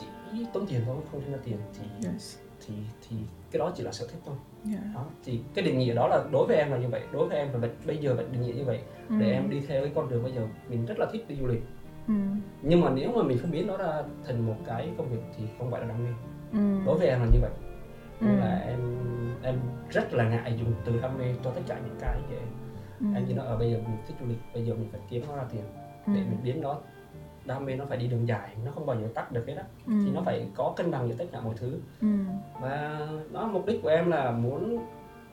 chỉ 0.00 0.46
tốn 0.52 0.66
tiền 0.66 0.80
thôi 0.86 0.96
không 1.12 1.20
sinh 1.20 1.32
ra 1.32 1.38
tiền 1.44 1.56
thì 1.78 2.08
Yes. 2.08 2.36
thì 2.66 2.74
thì 3.08 3.16
cái 3.50 3.58
đó 3.58 3.72
chỉ 3.76 3.82
là 3.82 3.92
sở 3.92 4.06
thích 4.06 4.18
thôi 4.26 4.34
Yeah. 4.72 4.84
đó 4.94 5.04
thì 5.24 5.40
cái 5.54 5.64
định 5.64 5.78
nghĩa 5.78 5.94
đó 5.94 6.08
là 6.08 6.24
đối 6.32 6.46
với 6.46 6.56
em 6.56 6.70
là 6.70 6.78
như 6.78 6.88
vậy 6.88 7.02
đối 7.12 7.28
với 7.28 7.38
em 7.38 7.48
là 7.62 7.68
bây 7.86 7.96
giờ 7.96 8.16
phải 8.16 8.24
định 8.32 8.42
nghĩa 8.42 8.52
như 8.52 8.64
vậy 8.64 8.80
để 9.08 9.26
Ừ. 9.26 9.32
em 9.32 9.50
đi 9.50 9.60
theo 9.68 9.82
cái 9.82 9.92
con 9.94 10.08
đường 10.08 10.22
bây 10.22 10.32
giờ 10.32 10.46
mình 10.68 10.86
rất 10.86 10.98
là 10.98 11.06
thích 11.12 11.24
đi 11.28 11.36
du 11.40 11.46
lịch 11.46 11.62
Ừ. 12.08 12.14
nhưng 12.62 12.80
mà 12.80 12.90
nếu 12.90 13.12
mà 13.16 13.22
mình 13.22 13.38
không 13.38 13.50
biến 13.50 13.66
nó 13.66 13.76
ra 13.76 14.02
thành 14.26 14.46
một 14.46 14.56
cái 14.66 14.90
công 14.98 15.08
việc 15.08 15.20
thì 15.38 15.44
không 15.58 15.70
phải 15.70 15.80
là 15.80 15.86
đam 15.86 16.04
mê 16.04 16.10
Ừ. 16.52 16.78
đối 16.86 16.98
với 16.98 17.08
em 17.08 17.20
là 17.20 17.26
như 17.32 17.38
vậy 17.40 17.50
nên 18.20 18.34
Ừ. 18.34 18.40
là 18.40 18.58
em 18.68 18.78
em 19.42 19.60
rất 19.90 20.12
là 20.14 20.28
ngại 20.28 20.54
dùng 20.58 20.72
từ 20.84 21.00
đam 21.00 21.18
mê 21.18 21.34
cho 21.44 21.50
tất 21.50 21.60
cả 21.66 21.78
những 21.84 21.96
cái 22.00 22.20
vậy 22.28 22.38
Ừ. 23.00 23.06
em 23.14 23.24
chỉ 23.28 23.34
nói 23.34 23.46
ở 23.46 23.56
bây 23.56 23.70
giờ 23.72 23.78
mình 23.78 23.96
thích 24.06 24.16
du 24.20 24.26
lịch 24.26 24.38
bây 24.54 24.64
giờ 24.64 24.74
mình 24.74 24.88
phải 24.92 25.00
kiếm 25.10 25.22
nó 25.28 25.36
ra 25.36 25.44
tiền 25.52 25.62
Ừ. 26.06 26.12
để 26.14 26.20
mình 26.20 26.38
biến 26.42 26.60
nó 26.60 26.78
đam 27.44 27.64
mê 27.66 27.76
nó 27.76 27.84
phải 27.88 27.98
đi 27.98 28.06
đường 28.06 28.28
dài 28.28 28.56
nó 28.64 28.70
không 28.70 28.86
bao 28.86 28.96
giờ 29.00 29.08
tắt 29.14 29.32
được 29.32 29.46
hết 29.46 29.54
á 29.56 29.64
Ừ. 29.86 29.92
thì 30.04 30.10
nó 30.14 30.22
phải 30.22 30.46
có 30.54 30.72
cân 30.76 30.90
bằng 30.90 31.08
giữa 31.08 31.14
tất 31.14 31.24
cả 31.32 31.40
mọi 31.40 31.54
thứ 31.56 31.78
Ừ. 32.00 32.08
và 32.60 33.00
nó 33.32 33.46
mục 33.46 33.66
đích 33.66 33.82
của 33.82 33.88
em 33.88 34.10
là 34.10 34.30
muốn 34.30 34.78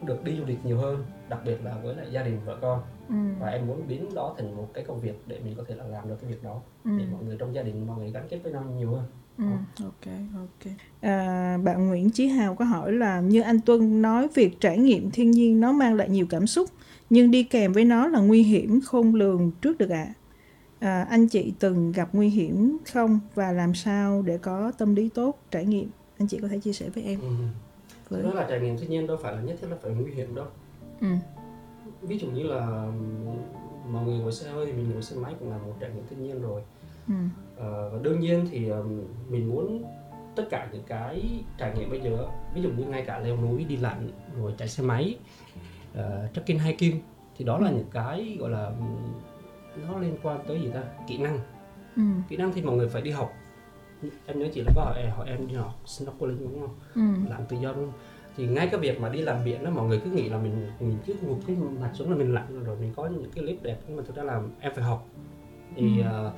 được 0.02 0.24
đi 0.24 0.38
du 0.38 0.46
lịch 0.46 0.66
nhiều 0.66 0.78
hơn 0.78 1.06
đặc 1.30 1.40
biệt 1.46 1.64
là 1.66 1.76
với 1.84 1.96
lại 1.96 2.08
gia 2.12 2.24
đình 2.24 2.40
vợ 2.46 2.58
con 2.62 2.82
Ừ. 3.10 3.16
và 3.40 3.48
em 3.50 3.68
muốn 3.68 3.88
biến 3.88 4.10
đó 4.16 4.34
thành 4.38 4.58
một 4.58 4.68
cái 4.74 4.84
công 4.84 5.00
việc 5.00 5.24
để 5.28 5.40
mình 5.44 5.56
có 5.58 5.64
thể 5.68 5.76
là 5.76 5.84
làm 5.84 6.10
được 6.10 6.16
cái 6.22 6.30
việc 6.30 6.44
đó 6.44 6.62
Ừ. 6.86 6.92
để 7.00 7.06
mọi 7.12 7.24
người 7.24 7.36
trong 7.40 7.56
gia 7.56 7.64
đình 7.64 7.88
mọi 7.88 7.98
người 7.98 8.12
gắn 8.12 8.28
kết 8.30 8.40
với 8.44 8.52
nhau 8.52 8.64
nhiều 8.78 8.92
hơn 8.92 9.04
Ừ, 9.38 9.44
ok 9.84 10.14
ok. 10.36 10.74
À, 11.02 11.58
bạn 11.64 11.88
Nguyễn 11.88 12.10
Chí 12.10 12.28
Hào 12.28 12.56
có 12.56 12.66
hỏi 12.66 12.92
là 12.94 13.20
như 13.20 13.42
anh 13.42 13.60
Tuân 13.62 14.02
nói 14.02 14.28
việc 14.34 14.60
trải 14.60 14.78
nghiệm 14.78 15.12
thiên 15.12 15.32
nhiên 15.32 15.60
nó 15.60 15.72
mang 15.72 15.94
lại 15.96 16.10
nhiều 16.10 16.26
cảm 16.30 16.48
xúc 16.48 16.70
nhưng 17.10 17.32
đi 17.32 17.44
kèm 17.44 17.74
với 17.74 17.86
nó 17.86 18.08
là 18.08 18.20
nguy 18.20 18.44
hiểm 18.44 18.82
không 18.82 19.16
lường 19.16 19.52
trước 19.62 19.78
được 19.78 19.90
ạ. 19.90 20.14
À, 20.80 21.08
anh 21.10 21.28
chị 21.28 21.54
từng 21.60 21.92
gặp 21.92 22.10
nguy 22.14 22.30
hiểm 22.30 22.78
không 22.94 23.20
và 23.36 23.52
làm 23.52 23.74
sao 23.74 24.22
để 24.22 24.38
có 24.38 24.72
tâm 24.78 24.96
lý 24.96 25.10
tốt 25.10 25.40
trải 25.52 25.66
nghiệm? 25.66 25.90
Anh 26.18 26.28
chị 26.28 26.40
có 26.42 26.48
thể 26.48 26.60
chia 26.60 26.74
sẻ 26.74 26.90
với 26.90 27.04
em. 27.04 27.20
ừ. 27.22 27.28
Với... 28.10 28.24
đó 28.24 28.34
là 28.34 28.46
trải 28.50 28.60
nghiệm 28.60 28.78
thiên 28.78 28.90
nhiên 28.90 29.08
đâu 29.08 29.18
phải 29.24 29.34
là 29.36 29.42
nhất 29.42 29.58
thiết 29.62 29.68
là 29.70 29.78
phải 29.84 29.92
nguy 29.92 30.12
hiểm 30.14 30.36
đâu 30.36 30.46
Ừ. 31.02 31.08
ví 32.02 32.18
dụ 32.18 32.28
như 32.28 32.44
là 32.44 32.88
mọi 33.92 34.06
người 34.06 34.18
ngồi 34.20 34.32
xe 34.32 34.50
hơi 34.50 34.66
thì 34.66 34.72
mình 34.74 34.92
ngồi 34.94 35.02
xe 35.02 35.16
máy 35.16 35.34
cũng 35.40 35.50
là 35.50 35.58
một 35.58 35.74
trải 35.80 35.90
nghiệm 35.96 36.04
thiên 36.10 36.24
nhiên 36.24 36.42
rồi 36.42 36.62
Ừ. 36.82 36.85
Ờ, 37.58 37.90
và 37.90 38.00
đương 38.02 38.20
nhiên 38.20 38.48
thì 38.52 38.68
ừm, 38.70 39.02
mình 39.30 39.50
muốn 39.50 39.84
tất 40.36 40.44
cả 40.50 40.68
những 40.74 40.84
cái 40.88 41.44
trải 41.58 41.74
nghiệm 41.76 41.90
bây 41.90 42.02
giờ 42.02 42.28
ví 42.54 42.62
dụ 42.62 42.70
như 42.70 42.86
ngay 42.86 43.02
cả 43.02 43.20
leo 43.20 43.38
núi 43.38 43.66
đi 43.70 43.78
lặn 43.78 44.10
rồi 44.38 44.54
chạy 44.58 44.68
xe 44.68 44.84
máy 44.84 45.16
uh, 46.00 46.34
trekking 46.34 46.60
hiking 46.60 46.98
thì 47.38 47.46
đó 47.46 47.60
là 47.60 47.72
những 47.72 47.88
cái 47.92 48.38
gọi 48.40 48.50
là 48.50 48.72
nó 49.88 50.00
liên 50.00 50.18
quan 50.24 50.40
tới 50.48 50.62
gì 50.62 50.70
ta? 50.74 50.84
Kỹ 51.08 51.18
năng. 51.18 51.40
Ừ. 51.96 52.02
kỹ 52.30 52.38
năng 52.38 52.52
thì 52.54 52.62
mọi 52.62 52.76
người 52.76 52.90
phải 52.90 53.02
đi 53.02 53.12
học. 53.12 53.34
Em 54.26 54.40
nhớ 54.40 54.48
chị 54.54 54.62
là 54.62 54.72
có 54.76 54.82
hỏi, 54.82 55.10
hỏi 55.10 55.28
em 55.30 55.48
đi 55.48 55.56
học 55.56 55.80
snorkeling 55.86 56.40
đúng 56.40 56.62
không? 56.62 56.76
Ừ. 56.96 57.30
lặn 57.30 57.46
tự 57.50 57.58
do 57.58 57.74
đúng 57.74 57.86
không? 57.86 58.00
Thì 58.38 58.48
ngay 58.48 58.68
cái 58.72 58.80
việc 58.80 59.02
mà 59.02 59.10
đi 59.10 59.22
làm 59.22 59.44
biển 59.46 59.64
đó 59.64 59.70
mọi 59.72 59.88
người 59.88 60.02
cứ 60.04 60.12
nghĩ 60.12 60.30
là 60.30 60.38
mình 60.38 60.72
mình 60.80 60.98
cứ 61.06 61.14
một 61.28 61.38
cái 61.48 61.56
mặt 61.56 61.90
xuống 61.94 62.10
là 62.10 62.16
mình 62.16 62.34
lặn 62.34 62.64
rồi 62.64 62.78
mình 62.80 62.94
có 62.96 63.08
những 63.08 63.32
cái 63.36 63.44
clip 63.44 63.64
đẹp 63.64 63.78
nhưng 63.88 63.98
mà 63.98 64.04
thực 64.08 64.16
ra 64.16 64.24
là 64.24 64.42
em 64.60 64.72
phải 64.76 64.84
học. 64.84 65.08
Thì 65.76 66.02
Ừ. 66.02 66.06
ờ, 66.08 66.34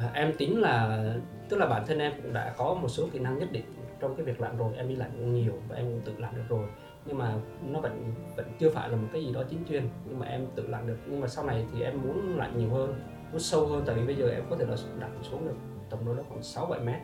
à, 0.00 0.10
em 0.14 0.32
tính 0.38 0.60
là 0.60 1.04
tức 1.48 1.56
là 1.56 1.66
bản 1.66 1.86
thân 1.86 1.98
em 1.98 2.12
cũng 2.22 2.32
đã 2.32 2.54
có 2.56 2.74
một 2.74 2.88
số 2.88 3.08
kỹ 3.12 3.18
năng 3.18 3.38
nhất 3.38 3.52
định 3.52 3.64
trong 4.00 4.16
cái 4.16 4.26
việc 4.26 4.40
lặn 4.40 4.56
rồi 4.56 4.72
em 4.76 4.88
đi 4.88 4.96
lặn 4.96 5.34
nhiều 5.34 5.52
và 5.68 5.76
em 5.76 5.86
cũng 5.86 6.00
tự 6.04 6.12
lặn 6.18 6.34
được 6.36 6.42
rồi. 6.48 6.66
Nhưng 7.06 7.18
mà 7.18 7.34
nó 7.68 7.80
vẫn 7.80 8.14
vẫn 8.36 8.46
chưa 8.58 8.70
phải 8.70 8.88
là 8.88 8.96
một 8.96 9.08
cái 9.12 9.24
gì 9.24 9.32
đó 9.32 9.42
chính 9.50 9.64
chuyên 9.68 9.88
nhưng 10.08 10.18
mà 10.18 10.26
em 10.26 10.46
tự 10.54 10.66
lặn 10.66 10.86
được. 10.86 10.98
Nhưng 11.06 11.20
mà 11.20 11.28
sau 11.28 11.44
này 11.44 11.66
thì 11.72 11.82
em 11.82 12.02
muốn 12.02 12.36
lặn 12.36 12.58
nhiều 12.58 12.70
hơn 12.70 12.94
muốn 13.30 13.40
sâu 13.40 13.66
hơn 13.66 13.82
tại 13.86 13.96
vì 13.96 14.06
bây 14.06 14.16
giờ 14.16 14.30
em 14.30 14.42
có 14.50 14.56
thể 14.56 14.64
là 14.64 14.76
lặn 15.00 15.10
xuống 15.22 15.48
được 15.48 15.56
tầm 15.90 16.06
đâu 16.06 16.14
đó 16.14 16.22
khoảng 16.28 16.42
6 16.42 16.66
7 16.66 16.80
mét. 16.80 17.00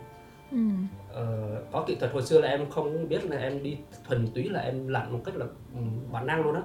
Ừ. 0.51 0.57
Ờ, 1.13 1.57
có 1.71 1.83
kỹ 1.87 1.95
thuật 1.95 2.11
hồi 2.11 2.21
xưa 2.21 2.41
là 2.41 2.49
em 2.49 2.69
không 2.69 3.09
biết 3.09 3.25
là 3.25 3.37
em 3.37 3.63
đi 3.63 3.77
thuần 4.07 4.27
túy 4.35 4.49
là 4.49 4.59
em 4.59 4.87
lặn 4.87 5.11
một 5.11 5.19
cách 5.25 5.35
là 5.35 5.45
ừ, 5.73 5.81
bản 6.11 6.27
năng 6.27 6.43
luôn 6.43 6.55
á. 6.55 6.61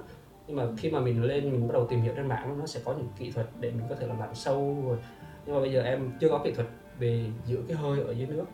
Nhưng 0.47 0.57
mà 0.57 0.65
khi 0.77 0.91
mà 0.91 1.01
mình 1.01 1.23
lên 1.23 1.53
mình 1.53 1.69
bắt 1.69 1.73
đầu 1.73 1.87
tìm 1.87 2.01
hiểu 2.01 2.13
trên 2.17 2.27
mạng 2.27 2.59
nó 2.59 2.67
sẽ 2.67 2.81
có 2.85 2.93
những 2.93 3.09
kỹ 3.19 3.31
thuật 3.31 3.47
để 3.61 3.71
mình 3.71 3.87
có 3.89 3.95
thể 3.95 4.07
là 4.07 4.15
lặn 4.21 4.35
sâu 4.35 4.77
rồi 4.87 4.99
nhưng 5.47 5.55
mà 5.55 5.61
bây 5.61 5.73
giờ 5.73 5.83
em 5.83 6.11
chưa 6.21 6.29
có 6.29 6.41
kỹ 6.45 6.53
thuật 6.53 6.69
về 6.99 7.25
giữ 7.47 7.59
cái 7.69 7.77
hơi 7.77 8.01
ở 8.01 8.13
dưới 8.13 8.27
nước. 8.27 8.45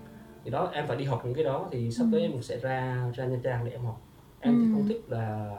Thì 0.45 0.51
đó 0.51 0.71
em 0.73 0.87
phải 0.87 0.97
đi 0.97 1.05
học 1.05 1.23
những 1.25 1.35
cái 1.35 1.45
đó 1.45 1.69
thì 1.73 1.91
sắp 1.91 2.07
tới 2.13 2.21
ừ. 2.21 2.27
em 2.27 2.43
sẽ 2.43 2.59
ra 2.59 3.07
ra 3.17 3.27
nha 3.27 3.39
trang 3.43 3.65
để 3.65 3.71
em 3.71 3.85
học. 3.85 4.01
Em 4.41 4.55
ừ. 4.55 4.61
thì 4.63 4.73
không 4.73 4.89
thích 4.89 5.05
là 5.09 5.53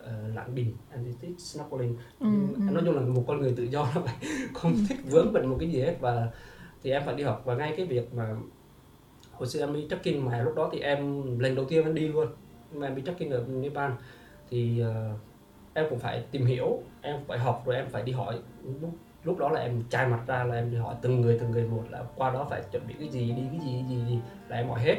uh, 0.00 0.36
lặn 0.36 0.54
bình 0.54 0.76
em 0.92 1.04
thì 1.04 1.10
thích 1.20 1.40
snorkeling. 1.40 1.96
Ừ. 2.20 2.26
em 2.58 2.74
nói 2.74 2.82
chung 2.86 2.94
là 2.94 3.00
một 3.00 3.24
con 3.26 3.40
người 3.40 3.54
tự 3.56 3.62
do 3.62 3.88
là 3.94 4.14
không 4.54 4.74
thích 4.88 4.98
vướng 5.10 5.32
bận 5.32 5.48
một 5.48 5.56
cái 5.60 5.70
gì 5.70 5.80
hết. 5.80 5.96
Và 6.00 6.28
thì 6.82 6.90
em 6.90 7.02
phải 7.06 7.14
đi 7.14 7.22
học. 7.22 7.42
Và 7.44 7.54
ngay 7.54 7.74
cái 7.76 7.86
việc 7.86 8.14
mà 8.14 8.36
hồi 9.32 9.48
xưa 9.48 9.60
em 9.60 9.74
đi 9.74 9.86
trekking 9.90 10.24
mà 10.24 10.42
lúc 10.42 10.54
đó 10.54 10.70
thì 10.72 10.80
em 10.80 11.22
lần 11.40 11.54
đầu 11.54 11.64
tiên 11.64 11.84
em 11.84 11.94
đi 11.94 12.08
luôn. 12.08 12.28
Mà 12.72 12.86
em 12.86 12.96
đi 12.96 13.02
trekking 13.06 13.30
ở 13.30 13.44
Nepal 13.48 13.90
thì 14.50 14.82
uh, 14.82 15.20
em 15.74 15.86
cũng 15.90 15.98
phải 15.98 16.24
tìm 16.30 16.46
hiểu 16.46 16.82
em 17.02 17.16
phải 17.26 17.38
học 17.38 17.62
rồi 17.66 17.76
em 17.76 17.86
phải 17.88 18.02
đi 18.02 18.12
hỏi 18.12 18.38
lúc 18.80 18.90
lúc 19.26 19.38
đó 19.38 19.48
là 19.48 19.60
em 19.60 19.82
chai 19.90 20.06
mặt 20.06 20.20
ra 20.26 20.44
là 20.44 20.54
em 20.54 20.70
đi 20.70 20.76
hỏi 20.76 20.94
từng 21.02 21.20
người 21.20 21.38
từng 21.38 21.50
người 21.50 21.64
một 21.64 21.84
là 21.90 22.02
qua 22.16 22.30
đó 22.30 22.46
phải 22.50 22.62
chuẩn 22.72 22.86
bị 22.88 22.94
cái 22.98 23.08
gì 23.08 23.32
đi 23.32 23.42
cái 23.52 23.60
gì 23.60 23.72
cái 23.72 23.88
gì, 23.88 24.04
gì 24.08 24.18
là 24.48 24.56
em 24.56 24.68
hỏi 24.68 24.80
hết 24.80 24.96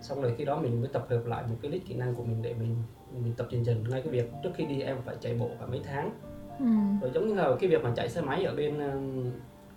xong 0.00 0.22
rồi 0.22 0.34
khi 0.38 0.44
đó 0.44 0.58
mình 0.58 0.80
mới 0.80 0.90
tập 0.92 1.06
hợp 1.10 1.26
lại 1.26 1.44
một 1.48 1.56
cái 1.62 1.70
list 1.70 1.84
kỹ 1.86 1.94
năng 1.94 2.14
của 2.14 2.24
mình 2.24 2.42
để 2.42 2.54
mình 2.54 2.76
mình 3.12 3.34
tập 3.36 3.46
dần 3.50 3.64
dần 3.64 3.84
ngay 3.88 4.02
cái 4.02 4.12
việc 4.12 4.30
trước 4.42 4.50
khi 4.54 4.66
đi 4.66 4.80
em 4.80 4.96
phải 5.04 5.16
chạy 5.20 5.34
bộ 5.34 5.50
cả 5.60 5.66
mấy 5.66 5.80
tháng 5.84 6.10
ừ. 6.58 6.66
rồi 7.02 7.10
giống 7.14 7.28
như 7.28 7.34
là 7.34 7.50
cái 7.60 7.70
việc 7.70 7.82
mà 7.82 7.92
chạy 7.96 8.08
xe 8.08 8.20
máy 8.20 8.44
ở 8.44 8.54
bên 8.54 8.78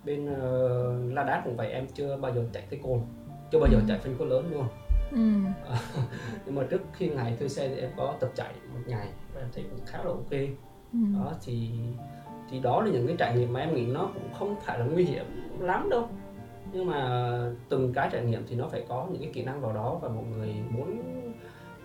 bên 0.04 0.24
uh, 0.24 1.14
La 1.14 1.24
Đát 1.24 1.44
cũng 1.44 1.56
vậy 1.56 1.70
em 1.70 1.86
chưa 1.94 2.16
bao 2.16 2.34
giờ 2.34 2.44
chạy 2.52 2.62
tới 2.70 2.80
cồn 2.82 3.00
chưa 3.52 3.58
bao 3.58 3.68
giờ 3.72 3.78
ừ. 3.78 3.84
chạy 3.88 3.98
phân 3.98 4.18
khối 4.18 4.26
lớn 4.26 4.50
luôn 4.52 4.66
ừ. 5.10 5.50
nhưng 6.46 6.54
mà 6.54 6.62
trước 6.70 6.80
khi 6.92 7.08
ngày 7.08 7.36
thuê 7.38 7.48
xe 7.48 7.68
thì 7.68 7.76
em 7.76 7.90
có 7.96 8.14
tập 8.20 8.30
chạy 8.34 8.54
một 8.72 8.80
ngày 8.86 9.08
và 9.34 9.40
em 9.40 9.48
thấy 9.54 9.64
cũng 9.70 9.80
khá 9.86 9.98
là 9.98 10.10
ok 10.10 10.30
ừ. 10.92 10.98
đó 11.14 11.32
thì 11.44 11.70
thì 12.50 12.60
đó 12.60 12.82
là 12.82 12.90
những 12.90 13.06
cái 13.06 13.16
trải 13.18 13.36
nghiệm 13.36 13.52
mà 13.52 13.60
em 13.60 13.74
nghĩ 13.74 13.86
nó 13.86 14.10
cũng 14.14 14.32
không 14.38 14.56
phải 14.60 14.78
là 14.78 14.84
nguy 14.84 15.04
hiểm 15.04 15.24
lắm 15.60 15.88
đâu. 15.90 16.08
Nhưng 16.72 16.86
mà 16.86 17.30
từng 17.68 17.92
cái 17.92 18.08
trải 18.12 18.24
nghiệm 18.24 18.42
thì 18.48 18.56
nó 18.56 18.68
phải 18.68 18.84
có 18.88 19.06
những 19.10 19.22
cái 19.22 19.30
kỹ 19.32 19.42
năng 19.42 19.60
vào 19.60 19.72
đó 19.72 19.98
và 20.02 20.08
mọi 20.08 20.24
người 20.24 20.54
muốn 20.70 21.02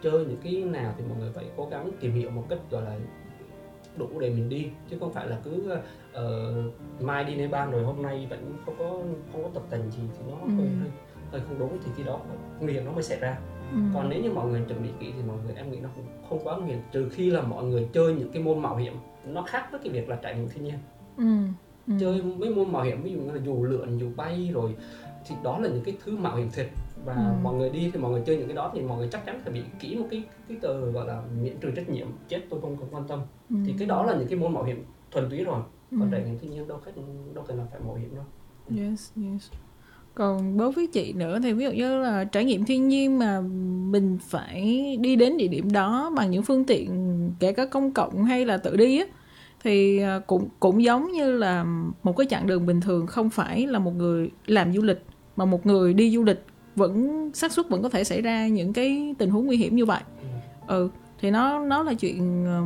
chơi 0.03 0.26
những 0.26 0.38
cái 0.43 0.53
nào 0.53 0.93
thì 0.97 1.03
mọi 1.09 1.18
người 1.20 1.32
phải 1.34 1.45
cố 1.57 1.68
gắng 1.72 1.89
tìm 1.99 2.14
hiểu 2.14 2.30
một 2.30 2.43
cách 2.49 2.59
gọi 2.72 2.82
là 2.82 2.95
đủ 3.97 4.20
để 4.20 4.30
mình 4.30 4.49
đi. 4.49 4.70
Chứ 4.89 4.97
không 4.99 5.14
phải 5.14 5.28
là 5.28 5.38
cứ 5.43 5.78
uh, 6.12 7.01
mai 7.01 7.24
đi 7.24 7.36
Nepal 7.36 7.72
rồi 7.72 7.84
hôm 7.84 8.01
nay 8.01 8.28
vẫn 8.30 8.53
không 8.66 8.76
có 8.80 8.89
không 9.32 9.43
có 9.43 9.49
tập 9.53 9.64
tành 9.70 9.91
gì 9.91 10.01
thì 10.18 10.32
nó 10.32 10.38
ừ. 10.43 10.49
hơi, 10.57 10.68
hơi 10.80 10.89
hơi 11.32 11.41
không 11.47 11.59
đúng. 11.59 11.78
Thì 11.86 11.91
khi 11.97 12.03
đó 12.03 12.20
nguy 12.59 12.74
hiểm 12.74 12.86
nó 12.86 12.91
mới 12.91 13.03
xảy 13.03 13.20
ra. 13.20 13.38
Ừ. 13.72 13.78
còn 13.93 14.09
nếu 14.09 14.22
như 14.22 14.32
mọi 14.32 14.47
người 14.47 14.62
chuẩn 14.68 14.84
bị 14.84 14.89
kỹ 14.99 15.12
thì 15.18 15.24
mọi 15.28 15.38
người 15.45 15.55
em 15.55 15.72
nghĩ 15.72 15.80
nó 15.80 15.89
cũng 15.95 16.05
không 16.30 16.39
quá 16.43 16.57
nguy 16.57 16.68
hiểm. 16.68 16.80
Trừ 16.91 17.09
khi 17.09 17.30
là 17.32 17.41
mọi 17.41 17.64
người 17.64 17.88
chơi 17.93 18.14
những 18.14 18.32
cái 18.32 18.43
môn 18.43 18.59
mạo 18.59 18.76
hiểm 18.76 18.93
nó 19.26 19.41
khác 19.41 19.67
với 19.72 19.80
cái 19.84 19.93
việc 19.93 20.09
là 20.09 20.15
trải 20.15 20.36
nghiệm 20.36 20.49
thiên 20.49 20.63
nhiên 20.63 20.76
ừ. 21.17 21.26
Ừ. 21.88 21.93
chơi 21.99 22.22
mấy 22.24 22.49
môn 22.49 22.72
mạo 22.72 22.84
hiểm 22.84 23.03
ví 23.03 23.11
dụ 23.11 23.19
như 23.19 23.32
là 23.32 23.41
dù 23.45 23.63
lượn 23.63 23.97
dù 23.99 24.11
bay 24.15 24.49
rồi 24.53 24.76
thì 25.28 25.36
đó 25.43 25.59
là 25.59 25.69
những 25.69 25.84
cái 25.84 25.97
thứ 26.03 26.17
mạo 26.17 26.36
hiểm 26.36 26.49
thiệt 26.53 26.67
và 27.05 27.13
ừ. 27.13 27.34
mọi 27.43 27.55
người 27.55 27.69
đi 27.69 27.91
thì 27.93 27.99
mọi 27.99 28.11
người 28.11 28.22
chơi 28.26 28.38
những 28.38 28.47
cái 28.47 28.55
đó 28.55 28.72
thì 28.74 28.82
mọi 28.82 28.97
người 28.97 29.07
chắc 29.11 29.26
chắn 29.26 29.39
phải 29.43 29.53
bị 29.53 29.61
kỹ 29.80 29.95
một 29.95 30.07
cái 30.11 30.24
cái 30.47 30.57
tờ 30.61 30.91
gọi 30.91 31.07
là 31.07 31.22
miễn 31.41 31.57
trừ 31.61 31.72
trách 31.76 31.89
nhiệm 31.89 32.07
chết 32.28 32.41
tôi 32.49 32.61
không, 32.61 32.78
không 32.78 32.88
quan 32.91 33.07
tâm 33.07 33.19
ừ. 33.49 33.55
thì 33.65 33.74
cái 33.78 33.88
đó 33.88 34.05
là 34.05 34.15
những 34.17 34.28
cái 34.28 34.39
môn 34.39 34.53
mạo 34.53 34.63
hiểm 34.63 34.86
thuần 35.11 35.30
túy 35.30 35.43
rồi 35.43 35.61
còn 35.91 36.01
ừ. 36.01 36.07
trải 36.11 36.24
nghiệm 36.24 36.39
thiên 36.39 36.51
nhiên 36.51 36.67
đâu 36.67 36.80
khách 36.86 36.91
đâu 37.34 37.43
cần 37.47 37.57
là 37.57 37.65
phải 37.72 37.80
mạo 37.86 37.95
hiểm 37.95 38.15
đâu 38.15 38.26
yes 38.78 39.11
yes 39.15 39.51
còn 40.15 40.57
đối 40.57 40.72
với 40.72 40.88
chị 40.88 41.13
nữa 41.13 41.39
thì 41.43 41.53
ví 41.53 41.65
dụ 41.65 41.72
như 41.72 42.01
là 42.01 42.24
trải 42.24 42.45
nghiệm 42.45 42.65
thiên 42.65 42.88
nhiên 42.88 43.19
mà 43.19 43.41
mình 43.91 44.17
phải 44.22 44.97
đi 45.01 45.15
đến 45.15 45.38
địa 45.38 45.47
điểm 45.47 45.72
đó 45.72 46.11
bằng 46.15 46.32
những 46.32 46.43
phương 46.43 46.63
tiện 46.63 47.11
kể 47.40 47.54
cả 47.54 47.66
công 47.66 47.92
cộng 47.92 48.26
hay 48.26 48.46
là 48.46 48.58
tự 48.58 48.76
đi 48.76 49.00
á 49.00 49.06
thì 49.64 50.00
à, 50.00 50.20
cũng 50.28 50.50
cũng 50.60 50.84
giống 50.84 51.12
như 51.12 51.32
là 51.32 51.66
một 52.04 52.18
cái 52.18 52.28
chặng 52.30 52.48
đường 52.48 52.66
bình 52.66 52.82
thường 52.82 53.08
không 53.08 53.30
phải 53.30 53.68
là 53.68 53.80
một 53.80 53.96
người 53.96 54.32
làm 54.46 54.74
du 54.74 54.82
lịch 54.82 55.02
mà 55.36 55.46
một 55.46 55.66
người 55.66 55.94
đi 55.94 56.12
du 56.12 56.24
lịch 56.24 56.46
vẫn 56.76 57.30
xác 57.34 57.52
suất 57.52 57.70
vẫn 57.70 57.84
có 57.84 57.90
thể 57.90 58.04
xảy 58.04 58.22
ra 58.22 58.48
những 58.48 58.74
cái 58.74 59.16
tình 59.18 59.30
huống 59.30 59.46
nguy 59.46 59.58
hiểm 59.58 59.76
như 59.76 59.86
vậy 59.86 60.02
ừ 60.68 60.90
thì 61.20 61.32
nó 61.32 61.60
nó 61.60 61.84
là 61.84 61.94
chuyện 61.94 62.46
ờ, 62.46 62.64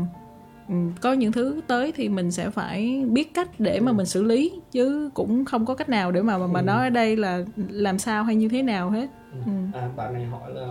Ừ, 0.70 0.76
có 1.02 1.14
những 1.14 1.32
thứ 1.32 1.62
tới 1.68 1.92
thì 1.96 2.10
mình 2.10 2.32
sẽ 2.32 2.50
phải 2.50 3.06
biết 3.10 3.34
cách 3.34 3.60
để 3.60 3.80
mà 3.80 3.92
ừ. 3.92 3.96
mình 3.96 4.06
xử 4.06 4.24
lý 4.24 4.62
chứ 4.72 5.10
cũng 5.14 5.46
không 5.46 5.66
có 5.66 5.76
cách 5.76 5.90
nào 5.90 6.12
để 6.12 6.22
mà 6.22 6.38
mà 6.38 6.60
ừ. 6.60 6.64
nói 6.64 6.84
ở 6.84 6.90
đây 6.90 7.16
là 7.16 7.44
làm 7.70 8.00
sao 8.00 8.24
hay 8.24 8.36
như 8.36 8.50
thế 8.50 8.62
nào 8.62 8.90
hết 8.90 9.08
ừ. 9.46 9.52
À, 9.74 9.90
bạn 9.96 10.14
này 10.14 10.26
hỏi 10.26 10.54
là 10.54 10.68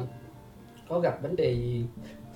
có 0.89 1.01
gặp 1.01 1.23
vấn 1.23 1.37
đề 1.37 1.55
gì 1.55 1.85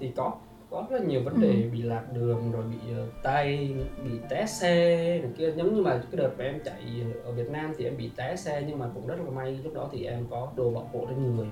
thì 0.00 0.12
có 0.16 0.32
có 0.70 0.86
rất 0.90 1.02
nhiều 1.02 1.22
vấn 1.22 1.40
đề 1.40 1.62
ừ. 1.62 1.68
bị 1.72 1.82
lạc 1.82 2.04
đường 2.12 2.52
rồi 2.52 2.62
bị 2.70 2.92
uh, 2.92 3.22
tay 3.22 3.76
bị 4.04 4.10
té 4.28 4.46
xe 4.46 4.96
này 5.22 5.30
kia. 5.38 5.52
Giống 5.56 5.74
như 5.74 5.82
mà 5.82 6.02
cái 6.10 6.16
đợt 6.16 6.30
mà 6.38 6.44
em 6.44 6.60
chạy 6.64 7.02
ở 7.24 7.32
Việt 7.32 7.50
Nam 7.50 7.72
thì 7.78 7.84
em 7.84 7.96
bị 7.96 8.10
té 8.16 8.36
xe 8.36 8.64
nhưng 8.68 8.78
mà 8.78 8.86
cũng 8.94 9.06
rất 9.06 9.16
là 9.24 9.30
may 9.30 9.58
lúc 9.64 9.74
đó 9.74 9.88
thì 9.92 10.04
em 10.04 10.26
có 10.30 10.52
đồ 10.56 10.70
bảo 10.70 10.90
hộ 10.92 11.06
trên 11.08 11.36
người. 11.36 11.46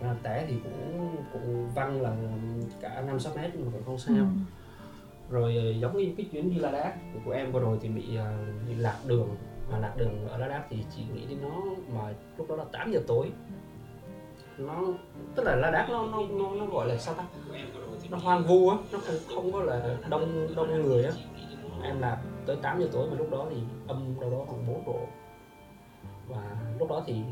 Mà 0.00 0.16
té 0.22 0.44
thì 0.48 0.54
cũng 0.64 1.16
cũng 1.32 1.70
văng 1.74 2.02
là 2.02 2.16
cả 2.80 3.02
năm 3.06 3.20
sáu 3.20 3.32
mét 3.36 3.50
nhưng 3.54 3.66
mà 3.66 3.72
cũng 3.72 3.84
không 3.84 3.98
sao. 3.98 4.16
Ừ 4.16 4.24
rồi 5.30 5.56
ờ, 5.56 5.70
giống 5.80 5.98
như 5.98 6.12
cái 6.16 6.26
chuyến 6.32 6.50
đi 6.50 6.58
La 6.58 6.70
Đát 6.70 6.94
của 7.24 7.30
em 7.30 7.52
vừa 7.52 7.60
rồi 7.60 7.78
thì 7.80 7.88
bị, 7.88 8.02
uh, 8.02 8.68
bị 8.68 8.74
lạc 8.74 8.98
đường. 9.06 9.28
Mà 9.72 9.78
lạc 9.78 9.94
đường 9.96 10.28
ở 10.28 10.38
La 10.38 10.48
Đát 10.48 10.66
thì 10.70 10.76
chỉ 10.96 11.02
nghĩ 11.14 11.26
đến 11.28 11.38
nó 11.42 11.62
mà 11.94 12.14
lúc 12.38 12.48
đó 12.48 12.56
là 12.56 12.64
8 12.72 12.92
giờ 12.92 13.00
tối. 13.06 13.30
Nó 14.58 14.82
tức 15.34 15.42
là 15.42 15.56
La 15.56 15.70
Đát 15.70 15.90
nó 15.90 16.06
nó 16.06 16.22
nó, 16.30 16.50
nó 16.54 16.66
gọi 16.66 16.88
là 16.88 16.96
sao 16.96 17.14
ta 17.14 17.24
nó 18.10 18.18
hoang 18.18 18.44
vu 18.44 18.68
á 18.68 18.76
nó 18.92 18.98
không 18.98 19.16
không 19.34 19.52
có 19.52 19.62
là 19.62 19.96
đông 20.08 20.54
đông 20.56 20.82
người 20.82 21.04
á. 21.04 21.12
Em 21.82 22.00
lạc 22.00 22.18
tới 22.46 22.56
8 22.56 22.80
giờ 22.80 22.88
tối 22.92 23.06
mà 23.10 23.16
lúc 23.16 23.30
đó 23.30 23.46
thì 23.50 23.56
âm 23.88 24.20
đâu 24.20 24.30
đó 24.30 24.44
khoảng 24.46 24.66
4 24.66 24.84
độ. 24.86 25.00
Và 26.28 26.56
lúc 26.78 26.88
đó 26.88 27.02
thì 27.06 27.22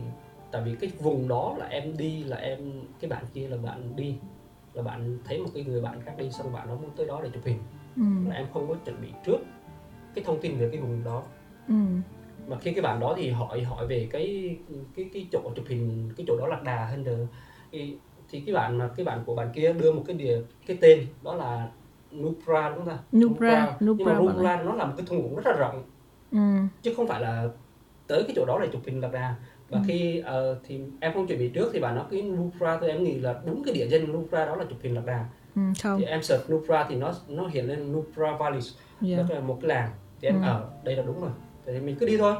tại 0.51 0.63
vì 0.63 0.75
cái 0.81 0.91
vùng 0.99 1.29
đó 1.29 1.55
là 1.59 1.67
em 1.67 1.97
đi 1.97 2.25
là 2.25 2.37
em 2.37 2.59
cái 3.01 3.11
bạn 3.11 3.25
kia 3.35 3.49
là 3.49 3.57
bạn 3.57 3.97
đi 3.97 4.17
là 4.75 4.83
bạn 4.83 5.19
thấy 5.25 5.39
một 5.39 5.49
cái 5.55 5.65
người 5.65 5.81
bạn 5.81 6.01
khác 6.01 6.15
đi 6.19 6.31
xong 6.31 6.53
bạn 6.53 6.69
nó 6.69 6.75
muốn 6.75 6.91
tới 6.97 7.07
đó 7.07 7.21
để 7.23 7.31
chụp 7.35 7.45
hình. 7.45 7.59
Ừ. 7.97 8.29
là 8.29 8.35
em 8.35 8.47
không 8.53 8.69
có 8.69 8.75
chuẩn 8.85 9.01
bị 9.03 9.09
trước 9.25 9.39
cái 10.15 10.25
thông 10.25 10.41
tin 10.41 10.59
về 10.59 10.69
cái 10.73 10.81
vùng 10.81 11.05
đó. 11.05 11.23
Ừ. 11.69 11.75
mà 12.47 12.57
khi 12.61 12.73
cái 12.73 12.83
bạn 12.83 13.01
đó 13.01 13.15
thì 13.17 13.31
hỏi 13.31 13.63
hỏi 13.63 13.87
về 13.87 14.09
cái 14.11 14.57
cái 14.97 15.11
cái 15.13 15.27
chỗ 15.33 15.51
chụp 15.57 15.65
hình 15.69 16.13
cái 16.17 16.25
chỗ 16.29 16.37
đó 16.37 16.47
là 16.47 16.61
đà 16.65 16.85
hơn 16.85 17.05
được. 17.05 17.27
Thì, 17.73 17.99
thì 18.31 18.41
cái 18.41 18.55
bạn 18.55 18.79
mà 18.79 18.89
cái 18.97 19.07
bạn 19.07 19.23
của 19.27 19.35
bạn 19.35 19.49
kia 19.55 19.73
đưa 19.73 19.93
một 19.93 20.03
cái 20.07 20.17
địa 20.17 20.41
cái 20.67 20.79
tên 20.81 21.07
đó 21.23 21.35
là 21.35 21.69
Nubra 22.17 22.69
đúng 22.69 22.79
không 22.79 22.89
ta? 22.89 22.99
Nubra, 23.19 23.77
Nubra. 23.85 24.05
nhưng 24.05 24.07
mà 24.07 24.33
Nubra 24.33 24.63
nó 24.63 24.75
là 24.75 24.85
một 24.85 24.95
cái 24.97 25.07
thung 25.07 25.23
lũng 25.23 25.37
rất 25.37 25.47
là 25.47 25.53
rộng 25.53 25.83
ừ. 26.33 26.39
chứ 26.83 26.95
không 26.97 27.09
phải 27.09 27.21
là 27.21 27.49
tới 28.07 28.23
cái 28.23 28.33
chỗ 28.37 28.45
đó 28.47 28.59
để 28.63 28.69
chụp 28.73 28.83
hình 28.87 29.01
lạc 29.01 29.13
đà 29.13 29.35
và 29.69 29.79
ừ. 29.79 29.85
khi 29.87 30.23
uh, 30.23 30.59
thì 30.67 30.81
em 31.01 31.13
không 31.15 31.27
chuẩn 31.27 31.39
bị 31.39 31.49
trước 31.49 31.71
thì 31.73 31.81
bạn 31.81 31.97
nói 31.97 32.05
cái 32.11 32.23
Nubra 32.23 32.79
tôi 32.81 32.91
em 32.91 33.05
nghĩ 33.05 33.19
là 33.19 33.41
đúng 33.45 33.63
cái 33.65 33.75
địa 33.75 33.87
danh 33.87 34.13
Nubra 34.13 34.47
đó 34.47 34.57
là 34.57 34.65
chụp 34.65 34.79
hình 34.83 34.95
lạc 34.95 35.07
đà 35.07 35.25
ừ, 35.55 35.63
không. 35.83 35.99
thì 35.99 36.05
em 36.05 36.23
search 36.23 36.51
Nubra 36.51 36.87
thì 36.89 36.95
nó 36.95 37.13
nó 37.29 37.47
hiện 37.47 37.69
lên 37.69 37.93
Nubra 37.93 38.37
Valley 38.37 38.61
yeah. 39.07 39.29
đó 39.29 39.35
là 39.35 39.41
một 39.41 39.59
cái 39.63 39.69
làng 39.69 39.91
thì 40.21 40.29
em 40.29 40.43
ừ. 40.43 40.47
ở 40.47 40.71
đây 40.85 40.97
là 40.97 41.03
đúng 41.03 41.21
rồi 41.21 41.31
thì 41.67 41.81
mình 41.81 41.97
cứ 42.01 42.07
đi 42.07 42.17
thôi 42.17 42.35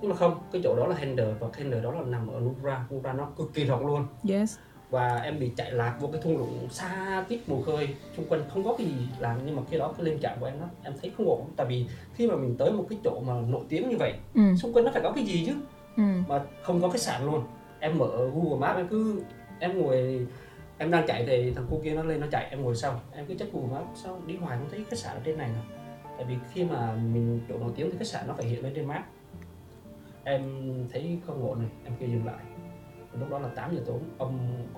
nhưng 0.00 0.10
mà 0.10 0.16
không 0.16 0.38
cái 0.52 0.60
chỗ 0.64 0.76
đó 0.76 0.86
là 0.86 0.96
Hender 0.96 1.28
và 1.40 1.48
Hender 1.56 1.84
đó 1.84 1.92
là 1.92 2.02
nằm 2.06 2.28
ở 2.28 2.40
Nubra 2.40 2.86
Nubra 2.94 3.12
nó 3.12 3.24
cực 3.36 3.54
kỳ 3.54 3.64
rộng 3.64 3.86
luôn 3.86 4.06
yes 4.28 4.58
và 4.90 5.16
em 5.16 5.38
bị 5.38 5.50
chạy 5.56 5.72
lạc 5.72 5.96
vô 6.00 6.08
cái 6.12 6.20
thung 6.22 6.38
lũng 6.38 6.68
xa 6.70 7.24
tít 7.28 7.40
mù 7.46 7.62
khơi 7.62 7.88
xung 8.16 8.26
quanh 8.28 8.42
không 8.48 8.64
có 8.64 8.74
cái 8.78 8.86
gì 8.86 9.08
làm 9.18 9.38
nhưng 9.46 9.56
mà 9.56 9.62
khi 9.70 9.78
đó 9.78 9.94
cái 9.96 10.06
lên 10.06 10.18
trạng 10.18 10.36
của 10.40 10.46
em 10.46 10.60
nó 10.60 10.66
em 10.82 10.94
thấy 11.02 11.12
không 11.16 11.26
ổn. 11.28 11.50
Tại 11.56 11.66
vì 11.66 11.86
khi 12.14 12.26
mà 12.26 12.36
mình 12.36 12.56
tới 12.58 12.72
một 12.72 12.86
cái 12.90 12.98
chỗ 13.04 13.20
mà 13.26 13.34
nổi 13.48 13.64
tiếng 13.68 13.88
như 13.88 13.96
vậy 13.98 14.14
ừ. 14.34 14.42
xung 14.56 14.72
quanh 14.72 14.84
nó 14.84 14.90
phải 14.92 15.02
có 15.02 15.12
cái 15.12 15.24
gì 15.24 15.46
chứ? 15.46 15.52
Ừ. 15.96 16.02
mà 16.28 16.42
không 16.62 16.82
có 16.82 16.88
khách 16.88 17.00
sạn 17.00 17.26
luôn. 17.26 17.44
Em 17.80 17.98
mở 17.98 18.30
Google 18.34 18.58
Maps 18.58 18.76
em 18.76 18.88
cứ 18.88 19.22
em 19.58 19.82
ngồi 19.82 20.26
em 20.78 20.90
đang 20.90 21.06
chạy 21.06 21.24
thì 21.26 21.52
thằng 21.54 21.66
cô 21.70 21.80
kia 21.84 21.94
nó 21.94 22.02
lên 22.02 22.20
nó 22.20 22.26
chạy 22.30 22.46
em 22.50 22.62
ngồi 22.62 22.76
sau. 22.76 23.00
Em 23.12 23.26
cứ 23.26 23.34
check 23.34 23.52
Google 23.52 23.70
Maps 23.72 24.02
sao 24.02 24.22
đi 24.26 24.36
hoài 24.36 24.58
không 24.58 24.68
thấy 24.70 24.84
khách 24.90 24.98
sạn 24.98 25.14
ở 25.14 25.20
trên 25.24 25.38
này 25.38 25.48
nào 25.48 25.62
tại 26.16 26.26
vì 26.28 26.34
khi 26.52 26.64
mà 26.64 26.94
mình 26.94 27.40
chỗ 27.48 27.58
nổi 27.58 27.72
tiếng 27.76 27.90
thì 27.90 27.98
khách 27.98 28.06
sạn 28.06 28.28
nó 28.28 28.34
phải 28.34 28.46
hiện 28.46 28.62
lên 28.62 28.72
trên 28.74 28.86
map. 28.86 29.04
Em 30.24 30.42
thấy 30.92 31.18
không 31.26 31.48
ổn 31.48 31.58
này 31.58 31.68
em 31.84 31.92
kêu 31.98 32.08
dừng 32.08 32.26
lại 32.26 32.38
lúc 33.20 33.30
đó 33.30 33.38
là 33.38 33.48
8 33.48 33.74
giờ 33.74 33.80
tối 33.86 33.98
âm 34.18 34.30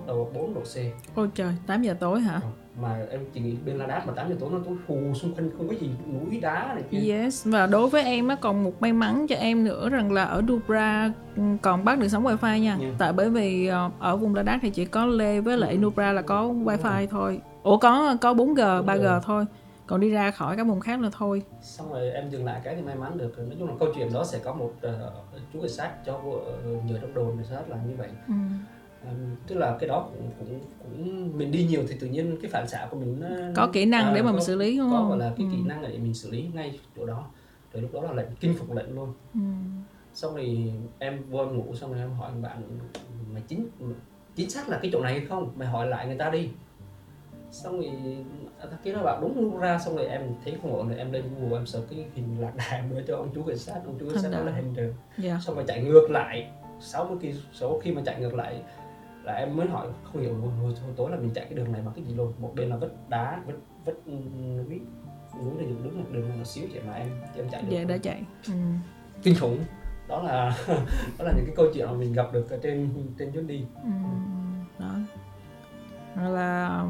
đầu 0.07 0.31
4 0.33 0.53
độ 0.53 0.61
C 0.61 0.75
ôi 1.15 1.29
trời 1.35 1.53
8 1.67 1.81
giờ 1.81 1.93
tối 1.99 2.19
hả 2.19 2.39
Ờ, 2.43 2.49
mà 2.81 2.97
em 3.11 3.19
chỉ 3.33 3.39
nghĩ 3.39 3.55
bên 3.65 3.77
La 3.77 3.85
Đát 3.87 4.07
mà 4.07 4.13
8 4.13 4.29
giờ 4.29 4.35
tối 4.39 4.49
nó 4.53 4.59
tối 4.65 4.75
hù 4.87 5.13
xung 5.13 5.33
quanh 5.33 5.49
không 5.57 5.67
có 5.67 5.73
gì 5.81 5.89
núi 6.13 6.39
đá 6.41 6.73
này 6.73 6.83
kia 6.91 7.13
Yes, 7.13 7.47
và 7.47 7.67
đối 7.67 7.89
với 7.89 8.03
em 8.03 8.27
á 8.27 8.35
còn 8.41 8.63
một 8.63 8.81
may 8.81 8.93
mắn 8.93 9.25
cho 9.29 9.35
em 9.35 9.63
nữa 9.63 9.89
rằng 9.89 10.11
là 10.11 10.23
ở 10.23 10.41
Nubra 10.41 11.11
ừ, 11.35 11.41
còn 11.61 11.85
bắt 11.85 11.99
được 11.99 12.07
sóng 12.07 12.23
wifi 12.25 12.57
nha. 12.57 12.77
Yeah. 12.81 12.93
Tại 12.97 13.13
bởi 13.13 13.29
vì 13.29 13.67
ờ, 13.67 13.89
ở 13.99 14.17
vùng 14.17 14.35
La 14.35 14.43
Đát 14.43 14.59
thì 14.61 14.69
chỉ 14.69 14.85
có 14.85 15.05
Lê 15.05 15.41
với 15.41 15.57
lại 15.57 15.77
Nubra 15.77 16.11
là 16.13 16.21
có 16.21 16.43
wifi 16.47 17.07
thôi. 17.07 17.41
Ủa 17.63 17.77
có 17.77 18.15
có 18.21 18.33
4G, 18.33 18.85
3G 18.85 19.19
thôi. 19.21 19.45
Còn 19.89 19.99
đi 19.99 20.09
ra 20.09 20.31
khỏi 20.31 20.55
các 20.57 20.67
vùng 20.67 20.79
khác 20.79 20.99
là 21.01 21.09
thôi. 21.13 21.41
xong 21.61 21.91
rồi 21.91 22.09
em 22.11 22.29
dừng 22.29 22.45
lại 22.45 22.61
cái 22.63 22.75
thì 22.75 22.81
may 22.81 22.95
mắn 22.95 23.17
được 23.17 23.37
nói 23.39 23.55
chung 23.59 23.67
là 23.67 23.73
câu 23.79 23.89
chuyện 23.95 24.13
đó 24.13 24.23
sẽ 24.25 24.39
có 24.39 24.53
một 24.53 24.73
uh, 24.87 25.41
chú 25.53 25.61
cảnh 25.61 25.69
sát 25.69 25.91
cho 26.05 26.15
uh, 26.15 26.85
nhờ 26.85 26.97
trong 27.01 27.13
đồn 27.13 27.37
cảnh 27.37 27.45
sát 27.49 27.69
là 27.69 27.77
như 27.87 27.95
vậy 27.97 28.09
Ừ. 28.27 28.33
Um, 29.03 29.35
tức 29.47 29.55
là 29.55 29.77
cái 29.79 29.89
đó 29.89 30.09
cũng 30.13 30.31
cũng 30.39 30.59
cũng 30.83 31.29
mình 31.37 31.51
đi 31.51 31.65
nhiều 31.69 31.81
thì 31.89 31.95
tự 31.99 32.07
nhiên 32.07 32.37
cái 32.41 32.51
phản 32.51 32.67
xạ 32.67 32.87
của 32.91 32.97
mình 32.99 33.19
nó 33.19 33.27
Có 33.55 33.67
kỹ 33.73 33.85
năng 33.85 34.05
à, 34.05 34.13
để 34.15 34.21
mà 34.21 34.31
mình 34.31 34.35
có- 34.39 34.43
xử 34.45 34.55
lý 34.55 34.77
đúng 34.77 34.89
có 34.91 34.97
không? 34.97 35.09
gọi 35.09 35.17
là 35.17 35.33
cái 35.37 35.45
Ừ. 35.45 35.51
kỹ 35.51 35.63
năng 35.65 35.81
để 35.81 35.97
mình 35.97 36.13
xử 36.13 36.31
lý 36.31 36.49
ngay 36.53 36.79
chỗ 36.95 37.05
đó 37.05 37.29
rồi 37.73 37.81
lúc 37.81 37.93
đó 37.93 38.01
là 38.01 38.11
lệnh 38.13 38.27
kinh 38.39 38.53
phục 38.57 38.71
lệnh 38.71 38.95
luôn 38.95 39.13
Ừ. 39.33 39.39
xong 40.13 40.35
rồi 40.35 40.73
em 40.99 41.23
vô 41.29 41.39
em 41.39 41.57
ngủ 41.57 41.75
xong 41.75 41.91
rồi 41.91 41.99
em 41.99 42.11
hỏi 42.11 42.31
bạn 42.41 42.79
mày 43.33 43.41
chính 43.47 43.67
chính 44.35 44.49
xác 44.49 44.69
là 44.69 44.79
cái 44.81 44.89
chỗ 44.93 45.01
này 45.01 45.13
hay 45.13 45.25
không 45.25 45.51
mày 45.55 45.67
hỏi 45.67 45.87
lại 45.87 46.07
người 46.07 46.17
ta 46.17 46.29
đi 46.29 46.49
xong 47.51 47.75
rồi 47.81 47.91
thằng 48.61 48.79
kia 48.83 48.93
nó 48.93 49.03
bảo 49.03 49.21
đúng 49.21 49.39
luôn 49.41 49.57
ra 49.57 49.79
xong 49.79 49.95
rồi 49.95 50.05
em 50.05 50.21
thấy 50.45 50.57
không 50.61 50.75
ổn 50.75 50.87
rồi 50.89 50.97
em 50.97 51.11
lên 51.11 51.23
google 51.39 51.57
em 51.57 51.65
search 51.65 51.89
cái 51.89 52.05
hình 52.15 52.41
lạc 52.41 52.55
đà 52.55 52.63
em 52.71 52.89
đưa 52.89 53.01
cho 53.01 53.15
ông 53.17 53.29
chú 53.35 53.43
cảnh 53.43 53.57
sát 53.57 53.81
ông 53.85 53.97
chú 53.99 54.09
cảnh 54.09 54.21
sát 54.23 54.29
nói 54.31 54.45
là 54.45 54.51
đạo. 54.51 54.55
hình 54.61 54.73
rồi 54.73 54.95
Dạ. 55.17 55.39
xong 55.41 55.55
rồi 55.55 55.65
chạy 55.67 55.83
ngược 55.83 56.07
lại 56.11 56.51
60 56.79 57.17
cây 57.21 57.35
số 57.53 57.79
khi 57.83 57.91
mà 57.91 58.01
chạy 58.05 58.19
ngược 58.21 58.35
lại 58.35 58.61
là 59.23 59.33
em 59.33 59.57
mới 59.57 59.67
hỏi 59.67 59.87
không 60.03 60.21
hiểu 60.21 60.33
hồi, 60.35 60.51
hồi, 60.61 60.73
hồi 60.83 60.93
tối 60.95 61.11
là 61.11 61.17
mình 61.17 61.31
chạy 61.35 61.45
cái 61.45 61.53
đường 61.53 61.71
này 61.71 61.81
bằng 61.85 61.93
cái 61.95 62.05
gì 62.05 62.13
luôn 62.13 62.33
một 62.39 62.51
bên 62.55 62.69
là 62.69 62.75
vết 62.77 62.89
đá 63.09 63.41
vết 63.47 63.53
vết 63.85 63.93
núi 64.07 64.79
núi 65.45 65.53
là 65.57 65.63
dựng 65.67 65.83
đứng 65.83 65.97
là 65.99 66.05
đường 66.11 66.29
là 66.37 66.43
xíu 66.43 66.67
vậy 66.73 66.81
mà 66.87 66.93
em 66.93 67.07
em 67.35 67.49
chạy 67.49 67.61
được 67.61 67.67
Dạ 67.77 67.83
đã 67.83 67.97
chạy. 67.97 68.23
Ừ. 68.47 68.53
kinh 69.23 69.35
khủng 69.39 69.57
đó 70.07 70.21
là 70.23 70.57
đó 71.17 71.25
là 71.25 71.31
những 71.35 71.45
cái 71.45 71.55
câu 71.55 71.65
chuyện 71.73 71.85
mà 71.87 71.93
mình 71.93 72.13
gặp 72.13 72.33
được 72.33 72.49
ở 72.49 72.57
trên 72.63 72.89
trên 73.19 73.31
chuyến 73.31 73.47
đi 73.47 73.65
Ừ. 73.83 73.89
Đó. 74.79 74.95
Là 76.15 76.85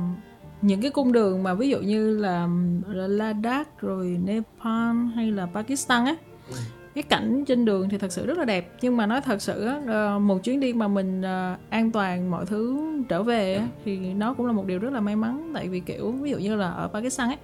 những 0.62 0.82
cái 0.82 0.92
cung 0.92 1.12
đường 1.12 1.44
mà 1.44 1.54
ví 1.54 1.70
dụ 1.70 1.80
như 1.80 2.18
là 2.18 2.48
Ladakh 2.94 3.80
rồi 3.82 4.20
Nepal 4.26 4.96
hay 5.16 5.32
là 5.32 5.46
Pakistan 5.46 6.06
á 6.06 6.16
Ừ. 6.50 6.56
cái 6.96 7.04
cảnh 7.04 7.44
trên 7.48 7.66
đường 7.66 7.90
thì 7.90 7.98
thật 7.98 8.12
sự 8.12 8.26
rất 8.26 8.38
là 8.38 8.46
đẹp. 8.46 8.72
Nhưng 8.82 8.98
mà 8.98 9.06
nói 9.06 9.22
thật 9.22 9.42
sự 9.42 9.66
á, 9.66 9.82
ờ, 9.88 10.20
một 10.20 10.44
chuyến 10.44 10.60
đi 10.60 10.74
mà 10.74 10.88
mình 10.88 11.22
ờ, 11.22 11.56
an 11.70 11.92
toàn 11.92 12.32
mọi 12.32 12.46
thứ 12.46 12.80
trở 13.10 13.24
về 13.24 13.54
á, 13.56 13.68
thì 13.86 13.98
nó 14.14 14.34
cũng 14.34 14.46
là 14.46 14.52
một 14.52 14.66
điều 14.66 14.80
rất 14.80 14.94
là 14.94 15.00
may 15.00 15.16
mắn. 15.16 15.52
Tại 15.54 15.68
vì 15.70 15.80
kiểu 15.80 16.12
ví 16.12 16.30
dụ 16.32 16.38
như 16.38 16.56
là 16.56 16.70
ở 16.70 16.88
Pakistan 16.88 17.28
ấy 17.30 17.38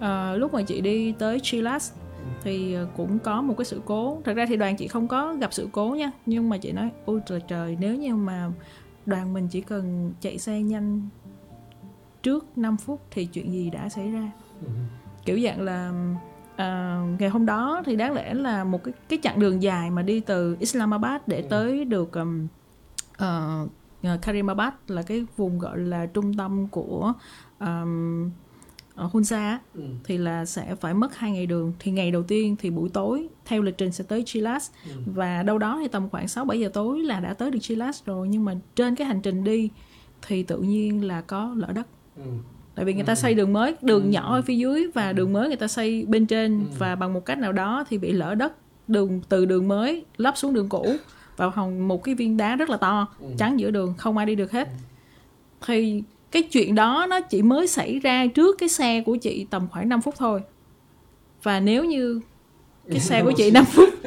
ờ, 0.00 0.36
lúc 0.36 0.54
mà 0.54 0.62
chị 0.62 0.80
đi 0.80 1.12
tới 1.18 1.40
Chilas 1.42 1.92
thì 2.44 2.74
ờ, 2.74 2.86
cũng 2.96 3.18
có 3.18 3.42
một 3.42 3.54
cái 3.58 3.64
sự 3.64 3.80
cố. 3.84 4.18
Thật 4.24 4.32
ra 4.34 4.46
thì 4.46 4.56
đoàn 4.56 4.76
chị 4.76 4.88
không 4.88 5.08
có 5.08 5.34
gặp 5.34 5.52
sự 5.52 5.68
cố 5.72 5.88
nha 5.88 6.10
nhưng 6.26 6.48
mà 6.48 6.58
chị 6.58 6.72
nói 6.72 6.90
ôi 7.04 7.20
trời 7.26 7.40
trời 7.48 7.76
nếu 7.80 7.94
như 7.94 8.14
mà 8.14 8.50
đoàn 9.06 9.32
mình 9.32 9.48
chỉ 9.50 9.60
cần 9.60 10.12
chạy 10.20 10.38
xe 10.38 10.60
nhanh 10.60 11.08
trước 12.22 12.58
5 12.58 12.76
phút 12.76 13.00
thì 13.10 13.24
chuyện 13.26 13.52
gì 13.52 13.70
đã 13.70 13.88
xảy 13.88 14.10
ra 14.10 14.30
kiểu 15.24 15.40
dạng 15.44 15.60
là 15.60 15.92
à, 16.56 17.00
ngày 17.18 17.28
hôm 17.28 17.46
đó 17.46 17.82
thì 17.86 17.96
đáng 17.96 18.12
lẽ 18.12 18.34
là 18.34 18.64
một 18.64 18.84
cái 18.84 18.94
cái 19.08 19.18
chặng 19.22 19.40
đường 19.40 19.62
dài 19.62 19.90
mà 19.90 20.02
đi 20.02 20.20
từ 20.20 20.56
Islamabad 20.60 21.20
để 21.26 21.40
Ừ. 21.40 21.46
tới 21.50 21.84
được 21.84 22.12
um, 22.12 22.46
ờ, 23.16 23.66
Karimabad 24.22 24.72
là 24.88 25.02
cái 25.02 25.24
vùng 25.36 25.58
gọi 25.58 25.78
là 25.78 26.06
trung 26.06 26.34
tâm 26.34 26.66
của 26.68 27.12
um, 27.60 28.30
Hunza 28.96 29.56
ừ. 29.74 29.82
thì 30.04 30.18
là 30.18 30.44
sẽ 30.44 30.74
phải 30.74 30.94
mất 30.94 31.16
hai 31.16 31.30
ngày 31.32 31.46
đường 31.46 31.72
thì 31.78 31.90
ngày 31.90 32.10
đầu 32.10 32.22
tiên 32.22 32.56
thì 32.58 32.70
buổi 32.70 32.88
tối 32.88 33.28
theo 33.44 33.62
lịch 33.62 33.78
trình 33.78 33.92
sẽ 33.92 34.04
tới 34.08 34.22
Chilas 34.26 34.70
Ừ. 34.84 34.90
và 35.14 35.42
đâu 35.42 35.58
đó 35.58 35.78
thì 35.82 35.88
tầm 35.88 36.08
khoảng 36.08 36.28
6 36.28 36.44
7 36.44 36.60
giờ 36.60 36.70
tối 36.74 37.00
là 37.00 37.20
đã 37.20 37.34
tới 37.34 37.50
được 37.50 37.58
Chilas 37.62 38.04
rồi 38.04 38.28
nhưng 38.28 38.44
mà 38.44 38.54
trên 38.76 38.94
cái 38.94 39.06
hành 39.06 39.20
trình 39.22 39.44
đi 39.44 39.70
thì 40.26 40.42
tự 40.42 40.58
nhiên 40.60 41.04
là 41.04 41.20
có 41.20 41.54
lỡ 41.56 41.72
đất 41.72 41.86
Ừ. 42.16 42.22
tại 42.74 42.84
vì 42.84 42.94
người 42.94 43.04
ta 43.04 43.12
Ừ. 43.12 43.14
xây 43.14 43.34
đường 43.34 43.52
mới 43.52 43.74
đường 43.82 44.02
Ừ. 44.02 44.08
nhỏ 44.08 44.34
ở 44.34 44.42
phía 44.42 44.54
dưới 44.54 44.86
và 44.94 45.12
đường 45.12 45.32
mới 45.32 45.48
người 45.48 45.56
ta 45.56 45.68
xây 45.68 46.04
bên 46.08 46.26
trên 46.26 46.58
Ừ. 46.58 46.76
và 46.78 46.94
bằng 46.94 47.12
một 47.12 47.24
cách 47.26 47.38
nào 47.38 47.52
đó 47.52 47.84
thì 47.88 47.98
bị 47.98 48.12
lỡ 48.12 48.34
đất 48.34 48.52
đường 48.88 49.20
từ 49.28 49.44
đường 49.44 49.68
mới 49.68 50.04
lắp 50.16 50.36
xuống 50.36 50.54
đường 50.54 50.68
cũ 50.68 50.96
vào 51.36 51.50
hồng 51.50 51.88
một 51.88 52.04
cái 52.04 52.14
viên 52.14 52.36
đá 52.36 52.56
rất 52.56 52.70
là 52.70 52.76
to 52.76 53.06
Ừ. 53.20 53.26
chắn 53.38 53.60
giữa 53.60 53.70
đường 53.70 53.94
không 53.98 54.16
ai 54.16 54.26
đi 54.26 54.34
được 54.34 54.52
hết 54.52 54.68
thì 55.66 56.02
cái 56.30 56.42
chuyện 56.42 56.74
đó 56.74 57.06
nó 57.10 57.20
chỉ 57.20 57.42
mới 57.42 57.66
xảy 57.66 57.98
ra 57.98 58.26
trước 58.26 58.58
cái 58.58 58.68
xe 58.68 59.02
của 59.06 59.16
chị 59.16 59.46
tầm 59.50 59.66
khoảng 59.70 59.88
5 59.88 60.00
phút 60.02 60.14
thôi 60.18 60.40
và 61.42 61.60
nếu 61.60 61.84
như 61.84 62.20
cái 62.88 63.00
xe 63.00 63.22
của 63.22 63.32
chị 63.36 63.50
5 63.50 63.64
phút. 63.64 63.88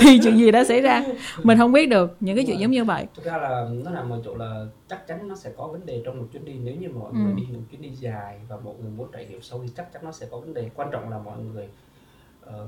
Thì 0.00 0.18
chuyện 0.22 0.36
gì 0.38 0.50
đã 0.50 0.64
xảy 0.64 0.80
ra? 0.80 1.04
Mình 1.42 1.58
không 1.58 1.72
biết 1.72 1.86
được. 1.86 2.16
Những 2.20 2.36
cái 2.36 2.44
chuyện 2.46 2.60
giống 2.60 2.70
như 2.70 2.84
vậy. 2.84 3.06
Thực 3.14 3.24
ra 3.24 3.36
là 3.38 3.68
nó 3.84 3.90
nằm 3.90 4.10
ở 4.10 4.20
chỗ 4.24 4.34
là 4.34 4.66
chắc 4.88 5.06
chắn 5.06 5.28
nó 5.28 5.34
sẽ 5.36 5.52
có 5.56 5.66
vấn 5.68 5.86
đề 5.86 6.02
trong 6.04 6.18
một 6.18 6.26
chuyến 6.32 6.44
đi. 6.44 6.52
Nếu 6.64 6.74
như 6.74 6.88
mọi 6.88 7.10
Ừ. 7.12 7.18
người 7.18 7.32
đi 7.32 7.42
một 7.52 7.60
chuyến 7.70 7.82
đi 7.82 7.88
dài 7.88 8.40
và 8.48 8.56
mọi 8.64 8.74
người 8.82 8.90
muốn 8.90 9.08
trải 9.12 9.26
nghiệm 9.26 9.42
sâu 9.42 9.60
thì 9.62 9.68
chắc 9.76 9.92
chắn 9.92 10.04
nó 10.04 10.12
sẽ 10.12 10.26
có 10.30 10.38
vấn 10.40 10.54
đề. 10.54 10.70
Quan 10.74 10.88
trọng 10.92 11.10
là 11.10 11.18
mọi 11.18 11.38
người 11.38 11.68
ờ, 12.40 12.66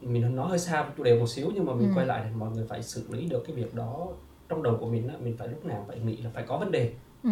mình 0.00 0.36
nói 0.36 0.48
hơi 0.48 0.58
xa 0.58 0.86
chủ 0.96 1.02
đề 1.02 1.18
một 1.18 1.26
xíu 1.28 1.50
nhưng 1.54 1.66
mà 1.66 1.72
mình 1.74 1.88
Ừ. 1.88 1.92
quay 1.96 2.06
lại 2.06 2.22
thì 2.24 2.30
mọi 2.36 2.50
người 2.50 2.64
phải 2.68 2.82
xử 2.82 3.04
lý 3.10 3.26
được 3.26 3.42
cái 3.46 3.56
việc 3.56 3.74
đó 3.74 4.06
trong 4.48 4.62
đầu 4.62 4.76
của 4.80 4.86
mình 4.86 5.08
á, 5.08 5.14
mình 5.24 5.36
phải 5.38 5.48
lúc 5.48 5.64
nào 5.64 5.84
phải 5.88 5.98
nghĩ 6.00 6.16
là 6.16 6.30
phải 6.34 6.42
có 6.46 6.58
vấn 6.58 6.70
đề. 6.70 6.92
Ừ, 7.24 7.30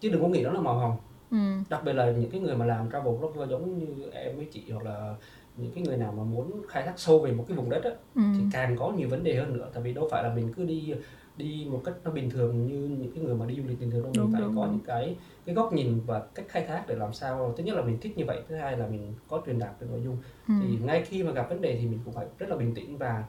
chứ 0.00 0.08
đừng 0.08 0.22
có 0.22 0.28
nghĩ 0.28 0.44
đó 0.44 0.52
là 0.52 0.60
màu 0.60 0.74
hồng. 0.78 0.96
Ừ, 1.30 1.36
đặc 1.68 1.84
biệt 1.84 1.92
là 1.92 2.10
những 2.10 2.30
cái 2.30 2.40
người 2.40 2.56
mà 2.56 2.64
làm 2.66 2.90
travel 2.92 3.14
blogger 3.16 3.50
giống 3.50 3.78
như 3.78 4.10
em 4.12 4.36
với 4.36 4.46
chị 4.52 4.62
hoặc 4.70 4.84
là 4.84 5.14
những 5.56 5.72
cái 5.74 5.84
người 5.84 5.96
nào 5.96 6.12
mà 6.16 6.22
muốn 6.22 6.62
khai 6.68 6.82
thác 6.82 6.94
sâu 6.96 7.18
về 7.18 7.32
một 7.32 7.44
cái 7.48 7.56
vùng 7.56 7.70
đất 7.70 7.84
á, 7.84 7.90
ừ, 8.14 8.22
thì 8.38 8.44
càng 8.52 8.76
có 8.76 8.92
nhiều 8.96 9.08
vấn 9.08 9.24
đề 9.24 9.34
hơn 9.34 9.56
nữa. 9.56 9.68
Tại 9.74 9.82
vì 9.82 9.92
đâu 9.94 10.08
phải 10.10 10.22
là 10.22 10.34
mình 10.34 10.52
cứ 10.56 10.64
đi 10.64 10.94
đi 11.36 11.66
một 11.70 11.82
cách 11.84 11.94
nó 12.04 12.10
bình 12.10 12.30
thường 12.30 12.66
như 12.66 12.96
những 13.00 13.12
cái 13.14 13.24
người 13.24 13.34
mà 13.34 13.46
đi 13.46 13.54
du 13.56 13.62
lịch 13.68 13.80
bình 13.80 13.90
thường 13.90 14.02
đâu. 14.02 14.24
Mình 14.24 14.32
phải 14.32 14.40
đúng, 14.42 14.56
có 14.56 14.64
đúng. 14.64 14.72
những 14.72 14.84
cái 14.86 15.16
cái 15.44 15.54
góc 15.54 15.72
nhìn 15.72 16.00
và 16.06 16.22
cách 16.34 16.46
khai 16.48 16.64
thác 16.66 16.84
để 16.88 16.94
làm 16.94 17.12
sao. 17.12 17.54
Thứ 17.56 17.64
nhất 17.64 17.76
là 17.76 17.82
mình 17.82 17.98
thích 18.00 18.18
như 18.18 18.24
vậy 18.24 18.42
thứ 18.48 18.54
hai 18.54 18.76
là 18.76 18.86
mình 18.86 19.14
có 19.28 19.42
truyền 19.46 19.58
đạt 19.58 19.80
được 19.80 19.86
nội 19.90 20.00
dung. 20.04 20.16
Ừ. 20.48 20.54
thì 20.62 20.78
ngay 20.84 21.02
khi 21.02 21.22
mà 21.22 21.32
gặp 21.32 21.48
vấn 21.48 21.60
đề 21.60 21.78
thì 21.80 21.86
mình 21.86 21.98
cũng 22.04 22.14
phải 22.14 22.26
rất 22.38 22.48
là 22.48 22.56
bình 22.56 22.74
tĩnh 22.74 22.98
và 22.98 23.24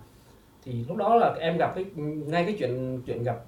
thì 0.66 0.86
lúc 0.88 0.98
đó 0.98 1.16
là 1.16 1.36
em 1.40 1.58
gặp 1.58 1.72
cái 1.76 1.86
ngay 2.28 2.46
cái 2.46 2.56
chuyện 2.60 3.02
chuyện 3.06 3.24
gặp 3.24 3.46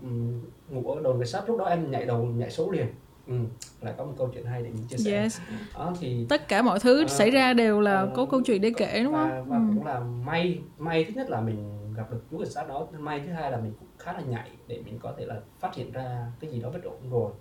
ngủ 0.70 0.92
ở 0.92 1.02
đồn 1.02 1.20
cảnh 1.20 1.28
sát 1.28 1.50
lúc 1.50 1.58
đó 1.58 1.66
em 1.66 1.92
nhảy 1.92 2.06
đầu 2.06 2.26
nhảy 2.26 2.52
số 2.52 2.72
liền 2.72 2.88
ừ, 3.28 3.34
lại 3.82 3.94
có 3.98 4.06
một 4.06 4.14
câu 4.18 4.30
chuyện 4.34 4.46
hay 4.46 4.64
để 4.64 4.70
mình 4.70 4.84
chia 4.88 4.98
sẻ. 4.98 5.12
Yes. 5.22 5.40
Đó 5.76 5.94
thì 6.00 6.26
tất 6.30 6.48
cả 6.48 6.62
mọi 6.62 6.80
thứ 6.80 7.02
Ờ, 7.02 7.08
xảy 7.08 7.32
ra 7.32 7.54
đều 7.54 7.82
là 7.82 7.96
ờ, 8.00 8.12
có 8.16 8.26
câu 8.26 8.42
chuyện 8.46 8.62
để 8.62 8.72
kể 8.78 9.02
đúng 9.04 9.14
và, 9.14 9.30
không? 9.30 9.50
và 9.50 9.58
ừ. 9.58 9.64
cũng 9.76 9.86
là 9.86 10.00
may 10.00 10.60
may 10.78 11.04
thứ 11.04 11.12
nhất 11.16 11.30
là 11.30 11.42
mình 11.42 11.94
gặp 11.96 12.12
được 12.12 12.24
chú 12.32 12.38
cảnh 12.38 12.50
sát 12.50 12.68
đó 12.68 12.88
may 13.00 13.20
thứ 13.26 13.32
hai 13.32 13.52
là 13.52 13.58
mình 13.58 13.74
cũng 13.80 13.88
khá 13.98 14.14
là 14.14 14.22
nhạy 14.22 14.50
để 14.68 14.82
mình 14.86 15.00
có 15.00 15.14
thể 15.18 15.26
là 15.26 15.36
phát 15.60 15.76
hiện 15.76 15.92
ra 15.92 16.32
cái 16.40 16.52
gì 16.52 16.62
đó 16.62 16.70
bất 16.74 16.84
ổn 16.84 17.10
rồi. 17.12 17.32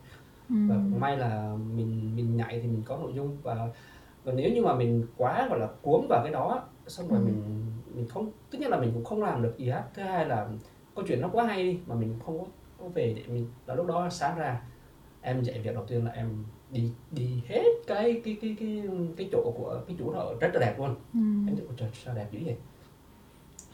Ừ. 0.48 0.54
và 0.68 0.76
may 0.98 1.16
là 1.16 1.54
mình 1.74 2.16
mình 2.16 2.36
nhạy 2.36 2.60
thì 2.60 2.68
mình 2.68 2.82
có 2.86 2.96
nội 2.96 3.12
dung. 3.14 3.36
Và 3.42 3.68
và 4.24 4.32
nếu 4.32 4.50
như 4.52 4.62
mà 4.62 4.74
mình 4.74 5.06
quá 5.16 5.46
gọi 5.50 5.58
là 5.58 5.68
cuốn 5.82 6.06
vào 6.08 6.20
cái 6.22 6.32
đó 6.32 6.62
xong 6.86 7.08
rồi 7.08 7.18
Ừ. 7.18 7.24
mình 7.24 7.42
mình 7.94 8.08
không 8.08 8.30
thứ 8.52 8.58
nhất 8.58 8.70
là 8.70 8.76
mình 8.80 8.90
cũng 8.94 9.04
không 9.04 9.22
làm 9.22 9.42
được 9.42 9.54
gì 9.58 9.68
hết. 9.68 9.82
Thứ 9.94 10.02
hai 10.02 10.26
là 10.26 10.48
câu 10.96 11.04
chuyện 11.08 11.20
nó 11.20 11.28
quá 11.32 11.44
hay 11.46 11.62
đi 11.62 11.78
mà 11.86 11.94
mình 11.94 12.18
không 12.26 12.38
có, 12.38 12.44
có 12.82 12.88
về 12.94 13.12
để 13.16 13.22
mình 13.32 13.46
là 13.66 13.74
lúc 13.74 13.86
đó 13.86 14.08
sáng 14.10 14.38
ra 14.38 14.60
em 15.24 15.42
dạy 15.42 15.58
việc 15.58 15.74
đầu 15.74 15.84
tiên 15.88 16.04
là 16.04 16.10
em 16.10 16.44
đi 16.70 16.90
đi 17.10 17.42
hết 17.48 17.64
cái 17.86 18.20
cái 18.24 18.36
cái 18.42 18.56
cái 18.60 18.82
cái 19.16 19.28
chỗ 19.32 19.52
của 19.56 19.80
cái 19.86 19.96
chủ 19.98 20.12
đó 20.12 20.32
rất 20.40 20.50
là 20.54 20.60
đẹp 20.60 20.74
luôn 20.78 20.88
Ừ. 21.14 21.20
em 21.48 21.56
thấy 21.56 21.64
"Ôi 21.68 21.74
trời 21.76 21.88
sao 22.04 22.14
đẹp 22.14 22.26
dữ 22.32 22.38
vậy 22.44 22.56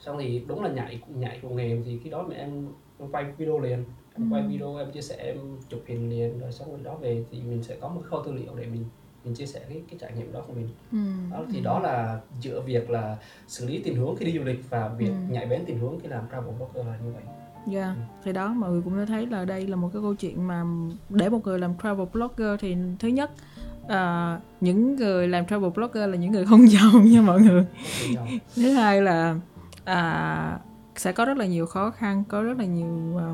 xong 0.00 0.18
thì 0.20 0.42
đúng 0.46 0.62
là 0.62 0.70
nhảy 0.72 1.00
nhảy 1.08 1.38
của 1.42 1.48
nghề 1.48 1.78
thì 1.84 1.98
khi 2.04 2.10
đó 2.10 2.22
mà 2.28 2.34
em, 2.34 2.68
em 2.98 3.10
quay 3.12 3.24
video 3.38 3.58
liền 3.58 3.84
em 4.14 4.30
quay 4.30 4.42
Ừ. 4.42 4.48
video 4.48 4.76
em 4.76 4.90
chia 4.92 5.00
sẻ 5.00 5.16
em 5.16 5.36
chụp 5.68 5.80
hình 5.86 6.10
liền 6.10 6.38
rồi 6.38 6.52
xong 6.52 6.70
rồi 6.70 6.80
đó 6.82 6.94
về 6.94 7.24
thì 7.30 7.42
mình 7.42 7.62
sẽ 7.62 7.76
có 7.80 7.88
một 7.88 8.00
kho 8.04 8.22
tư 8.22 8.32
liệu 8.32 8.54
để 8.56 8.66
mình 8.66 8.84
mình 9.24 9.34
chia 9.34 9.46
sẻ 9.46 9.60
cái 9.68 9.82
cái 9.90 9.98
trải 10.00 10.12
nghiệm 10.16 10.32
đó 10.32 10.40
của 10.46 10.52
mình 10.52 10.68
Ừ. 10.92 10.98
đó 11.30 11.44
thì 11.52 11.60
đó 11.60 11.78
là 11.80 12.20
giữa 12.40 12.60
việc 12.60 12.90
là 12.90 13.16
xử 13.46 13.66
lý 13.66 13.80
tình 13.84 13.96
huống 13.96 14.16
khi 14.16 14.24
đi 14.26 14.38
du 14.38 14.44
lịch 14.44 14.70
và 14.70 14.88
việc 14.88 15.06
Ừ. 15.08 15.32
nhạy 15.32 15.46
bén 15.46 15.64
tình 15.66 15.78
huống 15.78 16.00
khi 16.00 16.08
làm 16.08 16.24
travel 16.32 16.54
blogger 16.56 16.86
là 16.86 16.98
như 17.04 17.10
vậy 17.14 17.22
Dạ, 17.66 17.94
thì 18.24 18.32
đó 18.32 18.48
mọi 18.48 18.70
người 18.70 18.82
cũng 18.82 18.98
đã 18.98 19.04
thấy 19.04 19.26
là 19.26 19.44
đây 19.44 19.66
là 19.66 19.76
một 19.76 19.90
cái 19.92 20.02
câu 20.02 20.14
chuyện 20.14 20.46
mà 20.46 20.64
để 21.08 21.28
một 21.28 21.46
người 21.46 21.58
làm 21.58 21.72
travel 21.82 22.06
blogger 22.12 22.60
thì 22.60 22.76
thứ 22.98 23.08
nhất 23.08 23.30
à, 23.88 24.38
những 24.60 24.96
người 24.96 25.28
làm 25.28 25.46
travel 25.46 25.70
blogger 25.70 26.08
là 26.10 26.16
những 26.16 26.32
người 26.32 26.46
không 26.46 26.68
giàu 26.70 26.90
nha 27.04 27.20
mọi 27.20 27.40
người. 27.40 27.64
Thứ 28.56 28.72
hai 28.72 29.02
là 29.02 29.36
à, 29.84 30.58
sẽ 30.96 31.12
có 31.12 31.24
rất 31.24 31.36
là 31.36 31.46
nhiều 31.46 31.66
khó 31.66 31.90
khăn, 31.90 32.24
có 32.28 32.42
rất 32.42 32.58
là 32.58 32.64
nhiều 32.64 33.18
à, 33.18 33.28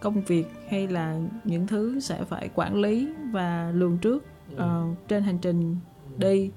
công 0.00 0.20
việc 0.22 0.46
hay 0.70 0.88
là 0.88 1.18
những 1.44 1.66
thứ 1.66 2.00
sẽ 2.00 2.24
phải 2.28 2.50
quản 2.54 2.76
lý 2.80 3.08
và 3.32 3.70
lường 3.74 3.98
trước 3.98 4.24
Ừ. 4.50 4.54
ờ, 4.58 4.84
trên 5.08 5.22
hành 5.22 5.38
trình 5.38 5.76
đi 6.18 6.50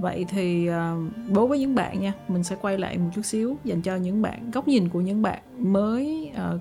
vậy 0.00 0.24
thì 0.28 0.66
ờ, 0.66 0.96
đối 1.34 1.46
với 1.46 1.58
những 1.58 1.74
bạn 1.74 2.00
nha 2.00 2.12
mình 2.28 2.44
sẽ 2.44 2.56
quay 2.60 2.78
lại 2.78 2.98
một 2.98 3.10
chút 3.14 3.22
xíu 3.22 3.56
dành 3.64 3.82
cho 3.82 3.96
những 3.96 4.22
bạn 4.22 4.50
góc 4.50 4.68
nhìn 4.68 4.88
của 4.88 5.00
những 5.00 5.22
bạn 5.22 5.42
mới 5.58 6.30
ờ, 6.34 6.58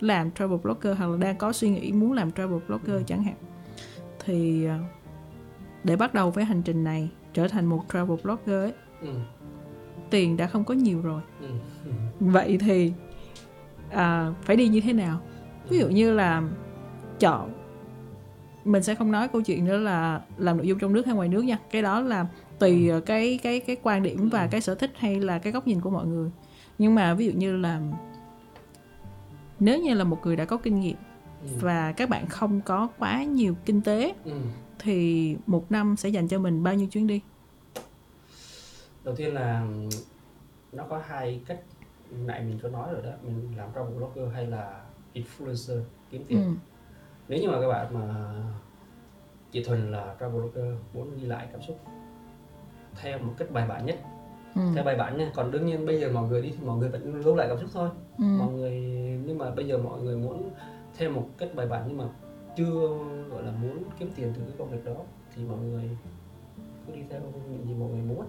làm 0.00 0.30
travel 0.30 0.58
blogger 0.58 0.98
hoặc 0.98 1.06
là 1.06 1.16
đang 1.16 1.36
có 1.36 1.52
suy 1.52 1.70
nghĩ 1.70 1.92
muốn 1.92 2.12
làm 2.12 2.32
travel 2.32 2.58
blogger 2.68 2.96
ừ. 2.96 3.02
chẳng 3.06 3.22
hạn 3.22 3.34
thì 4.24 4.64
ờ, 4.64 4.78
để 5.84 5.96
bắt 5.96 6.14
đầu 6.14 6.30
với 6.30 6.44
hành 6.44 6.62
trình 6.62 6.84
này 6.84 7.10
trở 7.32 7.48
thành 7.48 7.66
một 7.66 7.84
travel 7.92 8.18
blogger 8.22 8.62
ấy 8.62 8.72
ừ. 9.00 9.14
tiền 10.10 10.36
đã 10.36 10.46
không 10.46 10.64
có 10.64 10.74
nhiều 10.74 11.02
rồi 11.02 11.22
ừ. 11.40 11.48
vậy 12.20 12.58
thì 12.60 12.92
à, 13.90 14.32
phải 14.42 14.56
đi 14.56 14.68
như 14.68 14.80
thế 14.80 14.92
nào 14.92 15.20
ví 15.68 15.78
dụ 15.78 15.88
như 15.88 16.12
là 16.12 16.42
chọn 17.18 17.52
mình 18.64 18.82
sẽ 18.82 18.94
không 18.94 19.12
nói 19.12 19.28
câu 19.28 19.42
chuyện 19.42 19.64
nữa 19.64 19.76
là 19.76 20.20
làm 20.36 20.56
nội 20.56 20.66
dung 20.66 20.78
trong 20.78 20.92
nước 20.92 21.06
hay 21.06 21.14
ngoài 21.14 21.28
nước 21.28 21.44
nha 21.44 21.58
cái 21.70 21.82
đó 21.82 22.00
là 22.00 22.26
tùy 22.60 22.90
cái 23.06 23.38
cái 23.42 23.60
cái 23.60 23.76
quan 23.82 24.02
điểm 24.02 24.28
và 24.28 24.46
cái 24.46 24.60
sở 24.60 24.74
thích 24.74 24.90
hay 24.96 25.20
là 25.20 25.38
cái 25.38 25.52
góc 25.52 25.66
nhìn 25.66 25.80
của 25.80 25.90
mọi 25.90 26.06
người 26.06 26.30
nhưng 26.78 26.94
mà 26.94 27.14
ví 27.14 27.26
dụ 27.26 27.32
như 27.32 27.56
là 27.56 27.80
nếu 29.60 29.80
như 29.80 29.94
là 29.94 30.04
một 30.04 30.18
người 30.24 30.36
đã 30.36 30.44
có 30.44 30.56
kinh 30.56 30.80
nghiệm 30.80 30.96
ừ. 31.42 31.48
và 31.60 31.92
các 31.92 32.08
bạn 32.08 32.26
không 32.26 32.60
có 32.60 32.88
quá 32.98 33.24
nhiều 33.24 33.54
kinh 33.64 33.82
tế 33.82 34.14
ừ. 34.24 34.32
thì 34.78 35.36
một 35.46 35.72
năm 35.72 35.96
sẽ 35.96 36.08
dành 36.08 36.28
cho 36.28 36.38
mình 36.38 36.62
bao 36.62 36.74
nhiêu 36.74 36.86
chuyến 36.86 37.06
đi 37.06 37.20
đầu 39.04 39.16
tiên 39.16 39.34
là 39.34 39.66
nó 40.72 40.84
có 40.88 41.02
hai 41.06 41.40
cách 41.46 41.60
nãy 42.10 42.42
mình 42.42 42.58
có 42.62 42.68
nói 42.68 42.92
rồi 42.92 43.02
đó 43.02 43.10
mình 43.22 43.52
làm 43.56 43.68
travel 43.74 43.94
blogger 43.94 44.34
hay 44.34 44.46
là 44.46 44.84
influencer 45.14 45.82
kiếm 46.10 46.24
tiền 46.28 46.44
ừ. 46.44 46.52
nếu 47.28 47.40
như 47.40 47.50
mà 47.50 47.60
các 47.60 47.68
bạn 47.68 47.94
mà 47.94 48.34
chỉ 49.50 49.64
thuần 49.64 49.92
là 49.92 50.16
travel 50.20 50.40
blogger 50.40 50.74
muốn 50.94 51.16
ghi 51.16 51.26
lại 51.26 51.48
cảm 51.52 51.62
xúc 51.62 51.80
theo 53.02 53.18
một 53.18 53.32
cách 53.38 53.50
bài 53.50 53.66
bản 53.68 53.86
nhất 53.86 53.96
ừ. 54.54 54.62
theo 54.74 54.84
bài 54.84 54.96
bản 54.96 55.18
nha 55.18 55.30
còn 55.34 55.50
đương 55.50 55.66
nhiên 55.66 55.86
bây 55.86 56.00
giờ 56.00 56.10
mọi 56.12 56.28
người 56.28 56.42
đi 56.42 56.50
thì 56.50 56.66
mọi 56.66 56.76
người 56.76 56.88
vẫn 56.88 57.14
lưu 57.14 57.36
lại 57.36 57.48
cảm 57.48 57.58
xúc 57.58 57.70
thôi 57.72 57.88
ừ. 58.18 58.24
mọi 58.24 58.52
người 58.52 58.72
nhưng 59.26 59.38
mà 59.38 59.50
bây 59.50 59.66
giờ 59.66 59.78
mọi 59.78 60.00
người 60.00 60.16
muốn 60.16 60.50
theo 60.96 61.10
một 61.10 61.28
cách 61.38 61.48
bài 61.54 61.66
bản 61.66 61.84
nhưng 61.88 61.98
mà 61.98 62.04
chưa 62.56 62.98
gọi 63.30 63.42
là 63.42 63.52
muốn 63.62 63.82
kiếm 63.98 64.10
tiền 64.16 64.32
từ 64.36 64.42
cái 64.42 64.54
công 64.58 64.70
việc 64.70 64.84
đó 64.84 64.94
thì 65.34 65.44
mọi 65.44 65.58
người 65.58 65.90
cứ 66.86 66.92
đi 66.94 67.02
theo 67.10 67.20
những 67.50 67.66
gì 67.66 67.74
mọi 67.74 67.88
người 67.88 68.02
muốn 68.02 68.26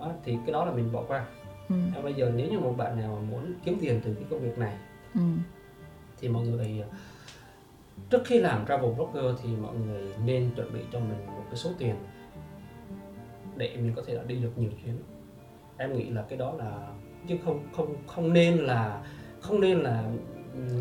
đó, 0.00 0.12
thì 0.24 0.36
cái 0.46 0.52
đó 0.52 0.64
là 0.64 0.72
mình 0.72 0.92
bỏ 0.92 1.02
qua 1.08 1.26
ừ. 1.68 1.76
bây 2.02 2.14
giờ 2.14 2.32
nếu 2.36 2.50
như 2.50 2.58
một 2.58 2.74
bạn 2.76 2.98
nào 2.98 3.18
mà 3.20 3.30
muốn 3.30 3.52
kiếm 3.64 3.78
tiền 3.80 4.00
từ 4.04 4.14
cái 4.14 4.24
công 4.30 4.40
việc 4.40 4.58
này 4.58 4.76
ừ. 5.14 5.20
thì 6.20 6.28
mọi 6.28 6.46
người 6.46 6.84
trước 8.10 8.22
khi 8.24 8.38
làm 8.38 8.66
travel 8.66 8.92
blogger 8.92 9.40
thì 9.42 9.48
mọi 9.56 9.74
người 9.74 10.12
nên 10.24 10.50
chuẩn 10.56 10.72
bị 10.72 10.80
cho 10.92 11.00
mình 11.00 11.26
một 11.26 11.44
cái 11.50 11.56
số 11.56 11.70
tiền 11.78 11.94
để 13.56 13.76
mình 13.76 13.92
có 13.96 14.02
thể 14.06 14.14
là 14.14 14.22
đi 14.22 14.36
được 14.36 14.58
nhiều 14.58 14.70
chuyến 14.84 14.94
em 15.78 15.96
nghĩ 15.96 16.10
là 16.10 16.22
cái 16.28 16.38
đó 16.38 16.54
là 16.58 16.88
chứ 17.28 17.36
không 17.44 17.60
không 17.72 17.94
không 18.06 18.32
nên 18.32 18.58
là 18.58 19.02
không 19.40 19.60
nên 19.60 19.78
là 19.78 20.04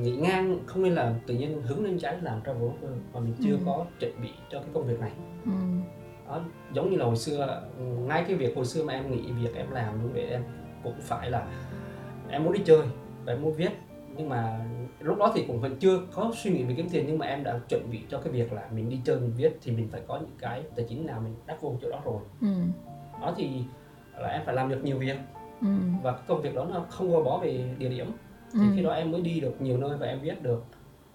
nghĩ 0.02 0.12
ngang 0.12 0.60
không 0.66 0.84
nên 0.84 0.94
là 0.94 1.16
tự 1.28 1.34
nhiên 1.34 1.62
hướng 1.62 1.86
lên 1.86 2.00
trái 2.00 2.18
làm 2.22 2.42
travel 2.46 2.62
blogger 2.62 2.98
mà 3.14 3.20
mình 3.20 3.34
chưa 3.44 3.52
ừ. 3.52 3.60
có 3.66 3.86
chuẩn 4.00 4.22
bị 4.22 4.30
cho 4.52 4.60
cái 4.60 4.70
công 4.74 4.88
việc 4.88 5.00
này 5.00 5.12
ừ. 5.46 5.52
đó, 6.28 6.42
giống 6.74 6.92
như 6.92 6.98
là 6.98 7.06
hồi 7.06 7.16
xưa 7.16 7.62
ngay 7.80 8.24
cái 8.28 8.36
việc 8.36 8.56
hồi 8.56 8.66
xưa 8.66 8.84
mà 8.84 8.94
em 8.94 9.12
nghĩ 9.12 9.32
việc 9.32 9.56
em 9.56 9.72
làm 9.72 10.00
đúng 10.02 10.14
vậy 10.14 10.24
em 10.24 10.44
cũng 10.84 11.02
phải 11.02 11.32
là 11.32 11.48
em 12.30 12.44
muốn 12.44 12.54
đi 12.54 12.60
chơi 12.66 12.82
và 13.26 13.34
em 13.34 13.42
muốn 13.42 13.54
viết 13.54 13.72
nhưng 14.18 14.30
mà 14.30 14.66
lúc 15.04 15.18
đó 15.18 15.32
thì 15.36 15.44
cũng 15.48 15.60
vẫn 15.60 15.76
chưa 15.80 16.02
có 16.14 16.32
suy 16.36 16.52
nghĩ 16.52 16.64
về 16.64 16.74
kiếm 16.78 16.90
tiền 16.92 17.06
nhưng 17.08 17.18
mà 17.18 17.26
em 17.26 17.44
đã 17.44 17.60
chuẩn 17.70 17.92
bị 17.92 18.00
cho 18.10 18.20
cái 18.20 18.34
việc 18.34 18.54
là 18.54 18.70
mình 18.76 18.90
đi 18.90 19.00
chơi 19.06 19.20
mình 19.20 19.34
viết 19.38 19.58
thì 19.62 19.72
mình 19.72 19.88
phải 19.92 20.02
có 20.08 20.18
những 20.18 20.36
cái 20.40 20.64
tài 20.76 20.86
chính 20.90 21.06
nào 21.06 21.22
mình 21.22 21.36
đắp 21.46 21.62
vô 21.62 21.76
chỗ 21.82 21.90
đó 21.90 22.02
rồi 22.06 22.22
ừ. 22.42 22.48
đó 23.22 23.34
thì 23.38 23.50
là 24.18 24.28
em 24.28 24.42
phải 24.46 24.56
làm 24.56 24.70
được 24.70 24.84
nhiều 24.84 24.98
việc 24.98 25.18
ừ. 25.62 25.68
và 26.04 26.12
cái 26.12 26.22
công 26.28 26.42
việc 26.42 26.56
đó 26.56 26.66
nó 26.66 26.86
không 26.90 27.12
gò 27.12 27.22
bó 27.22 27.38
về 27.38 27.66
địa 27.78 27.90
điểm 27.90 28.12
thì 28.54 28.60
ừ. 28.60 28.66
khi 28.76 28.82
đó 28.84 28.92
em 28.92 29.12
mới 29.12 29.22
đi 29.22 29.40
được 29.40 29.62
nhiều 29.62 29.78
nơi 29.78 29.98
và 29.98 30.08
em 30.08 30.20
viết 30.22 30.44
được 30.44 30.64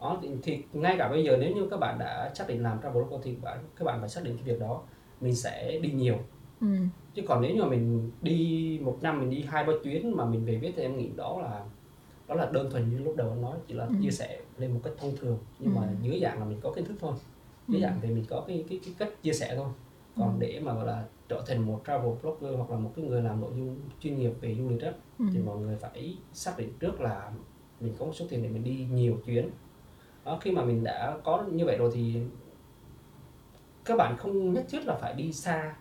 đó 0.01 0.19
thì, 0.23 0.29
thì 0.43 0.63
ngay 0.73 0.97
cả 0.99 1.09
bây 1.09 1.25
giờ 1.25 1.37
nếu 1.41 1.55
như 1.55 1.69
các 1.71 1.81
bạn 1.81 1.99
đã 1.99 2.31
xác 2.35 2.49
định 2.49 2.63
làm 2.63 2.79
travel 2.83 3.03
blogger 3.03 3.25
thì 3.25 3.35
các 3.35 3.45
bạn 3.45 3.59
các 3.77 3.85
bạn 3.85 4.01
phải 4.01 4.09
xác 4.09 4.25
định 4.25 4.37
cái 4.37 4.45
việc 4.45 4.61
đó 4.61 4.83
mình 5.21 5.35
sẽ 5.35 5.79
đi 5.83 5.91
nhiều 5.91 6.17
ừ. 6.61 6.67
chứ 7.15 7.23
còn 7.29 7.43
nếu 7.43 7.55
như 7.55 7.63
mà 7.63 7.69
mình 7.69 8.11
đi 8.23 8.81
một 8.83 8.99
năm 9.03 9.21
mình 9.21 9.31
đi 9.31 9.45
hai 9.49 9.65
ba 9.65 9.73
chuyến 9.85 10.17
mà 10.17 10.25
mình 10.25 10.45
về 10.45 10.57
viết 10.57 10.73
thì 10.77 10.83
em 10.83 10.97
nghĩ 10.97 11.11
đó 11.17 11.39
là 11.43 11.65
đó 12.29 12.35
là 12.35 12.51
đơn 12.53 12.71
thuần 12.71 12.91
như 12.91 12.99
lúc 12.99 13.17
đầu 13.17 13.31
anh 13.31 13.43
nói 13.43 13.57
chỉ 13.69 13.75
là 13.75 13.85
ừ. 13.85 13.95
chia 14.03 14.11
sẻ 14.11 14.41
lên 14.59 14.73
một 14.73 14.81
cách 14.85 14.93
thông 14.99 15.17
thường 15.17 15.39
nhưng 15.59 15.75
ừ. 15.75 15.81
mà 15.81 15.89
dưới 16.03 16.21
dạng 16.23 16.39
là 16.39 16.45
mình 16.45 16.61
có 16.63 16.73
kiến 16.73 16.85
thức 16.85 16.95
thôi 17.01 17.15
dưới 17.69 17.81
ừ. 17.81 17.85
dạng 17.85 17.99
thì 18.03 18.09
mình 18.09 18.25
có 18.29 18.45
cái 18.47 18.65
cái, 18.69 18.81
cái 18.85 18.95
cách 18.99 19.23
chia 19.23 19.33
sẻ 19.33 19.57
thôi 19.57 19.69
còn 20.17 20.29
ừ. 20.29 20.37
để 20.39 20.61
mà 20.61 20.75
gọi 20.75 20.87
là 20.87 21.05
trở 21.29 21.43
thành 21.47 21.67
một 21.67 21.83
travel 21.87 22.13
blogger 22.23 22.57
hoặc 22.57 22.71
là 22.71 22.79
một 22.79 22.93
cái 22.97 23.05
người 23.05 23.23
làm 23.23 23.41
nội 23.41 23.51
dung 23.57 23.77
chuyên 24.01 24.19
nghiệp 24.19 24.33
về 24.41 24.55
du 24.55 24.69
lịch 24.69 24.83
đó 24.83 24.89
ừ. 25.19 25.25
thì 25.33 25.39
mọi 25.39 25.59
người 25.59 25.77
phải 25.77 26.17
xác 26.33 26.59
định 26.59 26.73
trước 26.81 27.01
là 27.01 27.33
mình 27.81 27.95
có 27.99 28.07
một 28.07 28.13
số 28.15 28.25
tiền 28.29 28.43
để 28.43 28.49
mình 28.49 28.65
đi 28.65 28.87
nhiều 28.93 29.19
chuyến 29.27 29.51
đó, 30.25 30.39
khi 30.41 30.51
mà 30.51 30.65
mình 30.65 30.85
đã 30.85 31.17
có 31.25 31.45
như 31.53 31.65
vậy 31.65 31.77
rồi 31.79 31.91
thì 31.95 32.21
các 33.85 33.97
bạn 33.97 34.17
không 34.19 34.53
nhất 34.53 34.65
thiết 34.71 34.87
là 34.87 34.97
phải 35.01 35.15
đi 35.15 35.33
xa 35.33 35.77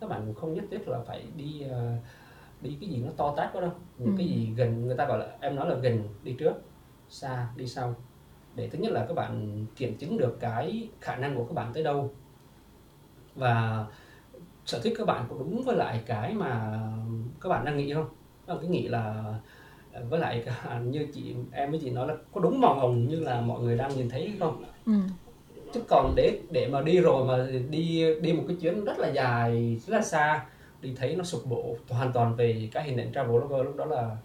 các 0.00 0.08
bạn 0.08 0.22
cũng 0.26 0.34
không 0.34 0.54
nhất 0.54 0.64
thiết 0.70 0.88
là 0.88 1.00
phải 1.06 1.24
đi 1.36 1.64
uh, 1.66 2.04
đi 2.60 2.76
cái 2.80 2.90
gì 2.90 3.02
nó 3.04 3.10
to 3.16 3.34
tát 3.36 3.52
quá 3.52 3.60
đâu. 3.60 3.70
Những 3.98 4.08
ừ. 4.08 4.14
cái 4.18 4.26
gì 4.26 4.52
gần 4.56 4.86
người 4.86 4.96
ta 4.96 5.06
gọi 5.06 5.18
là 5.18 5.26
em 5.40 5.56
nói 5.56 5.68
là 5.68 5.74
gần 5.74 6.08
đi 6.22 6.32
trước 6.32 6.52
xa 7.08 7.48
đi 7.56 7.66
sau. 7.66 7.94
Để 8.54 8.68
thứ 8.68 8.78
nhất 8.78 8.92
là 8.92 9.06
các 9.08 9.14
bạn 9.14 9.66
kiểm 9.76 9.96
chứng 9.96 10.18
được 10.18 10.36
cái 10.40 10.88
khả 11.00 11.16
năng 11.16 11.36
của 11.36 11.44
các 11.44 11.54
bạn 11.54 11.72
tới 11.72 11.82
đâu. 11.82 12.10
Và 13.34 13.86
sở 14.64 14.80
thích 14.80 14.94
các 14.98 15.06
bạn 15.06 15.26
có 15.28 15.36
đúng 15.38 15.62
với 15.62 15.76
lại 15.76 16.02
cái 16.06 16.34
mà 16.34 16.82
các 17.40 17.48
bạn 17.48 17.64
đang 17.64 17.76
nghĩ 17.76 17.94
không? 17.94 18.08
Là 18.46 18.56
cái 18.60 18.68
nghĩ 18.68 18.88
là 18.88 19.34
với 20.08 20.20
lại 20.20 20.44
như 20.84 21.06
chị 21.14 21.34
em 21.52 21.70
với 21.70 21.80
chị 21.82 21.90
nói 21.90 22.08
là 22.08 22.14
có 22.32 22.40
đúng 22.40 22.60
màu 22.60 22.74
hồng 22.74 23.08
như 23.08 23.20
là 23.20 23.40
mọi 23.40 23.60
người 23.60 23.76
đang 23.76 23.96
nhìn 23.96 24.08
thấy 24.08 24.32
không? 24.40 24.64
Ừ. 24.86 24.92
chứ 25.72 25.80
còn 25.88 26.12
để 26.16 26.40
để 26.50 26.68
mà 26.72 26.80
đi 26.80 27.00
rồi 27.00 27.24
mà 27.24 27.46
đi 27.70 28.04
đi 28.20 28.32
một 28.32 28.44
cái 28.48 28.56
chuyến 28.60 28.84
rất 28.84 28.98
là 28.98 29.08
dài 29.08 29.80
rất 29.86 29.94
là 29.96 30.02
xa 30.02 30.46
đi 30.80 30.94
thấy 30.96 31.16
nó 31.16 31.24
sụp 31.24 31.42
đổ 31.50 31.76
hoàn 31.88 32.12
toàn 32.12 32.36
về 32.36 32.68
cái 32.72 32.84
hình 32.84 32.96
ảnh 32.96 33.12
travel 33.12 33.36
blogger 33.36 33.66
lúc 33.66 33.76
đó 33.76 33.84
là 33.84 34.16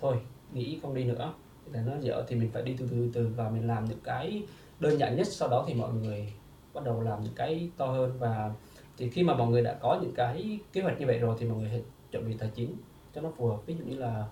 thôi 0.00 0.16
nghĩ 0.52 0.78
không 0.82 0.94
đi 0.94 1.04
nữa. 1.04 1.32
Là 1.72 1.82
nó 1.82 1.92
dở 2.00 2.24
thì 2.28 2.36
mình 2.36 2.50
phải 2.52 2.62
đi 2.62 2.74
từ 2.78 2.88
từ 2.90 3.10
từ 3.12 3.30
và 3.36 3.48
mình 3.48 3.66
làm 3.66 3.84
những 3.84 4.00
cái 4.04 4.42
đơn 4.80 4.98
giản 4.98 5.16
nhất 5.16 5.26
sau 5.26 5.48
đó 5.48 5.64
thì 5.68 5.74
mọi 5.74 5.92
người 5.92 6.32
bắt 6.74 6.84
đầu 6.84 7.00
làm 7.00 7.22
những 7.22 7.34
cái 7.36 7.70
to 7.76 7.86
hơn. 7.86 8.16
Và 8.18 8.52
thì 8.96 9.10
khi 9.10 9.22
mà 9.22 9.36
mọi 9.36 9.48
người 9.48 9.62
đã 9.62 9.74
có 9.74 9.98
những 10.02 10.14
cái 10.14 10.58
kế 10.72 10.80
hoạch 10.80 11.00
như 11.00 11.06
vậy 11.06 11.18
rồi 11.18 11.36
thì 11.38 11.46
mọi 11.46 11.58
người 11.58 11.84
chuẩn 12.10 12.28
bị 12.28 12.36
tài 12.38 12.50
chính 12.54 12.76
cho 13.14 13.20
nó 13.20 13.30
phù 13.36 13.46
hợp. 13.46 13.58
Ví 13.66 13.76
dụ 13.78 13.84
như 13.84 13.96
là 13.96 14.24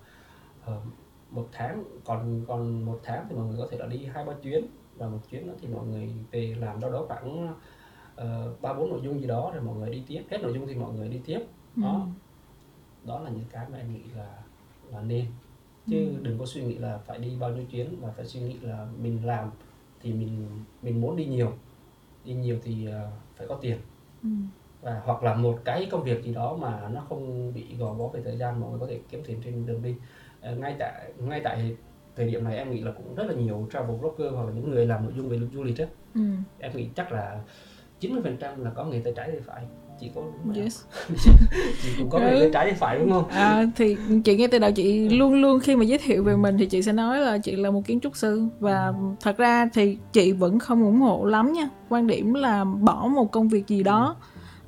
uh, 0.63 0.83
một 1.29 1.47
tháng 1.51 1.83
còn 2.05 2.45
còn 2.47 2.85
một 2.85 2.99
tháng 3.03 3.25
thì 3.29 3.35
mọi 3.35 3.45
người 3.45 3.57
có 3.57 3.67
thể 3.71 3.77
là 3.77 3.85
đi 3.85 4.05
hai 4.05 4.25
ba 4.25 4.33
chuyến. 4.43 4.65
Và 4.97 5.07
một 5.07 5.19
chuyến 5.31 5.47
đó 5.47 5.53
thì 5.61 5.67
mọi 5.67 5.85
người 5.85 6.09
về 6.31 6.55
làm 6.59 6.79
đâu 6.79 6.91
đó 6.91 7.05
khoảng 7.07 7.55
ba 8.17 8.23
ba 8.61 8.73
bốn 8.73 8.89
nội 8.89 8.99
dung 9.03 9.21
gì 9.21 9.27
đó 9.27 9.51
rồi 9.53 9.63
mọi 9.63 9.75
người 9.75 9.89
đi 9.89 10.03
tiếp. 10.07 10.23
Hết 10.29 10.37
nội 10.41 10.53
dung 10.53 10.67
thì 10.67 10.75
mọi 10.75 10.93
người 10.93 11.07
đi 11.07 11.21
tiếp 11.25 11.39
đó 11.75 11.93
ừ. 11.93 13.07
đó 13.07 13.19
là 13.19 13.29
những 13.29 13.45
cái 13.51 13.65
mà 13.71 13.77
em 13.77 13.93
nghĩ 13.93 14.03
là 14.15 14.37
là 14.91 15.01
nên 15.01 15.25
chứ 15.87 15.97
ừ. 15.97 16.15
đừng 16.21 16.39
có 16.39 16.45
suy 16.45 16.63
nghĩ 16.63 16.77
là 16.77 16.97
phải 16.97 17.19
đi 17.19 17.37
bao 17.39 17.51
nhiêu 17.51 17.65
chuyến 17.71 17.95
và 18.01 18.11
phải 18.11 18.25
suy 18.25 18.39
nghĩ 18.39 18.57
là 18.61 18.87
mình 19.01 19.25
làm 19.25 19.51
thì 20.01 20.13
mình 20.13 20.47
mình 20.81 21.01
muốn 21.01 21.15
đi 21.15 21.25
nhiều 21.25 21.53
đi 22.25 22.33
nhiều 22.33 22.59
thì 22.63 22.87
uh, 22.87 22.93
phải 23.35 23.47
có 23.47 23.55
tiền 23.61 23.77
ừ. 24.23 24.29
và 24.81 25.01
hoặc 25.05 25.23
là 25.23 25.35
một 25.35 25.59
cái 25.65 25.87
công 25.91 26.03
việc 26.03 26.23
gì 26.23 26.33
đó 26.33 26.57
mà 26.61 26.89
nó 26.93 27.01
không 27.09 27.53
bị 27.53 27.75
gò 27.77 27.93
bó 27.93 28.07
về 28.07 28.21
thời 28.23 28.37
gian 28.37 28.59
mọi 28.59 28.69
người 28.69 28.79
có 28.79 28.87
thể 28.87 28.99
kiếm 29.09 29.21
tiền 29.27 29.41
trên 29.45 29.65
đường 29.65 29.81
đi 29.81 29.95
uh, 30.51 30.59
ngay 30.59 30.75
tại 30.79 31.11
ngay 31.17 31.41
tại 31.43 31.75
thời 32.15 32.27
điểm 32.27 32.43
này 32.43 32.57
em 32.57 32.71
nghĩ 32.71 32.81
là 32.81 32.91
cũng 32.91 33.15
rất 33.15 33.23
là 33.27 33.33
nhiều 33.33 33.67
travel 33.73 33.97
blogger 33.97 34.33
hoặc 34.33 34.43
là 34.43 34.51
những 34.51 34.71
người 34.71 34.85
làm 34.85 35.03
nội 35.03 35.13
dung 35.17 35.29
về 35.29 35.39
du 35.53 35.63
lịch 35.63 35.77
á 35.77 35.85
ừ. 36.13 36.21
em 36.59 36.71
nghĩ 36.75 36.89
chắc 36.95 37.11
là 37.11 37.41
90% 38.01 38.63
là 38.63 38.71
có 38.75 38.85
người 38.85 39.01
tay 39.01 39.13
trái 39.15 39.31
tay 39.31 39.39
phải 39.45 39.65
chị 39.99 40.11
có 40.15 40.21
yes. 40.55 40.81
chị 41.83 41.89
cũng 41.97 42.09
có 42.09 42.19
người 42.19 42.31
ừ. 42.31 42.39
trái 42.39 42.49
tay 42.53 42.73
phải 42.73 42.99
đúng 42.99 43.11
không? 43.11 43.27
À, 43.27 43.65
thì 43.75 43.97
chị 44.23 44.35
nghe 44.35 44.47
từ 44.47 44.59
đầu 44.59 44.71
chị 44.71 45.09
luôn 45.09 45.41
luôn 45.41 45.59
khi 45.59 45.75
mà 45.75 45.85
giới 45.85 45.97
thiệu 45.97 46.23
về 46.23 46.35
mình 46.35 46.57
thì 46.57 46.65
chị 46.65 46.81
sẽ 46.81 46.93
nói 46.93 47.19
là 47.19 47.37
chị 47.37 47.55
là 47.55 47.71
một 47.71 47.81
kiến 47.85 47.99
trúc 47.99 48.15
sư. 48.15 48.47
Và 48.59 48.93
thật 49.21 49.37
ra 49.37 49.69
thì 49.73 49.97
chị 50.13 50.31
vẫn 50.31 50.59
không 50.59 50.83
ủng 50.83 51.01
hộ 51.01 51.25
lắm 51.25 51.53
nha. 51.53 51.69
Quan 51.89 52.07
điểm 52.07 52.33
là 52.33 52.63
bỏ 52.63 53.07
một 53.07 53.31
công 53.31 53.47
việc 53.47 53.67
gì 53.67 53.83
đó 53.83 54.15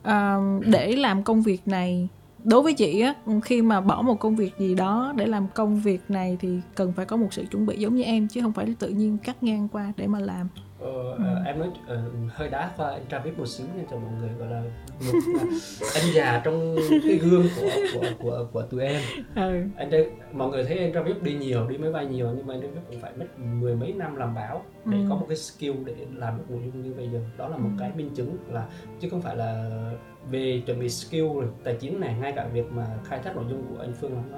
à, 0.04 0.38
để 0.66 0.96
làm 0.96 1.24
công 1.24 1.42
việc 1.42 1.68
này 1.68 2.10
đối 2.48 2.62
với 2.62 2.74
chị 2.74 3.02
á 3.02 3.14
khi 3.44 3.62
mà 3.62 3.82
bỏ 3.82 4.02
một 4.02 4.20
công 4.20 4.36
việc 4.36 4.58
gì 4.58 4.76
đó 4.76 5.14
để 5.18 5.26
làm 5.26 5.48
công 5.54 5.80
việc 5.80 6.02
này 6.10 6.38
thì 6.40 6.60
cần 6.76 6.94
phải 6.94 7.06
có 7.06 7.18
một 7.18 7.28
sự 7.32 7.46
chuẩn 7.52 7.66
bị 7.66 7.78
giống 7.78 7.96
như 7.96 8.04
em 8.04 8.28
chứ 8.28 8.42
không 8.42 8.54
phải 8.54 8.76
tự 8.80 8.90
nhiên 8.90 9.18
cắt 9.18 9.44
ngang 9.44 9.68
qua 9.72 9.94
để 9.98 10.08
mà 10.08 10.20
làm 10.20 10.48
Ờ, 10.80 11.16
ừ. 11.18 11.24
em 11.46 11.60
nói 11.60 11.68
uh, 11.68 12.32
hơi 12.34 12.50
đá 12.50 12.72
qua 12.78 12.90
anh 12.90 13.06
Travis 13.10 13.38
một 13.38 13.46
xíu 13.46 13.68
nha 13.78 13.84
cho 13.92 13.98
mọi 13.98 14.12
người 14.20 14.30
gọi 14.40 14.50
là 14.50 14.62
một 15.00 15.20
anh 15.96 16.14
già 16.14 16.42
trong 16.44 16.76
cái 16.90 17.18
gương 17.18 17.46
của 17.56 17.70
của 17.94 18.08
của 18.20 18.48
của 18.52 18.62
tụi 18.62 18.82
em 18.82 19.02
ừ. 19.36 19.62
anh 19.78 19.90
đây 19.90 20.10
mọi 20.32 20.50
người 20.50 20.64
thấy 20.64 20.78
anh 20.78 20.94
Travis 20.94 21.16
đi 21.22 21.34
nhiều 21.34 21.68
đi 21.68 21.78
máy 21.78 21.92
bay 21.92 22.06
nhiều 22.06 22.34
nhưng 22.38 22.48
mà 22.48 22.54
anh 22.54 22.62
Travis 22.62 22.84
cũng 22.90 23.02
phải 23.02 23.12
mất 23.20 23.26
mười 23.40 23.76
mấy 23.76 23.94
năm 23.94 24.16
làm 24.16 24.36
báo 24.36 24.64
để 24.86 24.98
ừ. 24.98 25.06
có 25.10 25.16
một 25.16 25.26
cái 25.30 25.38
skill 25.38 25.74
để 25.86 25.94
làm 26.16 26.38
được 26.38 26.44
nội 26.50 26.62
dung 26.66 26.84
như 26.84 26.94
bây 26.94 27.10
giờ 27.10 27.20
đó 27.38 27.48
là 27.48 27.58
một 27.58 27.70
ừ. 27.78 27.80
cái 27.80 27.92
minh 27.96 28.10
chứng 28.16 28.38
là 28.50 28.66
chứ 29.00 29.10
không 29.10 29.22
phải 29.22 29.36
là 29.36 29.70
về 30.32 30.64
chuẩn 30.66 30.80
bị 30.80 30.90
skill 30.90 31.26
tài 31.64 31.78
chính 31.80 32.00
này 32.00 32.16
ngay 32.20 32.34
cả 32.36 32.48
việc 32.54 32.72
mà 32.72 32.88
khai 33.04 33.20
thác 33.20 33.36
nội 33.36 33.46
dung 33.50 33.64
của 33.70 33.82
anh 33.82 33.94
Phương 33.94 34.12
nó 34.32 34.38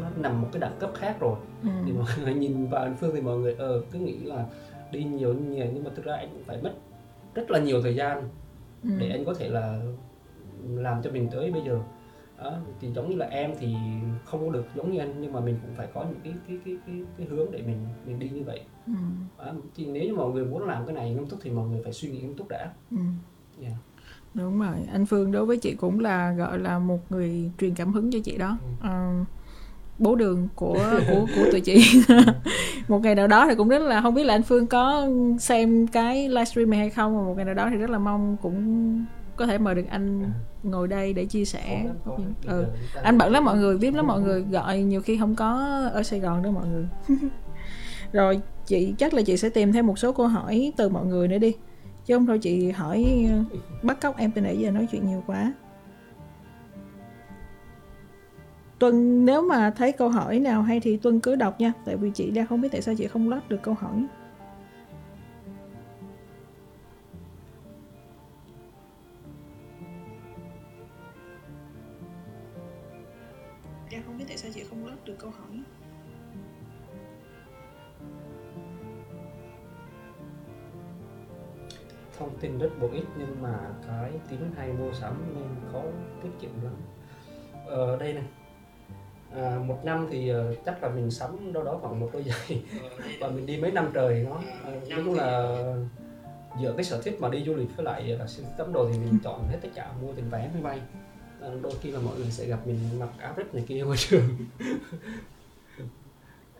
nó 0.00 0.08
nằm 0.16 0.42
một 0.42 0.48
cái 0.52 0.60
đẳng 0.60 0.76
cấp 0.78 0.90
khác 0.94 1.16
rồi 1.20 1.36
ừ. 1.62 1.68
thì 1.86 1.92
mọi 1.92 2.06
người 2.22 2.34
nhìn 2.42 2.66
vào 2.66 2.82
anh 2.82 2.96
Phương 2.96 3.14
thì 3.14 3.20
mọi 3.20 3.38
người 3.38 3.54
ờ 3.58 3.82
cứ 3.92 3.98
nghĩ 3.98 4.18
là 4.18 4.46
đi 4.92 5.04
nhiều 5.04 5.34
như 5.34 5.50
nhiều 5.50 5.66
nhưng 5.74 5.84
mà 5.84 5.90
thực 5.96 6.04
ra 6.04 6.16
anh 6.16 6.28
cũng 6.32 6.42
phải 6.44 6.62
mất 6.62 6.72
rất 7.34 7.50
là 7.50 7.58
nhiều 7.58 7.82
thời 7.82 7.94
gian 7.94 8.28
ừ. 8.82 8.90
để 8.98 9.10
anh 9.10 9.24
có 9.24 9.34
thể 9.34 9.48
là 9.48 9.80
làm 10.74 11.02
cho 11.02 11.10
mình 11.10 11.28
tới 11.32 11.52
bây 11.52 11.62
giờ 11.62 11.80
đó, 12.38 12.58
thì 12.80 12.88
giống 12.92 13.10
như 13.10 13.16
là 13.16 13.26
em 13.26 13.54
thì 13.58 13.74
không 14.24 14.46
có 14.46 14.52
được 14.52 14.66
giống 14.74 14.92
như 14.92 14.98
anh 14.98 15.20
nhưng 15.20 15.32
mà 15.32 15.40
mình 15.40 15.58
cũng 15.62 15.74
phải 15.74 15.88
có 15.94 16.04
những 16.04 16.20
cái 16.24 16.34
cái 16.48 16.58
cái 16.64 16.76
cái, 16.86 16.96
cái 17.18 17.26
hướng 17.26 17.50
để 17.50 17.62
mình 17.62 17.86
mình 18.06 18.18
đi 18.18 18.28
như 18.28 18.42
vậy 18.44 18.60
ừ. 18.86 18.92
đó, 19.38 19.52
thì 19.74 19.86
nếu 19.86 20.04
như 20.04 20.14
mọi 20.14 20.30
người 20.30 20.44
muốn 20.44 20.64
làm 20.64 20.86
cái 20.86 20.94
này 20.94 21.10
nghiêm 21.10 21.26
túc 21.26 21.38
thì 21.42 21.50
mọi 21.50 21.68
người 21.68 21.82
phải 21.82 21.92
suy 21.92 22.08
nghĩ 22.08 22.20
nghiêm 22.20 22.34
túc 22.36 22.48
đã 22.48 22.72
ừ. 22.90 22.96
yeah. 23.62 23.74
Đúng 24.36 24.60
rồi 24.60 24.76
anh 24.92 25.06
Phương 25.06 25.32
đối 25.32 25.46
với 25.46 25.56
chị 25.56 25.74
cũng 25.74 26.00
là 26.00 26.32
gọi 26.32 26.58
là 26.58 26.78
một 26.78 27.12
người 27.12 27.50
truyền 27.60 27.74
cảm 27.74 27.92
hứng 27.92 28.10
cho 28.10 28.18
chị 28.24 28.36
đó. 28.36 28.58
Ừ. 28.82 28.88
uh, 28.88 29.26
bố 29.98 30.14
đường 30.14 30.48
của 30.54 30.78
của 31.08 31.26
của 31.36 31.50
tụi 31.52 31.60
chị. 31.60 32.02
Một 32.88 32.98
ngày 33.02 33.14
nào 33.14 33.26
đó 33.26 33.46
thì 33.48 33.54
cũng 33.54 33.68
rất 33.68 33.82
là 33.82 34.00
không 34.02 34.14
biết 34.14 34.24
là 34.24 34.34
anh 34.34 34.42
Phương 34.42 34.66
có 34.66 35.08
xem 35.38 35.86
cái 35.86 36.28
livestream 36.28 36.70
này 36.70 36.78
hay 36.78 36.90
không 36.90 37.16
mà 37.16 37.22
một 37.22 37.34
ngày 37.36 37.44
nào 37.44 37.54
đó 37.54 37.68
thì 37.70 37.76
rất 37.76 37.90
là 37.90 37.98
mong 37.98 38.36
cũng 38.42 39.04
có 39.36 39.46
thể 39.46 39.58
mời 39.58 39.74
được 39.74 39.86
anh 39.90 40.32
ngồi 40.62 40.88
đây 40.88 41.12
để 41.12 41.24
chia 41.24 41.44
sẻ. 41.44 41.84
Ừ. 42.46 42.66
anh 43.02 43.18
bận 43.18 43.32
lắm 43.32 43.44
mọi 43.44 43.56
người 43.56 43.78
biết 43.78 43.94
lắm 43.94 44.06
mọi 44.06 44.20
người. 44.20 44.42
Gọi 44.42 44.82
nhiều 44.82 45.00
khi 45.00 45.18
không 45.18 45.34
có 45.34 45.80
ở 45.92 46.02
Sài 46.02 46.20
Gòn 46.20 46.42
đó 46.42 46.50
mọi 46.50 46.66
người. 46.68 46.88
Rồi 48.12 48.40
chị 48.66 48.94
chắc 48.98 49.14
là 49.14 49.22
chị 49.22 49.36
sẽ 49.36 49.48
tìm 49.48 49.72
thêm 49.72 49.86
một 49.86 49.98
số 49.98 50.12
câu 50.12 50.26
hỏi 50.26 50.72
từ 50.76 50.88
mọi 50.88 51.06
người 51.06 51.28
nữa 51.28 51.38
đi 51.38 51.52
chứ 52.06 52.14
không 52.14 52.26
thôi 52.26 52.38
chị 52.38 52.70
hỏi 52.70 53.26
ờ, 53.30 53.58
bắt 53.82 54.00
cóc 54.00 54.16
em 54.16 54.30
từ 54.30 54.40
nãy 54.40 54.58
giờ 54.58 54.70
nói 54.70 54.88
chuyện 54.92 55.06
nhiều 55.06 55.22
quá. 55.26 55.52
Tuân, 58.78 59.24
nếu 59.24 59.42
mà 59.42 59.70
thấy 59.70 59.92
câu 59.92 60.08
hỏi 60.08 60.38
nào 60.38 60.62
hay 60.62 60.80
thì 60.80 60.96
Tuân 60.96 61.20
cứ 61.20 61.36
đọc 61.36 61.60
nha, 61.60 61.72
Tại 61.84 61.96
vì 61.96 62.10
chị 62.14 62.30
đang 62.30 62.46
không 62.46 62.60
biết 62.60 62.68
tại 62.72 62.82
sao 62.82 62.94
chị 62.94 63.06
không 63.06 63.30
lót 63.30 63.42
được 63.48 63.62
câu 63.62 63.74
hỏi. 63.74 64.06
Thông 82.18 82.38
tin 82.38 82.58
rất 82.58 82.68
bổ 82.80 82.88
ích 82.92 83.04
nhưng 83.18 83.42
mà 83.42 83.58
cái 83.86 84.12
tính 84.30 84.50
hay 84.56 84.72
mua 84.72 84.92
sắm 84.92 85.12
nên 85.34 85.72
khó 85.72 85.82
tiết 86.22 86.30
kiệm 86.40 86.50
lắm. 86.62 86.72
Ở 87.66 87.90
ờ, 87.90 87.96
đây 87.96 88.12
này. 88.12 88.24
À, 89.34 89.58
một 89.66 89.80
năm 89.84 90.06
thì 90.10 90.32
uh, 90.32 90.36
chắc 90.64 90.82
là 90.82 90.88
mình 90.88 91.10
sắm 91.10 91.52
đâu 91.52 91.64
đó 91.64 91.78
khoảng 91.80 92.00
một 92.00 92.10
đôi 92.12 92.22
giày. 92.22 92.62
Và 93.20 93.28
mình 93.28 93.46
đi 93.46 93.56
mấy 93.56 93.70
năm 93.70 93.90
trời 93.94 94.26
nó 94.30 94.36
uh, 94.36 94.88
nói 94.90 95.02
chung 95.04 95.14
là 95.14 95.56
giữa 96.60 96.72
cái 96.76 96.84
sở 96.84 97.02
thích 97.02 97.20
mà 97.20 97.28
đi 97.28 97.44
du 97.44 97.54
lịch 97.54 97.76
với 97.76 97.84
lại 97.84 98.02
là 98.02 98.26
tấm 98.58 98.72
đồ 98.72 98.88
thì 98.92 98.98
mình 98.98 99.18
chọn 99.24 99.48
hết 99.48 99.58
tất 99.62 99.68
cả 99.74 99.92
mua 100.02 100.12
tiền 100.12 100.24
vé 100.30 100.50
máy 100.52 100.62
bay. 100.62 100.80
À, 101.40 101.48
đôi 101.62 101.72
khi 101.80 101.90
là 101.90 102.00
mọi 102.00 102.16
người 102.16 102.30
sẽ 102.30 102.46
gặp 102.46 102.66
mình 102.66 102.78
mặc 102.98 103.08
áo 103.18 103.32
rách 103.36 103.54
này 103.54 103.64
kia 103.68 103.82
ngoài 103.82 103.98
trường 103.98 104.28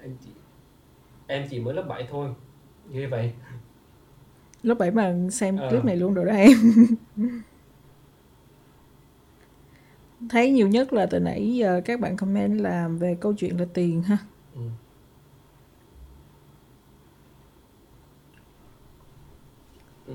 em 0.02 0.16
chỉ 0.24 0.30
em 1.26 1.46
chỉ 1.50 1.60
mới 1.60 1.74
lớp 1.74 1.84
7 1.88 2.06
thôi. 2.10 2.28
Như 2.88 3.08
vậy 3.10 3.32
lớp 4.66 4.74
7 4.78 4.90
mà 4.90 5.14
xem 5.30 5.58
clip 5.70 5.84
này 5.84 5.96
luôn 5.96 6.14
rồi 6.14 6.24
đó 6.24 6.32
em. 6.32 6.50
Thấy 10.30 10.50
nhiều 10.50 10.68
nhất 10.68 10.92
là 10.92 11.06
từ 11.06 11.18
nãy 11.18 11.54
giờ 11.54 11.80
các 11.84 12.00
bạn 12.00 12.16
comment 12.16 12.60
là 12.60 12.88
về 12.88 13.16
câu 13.20 13.34
chuyện 13.34 13.60
là 13.60 13.66
tiền 13.74 14.02
ha. 14.02 14.18
Ừ. 14.54 14.60
Ừ, 20.06 20.14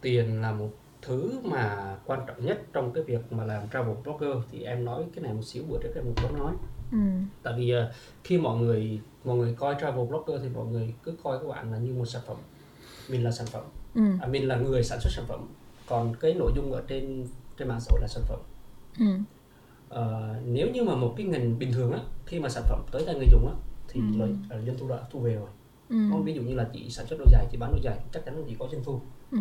tiền 0.00 0.40
là 0.40 0.52
một 0.52 0.70
thứ 1.02 1.40
mà 1.44 1.96
quan 2.06 2.20
trọng 2.26 2.46
nhất 2.46 2.62
trong 2.72 2.92
cái 2.92 3.02
việc 3.02 3.32
mà 3.32 3.44
làm 3.44 3.62
travel 3.72 3.96
blogger. 4.04 4.36
Thì 4.50 4.62
em 4.62 4.84
nói 4.84 5.04
cái 5.14 5.24
này 5.24 5.32
một 5.32 5.44
xíu 5.44 5.64
bữa 5.68 5.78
trước 5.82 5.92
em 5.94 6.04
cũng 6.04 6.14
có 6.22 6.38
nói. 6.38 6.52
Ừ. 6.92 6.98
tại 7.42 7.54
vì 7.56 7.74
uh, 7.76 7.82
khi 8.24 8.38
mọi 8.38 8.58
người 8.58 9.00
mọi 9.24 9.36
người 9.36 9.54
coi 9.54 9.76
travel 9.80 10.06
blogger 10.06 10.42
thì 10.42 10.48
mọi 10.48 10.66
người 10.66 10.94
cứ 11.02 11.14
coi 11.22 11.38
các 11.38 11.48
bạn 11.48 11.72
là 11.72 11.78
như 11.78 11.94
một 11.94 12.04
sản 12.04 12.22
phẩm 12.26 12.36
mình 13.12 13.24
là 13.24 13.30
sản 13.30 13.46
phẩm 13.46 13.64
ừ. 13.94 14.02
à, 14.20 14.26
mình 14.26 14.48
là 14.48 14.56
người 14.56 14.84
sản 14.84 15.00
xuất 15.00 15.10
sản 15.12 15.24
phẩm 15.28 15.46
còn 15.86 16.14
cái 16.20 16.34
nội 16.34 16.52
dung 16.56 16.72
ở 16.72 16.82
trên 16.88 17.26
trên 17.56 17.68
mạng 17.68 17.80
xã 17.80 17.90
hội 17.90 18.00
là 18.00 18.08
sản 18.08 18.22
phẩm 18.28 18.40
ừ. 18.98 19.06
uh, 20.00 20.46
nếu 20.46 20.70
như 20.70 20.82
mà 20.84 20.94
một 20.94 21.14
cái 21.16 21.26
ngành 21.26 21.58
bình 21.58 21.72
thường 21.72 21.92
á 21.92 22.00
khi 22.26 22.40
mà 22.40 22.48
sản 22.48 22.62
phẩm 22.68 22.82
tới 22.92 23.02
tay 23.06 23.14
người 23.14 23.28
dùng 23.30 23.48
á 23.48 23.54
thì 23.88 24.00
ừ. 24.00 24.18
lợi 24.18 24.30
uh, 24.32 24.66
doanh 24.66 24.78
thu 24.78 24.88
đã 24.88 24.98
thu 25.10 25.20
về 25.20 25.34
rồi 25.34 25.48
ừ. 25.88 25.96
không 26.10 26.24
ví 26.24 26.34
dụ 26.34 26.42
như 26.42 26.54
là 26.54 26.68
chị 26.72 26.90
sản 26.90 27.06
xuất 27.06 27.18
đôi 27.18 27.28
giày 27.32 27.46
chị 27.50 27.58
bán 27.58 27.72
đôi 27.72 27.80
giày 27.84 27.98
chắc 28.12 28.24
chắn 28.24 28.36
là 28.36 28.42
chỉ 28.48 28.56
có 28.58 28.68
doanh 28.72 28.84
thu 28.84 29.00
ừ. 29.30 29.38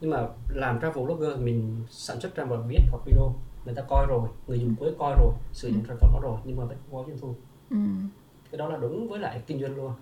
nhưng 0.00 0.10
mà 0.10 0.28
làm 0.48 0.80
travel 0.80 1.04
blogger 1.04 1.38
mình 1.38 1.84
sản 1.90 2.20
xuất 2.20 2.34
ra 2.34 2.44
một 2.44 2.58
viết 2.68 2.80
hoặc 2.90 3.02
video 3.06 3.34
người 3.64 3.74
ta 3.74 3.82
coi 3.82 4.06
rồi 4.06 4.28
người 4.46 4.60
dùng 4.60 4.74
cuối 4.78 4.92
coi 4.98 5.14
rồi 5.18 5.32
sử 5.52 5.68
dụng 5.68 5.82
ừ. 5.82 5.86
sản 5.88 5.96
phẩm 6.00 6.10
đó 6.12 6.20
rồi 6.22 6.38
nhưng 6.44 6.56
mà 6.56 6.64
vẫn 6.64 6.76
không 6.90 6.92
có 6.92 7.04
doanh 7.08 7.18
thu 7.18 7.34
ừ. 7.70 7.76
cái 8.50 8.58
đó 8.58 8.68
là 8.68 8.76
đúng 8.76 9.08
với 9.08 9.20
lại 9.20 9.42
kinh 9.46 9.60
doanh 9.60 9.76
luôn 9.76 9.92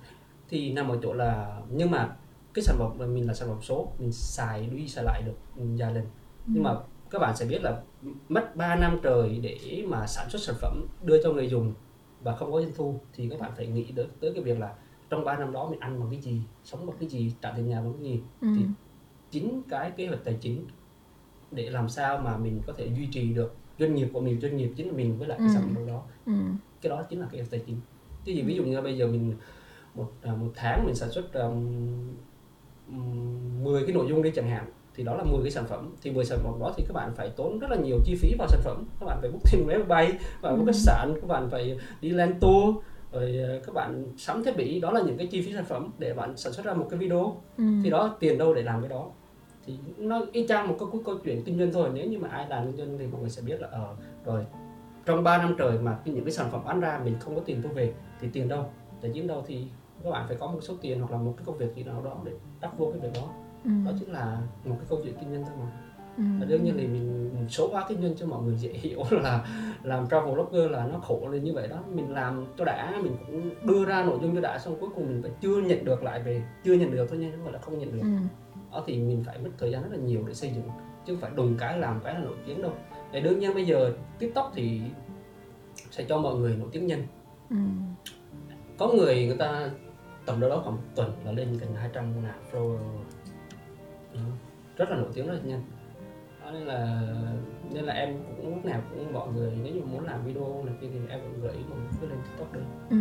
thì 0.48 0.72
nằm 0.72 0.88
ở 0.88 0.98
chỗ 1.02 1.12
là 1.12 1.60
nhưng 1.70 1.90
mà 1.90 2.16
cái 2.54 2.62
sản 2.62 2.76
phẩm 2.78 2.98
là 2.98 3.06
mình 3.06 3.26
là 3.26 3.34
sản 3.34 3.48
phẩm 3.48 3.58
số 3.62 3.92
mình 3.98 4.12
xài 4.12 4.66
đi 4.66 4.88
xài 4.88 5.04
lại 5.04 5.22
được 5.22 5.36
vài 5.56 5.94
lần 5.94 6.04
ừ. 6.04 6.08
nhưng 6.46 6.62
mà 6.62 6.74
các 7.10 7.18
bạn 7.18 7.36
sẽ 7.36 7.46
biết 7.46 7.62
là 7.62 7.80
mất 8.28 8.56
3 8.56 8.76
năm 8.76 8.98
trời 9.02 9.40
để 9.42 9.84
mà 9.86 10.06
sản 10.06 10.30
xuất 10.30 10.42
sản 10.42 10.56
phẩm 10.60 10.86
đưa 11.02 11.22
cho 11.22 11.32
người 11.32 11.48
dùng 11.48 11.74
và 12.22 12.36
không 12.36 12.52
có 12.52 12.60
doanh 12.60 12.72
thu 12.76 13.00
thì 13.12 13.28
các 13.28 13.40
bạn 13.40 13.52
phải 13.56 13.66
nghĩ 13.66 13.92
tới, 13.96 14.06
tới 14.20 14.32
cái 14.34 14.42
việc 14.42 14.58
là 14.58 14.74
trong 15.10 15.24
3 15.24 15.36
năm 15.36 15.52
đó 15.52 15.68
mình 15.70 15.80
ăn 15.80 16.00
bằng 16.00 16.10
cái 16.10 16.20
gì 16.20 16.40
sống 16.64 16.86
bằng 16.86 16.96
cái 17.00 17.08
gì 17.08 17.32
trả 17.42 17.52
tiền 17.56 17.68
nhà 17.68 17.80
bằng 17.80 17.92
cái 17.92 18.02
gì 18.02 18.20
ừ. 18.40 18.48
thì 18.56 18.64
chính 19.30 19.62
cái 19.68 19.90
kế 19.90 20.06
hoạch 20.06 20.24
tài 20.24 20.38
chính 20.40 20.66
để 21.50 21.70
làm 21.70 21.88
sao 21.88 22.18
mà 22.18 22.36
mình 22.36 22.60
có 22.66 22.72
thể 22.76 22.86
duy 22.86 23.06
trì 23.06 23.32
được 23.32 23.56
doanh 23.78 23.94
nghiệp 23.94 24.08
của 24.12 24.20
mình 24.20 24.40
doanh 24.40 24.56
nghiệp 24.56 24.72
chính 24.76 24.86
là 24.86 24.92
mình 24.92 25.18
với 25.18 25.28
lại 25.28 25.38
cái 25.38 25.48
ừ. 25.48 25.54
sản 25.54 25.70
phẩm 25.74 25.86
đó 25.86 26.02
ừ. 26.26 26.32
cái 26.82 26.90
đó 26.90 27.02
chính 27.10 27.20
là 27.20 27.26
cái 27.32 27.46
tài 27.50 27.62
chính 27.66 27.76
cái 28.24 28.34
gì 28.34 28.42
ví 28.42 28.54
dụ 28.54 28.64
như 28.64 28.80
bây 28.80 28.98
giờ 28.98 29.06
mình 29.06 29.34
một 29.94 30.12
à, 30.22 30.34
một 30.34 30.50
tháng 30.54 30.86
mình 30.86 30.94
sản 30.94 31.10
xuất 31.10 31.32
um, 31.32 31.68
10 32.88 33.82
cái 33.86 33.94
nội 33.94 34.06
dung 34.08 34.22
đi 34.22 34.30
chẳng 34.34 34.48
hạn 34.48 34.64
thì 34.94 35.04
đó 35.04 35.16
là 35.16 35.24
10 35.24 35.42
cái 35.42 35.50
sản 35.50 35.64
phẩm. 35.66 35.94
Thì 36.02 36.10
10 36.10 36.24
sản 36.24 36.38
phẩm 36.42 36.54
đó 36.60 36.72
thì 36.76 36.84
các 36.88 36.94
bạn 36.94 37.12
phải 37.16 37.30
tốn 37.36 37.58
rất 37.58 37.70
là 37.70 37.76
nhiều 37.76 37.98
chi 38.04 38.14
phí 38.14 38.34
vào 38.38 38.48
sản 38.48 38.60
phẩm. 38.64 38.84
Các 39.00 39.06
bạn 39.06 39.18
phải 39.20 39.30
book 39.30 39.42
thêm 39.44 39.66
vé 39.66 39.78
bay 39.78 40.12
và 40.40 40.52
book 40.52 40.66
khách 40.66 40.74
sạn 40.74 41.14
các 41.20 41.26
bạn 41.26 41.48
phải 41.50 41.78
đi 42.00 42.10
lên 42.10 42.34
tour 42.40 42.76
rồi 43.12 43.36
ờ, 43.48 43.60
các 43.66 43.74
bạn 43.74 44.04
sắm 44.16 44.44
thiết 44.44 44.56
bị. 44.56 44.80
Đó 44.80 44.90
là 44.90 45.00
những 45.00 45.18
cái 45.18 45.26
chi 45.26 45.42
phí 45.42 45.52
sản 45.52 45.64
phẩm 45.64 45.90
để 45.98 46.14
bạn 46.14 46.36
sản 46.36 46.52
xuất 46.52 46.66
ra 46.66 46.74
một 46.74 46.86
cái 46.90 46.98
video. 46.98 47.36
Ừ. 47.58 47.64
thì 47.84 47.90
đó 47.90 48.16
tiền 48.20 48.38
đâu 48.38 48.54
để 48.54 48.62
làm 48.62 48.80
cái 48.80 48.88
đó? 48.88 49.10
Thì 49.66 49.78
nó 49.96 50.20
y 50.32 50.46
chang 50.46 50.68
một 50.68 50.76
cái 50.78 50.88
câu 51.04 51.14
chuyện 51.24 51.42
kinh 51.44 51.58
doanh 51.58 51.72
thôi. 51.72 51.90
Nếu 51.94 52.06
như 52.06 52.18
mà 52.18 52.28
ai 52.28 52.46
làm 52.48 52.66
kinh 52.66 52.76
doanh 52.76 52.98
thì 52.98 53.06
mọi 53.06 53.20
người 53.20 53.30
sẽ 53.30 53.42
biết 53.42 53.60
là 53.60 53.68
ờ 53.70 53.84
à, 53.84 53.96
rồi 54.24 54.44
trong 55.06 55.22
3 55.22 55.38
năm 55.38 55.54
trời 55.58 55.78
mà 55.78 55.98
những 56.04 56.24
cái 56.24 56.32
sản 56.32 56.50
phẩm 56.50 56.60
bán 56.64 56.80
ra 56.80 57.00
mình 57.04 57.14
không 57.20 57.34
có 57.34 57.40
tiền 57.44 57.62
thu 57.62 57.68
về 57.68 57.92
thì 58.20 58.28
tiền 58.32 58.48
đâu? 58.48 58.66
Tài 59.00 59.10
chính 59.14 59.26
đâu 59.26 59.44
thì 59.46 59.66
các 60.04 60.10
bạn 60.10 60.24
phải 60.28 60.36
có 60.36 60.46
một 60.46 60.58
số 60.62 60.74
tiền 60.80 61.00
hoặc 61.00 61.10
là 61.10 61.18
một 61.18 61.34
cái 61.36 61.44
công 61.46 61.58
việc 61.58 61.74
gì 61.74 61.82
nào 61.82 62.02
đó 62.04 62.16
để 62.24 62.32
đắp 62.60 62.78
vô 62.78 62.90
cái 62.92 63.00
việc 63.00 63.20
đó 63.20 63.28
ừ. 63.64 63.70
đó 63.86 63.92
chính 64.00 64.12
là 64.12 64.38
một 64.64 64.76
cái 64.78 64.86
câu 64.88 65.00
chuyện 65.04 65.14
kinh 65.20 65.30
doanh 65.32 65.44
thôi 65.44 65.54
mà 65.60 65.66
ừ. 66.16 66.24
và 66.40 66.46
đương 66.46 66.64
nhiên 66.64 66.74
thì 66.76 66.86
mình, 66.86 67.30
số 67.48 67.68
hóa 67.72 67.84
kinh 67.88 68.02
doanh 68.02 68.16
cho 68.16 68.26
mọi 68.26 68.42
người 68.42 68.56
dễ 68.56 68.72
hiểu 68.72 69.02
là 69.10 69.46
làm 69.82 70.08
travel 70.08 70.34
blogger 70.34 70.70
là 70.70 70.86
nó 70.86 70.98
khổ 70.98 71.28
lên 71.30 71.44
như 71.44 71.52
vậy 71.54 71.68
đó 71.68 71.78
mình 71.94 72.12
làm 72.12 72.46
cho 72.58 72.64
đã 72.64 72.92
mình 73.02 73.16
cũng 73.26 73.50
đưa 73.64 73.84
ra 73.84 74.04
nội 74.04 74.18
dung 74.22 74.34
cho 74.34 74.40
đã 74.40 74.58
xong 74.58 74.76
cuối 74.80 74.90
cùng 74.94 75.06
mình 75.06 75.22
phải 75.22 75.30
chưa 75.40 75.60
nhận 75.60 75.84
được 75.84 76.02
lại 76.02 76.22
về 76.22 76.42
chưa 76.64 76.74
nhận 76.74 76.90
được 76.90 77.06
thôi 77.10 77.18
nha 77.18 77.30
không 77.30 77.44
phải 77.44 77.52
là 77.52 77.58
không 77.58 77.78
nhận 77.78 77.92
được 77.92 78.02
ừ. 78.02 78.26
đó 78.72 78.82
thì 78.86 78.98
mình 78.98 79.24
phải 79.26 79.38
mất 79.38 79.50
thời 79.58 79.70
gian 79.70 79.82
rất 79.82 79.88
là 79.92 79.98
nhiều 79.98 80.24
để 80.26 80.34
xây 80.34 80.50
dựng 80.50 80.68
chứ 81.06 81.14
không 81.14 81.20
phải 81.20 81.30
đùng 81.34 81.56
cái 81.58 81.78
làm 81.78 82.00
cái 82.04 82.14
là 82.14 82.20
nổi 82.20 82.36
tiếng 82.46 82.62
đâu 82.62 82.72
để 83.12 83.20
đương 83.20 83.38
nhiên 83.38 83.54
bây 83.54 83.66
giờ 83.66 83.92
tiktok 84.18 84.52
thì 84.54 84.80
sẽ 85.90 86.04
cho 86.08 86.18
mọi 86.18 86.34
người 86.34 86.56
nổi 86.56 86.68
tiếng 86.72 86.86
nhanh 86.86 87.06
ừ. 87.50 87.56
có 88.78 88.88
người 88.88 89.26
người 89.26 89.36
ta 89.36 89.70
tầm 90.26 90.40
đó 90.40 90.48
đó 90.48 90.60
khoảng 90.64 90.78
tuần 90.94 91.12
là 91.24 91.32
lên 91.32 91.58
gần 91.58 91.74
200 91.74 92.22
ngàn 92.22 92.42
follower 92.52 92.78
rất 94.76 94.90
là 94.90 94.96
nổi 94.96 95.08
tiếng 95.14 95.26
rất 95.26 95.32
là 95.32 95.40
nhanh. 95.44 95.62
Đó 96.44 96.50
nên 96.50 96.62
là 96.62 97.02
nên 97.72 97.84
là 97.84 97.94
em 97.94 98.18
cũng 98.36 98.54
lúc 98.54 98.64
nào 98.64 98.80
cũng 98.90 99.12
mọi 99.12 99.28
người 99.28 99.52
nếu 99.62 99.74
như 99.74 99.80
muốn 99.80 100.04
làm 100.04 100.24
video 100.24 100.62
này 100.64 100.74
kia 100.80 100.86
thì 100.92 100.98
em 101.08 101.20
cũng 101.20 101.42
gợi 101.42 101.52
ý 101.52 101.60
mọi 101.70 101.78
người 101.78 101.88
cứ 102.00 102.06
lên 102.06 102.18
tiktok 102.24 102.54
đi. 102.54 102.60
Ừ. 102.90 102.96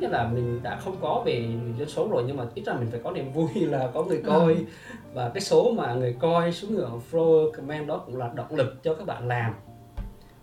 nhất 0.00 0.10
là 0.10 0.28
mình 0.28 0.60
đã 0.62 0.76
không 0.76 0.96
có 1.00 1.22
về 1.26 1.48
dân 1.78 1.88
số 1.88 2.08
rồi 2.10 2.24
nhưng 2.26 2.36
mà 2.36 2.44
ít 2.54 2.62
ra 2.66 2.72
mình 2.72 2.88
phải 2.90 3.00
có 3.04 3.10
niềm 3.10 3.32
vui 3.32 3.48
là 3.54 3.90
có 3.94 4.04
người 4.04 4.22
coi. 4.26 4.54
Ừ. 4.54 4.64
và 5.14 5.28
cái 5.28 5.40
số 5.40 5.72
mà 5.72 5.94
người 5.94 6.16
coi 6.20 6.52
số 6.52 6.68
người 6.68 6.86
follow 7.10 7.52
comment 7.52 7.88
đó 7.88 8.02
cũng 8.06 8.16
là 8.16 8.30
động 8.34 8.54
lực 8.54 8.82
cho 8.82 8.94
các 8.94 9.06
bạn 9.06 9.28
làm. 9.28 9.54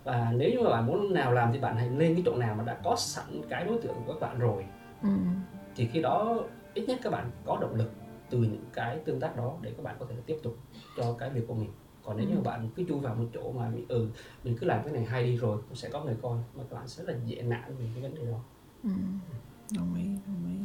Và 0.04 0.32
nếu 0.36 0.50
như 0.50 0.60
mà 0.64 0.70
bạn 0.70 0.86
muốn 0.86 1.14
nào 1.14 1.32
làm 1.32 1.52
thì 1.52 1.58
bạn 1.58 1.76
hãy 1.76 1.88
lên 1.88 2.14
cái 2.14 2.22
chỗ 2.26 2.36
nào 2.36 2.54
mà 2.58 2.64
đã 2.64 2.76
có 2.84 2.96
sẵn 2.96 3.24
cái 3.48 3.64
đối 3.64 3.78
tượng 3.78 3.94
của 4.06 4.12
các 4.12 4.20
bạn 4.20 4.38
rồi. 4.38 4.64
Ừ. 5.02 5.08
thì 5.76 5.88
khi 5.92 6.02
đó 6.02 6.40
ít 6.74 6.84
nhất 6.88 7.00
các 7.02 7.10
bạn 7.10 7.30
có 7.44 7.58
động 7.60 7.74
lực 7.74 7.90
từ 8.30 8.38
những 8.38 8.64
cái 8.72 8.98
tương 9.04 9.20
tác 9.20 9.36
đó 9.36 9.56
để 9.62 9.72
các 9.76 9.82
bạn 9.82 9.96
có 9.98 10.06
thể 10.08 10.14
tiếp 10.26 10.36
tục 10.42 10.56
cho 10.96 11.12
cái 11.18 11.30
việc 11.30 11.44
của 11.48 11.54
mình 11.54 11.70
còn 12.04 12.16
nếu 12.16 12.26
ừ. 12.26 12.34
như 12.34 12.40
bạn 12.40 12.68
cứ 12.76 12.84
chui 12.88 13.00
vào 13.00 13.14
một 13.14 13.24
chỗ 13.34 13.52
mà 13.52 13.68
mình 13.68 13.84
ừ 13.88 14.08
mình 14.44 14.56
cứ 14.60 14.66
làm 14.66 14.84
cái 14.84 14.92
này 14.92 15.04
hay 15.04 15.24
đi 15.24 15.36
rồi 15.36 15.58
cũng 15.68 15.76
sẽ 15.76 15.88
có 15.88 16.04
người 16.04 16.16
coi 16.22 16.38
mà 16.54 16.64
các 16.70 16.76
bạn 16.76 16.88
sẽ 16.88 17.04
là 17.04 17.14
dễ 17.26 17.42
nản 17.42 17.76
về 17.78 17.86
cái 17.94 18.02
vấn 18.02 18.14
đề 18.14 18.30
đó 18.30 18.38
ừ. 18.82 18.90
đồng 19.76 19.94
ý 19.94 20.08
đồng 20.26 20.46
ý 20.46 20.64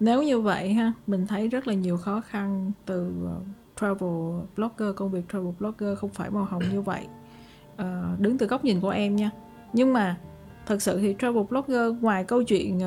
nếu 0.00 0.22
như 0.22 0.40
vậy 0.40 0.72
ha 0.72 0.92
mình 1.06 1.26
thấy 1.26 1.48
rất 1.48 1.66
là 1.66 1.74
nhiều 1.74 1.96
khó 1.96 2.20
khăn 2.20 2.72
từ 2.86 3.12
uh, 3.24 3.42
travel 3.80 4.40
blogger 4.56 4.96
công 4.96 5.10
việc 5.10 5.22
travel 5.32 5.52
blogger 5.58 5.98
không 5.98 6.10
phải 6.10 6.30
màu 6.30 6.44
hồng 6.44 6.62
như 6.72 6.80
vậy 6.80 7.06
uh, 7.74 8.20
đứng 8.20 8.38
từ 8.38 8.46
góc 8.46 8.64
nhìn 8.64 8.80
của 8.80 8.90
em 8.90 9.16
nha 9.16 9.30
nhưng 9.72 9.92
mà 9.92 10.16
thật 10.66 10.82
sự 10.82 11.00
thì 11.00 11.16
travel 11.18 11.44
blogger 11.44 11.92
ngoài 12.00 12.24
câu 12.24 12.42
chuyện 12.42 12.80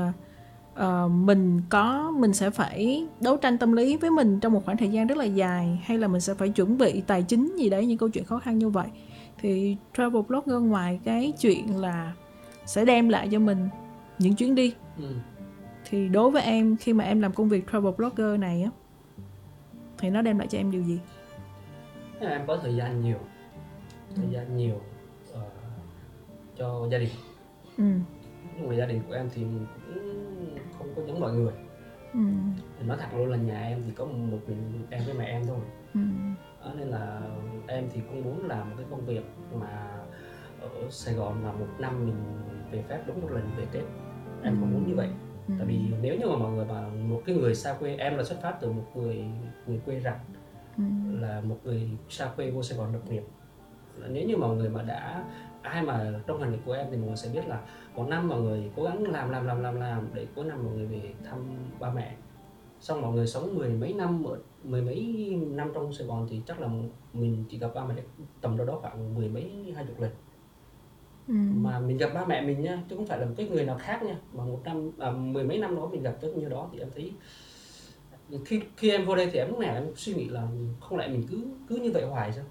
uh, 0.79 1.11
mình 1.11 1.61
có 1.69 2.11
mình 2.11 2.33
sẽ 2.33 2.49
phải 2.49 3.07
đấu 3.21 3.37
tranh 3.37 3.57
tâm 3.57 3.73
lý 3.73 3.97
với 3.97 4.11
mình 4.11 4.39
trong 4.39 4.53
một 4.53 4.65
khoảng 4.65 4.77
thời 4.77 4.89
gian 4.89 5.07
rất 5.07 5.17
là 5.17 5.25
dài 5.25 5.81
hay 5.83 5.97
là 5.97 6.07
mình 6.07 6.21
sẽ 6.21 6.33
phải 6.33 6.49
chuẩn 6.49 6.77
bị 6.77 7.01
tài 7.07 7.23
chính 7.23 7.55
gì 7.57 7.69
đấy 7.69 7.85
những 7.85 7.97
câu 7.97 8.09
chuyện 8.09 8.23
khó 8.23 8.39
khăn 8.39 8.57
như 8.57 8.69
vậy 8.69 8.87
thì 9.41 9.77
travel 9.97 10.21
blogger 10.27 10.61
ngoài 10.61 10.99
cái 11.03 11.33
chuyện 11.39 11.81
là 11.81 12.13
sẽ 12.65 12.85
đem 12.85 13.09
lại 13.09 13.29
cho 13.31 13.39
mình 13.39 13.69
những 14.19 14.35
chuyến 14.35 14.55
đi 14.55 14.73
ừ. 14.97 15.15
thì 15.89 16.07
đối 16.07 16.31
với 16.31 16.41
em 16.41 16.77
khi 16.77 16.93
mà 16.93 17.03
em 17.03 17.21
làm 17.21 17.33
công 17.33 17.49
việc 17.49 17.65
travel 17.71 17.93
blogger 17.97 18.39
này 18.39 18.63
á 18.63 18.71
thì 19.97 20.09
nó 20.09 20.21
đem 20.21 20.39
lại 20.39 20.47
cho 20.47 20.57
em 20.57 20.71
điều 20.71 20.81
gì 20.81 20.99
em 22.19 22.41
có 22.47 22.57
thời 22.61 22.75
gian 22.75 23.01
nhiều 23.01 23.17
thời 24.15 24.25
ừ. 24.25 24.31
gian 24.31 24.57
nhiều 24.57 24.75
uh, 25.31 25.37
cho 26.57 26.87
gia 26.91 26.97
đình 26.97 27.09
ừ. 27.77 27.83
người 28.67 28.77
gia 28.77 28.85
đình 28.85 29.01
của 29.07 29.13
em 29.13 29.29
thì 29.35 29.41
cũng 29.41 29.65
không 30.95 31.03
có 31.05 31.11
giống 31.11 31.19
mọi 31.19 31.33
người 31.33 31.53
ừ. 32.13 32.19
nói 32.85 32.97
thật 32.99 33.07
luôn 33.17 33.29
là 33.29 33.37
nhà 33.37 33.61
em 33.61 33.83
thì 33.85 33.91
có 33.95 34.05
một 34.05 34.37
mình 34.47 34.87
em 34.89 35.01
với 35.05 35.13
mẹ 35.13 35.25
em 35.25 35.45
thôi 35.47 35.59
ừ. 35.93 35.99
đó, 36.65 36.71
nên 36.77 36.87
là 36.87 37.21
em 37.67 37.89
thì 37.93 38.01
cũng 38.09 38.23
muốn 38.23 38.47
làm 38.47 38.69
một 38.69 38.75
cái 38.77 38.85
công 38.91 39.05
việc 39.05 39.23
mà 39.53 40.01
ở 40.61 40.69
Sài 40.89 41.13
Gòn 41.13 41.43
là 41.45 41.51
một 41.51 41.67
năm 41.79 42.05
mình 42.05 42.15
về 42.71 42.83
phép 42.89 43.03
đúng 43.07 43.21
một 43.21 43.31
lần 43.31 43.49
về 43.57 43.65
Tết 43.71 43.83
em 44.43 44.53
ừ. 44.53 44.57
cũng 44.59 44.73
muốn 44.73 44.87
như 44.87 44.95
vậy 44.95 45.09
ừ. 45.47 45.53
tại 45.57 45.67
vì 45.67 45.79
nếu 46.01 46.15
như 46.15 46.27
mà 46.27 46.37
mọi 46.37 46.51
người 46.51 46.65
mà 46.65 46.87
một 46.87 47.21
cái 47.25 47.35
người 47.35 47.55
xa 47.55 47.73
quê 47.73 47.95
em 47.95 48.17
là 48.17 48.23
xuất 48.23 48.41
phát 48.41 48.57
từ 48.61 48.71
một 48.71 48.85
người 48.95 49.25
người 49.67 49.79
quê 49.85 49.99
rặt 49.99 50.17
ừ. 50.77 50.83
là 51.19 51.41
một 51.41 51.57
người 51.63 51.89
xa 52.09 52.29
quê 52.35 52.51
vô 52.51 52.63
Sài 52.63 52.77
Gòn 52.77 52.93
lập 52.93 53.01
nghiệp 53.09 53.23
nếu 54.07 54.27
như 54.27 54.37
mọi 54.37 54.55
người 54.55 54.69
mà 54.69 54.83
đã 54.83 55.25
ai 55.61 55.83
mà 55.83 56.13
trong 56.27 56.39
hành 56.39 56.51
trình 56.51 56.61
của 56.65 56.73
em 56.73 56.87
thì 56.91 56.97
mọi 56.97 57.07
người 57.07 57.17
sẽ 57.17 57.29
biết 57.29 57.47
là 57.47 57.61
một 57.95 58.07
năm 58.07 58.27
mọi 58.27 58.41
người 58.41 58.71
cố 58.75 58.83
gắng 58.83 59.03
làm 59.03 59.29
làm 59.29 59.45
làm 59.45 59.61
làm 59.61 59.75
làm 59.75 60.07
để 60.13 60.27
cuối 60.35 60.45
năm 60.45 60.63
mọi 60.65 60.73
người 60.73 60.85
về 60.85 61.13
thăm 61.29 61.39
ba 61.79 61.93
mẹ. 61.93 62.15
Xong 62.79 63.01
mọi 63.01 63.13
người 63.13 63.27
sống 63.27 63.55
mười 63.55 63.69
mấy 63.69 63.93
năm 63.93 64.23
mười 64.63 64.81
mấy 64.81 65.29
năm 65.49 65.71
trong 65.73 65.93
Sài 65.93 66.07
Gòn 66.07 66.27
thì 66.29 66.41
chắc 66.45 66.59
là 66.59 66.69
mình 67.13 67.43
chỉ 67.49 67.57
gặp 67.57 67.71
ba 67.75 67.85
mẹ 67.85 67.95
tầm 68.41 68.57
đâu 68.57 68.67
đó 68.67 68.79
khoảng 68.81 69.15
mười 69.15 69.29
mấy 69.29 69.73
hai 69.75 69.85
chục 69.85 69.99
lần. 69.99 70.11
Ừ. 71.27 71.35
mà 71.55 71.79
mình 71.79 71.97
gặp 71.97 72.09
ba 72.13 72.25
mẹ 72.25 72.41
mình 72.41 72.61
nha 72.61 72.83
chứ 72.89 72.95
không 72.95 73.05
phải 73.05 73.19
là 73.19 73.25
một 73.25 73.33
cái 73.37 73.49
người 73.49 73.65
nào 73.65 73.77
khác 73.79 74.03
nha 74.03 74.17
mà 74.33 74.45
một 74.45 74.59
năm 74.65 74.91
à, 74.99 75.11
mười 75.11 75.43
mấy 75.43 75.57
năm 75.57 75.75
đó 75.75 75.87
mình 75.91 76.03
gặp 76.03 76.17
tới 76.21 76.33
như 76.33 76.49
đó 76.49 76.69
thì 76.73 76.79
em 76.79 76.87
thấy 76.95 77.13
khi 78.45 78.61
khi 78.77 78.91
em 78.91 79.05
vô 79.05 79.15
đây 79.15 79.29
thì 79.33 79.39
em 79.39 79.49
lúc 79.49 79.59
nào 79.59 79.73
em 79.75 79.83
suy 79.95 80.13
nghĩ 80.13 80.29
là 80.29 80.47
không 80.79 80.97
lẽ 80.97 81.07
mình 81.07 81.23
cứ 81.31 81.43
cứ 81.69 81.75
như 81.75 81.91
vậy 81.91 82.05
hoài 82.05 82.33
sao 82.33 82.43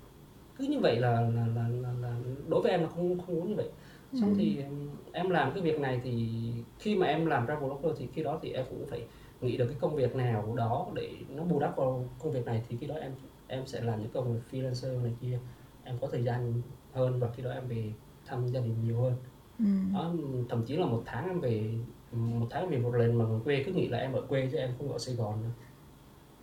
cứ 0.58 0.64
như 0.64 0.78
vậy 0.78 0.96
là 0.96 1.10
là, 1.20 1.46
là, 1.54 1.68
là, 1.68 1.92
là 2.00 2.14
đối 2.48 2.62
với 2.62 2.70
em 2.70 2.80
là 2.80 2.88
không 2.88 3.18
không 3.18 3.34
muốn 3.36 3.48
như 3.48 3.54
vậy 3.54 3.68
xong 4.12 4.30
ừ. 4.30 4.34
thì 4.38 4.64
em 5.12 5.30
làm 5.30 5.52
cái 5.52 5.62
việc 5.62 5.80
này 5.80 6.00
thì 6.04 6.38
khi 6.78 6.96
mà 6.96 7.06
em 7.06 7.26
làm 7.26 7.46
travel 7.46 7.64
blogger 7.64 7.98
thì 7.98 8.08
khi 8.14 8.22
đó 8.22 8.38
thì 8.42 8.52
em 8.52 8.64
cũng 8.70 8.86
phải 8.86 9.04
nghĩ 9.40 9.56
được 9.56 9.66
cái 9.66 9.76
công 9.80 9.94
việc 9.94 10.14
nào 10.14 10.54
đó 10.56 10.86
để 10.94 11.10
nó 11.28 11.44
bù 11.44 11.60
đắp 11.60 11.76
vào 11.76 12.04
công 12.18 12.32
việc 12.32 12.46
này 12.46 12.62
thì 12.68 12.76
khi 12.76 12.86
đó 12.86 12.94
em 12.94 13.12
em 13.46 13.66
sẽ 13.66 13.80
làm 13.80 14.00
những 14.00 14.10
công 14.10 14.34
việc 14.34 14.40
freelancer 14.50 15.02
này 15.02 15.12
kia 15.20 15.38
em 15.84 15.98
có 16.00 16.06
thời 16.06 16.22
gian 16.22 16.62
hơn 16.92 17.20
và 17.20 17.28
khi 17.36 17.42
đó 17.42 17.50
em 17.50 17.68
về 17.68 17.92
thăm 18.26 18.48
gia 18.48 18.60
đình 18.60 18.74
nhiều 18.84 19.00
hơn 19.00 19.14
ừ. 19.58 19.64
đó, 19.94 20.12
thậm 20.48 20.64
chí 20.64 20.76
là 20.76 20.86
một 20.86 21.02
tháng 21.06 21.28
em 21.28 21.40
về 21.40 21.70
một 22.12 22.46
tháng 22.50 22.68
về 22.68 22.78
một 22.78 22.94
lần 22.94 23.18
mà 23.18 23.24
người 23.24 23.40
quê 23.44 23.62
cứ 23.66 23.72
nghĩ 23.72 23.88
là 23.88 23.98
em 23.98 24.12
ở 24.12 24.20
quê 24.20 24.48
chứ 24.52 24.58
em 24.58 24.70
không 24.78 24.92
ở 24.92 24.98
Sài 24.98 25.14
Gòn 25.14 25.42
nữa 25.42 25.50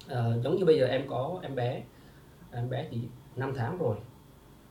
à, 0.07 0.37
giống 0.43 0.55
như 0.55 0.65
bây 0.65 0.77
giờ 0.77 0.85
em 0.85 1.07
có 1.07 1.39
em 1.41 1.55
bé 1.55 1.83
em 2.51 2.69
bé 2.69 2.87
thì 2.91 2.97
5 3.35 3.53
tháng 3.55 3.77
rồi. 3.77 3.95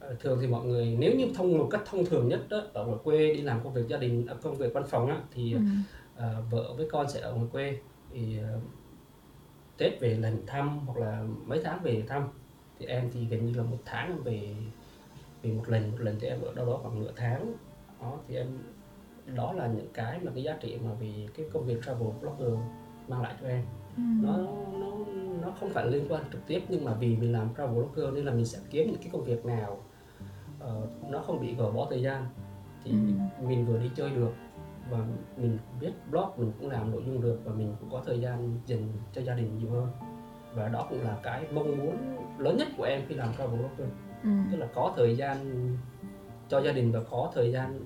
Ờ, 0.01 0.15
thường 0.21 0.39
thì 0.41 0.47
mọi 0.47 0.67
người 0.67 0.97
nếu 0.99 1.15
như 1.15 1.27
thông 1.35 1.59
một 1.59 1.69
cách 1.71 1.83
thông 1.87 2.05
thường 2.05 2.29
nhất 2.29 2.41
đó, 2.49 2.63
ở 2.73 2.87
ngoài 2.87 2.99
quê 3.05 3.35
đi 3.35 3.43
làm 3.43 3.61
công 3.65 3.73
việc 3.75 3.89
gia 3.89 3.97
đình 3.97 4.27
à, 4.27 4.35
công 4.43 4.55
việc 4.55 4.75
văn 4.75 4.85
phòng 4.89 5.07
á, 5.07 5.21
thì 5.35 5.53
ừ. 5.53 5.61
à, 6.17 6.35
vợ 6.51 6.75
với 6.77 6.89
con 6.91 7.11
sẽ 7.11 7.21
ở 7.21 7.35
ngoài 7.35 7.49
quê. 7.53 7.79
Thì 8.13 8.39
à, 8.39 8.55
tết 9.79 10.01
về 10.01 10.15
lần 10.15 10.47
thăm 10.47 10.79
hoặc 10.87 10.99
là 10.99 11.25
mấy 11.47 11.61
tháng 11.65 11.83
về 11.83 12.03
thăm. 12.09 12.29
Thì 12.79 12.87
em 12.87 13.11
thì 13.13 13.27
gần 13.27 13.47
như 13.47 13.55
là 13.55 13.63
một 13.63 13.79
tháng 13.85 14.09
em 14.09 14.23
về 14.23 14.57
về 15.43 15.51
một 15.51 15.69
lần 15.69 15.91
một 15.91 15.99
lần 16.01 16.17
thì 16.21 16.29
em 16.29 16.41
ở 16.41 16.55
đâu 16.55 16.67
đó 16.67 16.79
khoảng 16.83 17.01
nửa 17.01 17.13
tháng. 17.17 17.53
Đó 18.01 18.19
thì 18.29 18.37
em 18.37 18.47
đó 19.35 19.53
là 19.53 19.67
những 19.67 19.89
cái 19.95 20.21
mà 20.23 20.33
cái 20.35 20.43
giá 20.43 20.57
trị 20.61 20.79
mà 20.85 20.91
vì 21.01 21.29
cái 21.37 21.47
công 21.53 21.67
việc 21.67 21.85
travel 21.87 22.09
blogger 22.21 22.59
mang 23.09 23.23
lại 23.23 23.35
cho 23.41 23.49
em 23.49 23.63
ừ. 23.97 24.03
nó 24.23 24.37
nó 24.79 24.91
nó 25.43 25.51
không 25.61 25.71
phải 25.71 25.87
liên 25.87 26.07
quan 26.09 26.25
trực 26.33 26.47
tiếp 26.47 26.63
nhưng 26.69 26.85
mà 26.85 26.95
vì 26.95 27.17
mình 27.17 27.33
làm 27.33 27.49
travel 27.59 27.75
blogger 27.75 28.15
nên 28.15 28.25
là 28.25 28.33
mình 28.33 28.47
sẽ 28.47 28.59
kiếm 28.71 28.87
những 28.87 29.01
cái 29.01 29.09
công 29.13 29.25
việc 29.25 29.45
nào 29.47 29.79
uh, 30.65 31.11
nó 31.11 31.19
không 31.19 31.41
bị 31.41 31.55
gò 31.55 31.71
bó 31.71 31.87
thời 31.91 32.03
gian 32.03 32.27
thì 32.85 32.91
ừ. 32.91 33.47
mình 33.49 33.67
vừa 33.67 33.79
đi 33.79 33.91
chơi 33.97 34.11
được 34.11 34.33
và 34.91 34.99
mình 35.37 35.59
biết 35.81 35.93
blog 36.11 36.29
mình 36.37 36.53
cũng 36.61 36.71
làm 36.71 36.91
nội 36.91 37.03
dung 37.07 37.21
được 37.21 37.41
và 37.45 37.53
mình 37.53 37.75
cũng 37.81 37.91
có 37.91 38.03
thời 38.07 38.21
gian 38.21 38.61
dành 38.67 38.89
cho 39.13 39.23
gia 39.23 39.35
đình 39.35 39.59
nhiều 39.59 39.71
hơn 39.71 39.89
và 40.55 40.69
đó 40.69 40.87
cũng 40.91 41.03
là 41.03 41.17
cái 41.23 41.45
mong 41.53 41.79
muốn 41.79 41.97
lớn 42.39 42.57
nhất 42.57 42.69
của 42.77 42.85
em 42.85 43.03
khi 43.09 43.15
làm 43.15 43.35
travel 43.39 43.59
blogger 43.59 43.89
ừ. 44.23 44.31
tức 44.51 44.57
là 44.57 44.67
có 44.75 44.93
thời 44.97 45.17
gian 45.17 45.69
cho 46.49 46.61
gia 46.61 46.73
đình 46.73 46.93
và 46.93 47.01
có 47.11 47.31
thời 47.35 47.53
gian 47.53 47.81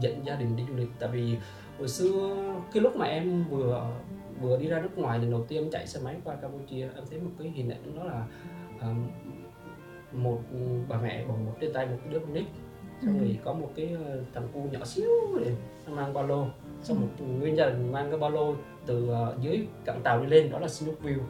dẫn 0.00 0.26
gia 0.26 0.36
đình 0.36 0.56
đi 0.56 0.64
du 0.68 0.76
lịch 0.76 0.88
tại 0.98 1.08
vì 1.12 1.36
hồi 1.78 1.88
xưa 1.88 2.36
cái 2.72 2.82
lúc 2.82 2.96
mà 2.96 3.06
em 3.06 3.44
vừa 3.50 3.90
vừa 4.40 4.58
đi 4.58 4.68
ra 4.68 4.80
nước 4.80 4.98
ngoài 4.98 5.18
lần 5.18 5.30
đầu 5.30 5.44
tiên 5.48 5.68
chạy 5.72 5.86
xe 5.86 6.00
máy 6.04 6.16
qua 6.24 6.36
Campuchia 6.36 6.88
em 6.94 7.04
thấy 7.10 7.20
một 7.20 7.30
cái 7.38 7.48
hình 7.48 7.70
ảnh 7.70 7.96
đó 7.96 8.04
là 8.04 8.26
um, 8.80 9.06
một 10.12 10.40
bà 10.88 11.00
mẹ 11.00 11.24
bồng 11.28 11.44
một 11.44 11.52
trên 11.60 11.72
tay 11.72 11.86
một 11.86 11.96
cái 12.04 12.12
đứa 12.12 12.18
con 12.18 12.34
nít 12.34 12.44
xong 13.02 13.18
ừ. 13.18 13.24
rồi 13.24 13.38
có 13.44 13.52
một 13.52 13.70
cái 13.76 13.96
ờ, 14.04 14.20
thằng 14.34 14.48
cu 14.52 14.60
nhỏ 14.72 14.84
xíu 14.84 15.10
nó 15.86 15.94
mang 15.94 16.14
ba 16.14 16.22
lô 16.22 16.46
xong 16.82 16.96
ừ. 16.96 17.00
một 17.02 17.26
nguyên 17.40 17.56
gia 17.56 17.68
đình 17.68 17.92
mang 17.92 18.10
cái 18.10 18.20
ba 18.20 18.28
lô 18.28 18.54
từ 18.86 19.10
uh, 19.10 19.40
dưới 19.40 19.66
cảng 19.84 20.02
tàu 20.02 20.22
đi 20.22 20.26
lên 20.26 20.50
đó 20.50 20.58
là 20.58 20.68
Snoopville 20.68 21.22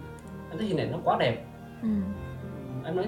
em 0.51 0.59
thấy 0.59 0.67
hình 0.67 0.77
ảnh 0.77 0.93
nó 0.93 0.99
quá 1.05 1.17
đẹp 1.21 1.45
ừ. 1.83 1.89
em 2.85 2.97
nói 2.97 3.07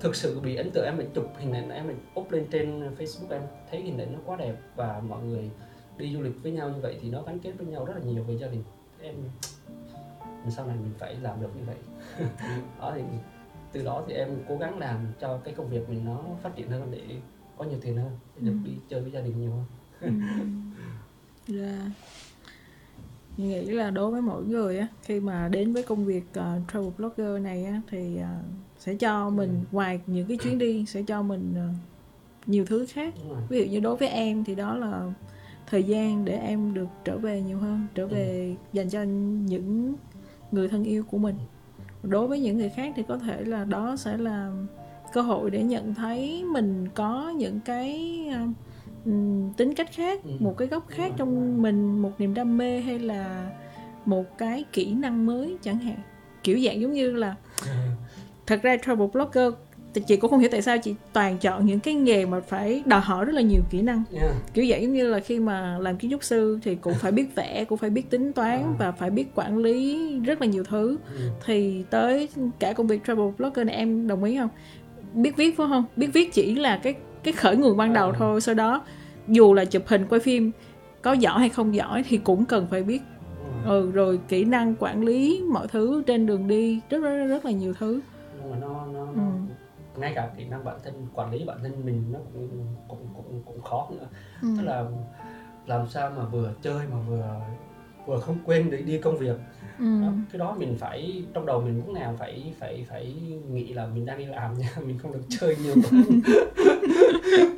thực 0.00 0.16
sự 0.16 0.40
bị 0.40 0.56
ấn 0.56 0.70
tượng 0.70 0.84
em 0.84 0.96
phải 0.96 1.06
chụp 1.14 1.26
hình 1.38 1.52
ảnh 1.52 1.70
em 1.70 1.86
mình 1.86 1.96
up 2.20 2.30
lên 2.30 2.46
trên 2.50 2.80
Facebook 2.80 3.30
em 3.30 3.42
thấy 3.70 3.80
hình 3.80 3.98
ảnh 3.98 4.12
nó 4.12 4.18
quá 4.26 4.36
đẹp 4.36 4.54
và 4.76 5.02
mọi 5.08 5.22
người 5.22 5.50
đi 5.98 6.14
du 6.14 6.22
lịch 6.22 6.42
với 6.42 6.52
nhau 6.52 6.68
như 6.68 6.80
vậy 6.80 6.98
thì 7.02 7.10
nó 7.10 7.22
gắn 7.22 7.38
kết 7.38 7.52
với 7.58 7.66
nhau 7.66 7.84
rất 7.84 7.94
là 7.96 8.02
nhiều 8.04 8.24
về 8.24 8.36
gia 8.38 8.46
đình 8.46 8.62
em 9.04 9.14
sau 10.48 10.66
này 10.66 10.76
mình 10.76 10.92
phải 10.98 11.14
làm 11.14 11.40
được 11.40 11.50
như 11.56 11.62
vậy 11.66 11.76
đó 12.80 12.92
thì 12.94 13.02
từ 13.72 13.84
đó 13.84 14.04
thì 14.06 14.14
em 14.14 14.28
cố 14.48 14.56
gắng 14.56 14.78
làm 14.78 15.06
cho 15.20 15.38
cái 15.44 15.54
công 15.54 15.70
việc 15.70 15.88
mình 15.88 16.04
nó 16.04 16.20
phát 16.42 16.56
triển 16.56 16.70
hơn 16.70 16.88
để 16.90 17.20
có 17.58 17.64
nhiều 17.64 17.78
tiền 17.82 17.96
hơn 17.96 18.18
để 18.36 18.42
được 18.46 18.56
ừ. 18.64 18.68
đi 18.68 18.72
chơi 18.88 19.00
với 19.00 19.10
gia 19.10 19.20
đình 19.20 19.40
nhiều 19.40 19.50
hơn 19.50 19.64
ừ. 20.00 20.08
yeah. 20.08 20.46
Dạ. 21.46 21.90
Mình 23.36 23.48
nghĩ 23.48 23.64
là 23.64 23.90
đối 23.90 24.10
với 24.10 24.22
mỗi 24.22 24.44
người 24.44 24.78
á 24.78 24.88
khi 25.02 25.20
mà 25.20 25.48
đến 25.48 25.72
với 25.72 25.82
công 25.82 26.04
việc 26.04 26.24
uh, 26.30 26.72
travel 26.72 26.90
blogger 26.98 27.42
này 27.42 27.64
á 27.64 27.80
thì 27.90 28.18
uh, 28.20 28.44
sẽ 28.78 28.94
cho 28.94 29.30
mình 29.30 29.50
ừ. 29.50 29.66
ngoài 29.72 30.00
những 30.06 30.26
cái 30.26 30.36
chuyến 30.36 30.58
đi 30.58 30.86
sẽ 30.86 31.02
cho 31.06 31.22
mình 31.22 31.54
uh, 31.70 31.76
nhiều 32.48 32.66
thứ 32.66 32.86
khác 32.86 33.14
ví 33.48 33.58
dụ 33.58 33.70
như 33.70 33.80
đối 33.80 33.96
với 33.96 34.08
em 34.08 34.44
thì 34.44 34.54
đó 34.54 34.74
là 34.74 35.12
thời 35.66 35.82
gian 35.82 36.24
để 36.24 36.38
em 36.38 36.74
được 36.74 36.88
trở 37.04 37.18
về 37.18 37.42
nhiều 37.42 37.58
hơn 37.58 37.86
trở 37.94 38.06
về 38.06 38.56
ừ. 38.58 38.68
dành 38.72 38.90
cho 38.90 39.02
những 39.46 39.94
người 40.52 40.68
thân 40.68 40.84
yêu 40.84 41.04
của 41.10 41.18
mình 41.18 41.36
đối 42.02 42.28
với 42.28 42.40
những 42.40 42.58
người 42.58 42.68
khác 42.68 42.92
thì 42.96 43.02
có 43.08 43.18
thể 43.18 43.44
là 43.44 43.64
đó 43.64 43.96
sẽ 43.96 44.16
là 44.16 44.52
cơ 45.12 45.20
hội 45.20 45.50
để 45.50 45.62
nhận 45.62 45.94
thấy 45.94 46.44
mình 46.44 46.88
có 46.94 47.32
những 47.36 47.60
cái 47.60 48.20
uh, 48.44 49.56
tính 49.56 49.74
cách 49.74 49.92
khác 49.92 50.24
ừ. 50.24 50.30
một 50.38 50.56
cái 50.56 50.68
góc 50.68 50.88
khác 50.88 51.12
trong 51.16 51.62
mình 51.62 52.02
một 52.02 52.12
niềm 52.18 52.34
đam 52.34 52.58
mê 52.58 52.80
hay 52.80 52.98
là 52.98 53.50
một 54.04 54.38
cái 54.38 54.64
kỹ 54.72 54.94
năng 54.94 55.26
mới 55.26 55.56
chẳng 55.62 55.78
hạn 55.78 55.98
kiểu 56.42 56.58
dạng 56.58 56.80
giống 56.80 56.92
như 56.92 57.12
là 57.12 57.34
thật 58.46 58.60
ra 58.62 58.76
travel 58.84 59.08
blogger 59.12 59.52
chị 60.00 60.16
cũng 60.16 60.30
không 60.30 60.40
hiểu 60.40 60.48
tại 60.52 60.62
sao 60.62 60.78
chị 60.78 60.94
toàn 61.12 61.38
chọn 61.38 61.66
những 61.66 61.80
cái 61.80 61.94
nghề 61.94 62.26
mà 62.26 62.40
phải 62.40 62.82
đòi 62.86 63.00
hỏi 63.00 63.24
rất 63.24 63.32
là 63.34 63.40
nhiều 63.40 63.60
kỹ 63.70 63.82
năng 63.82 64.02
yeah. 64.12 64.30
kiểu 64.54 64.64
vậy 64.68 64.82
giống 64.82 64.92
như 64.92 65.06
là 65.08 65.20
khi 65.20 65.38
mà 65.40 65.78
làm 65.78 65.96
kiến 65.96 66.10
trúc 66.10 66.24
sư 66.24 66.58
thì 66.62 66.74
cũng 66.74 66.94
phải 66.94 67.12
biết 67.12 67.26
vẽ 67.34 67.64
cũng 67.64 67.78
phải 67.78 67.90
biết 67.90 68.10
tính 68.10 68.32
toán 68.32 68.62
À. 68.62 68.74
và 68.78 68.92
phải 68.92 69.10
biết 69.10 69.26
quản 69.34 69.58
lý 69.58 69.98
rất 70.24 70.40
là 70.40 70.46
nhiều 70.46 70.64
thứ 70.64 70.96
Ừ. 71.18 71.20
thì 71.46 71.84
tới 71.90 72.28
cả 72.58 72.72
công 72.72 72.86
việc 72.86 73.00
travel 73.06 73.28
blogger 73.38 73.66
này 73.66 73.76
em 73.76 74.06
đồng 74.06 74.24
ý 74.24 74.36
không 74.38 74.48
biết 75.14 75.36
viết 75.36 75.56
phải 75.56 75.66
không 75.70 75.84
biết 75.96 76.08
viết 76.12 76.32
chỉ 76.32 76.54
là 76.54 76.76
cái 76.82 76.94
cái 77.22 77.32
khởi 77.32 77.56
nguồn 77.56 77.76
ban 77.76 77.92
đầu 77.92 78.10
À. 78.10 78.16
thôi 78.18 78.40
sau 78.40 78.54
đó 78.54 78.82
dù 79.28 79.54
là 79.54 79.64
chụp 79.64 79.82
hình 79.86 80.06
quay 80.08 80.20
phim 80.20 80.50
có 81.02 81.12
giỏi 81.12 81.38
hay 81.40 81.48
không 81.48 81.74
giỏi 81.74 82.04
thì 82.08 82.16
cũng 82.16 82.44
cần 82.44 82.66
phải 82.70 82.82
biết 82.82 83.00
Ừ. 83.64 83.70
ừ 83.70 83.90
rồi 83.90 84.20
kỹ 84.28 84.44
năng 84.44 84.74
quản 84.78 85.04
lý 85.04 85.42
mọi 85.52 85.66
thứ 85.68 86.02
trên 86.06 86.26
đường 86.26 86.48
đi 86.48 86.80
rất 86.90 86.98
rất 86.98 87.26
rất 87.26 87.44
là 87.44 87.50
nhiều 87.50 87.72
thứ 87.78 88.00
mà 88.50 88.56
nó 88.60 88.86
nó, 88.94 89.00
Ừ. 89.00 89.20
ngay 89.96 90.12
cả 90.14 90.30
kỹ 90.36 90.44
năng 90.44 90.64
bản 90.64 90.76
thân 90.84 91.06
quản 91.14 91.32
lý 91.32 91.44
bản 91.44 91.58
thân 91.62 91.72
mình 91.86 92.04
nó 92.12 92.18
cũng 92.32 92.66
cũng 92.88 93.08
cũng 93.16 93.42
cũng 93.46 93.60
khó 93.62 93.88
nữa 93.90 94.06
ừ. 94.42 94.48
tức 94.56 94.62
là 94.62 94.84
làm 95.66 95.88
sao 95.88 96.10
mà 96.16 96.24
vừa 96.24 96.52
chơi 96.62 96.86
mà 96.92 96.96
vừa 97.08 97.40
vừa 98.06 98.20
không 98.20 98.38
quên 98.44 98.70
để 98.70 98.78
đi 98.78 98.98
công 98.98 99.16
việc 99.18 99.36
Ừ. 99.78 99.84
đó, 100.02 100.12
cái 100.32 100.38
đó 100.38 100.54
mình 100.58 100.76
phải 100.78 101.24
trong 101.34 101.46
đầu 101.46 101.60
mình 101.60 101.76
lúc 101.76 101.88
nào 101.94 102.14
phải 102.18 102.54
phải 102.60 102.86
phải 102.90 103.14
nghĩ 103.50 103.72
là 103.72 103.86
mình 103.86 104.04
đang 104.06 104.18
đi 104.18 104.24
làm 104.26 104.58
nha 104.58 104.68
mình 104.86 104.98
không 104.98 105.12
được 105.12 105.22
chơi 105.40 105.56
nhiều 105.56 105.74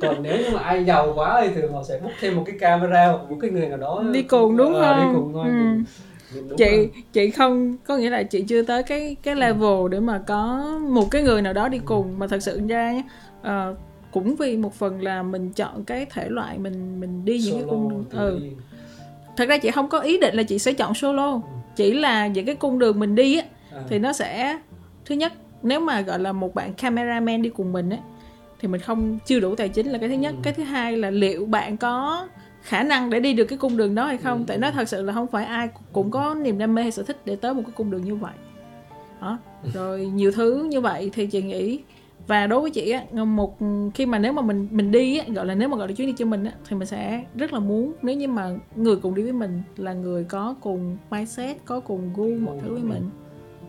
còn 0.01 0.21
nếu 0.23 0.37
như 0.37 0.49
mà 0.53 0.59
ai 0.59 0.85
giàu 0.85 1.13
quá 1.15 1.43
thì 1.45 1.53
thường 1.61 1.73
họ 1.73 1.83
sẽ 1.83 1.99
book 1.99 2.11
thêm 2.19 2.35
một 2.35 2.43
cái 2.45 2.55
camera 2.59 3.07
hoặc 3.07 3.29
một 3.29 3.37
cái 3.41 3.51
người 3.51 3.67
nào 3.69 3.77
đó 3.77 4.03
đi 4.13 4.23
cùng 4.23 4.57
đúng 4.57 4.73
Ờ, 4.73 4.93
không 4.93 4.97
đi 5.05 5.09
cùng 5.13 5.33
thôi 5.33 5.45
ừ. 5.47 5.83
Đúng 6.35 6.57
chị 6.57 6.65
rồi. 6.77 6.91
chị 7.13 7.29
không 7.29 7.77
có 7.83 7.97
nghĩa 7.97 8.09
là 8.09 8.23
chị 8.23 8.41
chưa 8.41 8.61
tới 8.63 8.83
cái 8.83 9.15
cái 9.23 9.35
level 9.35 9.89
để 9.91 9.99
mà 9.99 10.21
có 10.27 10.67
một 10.89 11.11
cái 11.11 11.21
người 11.23 11.41
nào 11.41 11.53
đó 11.53 11.67
đi 11.67 11.79
cùng 11.85 12.19
mà 12.19 12.27
thật 12.27 12.39
sự 12.43 12.61
ra 12.67 12.93
ờ, 13.41 13.75
cũng 14.11 14.35
vì 14.35 14.57
một 14.57 14.73
phần 14.75 15.01
là 15.01 15.23
mình 15.23 15.51
chọn 15.53 15.83
cái 15.83 16.05
thể 16.13 16.29
loại 16.29 16.57
mình 16.57 16.99
mình 16.99 17.25
đi 17.25 17.39
những 17.39 17.53
cái 17.55 17.63
Solo 17.63 17.69
cung 17.69 17.89
đường 17.89 18.05
ừ. 18.11 18.39
đi. 18.41 18.49
thật 19.37 19.45
ra 19.49 19.57
chị 19.57 19.71
không 19.71 19.89
có 19.89 19.99
ý 19.99 20.17
định 20.19 20.35
là 20.35 20.43
chị 20.43 20.59
sẽ 20.59 20.73
chọn 20.73 20.93
solo 20.93 21.41
chỉ 21.75 21.93
là 21.93 22.27
những 22.27 22.45
cái 22.45 22.55
cung 22.55 22.79
đường 22.79 22.99
mình 22.99 23.15
đi 23.15 23.37
á 23.37 23.43
À, 23.71 23.79
thì 23.89 23.99
nó 23.99 24.13
sẽ 24.13 24.59
thứ 25.05 25.15
nhất 25.15 25.33
nếu 25.63 25.79
mà 25.79 26.01
gọi 26.01 26.19
là 26.19 26.31
một 26.31 26.55
bạn 26.55 26.73
cameraman 26.73 27.41
đi 27.41 27.49
cùng 27.49 27.73
mình 27.73 27.89
á 27.89 27.97
thì 28.59 28.67
mình 28.67 28.81
không 28.81 29.19
chưa 29.25 29.39
đủ 29.39 29.55
tài 29.55 29.69
chính 29.69 29.87
là 29.87 29.97
cái 29.97 30.09
thứ 30.09 30.15
nhất 30.15 30.33
Ừ. 30.37 30.39
cái 30.43 30.53
thứ 30.53 30.63
hai 30.63 30.97
là 30.97 31.09
liệu 31.09 31.45
bạn 31.45 31.77
có 31.77 32.27
khả 32.67 32.83
năng 32.83 33.09
để 33.09 33.19
đi 33.19 33.33
được 33.33 33.45
cái 33.45 33.57
cung 33.57 33.77
đường 33.77 33.95
đó 33.95 34.05
hay 34.05 34.17
không. 34.17 34.37
Ừ. 34.37 34.43
tại 34.47 34.57
nó 34.57 34.71
thật 34.71 34.89
sự 34.89 35.01
là 35.01 35.13
không 35.13 35.27
phải 35.27 35.45
ai 35.45 35.69
cũng 35.93 36.11
có 36.11 36.35
niềm 36.35 36.57
đam 36.57 36.75
mê 36.75 36.81
hay 36.81 36.91
sở 36.91 37.03
thích 37.03 37.17
để 37.25 37.35
tới 37.35 37.53
một 37.53 37.61
cái 37.65 37.71
cung 37.75 37.91
đường 37.91 38.01
như 38.01 38.15
vậy. 38.15 38.33
Đó. 39.21 39.37
Rồi 39.73 40.05
nhiều 40.05 40.31
thứ 40.31 40.63
như 40.63 40.81
vậy 40.81 41.09
thì 41.13 41.27
chị 41.27 41.41
nghĩ 41.41 41.79
và 42.27 42.47
đối 42.47 42.61
với 42.61 42.71
chị 42.71 42.89
á 42.91 43.03
một 43.23 43.57
khi 43.93 44.05
mà 44.05 44.19
nếu 44.19 44.33
mà 44.33 44.41
mình 44.41 44.67
mình 44.71 44.91
đi 44.91 45.17
á 45.17 45.25
gọi 45.33 45.45
là 45.45 45.55
nếu 45.55 45.69
mà 45.69 45.77
gọi 45.77 45.87
là 45.87 45.93
chuyến 45.93 46.07
đi 46.07 46.13
cho 46.17 46.25
mình 46.25 46.43
á 46.45 46.51
thì 46.69 46.75
mình 46.75 46.87
sẽ 46.87 47.23
rất 47.35 47.53
là 47.53 47.59
muốn 47.59 47.93
nếu 48.01 48.15
như 48.17 48.27
mà 48.27 48.55
người 48.75 48.95
cùng 48.95 49.15
đi 49.15 49.23
với 49.23 49.31
mình 49.33 49.61
là 49.77 49.93
người 49.93 50.23
có 50.23 50.55
cùng 50.61 50.97
mindset 51.11 51.57
có 51.65 51.79
cùng 51.79 52.09
gu 52.15 52.29
mọi 52.45 52.57
thứ 52.61 52.73
với 52.73 52.83
mình. 52.83 53.09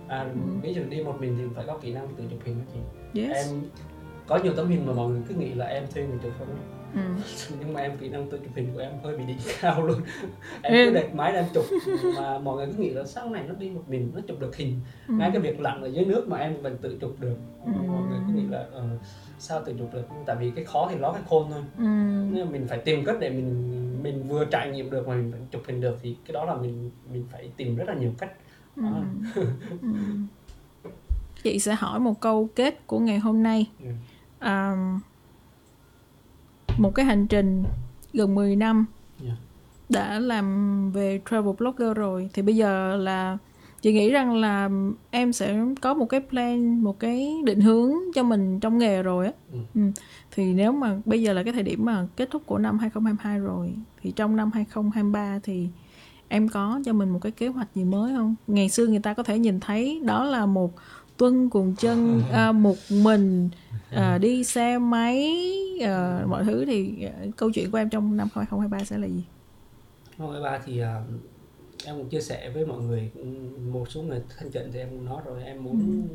à, 0.09 0.21
Ừ. 0.23 0.29
ví 0.63 0.75
dụ 0.75 0.83
đi 0.89 1.03
một 1.03 1.15
mình 1.21 1.35
thì 1.39 1.45
phải 1.55 1.65
có 1.67 1.79
kỹ 1.83 1.93
năng 1.93 2.09
tự 2.17 2.25
chụp 2.31 2.41
hình 2.45 2.57
đó 2.59 2.65
chị. 2.75 3.21
Yes. 3.23 3.37
Em 3.37 3.47
có 4.27 4.39
nhiều 4.45 4.53
tấm 4.57 4.69
hình 4.69 4.87
mà 4.87 4.93
mọi 4.93 5.11
người 5.11 5.21
cứ 5.29 5.35
nghĩ 5.35 5.55
là 5.55 5.67
em 5.67 5.85
thuê 5.95 6.03
người 6.07 6.19
chụp 6.23 6.33
không 6.39 6.49
ừ. 6.95 7.01
nhưng 7.61 7.73
mà 7.73 7.81
em 7.81 7.97
kỹ 7.99 8.09
năng 8.09 8.31
tự 8.31 8.39
chụp 8.39 8.53
hình 8.57 8.69
của 8.75 8.81
em 8.81 8.93
hơi 9.05 9.17
bị 9.17 9.25
đỉnh 9.27 9.37
cao 9.61 9.87
luôn 9.87 10.01
em 10.63 10.73
Ừ. 10.73 10.85
cứ 10.91 10.95
đẹp 10.95 11.15
máy 11.15 11.33
em 11.33 11.45
chụp 11.55 11.65
mà 12.17 12.39
mọi 12.39 12.57
người 12.57 12.67
cứ 12.67 12.83
nghĩ 12.83 12.91
là 12.91 13.05
sao 13.05 13.31
này 13.31 13.45
nó 13.49 13.55
đi 13.55 13.71
một 13.71 13.83
mình 13.89 14.11
nó 14.15 14.21
chụp 14.29 14.41
được 14.41 14.57
hình 14.57 14.81
Ừ. 15.09 15.15
ngay 15.15 15.31
cái 15.33 15.41
việc 15.43 15.61
lặn 15.61 15.83
ở 15.83 15.87
dưới 15.87 16.05
nước 16.05 16.29
mà 16.29 16.37
em 16.39 16.63
vẫn 16.63 16.77
tự 16.83 16.99
chụp 17.01 17.17
được 17.21 17.37
Ừ. 17.65 17.71
mọi 17.89 18.03
người 18.09 18.19
cứ 18.27 18.33
nghĩ 18.33 18.47
là 18.51 18.65
ờ, 18.73 18.85
sao 19.39 19.63
tự 19.67 19.75
chụp 19.79 19.95
được 19.95 20.03
tại 20.27 20.37
vì 20.41 20.51
cái 20.51 20.65
khó 20.65 20.89
thì 20.91 20.97
nó 20.97 21.13
cái 21.13 21.23
khôn 21.29 21.47
thôi 21.51 21.63
Ừ. 21.79 21.85
nên 22.33 22.53
mình 22.53 22.67
phải 22.69 22.79
tìm 22.79 23.05
cách 23.05 23.17
để 23.21 23.31
mình 23.31 23.75
mình 24.03 24.29
vừa 24.29 24.45
trải 24.45 24.71
nghiệm 24.71 24.91
được 24.91 25.09
mà 25.09 25.15
mình 25.15 25.31
vẫn 25.31 25.47
chụp 25.51 25.63
hình 25.67 25.81
được 25.81 25.99
thì 26.03 26.17
cái 26.27 26.33
đó 26.33 26.45
là 26.45 26.55
mình 26.55 26.91
mình 27.13 27.25
phải 27.33 27.51
tìm 27.57 27.77
rất 27.77 27.89
là 27.89 27.95
nhiều 27.95 28.13
cách 28.19 28.33
Ừ. 28.77 28.83
Ừ. 29.83 29.89
chị 31.43 31.59
sẽ 31.59 31.75
hỏi 31.75 32.01
một 32.01 32.21
câu 32.21 32.49
kết 32.55 32.87
của 32.87 32.99
ngày 32.99 33.19
hôm 33.19 33.43
nay 33.43 33.67
Ừ. 33.81 33.87
à, 34.39 34.77
một 36.79 36.95
cái 36.95 37.07
hành 37.07 37.27
trình 37.27 37.65
gần 38.13 38.35
10 38.35 38.57
năm 38.57 38.87
Yeah. 39.25 39.39
đã 39.89 40.19
làm 40.19 40.91
về 40.93 41.21
travel 41.31 41.55
blogger 41.59 41.97
rồi 41.97 42.31
thì 42.33 42.43
bây 42.43 42.57
giờ 42.57 42.97
là 42.97 43.39
chị 43.83 43.93
nghĩ 43.93 44.11
rằng 44.11 44.37
là 44.37 44.71
em 45.11 45.33
sẽ 45.33 45.59
có 45.81 45.95
một 45.95 46.07
cái 46.07 46.21
plan 46.31 46.81
một 46.85 46.99
cái 47.01 47.35
định 47.45 47.61
hướng 47.61 47.93
cho 48.15 48.23
mình 48.23 48.61
trong 48.61 48.79
nghề 48.79 49.03
rồi 49.03 49.27
á 49.27 49.33
Ừ. 49.53 49.59
ừ. 49.75 49.81
thì 50.31 50.53
nếu 50.55 50.73
mà 50.73 50.97
bây 51.05 51.23
giờ 51.23 51.33
là 51.33 51.43
cái 51.43 51.53
thời 51.53 51.63
điểm 51.63 51.85
mà 51.85 52.07
kết 52.17 52.29
thúc 52.31 52.43
của 52.47 52.59
năm 52.59 52.79
2022 52.79 53.39
rồi 53.39 53.75
thì 54.03 54.11
trong 54.17 54.37
năm 54.37 54.51
2023 54.55 55.39
thì 55.43 55.69
em 56.29 56.49
có 56.49 56.81
cho 56.85 56.93
mình 56.93 57.11
một 57.11 57.19
cái 57.23 57.33
kế 57.33 57.49
hoạch 57.49 57.69
gì 57.75 57.85
mới 57.85 58.15
không 58.17 58.35
ngày 58.47 58.69
xưa 58.69 58.87
người 58.87 58.99
ta 58.99 59.15
có 59.15 59.23
thể 59.23 59.39
nhìn 59.39 59.61
thấy 59.61 60.01
đó 60.05 60.25
là 60.25 60.47
một 60.47 60.73
tuân 61.19 61.51
cùng 61.51 61.75
chân 61.75 62.23
à, 62.33 62.53
một 62.53 62.77
mình 62.91 63.51
à, 63.91 64.19
đi 64.19 64.45
xe 64.45 64.79
máy 64.79 65.35
à, 65.83 66.25
mọi 66.27 66.45
thứ 66.45 66.65
thì 66.65 67.05
à, 67.05 67.13
câu 67.37 67.51
chuyện 67.55 67.71
của 67.71 67.79
em 67.79 67.89
trong 67.89 68.17
năm 68.17 68.29
2023 68.35 68.85
sẽ 68.85 68.99
là 68.99 69.07
gì? 69.07 69.25
Năm 70.19 70.29
23 70.29 70.59
thì 70.65 70.81
à, 70.81 71.03
em 71.85 71.97
cũng 71.97 72.09
chia 72.09 72.21
sẻ 72.21 72.51
với 72.51 72.67
mọi 72.67 72.81
người 72.81 73.11
ừ, 73.15 73.25
một 73.73 73.91
số 73.91 74.03
người 74.03 74.23
thân 74.39 74.51
cận 74.51 74.73
thì 74.73 74.79
em 74.79 74.89
cũng 74.91 75.05
nói 75.05 75.23
rồi 75.25 75.45
em 75.45 75.65
muốn 75.65 76.09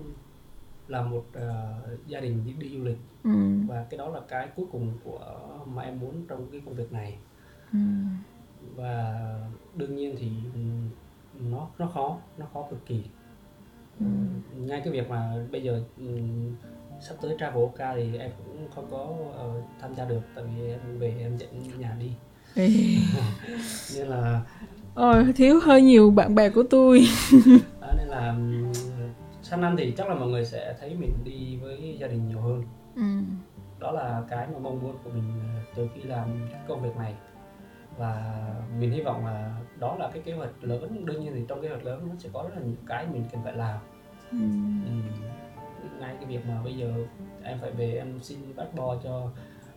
làm 0.88 1.12
một 1.12 1.26
à, 1.34 1.78
gia 2.08 2.20
đình 2.20 2.44
đi, 2.46 2.54
đi 2.54 2.78
du 2.78 2.84
lịch. 2.84 2.98
Ừ. 3.24 3.32
và 3.68 3.86
cái 3.90 3.98
đó 3.98 4.10
là 4.10 4.22
cái 4.28 4.48
cuối 4.56 4.66
cùng 4.72 4.92
của 5.04 5.20
mà 5.66 5.82
em 5.84 6.00
muốn 6.00 6.26
trong 6.28 6.48
cái 6.52 6.62
công 6.66 6.76
việc 6.76 6.92
này. 6.94 7.18
Ừ. 7.74 7.80
và 8.76 9.16
đương 9.76 9.96
nhiên 9.96 10.16
thì 10.20 10.32
ừ, 10.54 10.60
nó 11.50 11.70
nó 11.78 11.88
khó 11.88 12.18
nó 12.38 12.46
khó 12.54 12.68
cực 12.70 12.86
kỳ 12.86 13.04
Ừ. 14.00 14.06
ngay 14.58 14.82
cái 14.84 14.94
việc 14.94 15.10
mà 15.10 15.34
bây 15.52 15.64
giờ 15.64 15.84
ừ, 15.98 16.06
sắp 17.02 17.16
tới 17.22 17.36
Traveloka 17.40 17.96
thì 17.96 18.18
em 18.18 18.32
cũng 18.38 18.68
không 18.76 18.88
có 18.92 19.16
ờ, 19.38 19.62
tham 19.82 19.96
gia 19.96 20.06
được 20.06 20.22
tại 20.36 20.44
vì 20.44 20.68
em 20.70 21.00
về 21.00 21.16
em 21.20 21.38
dẫn 21.38 21.50
nhà 21.80 21.96
đi. 22.00 22.12
Nên 23.98 24.08
là 24.08 24.42
Ôi, 24.96 25.34
thiếu 25.36 25.60
hơi 25.64 25.82
nhiều 25.82 26.12
bạn 26.12 26.36
bè 26.36 26.50
của 26.50 26.64
tôi. 26.70 27.06
Đó, 27.82 27.88
nên 27.98 28.08
là 28.08 28.28
ừm, 28.28 28.74
sang 29.44 29.62
năm 29.62 29.76
thì 29.78 29.94
chắc 29.98 30.10
là 30.10 30.16
mọi 30.16 30.30
người 30.30 30.46
sẽ 30.46 30.76
thấy 30.80 30.96
mình 31.00 31.14
đi 31.24 31.58
với 31.62 31.98
gia 32.00 32.08
đình 32.08 32.28
nhiều 32.28 32.40
hơn. 32.40 32.64
Ừ. 32.96 33.04
đó 33.80 33.92
là 33.92 34.24
cái 34.30 34.48
mà 34.54 34.60
mong 34.60 34.82
muốn 34.82 34.96
của 35.04 35.10
mình 35.10 35.24
ờ, 35.56 35.62
từ 35.76 35.88
khi 35.96 36.02
làm 36.02 36.28
công 36.68 36.82
việc 36.82 36.96
này 36.98 37.14
và 37.98 38.44
mình 38.80 38.92
hy 38.92 39.02
vọng 39.02 39.26
là 39.26 39.56
đó 39.80 39.96
là 40.00 40.10
cái 40.14 40.22
kế 40.22 40.34
hoạch 40.34 40.50
lớn 40.62 41.06
đương 41.06 41.22
nhiên 41.24 41.32
thì 41.36 41.46
trong 41.48 41.62
kế 41.62 41.70
hoạch 41.70 41.86
lớn 41.86 42.06
nó 42.10 42.16
sẽ 42.18 42.30
có 42.34 42.44
rất 42.44 42.56
là 42.56 42.62
nhiều 42.66 42.76
cái 42.88 43.08
mình 43.08 43.24
cần 43.32 43.42
phải 43.44 43.54
làm 43.54 43.80
Ừ. 44.32 44.38
Ừm, 44.86 45.04
ngay 46.00 46.16
cái 46.16 46.26
việc 46.26 46.46
mà 46.48 46.62
bây 46.64 46.74
giờ 46.78 46.94
em 47.44 47.58
phải 47.62 47.72
về 47.72 47.94
em 47.94 48.20
xin 48.22 48.40
passport 48.58 49.04
cho 49.04 49.30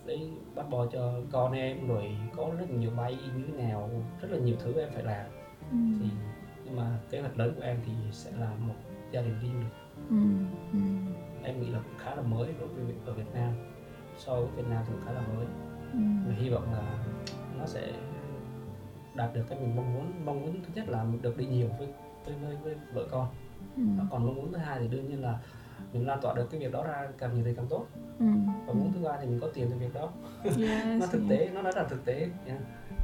lấy 0.05 0.31
passport 0.55 0.91
cho 0.93 1.13
con 1.31 1.51
em 1.51 1.87
rồi 1.87 2.17
có 2.35 2.49
rất 2.59 2.69
nhiều 2.69 2.91
bay 2.97 3.17
như 3.37 3.43
thế 3.47 3.63
nào 3.63 3.89
rất 4.21 4.31
là 4.31 4.37
nhiều 4.37 4.55
thứ 4.59 4.79
em 4.79 4.89
phải 4.93 5.03
làm 5.03 5.25
Ừ. 5.71 5.77
thì 6.01 6.09
nhưng 6.65 6.75
mà 6.75 6.99
kế 7.09 7.21
hoạch 7.21 7.37
lớn 7.37 7.53
của 7.55 7.61
em 7.61 7.77
thì 7.85 7.91
sẽ 8.11 8.31
là 8.39 8.49
một 8.67 8.73
gia 9.11 9.21
đình 9.21 9.35
du 9.41 9.47
lịch 9.59 9.71
Ừ. 10.09 10.17
Ừ. 10.73 10.79
em 11.43 11.61
nghĩ 11.61 11.67
là 11.67 11.79
cũng 11.79 11.97
khá 11.97 12.15
là 12.15 12.21
mới 12.21 12.53
đối 12.59 12.67
với 12.67 12.95
ở 13.05 13.13
Việt 13.13 13.33
Nam 13.33 13.53
so 14.17 14.35
với 14.35 14.47
Việt 14.55 14.65
Nam 14.69 14.83
thì 14.87 14.93
khá 15.05 15.11
là 15.11 15.21
mới 15.21 15.45
Ừ. 15.93 15.99
và 16.27 16.33
hy 16.35 16.49
vọng 16.49 16.73
là 16.73 16.81
nó 17.59 17.65
sẽ 17.65 17.91
đạt 19.15 19.33
được 19.33 19.43
cái 19.49 19.59
mình 19.59 19.75
mong 19.75 19.93
muốn 19.93 20.25
mong 20.25 20.41
muốn 20.41 20.61
thứ 20.63 20.69
nhất 20.75 20.89
là 20.89 21.05
được 21.21 21.37
đi 21.37 21.45
nhiều 21.45 21.67
với 21.79 21.87
với, 22.25 22.35
với, 22.35 22.55
với 22.63 22.75
vợ 22.93 23.07
con 23.11 23.27
Ừ. 23.77 23.83
còn 24.11 24.25
mong 24.25 24.35
muốn 24.35 24.51
thứ 24.51 24.57
hai 24.57 24.79
thì 24.79 24.87
đương 24.87 25.09
nhiên 25.09 25.21
là 25.21 25.39
mình 25.93 26.07
lan 26.07 26.19
tỏa 26.21 26.33
được 26.33 26.47
cái 26.51 26.59
việc 26.59 26.71
đó 26.71 26.83
ra 26.83 27.07
càng 27.17 27.35
nhiều 27.35 27.43
thì 27.45 27.53
càng 27.55 27.67
tốt 27.69 27.85
Ừ. 28.19 28.25
và 28.67 28.73
muốn 28.73 28.91
thứ 28.93 28.99
ba 29.03 29.17
thì 29.21 29.27
mình 29.27 29.39
có 29.39 29.47
tiền 29.53 29.67
từ 29.71 29.77
việc 29.77 29.93
đó 29.93 30.09
Yes, 30.43 30.55
nó 30.99 31.05
thực 31.11 31.21
tế 31.29 31.49
nó 31.53 31.61
rất 31.61 31.75
là 31.75 31.83
thực 31.83 32.05
tế 32.05 32.29
nhưng 32.45 32.57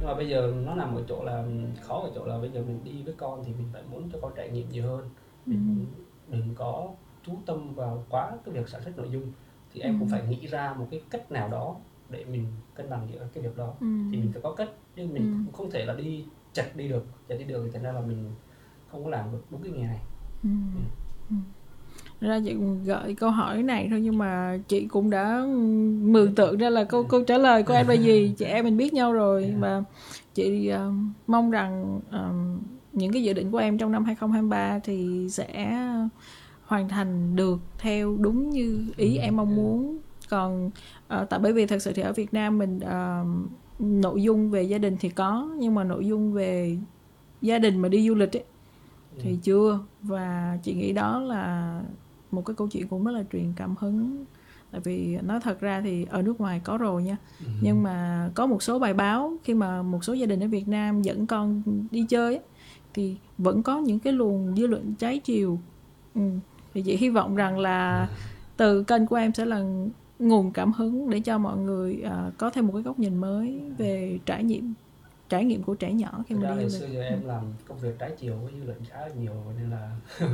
mà 0.08 0.14
bây 0.14 0.28
giờ 0.28 0.52
nó 0.66 0.74
nằm 0.74 0.94
ở 0.94 1.02
chỗ 1.08 1.22
là 1.24 1.44
khó 1.80 2.00
ở 2.00 2.10
chỗ 2.14 2.24
là 2.24 2.38
bây 2.38 2.50
giờ 2.50 2.62
mình 2.66 2.84
đi 2.84 3.02
với 3.02 3.14
con 3.16 3.44
thì 3.44 3.52
mình 3.52 3.68
phải 3.72 3.82
muốn 3.90 4.08
cho 4.12 4.18
con 4.22 4.32
trải 4.36 4.50
nghiệm 4.50 4.68
nhiều 4.68 4.86
hơn 4.86 5.10
Ừ. 5.46 5.50
mình 5.52 5.86
đừng 6.28 6.54
có 6.54 6.88
chú 7.22 7.32
tâm 7.46 7.74
vào 7.74 8.04
quá 8.10 8.30
cái 8.44 8.54
việc 8.54 8.68
sản 8.68 8.82
xuất 8.82 8.96
nội 8.98 9.08
dung 9.10 9.32
thì 9.72 9.80
em 9.80 9.98
cũng 9.98 10.08
Ừ. 10.08 10.12
phải 10.12 10.22
nghĩ 10.28 10.46
ra 10.46 10.74
một 10.78 10.86
cái 10.90 11.00
cách 11.10 11.32
nào 11.32 11.48
đó 11.48 11.76
để 12.10 12.24
mình 12.24 12.46
cân 12.74 12.90
bằng 12.90 13.08
giữa 13.12 13.26
cái 13.34 13.42
việc 13.44 13.56
đó 13.56 13.74
Ừ. 13.80 13.86
thì 14.12 14.16
mình 14.18 14.32
phải 14.32 14.42
có 14.42 14.52
cách 14.52 14.68
nhưng 14.96 15.14
mình 15.14 15.30
Ừ. 15.32 15.36
cũng 15.44 15.52
không 15.54 15.70
thể 15.70 15.84
là 15.84 15.94
đi 15.94 16.24
chặt 16.52 16.76
đi 16.76 16.88
được 16.88 17.04
chặt 17.28 17.34
đi 17.38 17.44
được 17.44 17.62
thì 17.64 17.70
thành 17.72 17.82
ra 17.82 17.92
là 17.92 18.00
mình 18.00 18.24
không 18.90 19.04
có 19.04 19.10
làm 19.10 19.32
được 19.32 19.42
đúng 19.50 19.62
cái 19.62 19.72
nghề 19.72 19.82
này 19.86 20.00
Ừ. 20.42 20.48
Ừ. 21.30 21.36
Thật 22.20 22.26
ra 22.28 22.40
chị 22.44 22.54
cũng 22.54 22.84
gợi 22.84 23.14
câu 23.14 23.30
hỏi 23.30 23.62
này 23.62 23.86
thôi 23.90 24.00
nhưng 24.00 24.18
mà 24.18 24.58
chị 24.68 24.86
cũng 24.86 25.10
đã 25.10 25.44
mường 26.02 26.34
tượng 26.34 26.58
ra 26.58 26.70
là 26.70 26.84
câu 26.84 27.04
câu 27.04 27.24
trả 27.24 27.38
lời 27.38 27.62
của 27.62 27.74
em 27.74 27.88
là 27.88 27.94
gì 27.94 28.34
chị 28.38 28.44
em 28.44 28.64
mình 28.64 28.76
biết 28.76 28.92
nhau 28.94 29.12
rồi 29.12 29.54
và 29.58 29.82
chị 30.34 30.68
ờ, 30.68 30.92
mong 31.26 31.50
rằng 31.50 32.00
ờ, 32.10 32.32
những 32.92 33.12
cái 33.12 33.22
dự 33.22 33.32
định 33.32 33.50
của 33.50 33.58
em 33.58 33.78
trong 33.78 33.92
năm 33.92 34.04
2023 34.04 34.78
thì 34.78 35.26
sẽ 35.30 35.78
hoàn 36.64 36.88
thành 36.88 37.36
được 37.36 37.58
theo 37.78 38.16
đúng 38.20 38.50
như 38.50 38.86
ý 38.96 39.16
ừ. 39.16 39.20
em 39.20 39.36
mong 39.36 39.56
muốn 39.56 39.98
còn 40.34 40.66
uh, 40.66 41.28
tại 41.30 41.40
bởi 41.40 41.52
vì 41.52 41.66
thật 41.66 41.78
sự 41.78 41.92
thì 41.92 42.02
ở 42.02 42.12
Việt 42.12 42.34
Nam 42.34 42.58
mình 42.58 42.76
uh, 42.76 43.50
nội 43.78 44.22
dung 44.22 44.50
về 44.50 44.62
gia 44.62 44.78
đình 44.78 44.96
thì 45.00 45.08
có 45.08 45.48
nhưng 45.58 45.74
mà 45.74 45.84
nội 45.84 46.06
dung 46.06 46.32
về 46.32 46.76
gia 47.42 47.58
đình 47.58 47.78
mà 47.78 47.88
đi 47.88 48.08
du 48.08 48.14
lịch 48.14 48.36
ấy, 48.36 48.44
thì 49.18 49.30
ừ. 49.30 49.36
chưa 49.42 49.78
và 50.02 50.58
chị 50.62 50.74
nghĩ 50.74 50.92
đó 50.92 51.20
là 51.20 51.80
một 52.30 52.44
cái 52.46 52.54
câu 52.54 52.68
chuyện 52.68 52.88
cũng 52.88 53.04
rất 53.04 53.12
là 53.12 53.24
truyền 53.32 53.52
cảm 53.56 53.74
hứng 53.78 54.24
tại 54.70 54.80
vì 54.84 55.18
nói 55.22 55.40
thật 55.40 55.60
ra 55.60 55.80
thì 55.80 56.06
ở 56.10 56.22
nước 56.22 56.40
ngoài 56.40 56.60
có 56.64 56.78
rồi 56.78 57.02
nha 57.02 57.16
ừ. 57.40 57.50
nhưng 57.62 57.82
mà 57.82 58.30
có 58.34 58.46
một 58.46 58.62
số 58.62 58.78
bài 58.78 58.94
báo 58.94 59.36
khi 59.44 59.54
mà 59.54 59.82
một 59.82 60.04
số 60.04 60.12
gia 60.12 60.26
đình 60.26 60.40
ở 60.40 60.48
Việt 60.48 60.68
Nam 60.68 61.02
dẫn 61.02 61.26
con 61.26 61.62
đi 61.90 62.06
chơi 62.08 62.34
ấy, 62.34 62.44
thì 62.94 63.16
vẫn 63.38 63.62
có 63.62 63.78
những 63.78 63.98
cái 63.98 64.12
luồng 64.12 64.56
dư 64.56 64.66
luận 64.66 64.94
trái 64.94 65.18
chiều 65.18 65.58
ừ. 66.14 66.20
thì 66.74 66.82
chị 66.82 66.96
hy 66.96 67.08
vọng 67.08 67.36
rằng 67.36 67.58
là 67.58 67.90
à. 67.90 68.08
từ 68.56 68.82
kênh 68.82 69.06
của 69.06 69.16
em 69.16 69.34
sẽ 69.34 69.44
là 69.44 69.64
nguồn 70.18 70.50
cảm 70.50 70.72
hứng 70.72 71.10
để 71.10 71.20
cho 71.20 71.38
mọi 71.38 71.58
người 71.58 72.02
uh, 72.06 72.38
có 72.38 72.50
thêm 72.50 72.66
một 72.66 72.72
cái 72.72 72.82
góc 72.82 72.98
nhìn 72.98 73.16
mới 73.16 73.60
về 73.78 74.18
trải 74.26 74.44
nghiệm 74.44 74.74
trải 75.28 75.44
nghiệm 75.44 75.62
của 75.62 75.74
trẻ 75.74 75.92
nhỏ 75.92 76.24
khi 76.26 76.34
mà 76.34 76.54
đi 76.54 76.62
du 76.62 76.68
xưa 76.68 76.86
giờ 76.86 77.02
em 77.02 77.26
làm 77.26 77.44
công 77.68 77.78
việc 77.78 77.98
trái 77.98 78.10
chiều 78.18 78.34
với 78.42 78.52
dư 78.58 78.64
luận 78.64 78.78
khá 78.88 79.00
là 79.00 79.14
nhiều 79.14 79.32
nên 79.58 79.70
là 79.70 79.96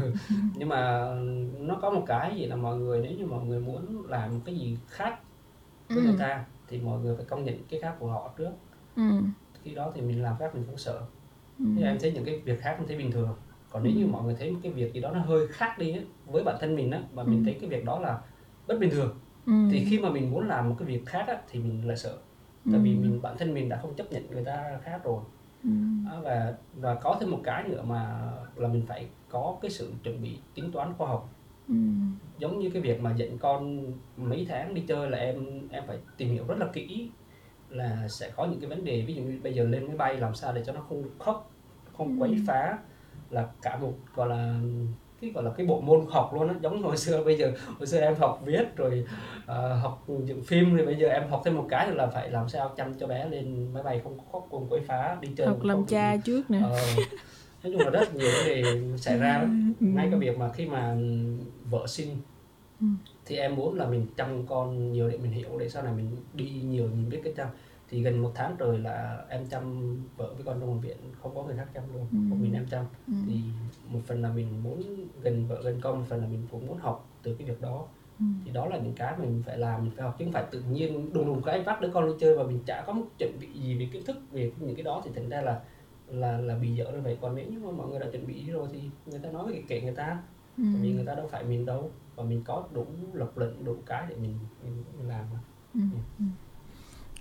nhưng 0.57 0.69
mà 0.69 1.11
nó 1.59 1.79
có 1.83 1.91
một 1.91 2.05
cái 2.07 2.37
gì 2.37 2.47
là 2.47 2.57
mọi 2.57 2.77
người 2.77 3.01
nếu 3.03 3.13
như 3.19 3.27
mọi 3.27 3.45
người 3.45 3.61
muốn 3.61 4.07
làm 4.09 4.41
cái 4.41 4.57
gì 4.57 4.79
khác 4.89 5.19
với 5.89 5.99
ừ. 5.99 6.03
người 6.03 6.17
ta 6.19 6.45
thì 6.69 6.81
mọi 6.81 7.01
người 7.01 7.17
phải 7.17 7.25
công 7.25 7.45
nhận 7.45 7.65
cái 7.71 7.81
khác 7.81 7.95
của 7.99 8.07
họ 8.07 8.31
trước 8.37 8.51
ừ. 8.97 9.03
khi 9.63 9.75
đó 9.75 9.93
thì 9.95 10.01
mình 10.01 10.23
làm 10.23 10.37
khác 10.39 10.55
mình 10.55 10.65
không 10.67 10.79
sợ 10.79 11.01
ừ. 11.59 11.65
thì 11.77 11.83
em 11.83 11.99
thấy 12.01 12.13
những 12.13 12.25
cái 12.25 12.39
việc 12.45 12.61
khác 12.61 12.75
em 12.79 12.87
thấy 12.87 12.97
bình 12.97 13.13
thường 13.13 13.29
còn 13.71 13.83
nếu 13.83 13.93
như 13.93 14.05
ừ. 14.05 14.09
mọi 14.09 14.25
người 14.25 14.35
thấy 14.39 14.51
một 14.51 14.61
cái 14.63 14.73
việc 14.73 14.93
gì 14.93 15.01
đó 15.01 15.11
nó 15.11 15.21
hơi 15.21 15.47
khác 15.49 15.79
đi 15.79 15.93
ấy, 15.93 16.07
với 16.27 16.43
bản 16.45 16.57
thân 16.61 16.77
mình 16.77 16.91
á 16.91 17.03
và 17.13 17.25
mình 17.25 17.39
ừ. 17.39 17.45
thấy 17.45 17.59
cái 17.61 17.71
việc 17.71 17.85
đó 17.85 17.99
là 17.99 18.21
bất 18.67 18.79
bình 18.79 18.91
thường 18.91 19.19
ừ. 19.47 19.53
thì 19.71 19.85
khi 19.85 19.99
mà 19.99 20.11
mình 20.11 20.31
muốn 20.31 20.49
làm 20.49 20.69
một 20.69 20.77
cái 20.79 20.89
việc 20.89 21.07
khác 21.07 21.25
á, 21.29 21.41
thì 21.49 21.61
mình 21.61 21.89
lại 21.89 21.97
sợ 21.97 22.19
tại 22.65 22.75
ừ. 22.75 22.81
vì 22.83 22.95
mình 22.95 23.23
bản 23.23 23.37
thân 23.39 23.55
mình 23.55 23.69
đã 23.69 23.79
không 23.83 23.95
chấp 23.95 24.13
nhận 24.13 24.31
người 24.31 24.45
ta 24.45 24.79
khác 24.83 25.01
rồi 25.05 25.23
ừ. 25.65 25.71
và 26.23 26.55
và 26.75 26.95
có 26.95 27.17
thêm 27.21 27.31
một 27.31 27.41
cái 27.45 27.65
nữa 27.69 27.83
mà 27.83 28.31
là 28.57 28.69
mình 28.69 28.83
phải 28.87 29.07
có 29.29 29.57
cái 29.63 29.71
sự 29.71 29.93
chuẩn 30.03 30.23
bị 30.23 30.39
tính 30.55 30.73
toán 30.73 30.93
khoa 30.99 31.09
học 31.09 31.35
ừ. 31.69 31.75
giống 32.39 32.59
như 32.59 32.71
cái 32.71 32.83
việc 32.83 33.01
mà 33.01 33.15
dẫn 33.17 33.39
con 33.39 33.87
mấy 34.17 34.47
tháng 34.49 34.75
đi 34.75 34.83
chơi 34.89 35.11
là 35.11 35.19
em 35.19 35.69
em 35.71 35.85
phải 35.87 35.99
tìm 36.17 36.29
hiểu 36.29 36.45
rất 36.49 36.59
là 36.59 36.67
kỹ 36.73 37.11
là 37.69 38.09
sẽ 38.09 38.31
có 38.37 38.47
những 38.47 38.61
cái 38.61 38.71
vấn 38.71 38.85
đề 38.85 39.05
ví 39.07 39.15
dụ 39.15 39.23
như 39.23 39.41
bây 39.43 39.55
giờ 39.55 39.65
lên 39.65 39.87
máy 39.87 39.97
bay 39.97 40.17
làm 40.17 40.35
sao 40.35 40.53
để 40.53 40.63
cho 40.67 40.73
nó 40.73 40.81
không 40.81 41.05
khóc 41.19 41.51
không 41.97 42.21
quấy 42.23 42.37
phá 42.47 42.79
là 43.31 43.49
cả 43.63 43.79
một 43.81 43.93
gọi 44.15 44.29
là 44.29 44.61
cái 45.21 45.31
gọi 45.31 45.45
là 45.45 45.51
cái 45.57 45.67
bộ 45.67 45.81
môn 45.81 46.07
học 46.11 46.31
luôn 46.35 46.49
á 46.49 46.55
giống 46.63 46.83
hồi 46.83 46.97
xưa 46.97 47.25
bây 47.25 47.37
giờ 47.37 47.53
hồi 47.79 47.87
xưa 47.87 48.01
em 48.01 48.15
học 48.15 48.43
viết 48.45 48.77
rồi 48.77 49.05
uh, 49.43 49.83
học 49.83 50.07
dựng 50.25 50.43
phim 50.43 50.77
thì 50.77 50.85
bây 50.85 50.97
giờ 50.97 51.09
em 51.09 51.29
học 51.31 51.43
thêm 51.45 51.57
một 51.57 51.67
cái 51.69 51.91
là 51.91 52.07
phải 52.07 52.31
làm 52.31 52.49
sao 52.49 52.73
chăm 52.77 52.95
cho 52.95 53.07
bé 53.07 53.29
lên 53.29 53.75
máy 53.75 53.83
bay 53.83 54.01
không 54.05 54.19
khóc 54.33 54.49
không 54.51 54.67
quấy 54.71 54.81
phá 54.81 55.17
đi 55.21 55.29
chơi 55.37 55.47
học 55.47 55.63
làm 55.63 55.85
cha 55.87 56.13
gì. 56.13 56.23
trước 56.25 56.51
nữa 56.51 56.59
uh, 56.73 56.99
nói 57.63 57.73
chung 57.73 57.81
là 57.81 57.91
rất 57.91 58.15
nhiều 58.15 58.29
vấn 58.37 58.47
đề 58.47 58.63
xảy 58.97 59.19
ra 59.19 59.39
lắm 59.39 59.75
ừ. 59.81 59.87
ngay 59.87 60.09
cái 60.11 60.21
việc 60.21 60.39
mà 60.39 60.53
khi 60.53 60.67
mà 60.67 60.97
vợ 61.71 61.87
sinh 61.87 62.17
ừ. 62.81 62.87
thì 63.27 63.37
em 63.37 63.57
muốn 63.57 63.79
là 63.79 63.87
mình 63.87 64.07
chăm 64.17 64.47
con 64.47 64.93
nhiều 64.93 65.09
để 65.09 65.19
mình 65.19 65.33
hiểu 65.33 65.59
để 65.59 65.69
sau 65.69 65.83
này 65.83 65.93
mình 65.97 66.17
đi 66.35 66.51
nhiều 66.65 66.87
mình 66.87 67.09
biết 67.11 67.21
cái 67.25 67.33
chăm 67.37 67.49
thì 67.91 68.03
gần 68.03 68.23
một 68.23 68.33
tháng 68.35 68.57
rồi 68.57 68.79
là 68.79 69.25
em 69.29 69.47
chăm 69.47 69.97
vợ 70.17 70.35
với 70.35 70.45
con 70.45 70.61
trong 70.61 70.71
bệnh 70.71 70.81
viện 70.81 70.97
không 71.23 71.35
có 71.35 71.43
người 71.43 71.57
khác 71.57 71.67
chăm 71.75 71.85
luôn 71.93 72.07
ừ. 72.13 72.17
một 72.17 72.37
mình 72.41 72.53
em 72.53 72.67
chăm 72.71 72.85
ừ. 73.07 73.13
thì 73.27 73.41
một 73.89 74.01
phần 74.07 74.23
là 74.23 74.33
mình 74.33 74.63
muốn 74.63 74.83
gần 75.23 75.47
vợ 75.47 75.63
gần 75.63 75.81
con 75.81 75.99
một 75.99 76.05
phần 76.09 76.21
là 76.21 76.27
mình 76.27 76.47
cũng 76.51 76.67
muốn 76.67 76.79
học 76.79 77.09
từ 77.23 77.35
cái 77.35 77.49
việc 77.49 77.61
đó 77.61 77.89
ừ. 78.19 78.25
thì 78.45 78.51
đó 78.51 78.67
là 78.67 78.79
những 78.79 78.95
cái 78.95 79.15
mình 79.19 79.43
phải 79.47 79.59
làm 79.59 79.85
mình 79.85 79.93
phải 79.97 80.05
học 80.05 80.17
chứ 80.19 80.25
không 80.25 80.33
phải 80.33 80.45
tự 80.51 80.63
nhiên 80.71 81.13
đùng 81.13 81.27
đùng 81.27 81.43
cái 81.43 81.63
vắt 81.63 81.81
đứa 81.81 81.91
con 81.95 82.07
đi 82.07 82.13
chơi 82.21 82.37
và 82.37 82.43
mình 82.43 82.59
chả 82.67 82.85
có 82.87 82.93
một 82.93 83.07
chuẩn 83.19 83.39
bị 83.41 83.47
gì 83.53 83.79
về 83.79 83.89
kiến 83.93 84.05
thức 84.05 84.17
về 84.31 84.53
những 84.61 84.77
cái 84.77 84.85
đó 84.85 85.03
thì 85.05 85.11
thành 85.15 85.29
ra 85.29 85.41
là 85.41 85.61
là 86.07 86.39
là 86.39 86.59
bị 86.59 86.75
dở 86.75 86.91
như 86.93 87.01
vậy 87.01 87.19
còn 87.21 87.35
nếu 87.35 87.47
như 87.51 87.59
mà 87.59 87.71
mọi 87.71 87.89
người 87.89 87.99
đã 87.99 88.07
chuẩn 88.13 88.27
bị 88.27 88.51
rồi 88.51 88.69
thì 88.73 88.91
người 89.07 89.21
ta 89.21 89.31
nói 89.31 89.53
cái 89.53 89.63
kệ 89.69 89.81
người 89.81 89.95
ta 89.95 90.23
ừ. 90.57 90.65
vì 90.81 90.93
người 90.93 91.07
ta 91.07 91.15
đâu 91.15 91.27
phải 91.31 91.45
mình 91.45 91.67
đâu 91.67 91.91
và 92.15 92.25
mình 92.25 92.45
có 92.45 92.69
đủ 92.73 92.87
lập 93.13 93.39
luận 93.39 93.65
đủ 93.65 93.77
cái 93.87 94.07
để 94.09 94.17
mình 94.17 94.39
mình, 94.63 94.85
mình 94.99 95.09
làm 95.09 95.25
mà. 95.33 95.39
Ừ. 95.75 95.81
Ừ. 95.93 95.99
ừ. 96.19 96.25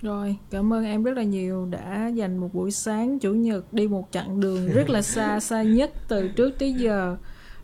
Rồi, 0.01 0.35
cảm 0.49 0.73
ơn 0.73 0.85
em 0.85 1.03
rất 1.03 1.17
là 1.17 1.23
nhiều 1.23 1.65
đã 1.65 2.07
dành 2.07 2.37
một 2.37 2.53
buổi 2.53 2.71
sáng 2.71 3.19
chủ 3.19 3.33
nhật 3.33 3.73
đi 3.73 3.87
một 3.87 4.07
chặng 4.11 4.39
đường 4.39 4.67
rất 4.67 4.89
là 4.89 5.01
xa, 5.01 5.39
xa 5.39 5.63
nhất 5.63 5.91
từ 6.07 6.27
trước 6.27 6.59
tới 6.59 6.73
giờ. 6.73 7.17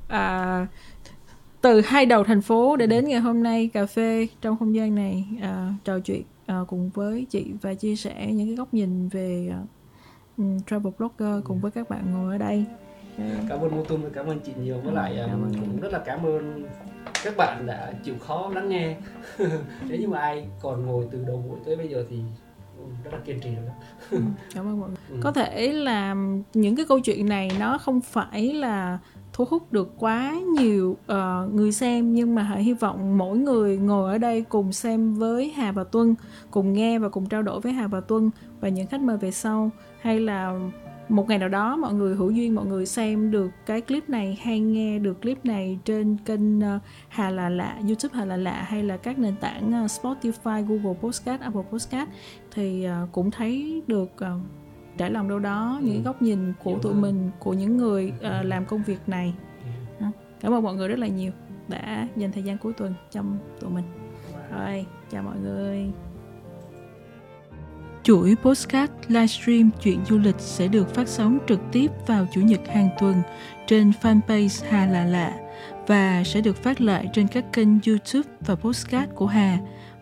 À, 0.07 0.68
từ 1.62 1.82
hai 1.82 2.06
đầu 2.06 2.24
thành 2.24 2.41
phố 2.41 2.76
để 2.76 2.88
đến 2.88 3.07
ngày 3.07 3.20
hôm 3.20 3.44
nay 3.44 3.70
cà 3.74 3.86
phê 3.86 4.28
trong 4.41 4.57
không 4.57 4.76
gian 4.76 4.95
này 4.95 5.26
à, 5.41 5.74
trò 5.84 5.99
chuyện 5.99 6.24
à, 6.45 6.60
cùng 6.68 6.90
với 6.94 7.26
chị 7.30 7.45
và 7.62 7.74
chia 7.74 7.95
sẻ 7.95 8.28
những 8.32 8.48
cái 8.48 8.56
góc 8.56 8.74
nhìn 8.74 9.10
về 9.10 9.52
uh, 10.41 10.45
travel 10.68 10.94
blogger 10.98 11.44
cùng 11.44 11.60
với 11.60 11.72
các 11.72 11.90
bạn 11.90 12.14
ngồi 12.14 12.34
ở 12.34 12.38
đây. 12.38 12.66
À. 13.18 13.40
Cảm 13.50 13.60
ơn 13.60 13.76
Motum 13.76 14.02
và 14.02 14.10
cảm 14.14 14.26
ơn 14.28 14.40
chị 14.40 14.52
nhiều. 14.64 14.78
Với 14.84 14.94
lại 14.94 15.14
cảm 15.18 15.44
ơn. 15.44 15.54
cũng 15.54 15.80
rất 15.80 15.92
là 15.92 16.00
cảm 16.00 16.26
ơn 16.26 16.66
các 17.24 17.38
bạn 17.38 17.66
đã 17.68 17.94
chịu 18.04 18.16
khó 18.20 18.52
lắng 18.56 18.70
nghe. 18.70 18.96
Nếu 19.88 20.00
như 20.00 20.08
mà 20.08 20.20
ai 20.20 20.48
còn 20.62 20.86
ngồi 20.86 21.08
từ 21.12 21.24
đầu 21.28 21.44
buổi 21.50 21.60
tới 21.66 21.76
bây 21.76 21.88
giờ 21.88 22.06
thì 22.10 22.18
rất 23.04 23.14
là 23.14 23.20
kiên 23.26 23.40
trì 23.40 23.50
rồi 23.56 23.66
ừ, 24.12 24.20
cảm 24.54 24.68
ơn 24.68 24.80
mọi 24.80 24.90
người. 24.90 24.98
Ừ. 25.10 25.18
có 25.22 25.32
thể 25.32 25.74
là 25.74 26.16
những 26.54 26.76
cái 26.76 26.86
câu 26.90 27.00
chuyện 27.00 27.30
này 27.30 27.52
nó 27.60 27.78
không 27.78 28.02
phải 28.02 28.54
là 28.54 29.00
thu 29.34 29.46
hút 29.50 29.72
được 29.72 29.94
quá 29.98 30.36
nhiều 30.60 30.98
uh, 31.12 31.54
người 31.54 31.72
xem 31.72 32.14
nhưng 32.14 32.36
mà 32.36 32.44
hãy 32.44 32.64
hy 32.64 32.74
vọng 32.74 33.18
mỗi 33.18 33.38
người 33.38 33.78
ngồi 33.78 34.12
ở 34.12 34.18
đây 34.18 34.42
cùng 34.50 34.72
xem 34.72 35.14
với 35.14 35.50
Hà 35.50 35.72
và 35.72 35.84
Tuân 35.84 36.16
cùng 36.52 36.74
nghe 36.74 37.00
và 37.00 37.10
cùng 37.10 37.26
trao 37.26 37.42
đổi 37.42 37.60
với 37.60 37.74
Hà 37.74 37.88
và 37.88 38.02
Tuân 38.02 38.30
và 38.60 38.70
những 38.70 38.88
khách 38.88 39.02
mời 39.02 39.18
về 39.18 39.32
sau 39.32 39.70
hay 40.02 40.20
là 40.20 40.60
một 41.10 41.30
ngày 41.30 41.38
nào 41.38 41.49
đó 41.49 41.76
mọi 41.76 41.94
người 41.94 42.15
hữu 42.15 42.32
duyên 42.32 42.56
mọi 42.56 42.65
người 42.65 42.86
xem 42.86 43.32
được 43.32 43.52
cái 43.65 43.82
clip 43.82 44.10
này 44.10 44.40
hay 44.41 44.60
nghe 44.60 44.99
được 44.99 45.22
clip 45.22 45.45
này 45.45 45.80
trên 45.86 46.18
kênh 46.26 46.60
uh, 46.60 46.82
Hà 47.10 47.30
là 47.30 47.49
lạ 47.49 47.77
YouTube 47.88 48.18
Hà 48.18 48.26
là 48.26 48.38
lạ 48.38 48.65
hay 48.68 48.84
là 48.84 48.98
các 48.98 49.19
nền 49.19 49.36
tảng 49.36 49.84
uh, 49.86 49.91
Spotify, 49.91 50.65
Google 50.65 50.99
Podcast, 51.02 51.41
Apple 51.41 51.64
Podcast 51.72 52.10
thì 52.52 52.88
uh, 53.03 53.11
cũng 53.11 53.32
thấy 53.32 53.82
được 53.88 54.11
trải 54.98 55.11
lòng 55.11 55.30
đâu 55.30 55.40
đó 55.40 55.77
ừ. 55.82 55.88
những 55.88 56.03
góc 56.03 56.22
nhìn 56.22 56.53
của 56.64 56.80
tụi 56.82 56.94
mình 56.94 57.32
của 57.40 57.53
những 57.53 57.77
người 57.77 58.14
uh, 58.18 58.45
làm 58.45 58.65
công 58.65 58.84
việc 58.84 58.99
này. 59.07 59.34
Ừ. 59.99 60.06
cảm 60.41 60.53
ơn 60.53 60.64
mọi 60.64 60.76
người 60.76 60.88
rất 60.88 60.99
là 60.99 61.07
nhiều 61.07 61.32
đã 61.68 62.07
dành 62.15 62.32
thời 62.32 62.44
gian 62.44 62.57
cuối 62.57 62.73
tuần 62.73 62.94
trong 63.11 63.38
tụi 63.60 63.69
mình. 63.69 63.86
Rồi 64.52 64.86
chào 65.11 65.23
mọi 65.23 65.36
người 65.44 65.91
Chuỗi 68.06 68.36
postcard 68.44 68.91
livestream 69.07 69.69
chuyện 69.84 70.06
du 70.06 70.18
lịch 70.18 70.36
sẽ 70.40 70.68
được 70.68 70.95
phát 70.95 71.07
sóng 71.07 71.38
trực 71.48 71.60
tiếp 71.72 71.88
vào 72.07 72.27
Chủ 72.34 72.41
nhật 72.41 72.60
hàng 72.73 72.90
tuần 72.99 73.15
trên 73.68 73.91
fanpage 74.02 74.65
Hà 74.69 74.86
là 74.86 75.06
lạ 75.06 75.34
và 75.88 76.23
sẽ 76.26 76.41
được 76.41 76.64
phát 76.64 76.82
lại 76.82 77.07
trên 77.14 77.27
các 77.27 77.45
kênh 77.53 77.68
YouTube 77.88 78.30
và 78.40 78.56
postcard 78.56 79.11
của 79.15 79.27
Hà 79.27 79.57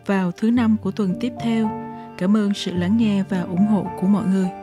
vào 0.05 0.31
thứ 0.31 0.51
năm 0.51 0.77
của 0.81 0.91
tuần 0.91 1.15
tiếp 1.19 1.31
theo. 1.43 1.69
Cảm 2.17 2.38
ơn 2.38 2.53
sự 2.53 2.73
lắng 2.73 2.97
nghe 2.97 3.23
và 3.30 3.41
ủng 3.41 3.67
hộ 3.67 3.85
của 4.01 4.07
mọi 4.07 4.25
người. 4.25 4.62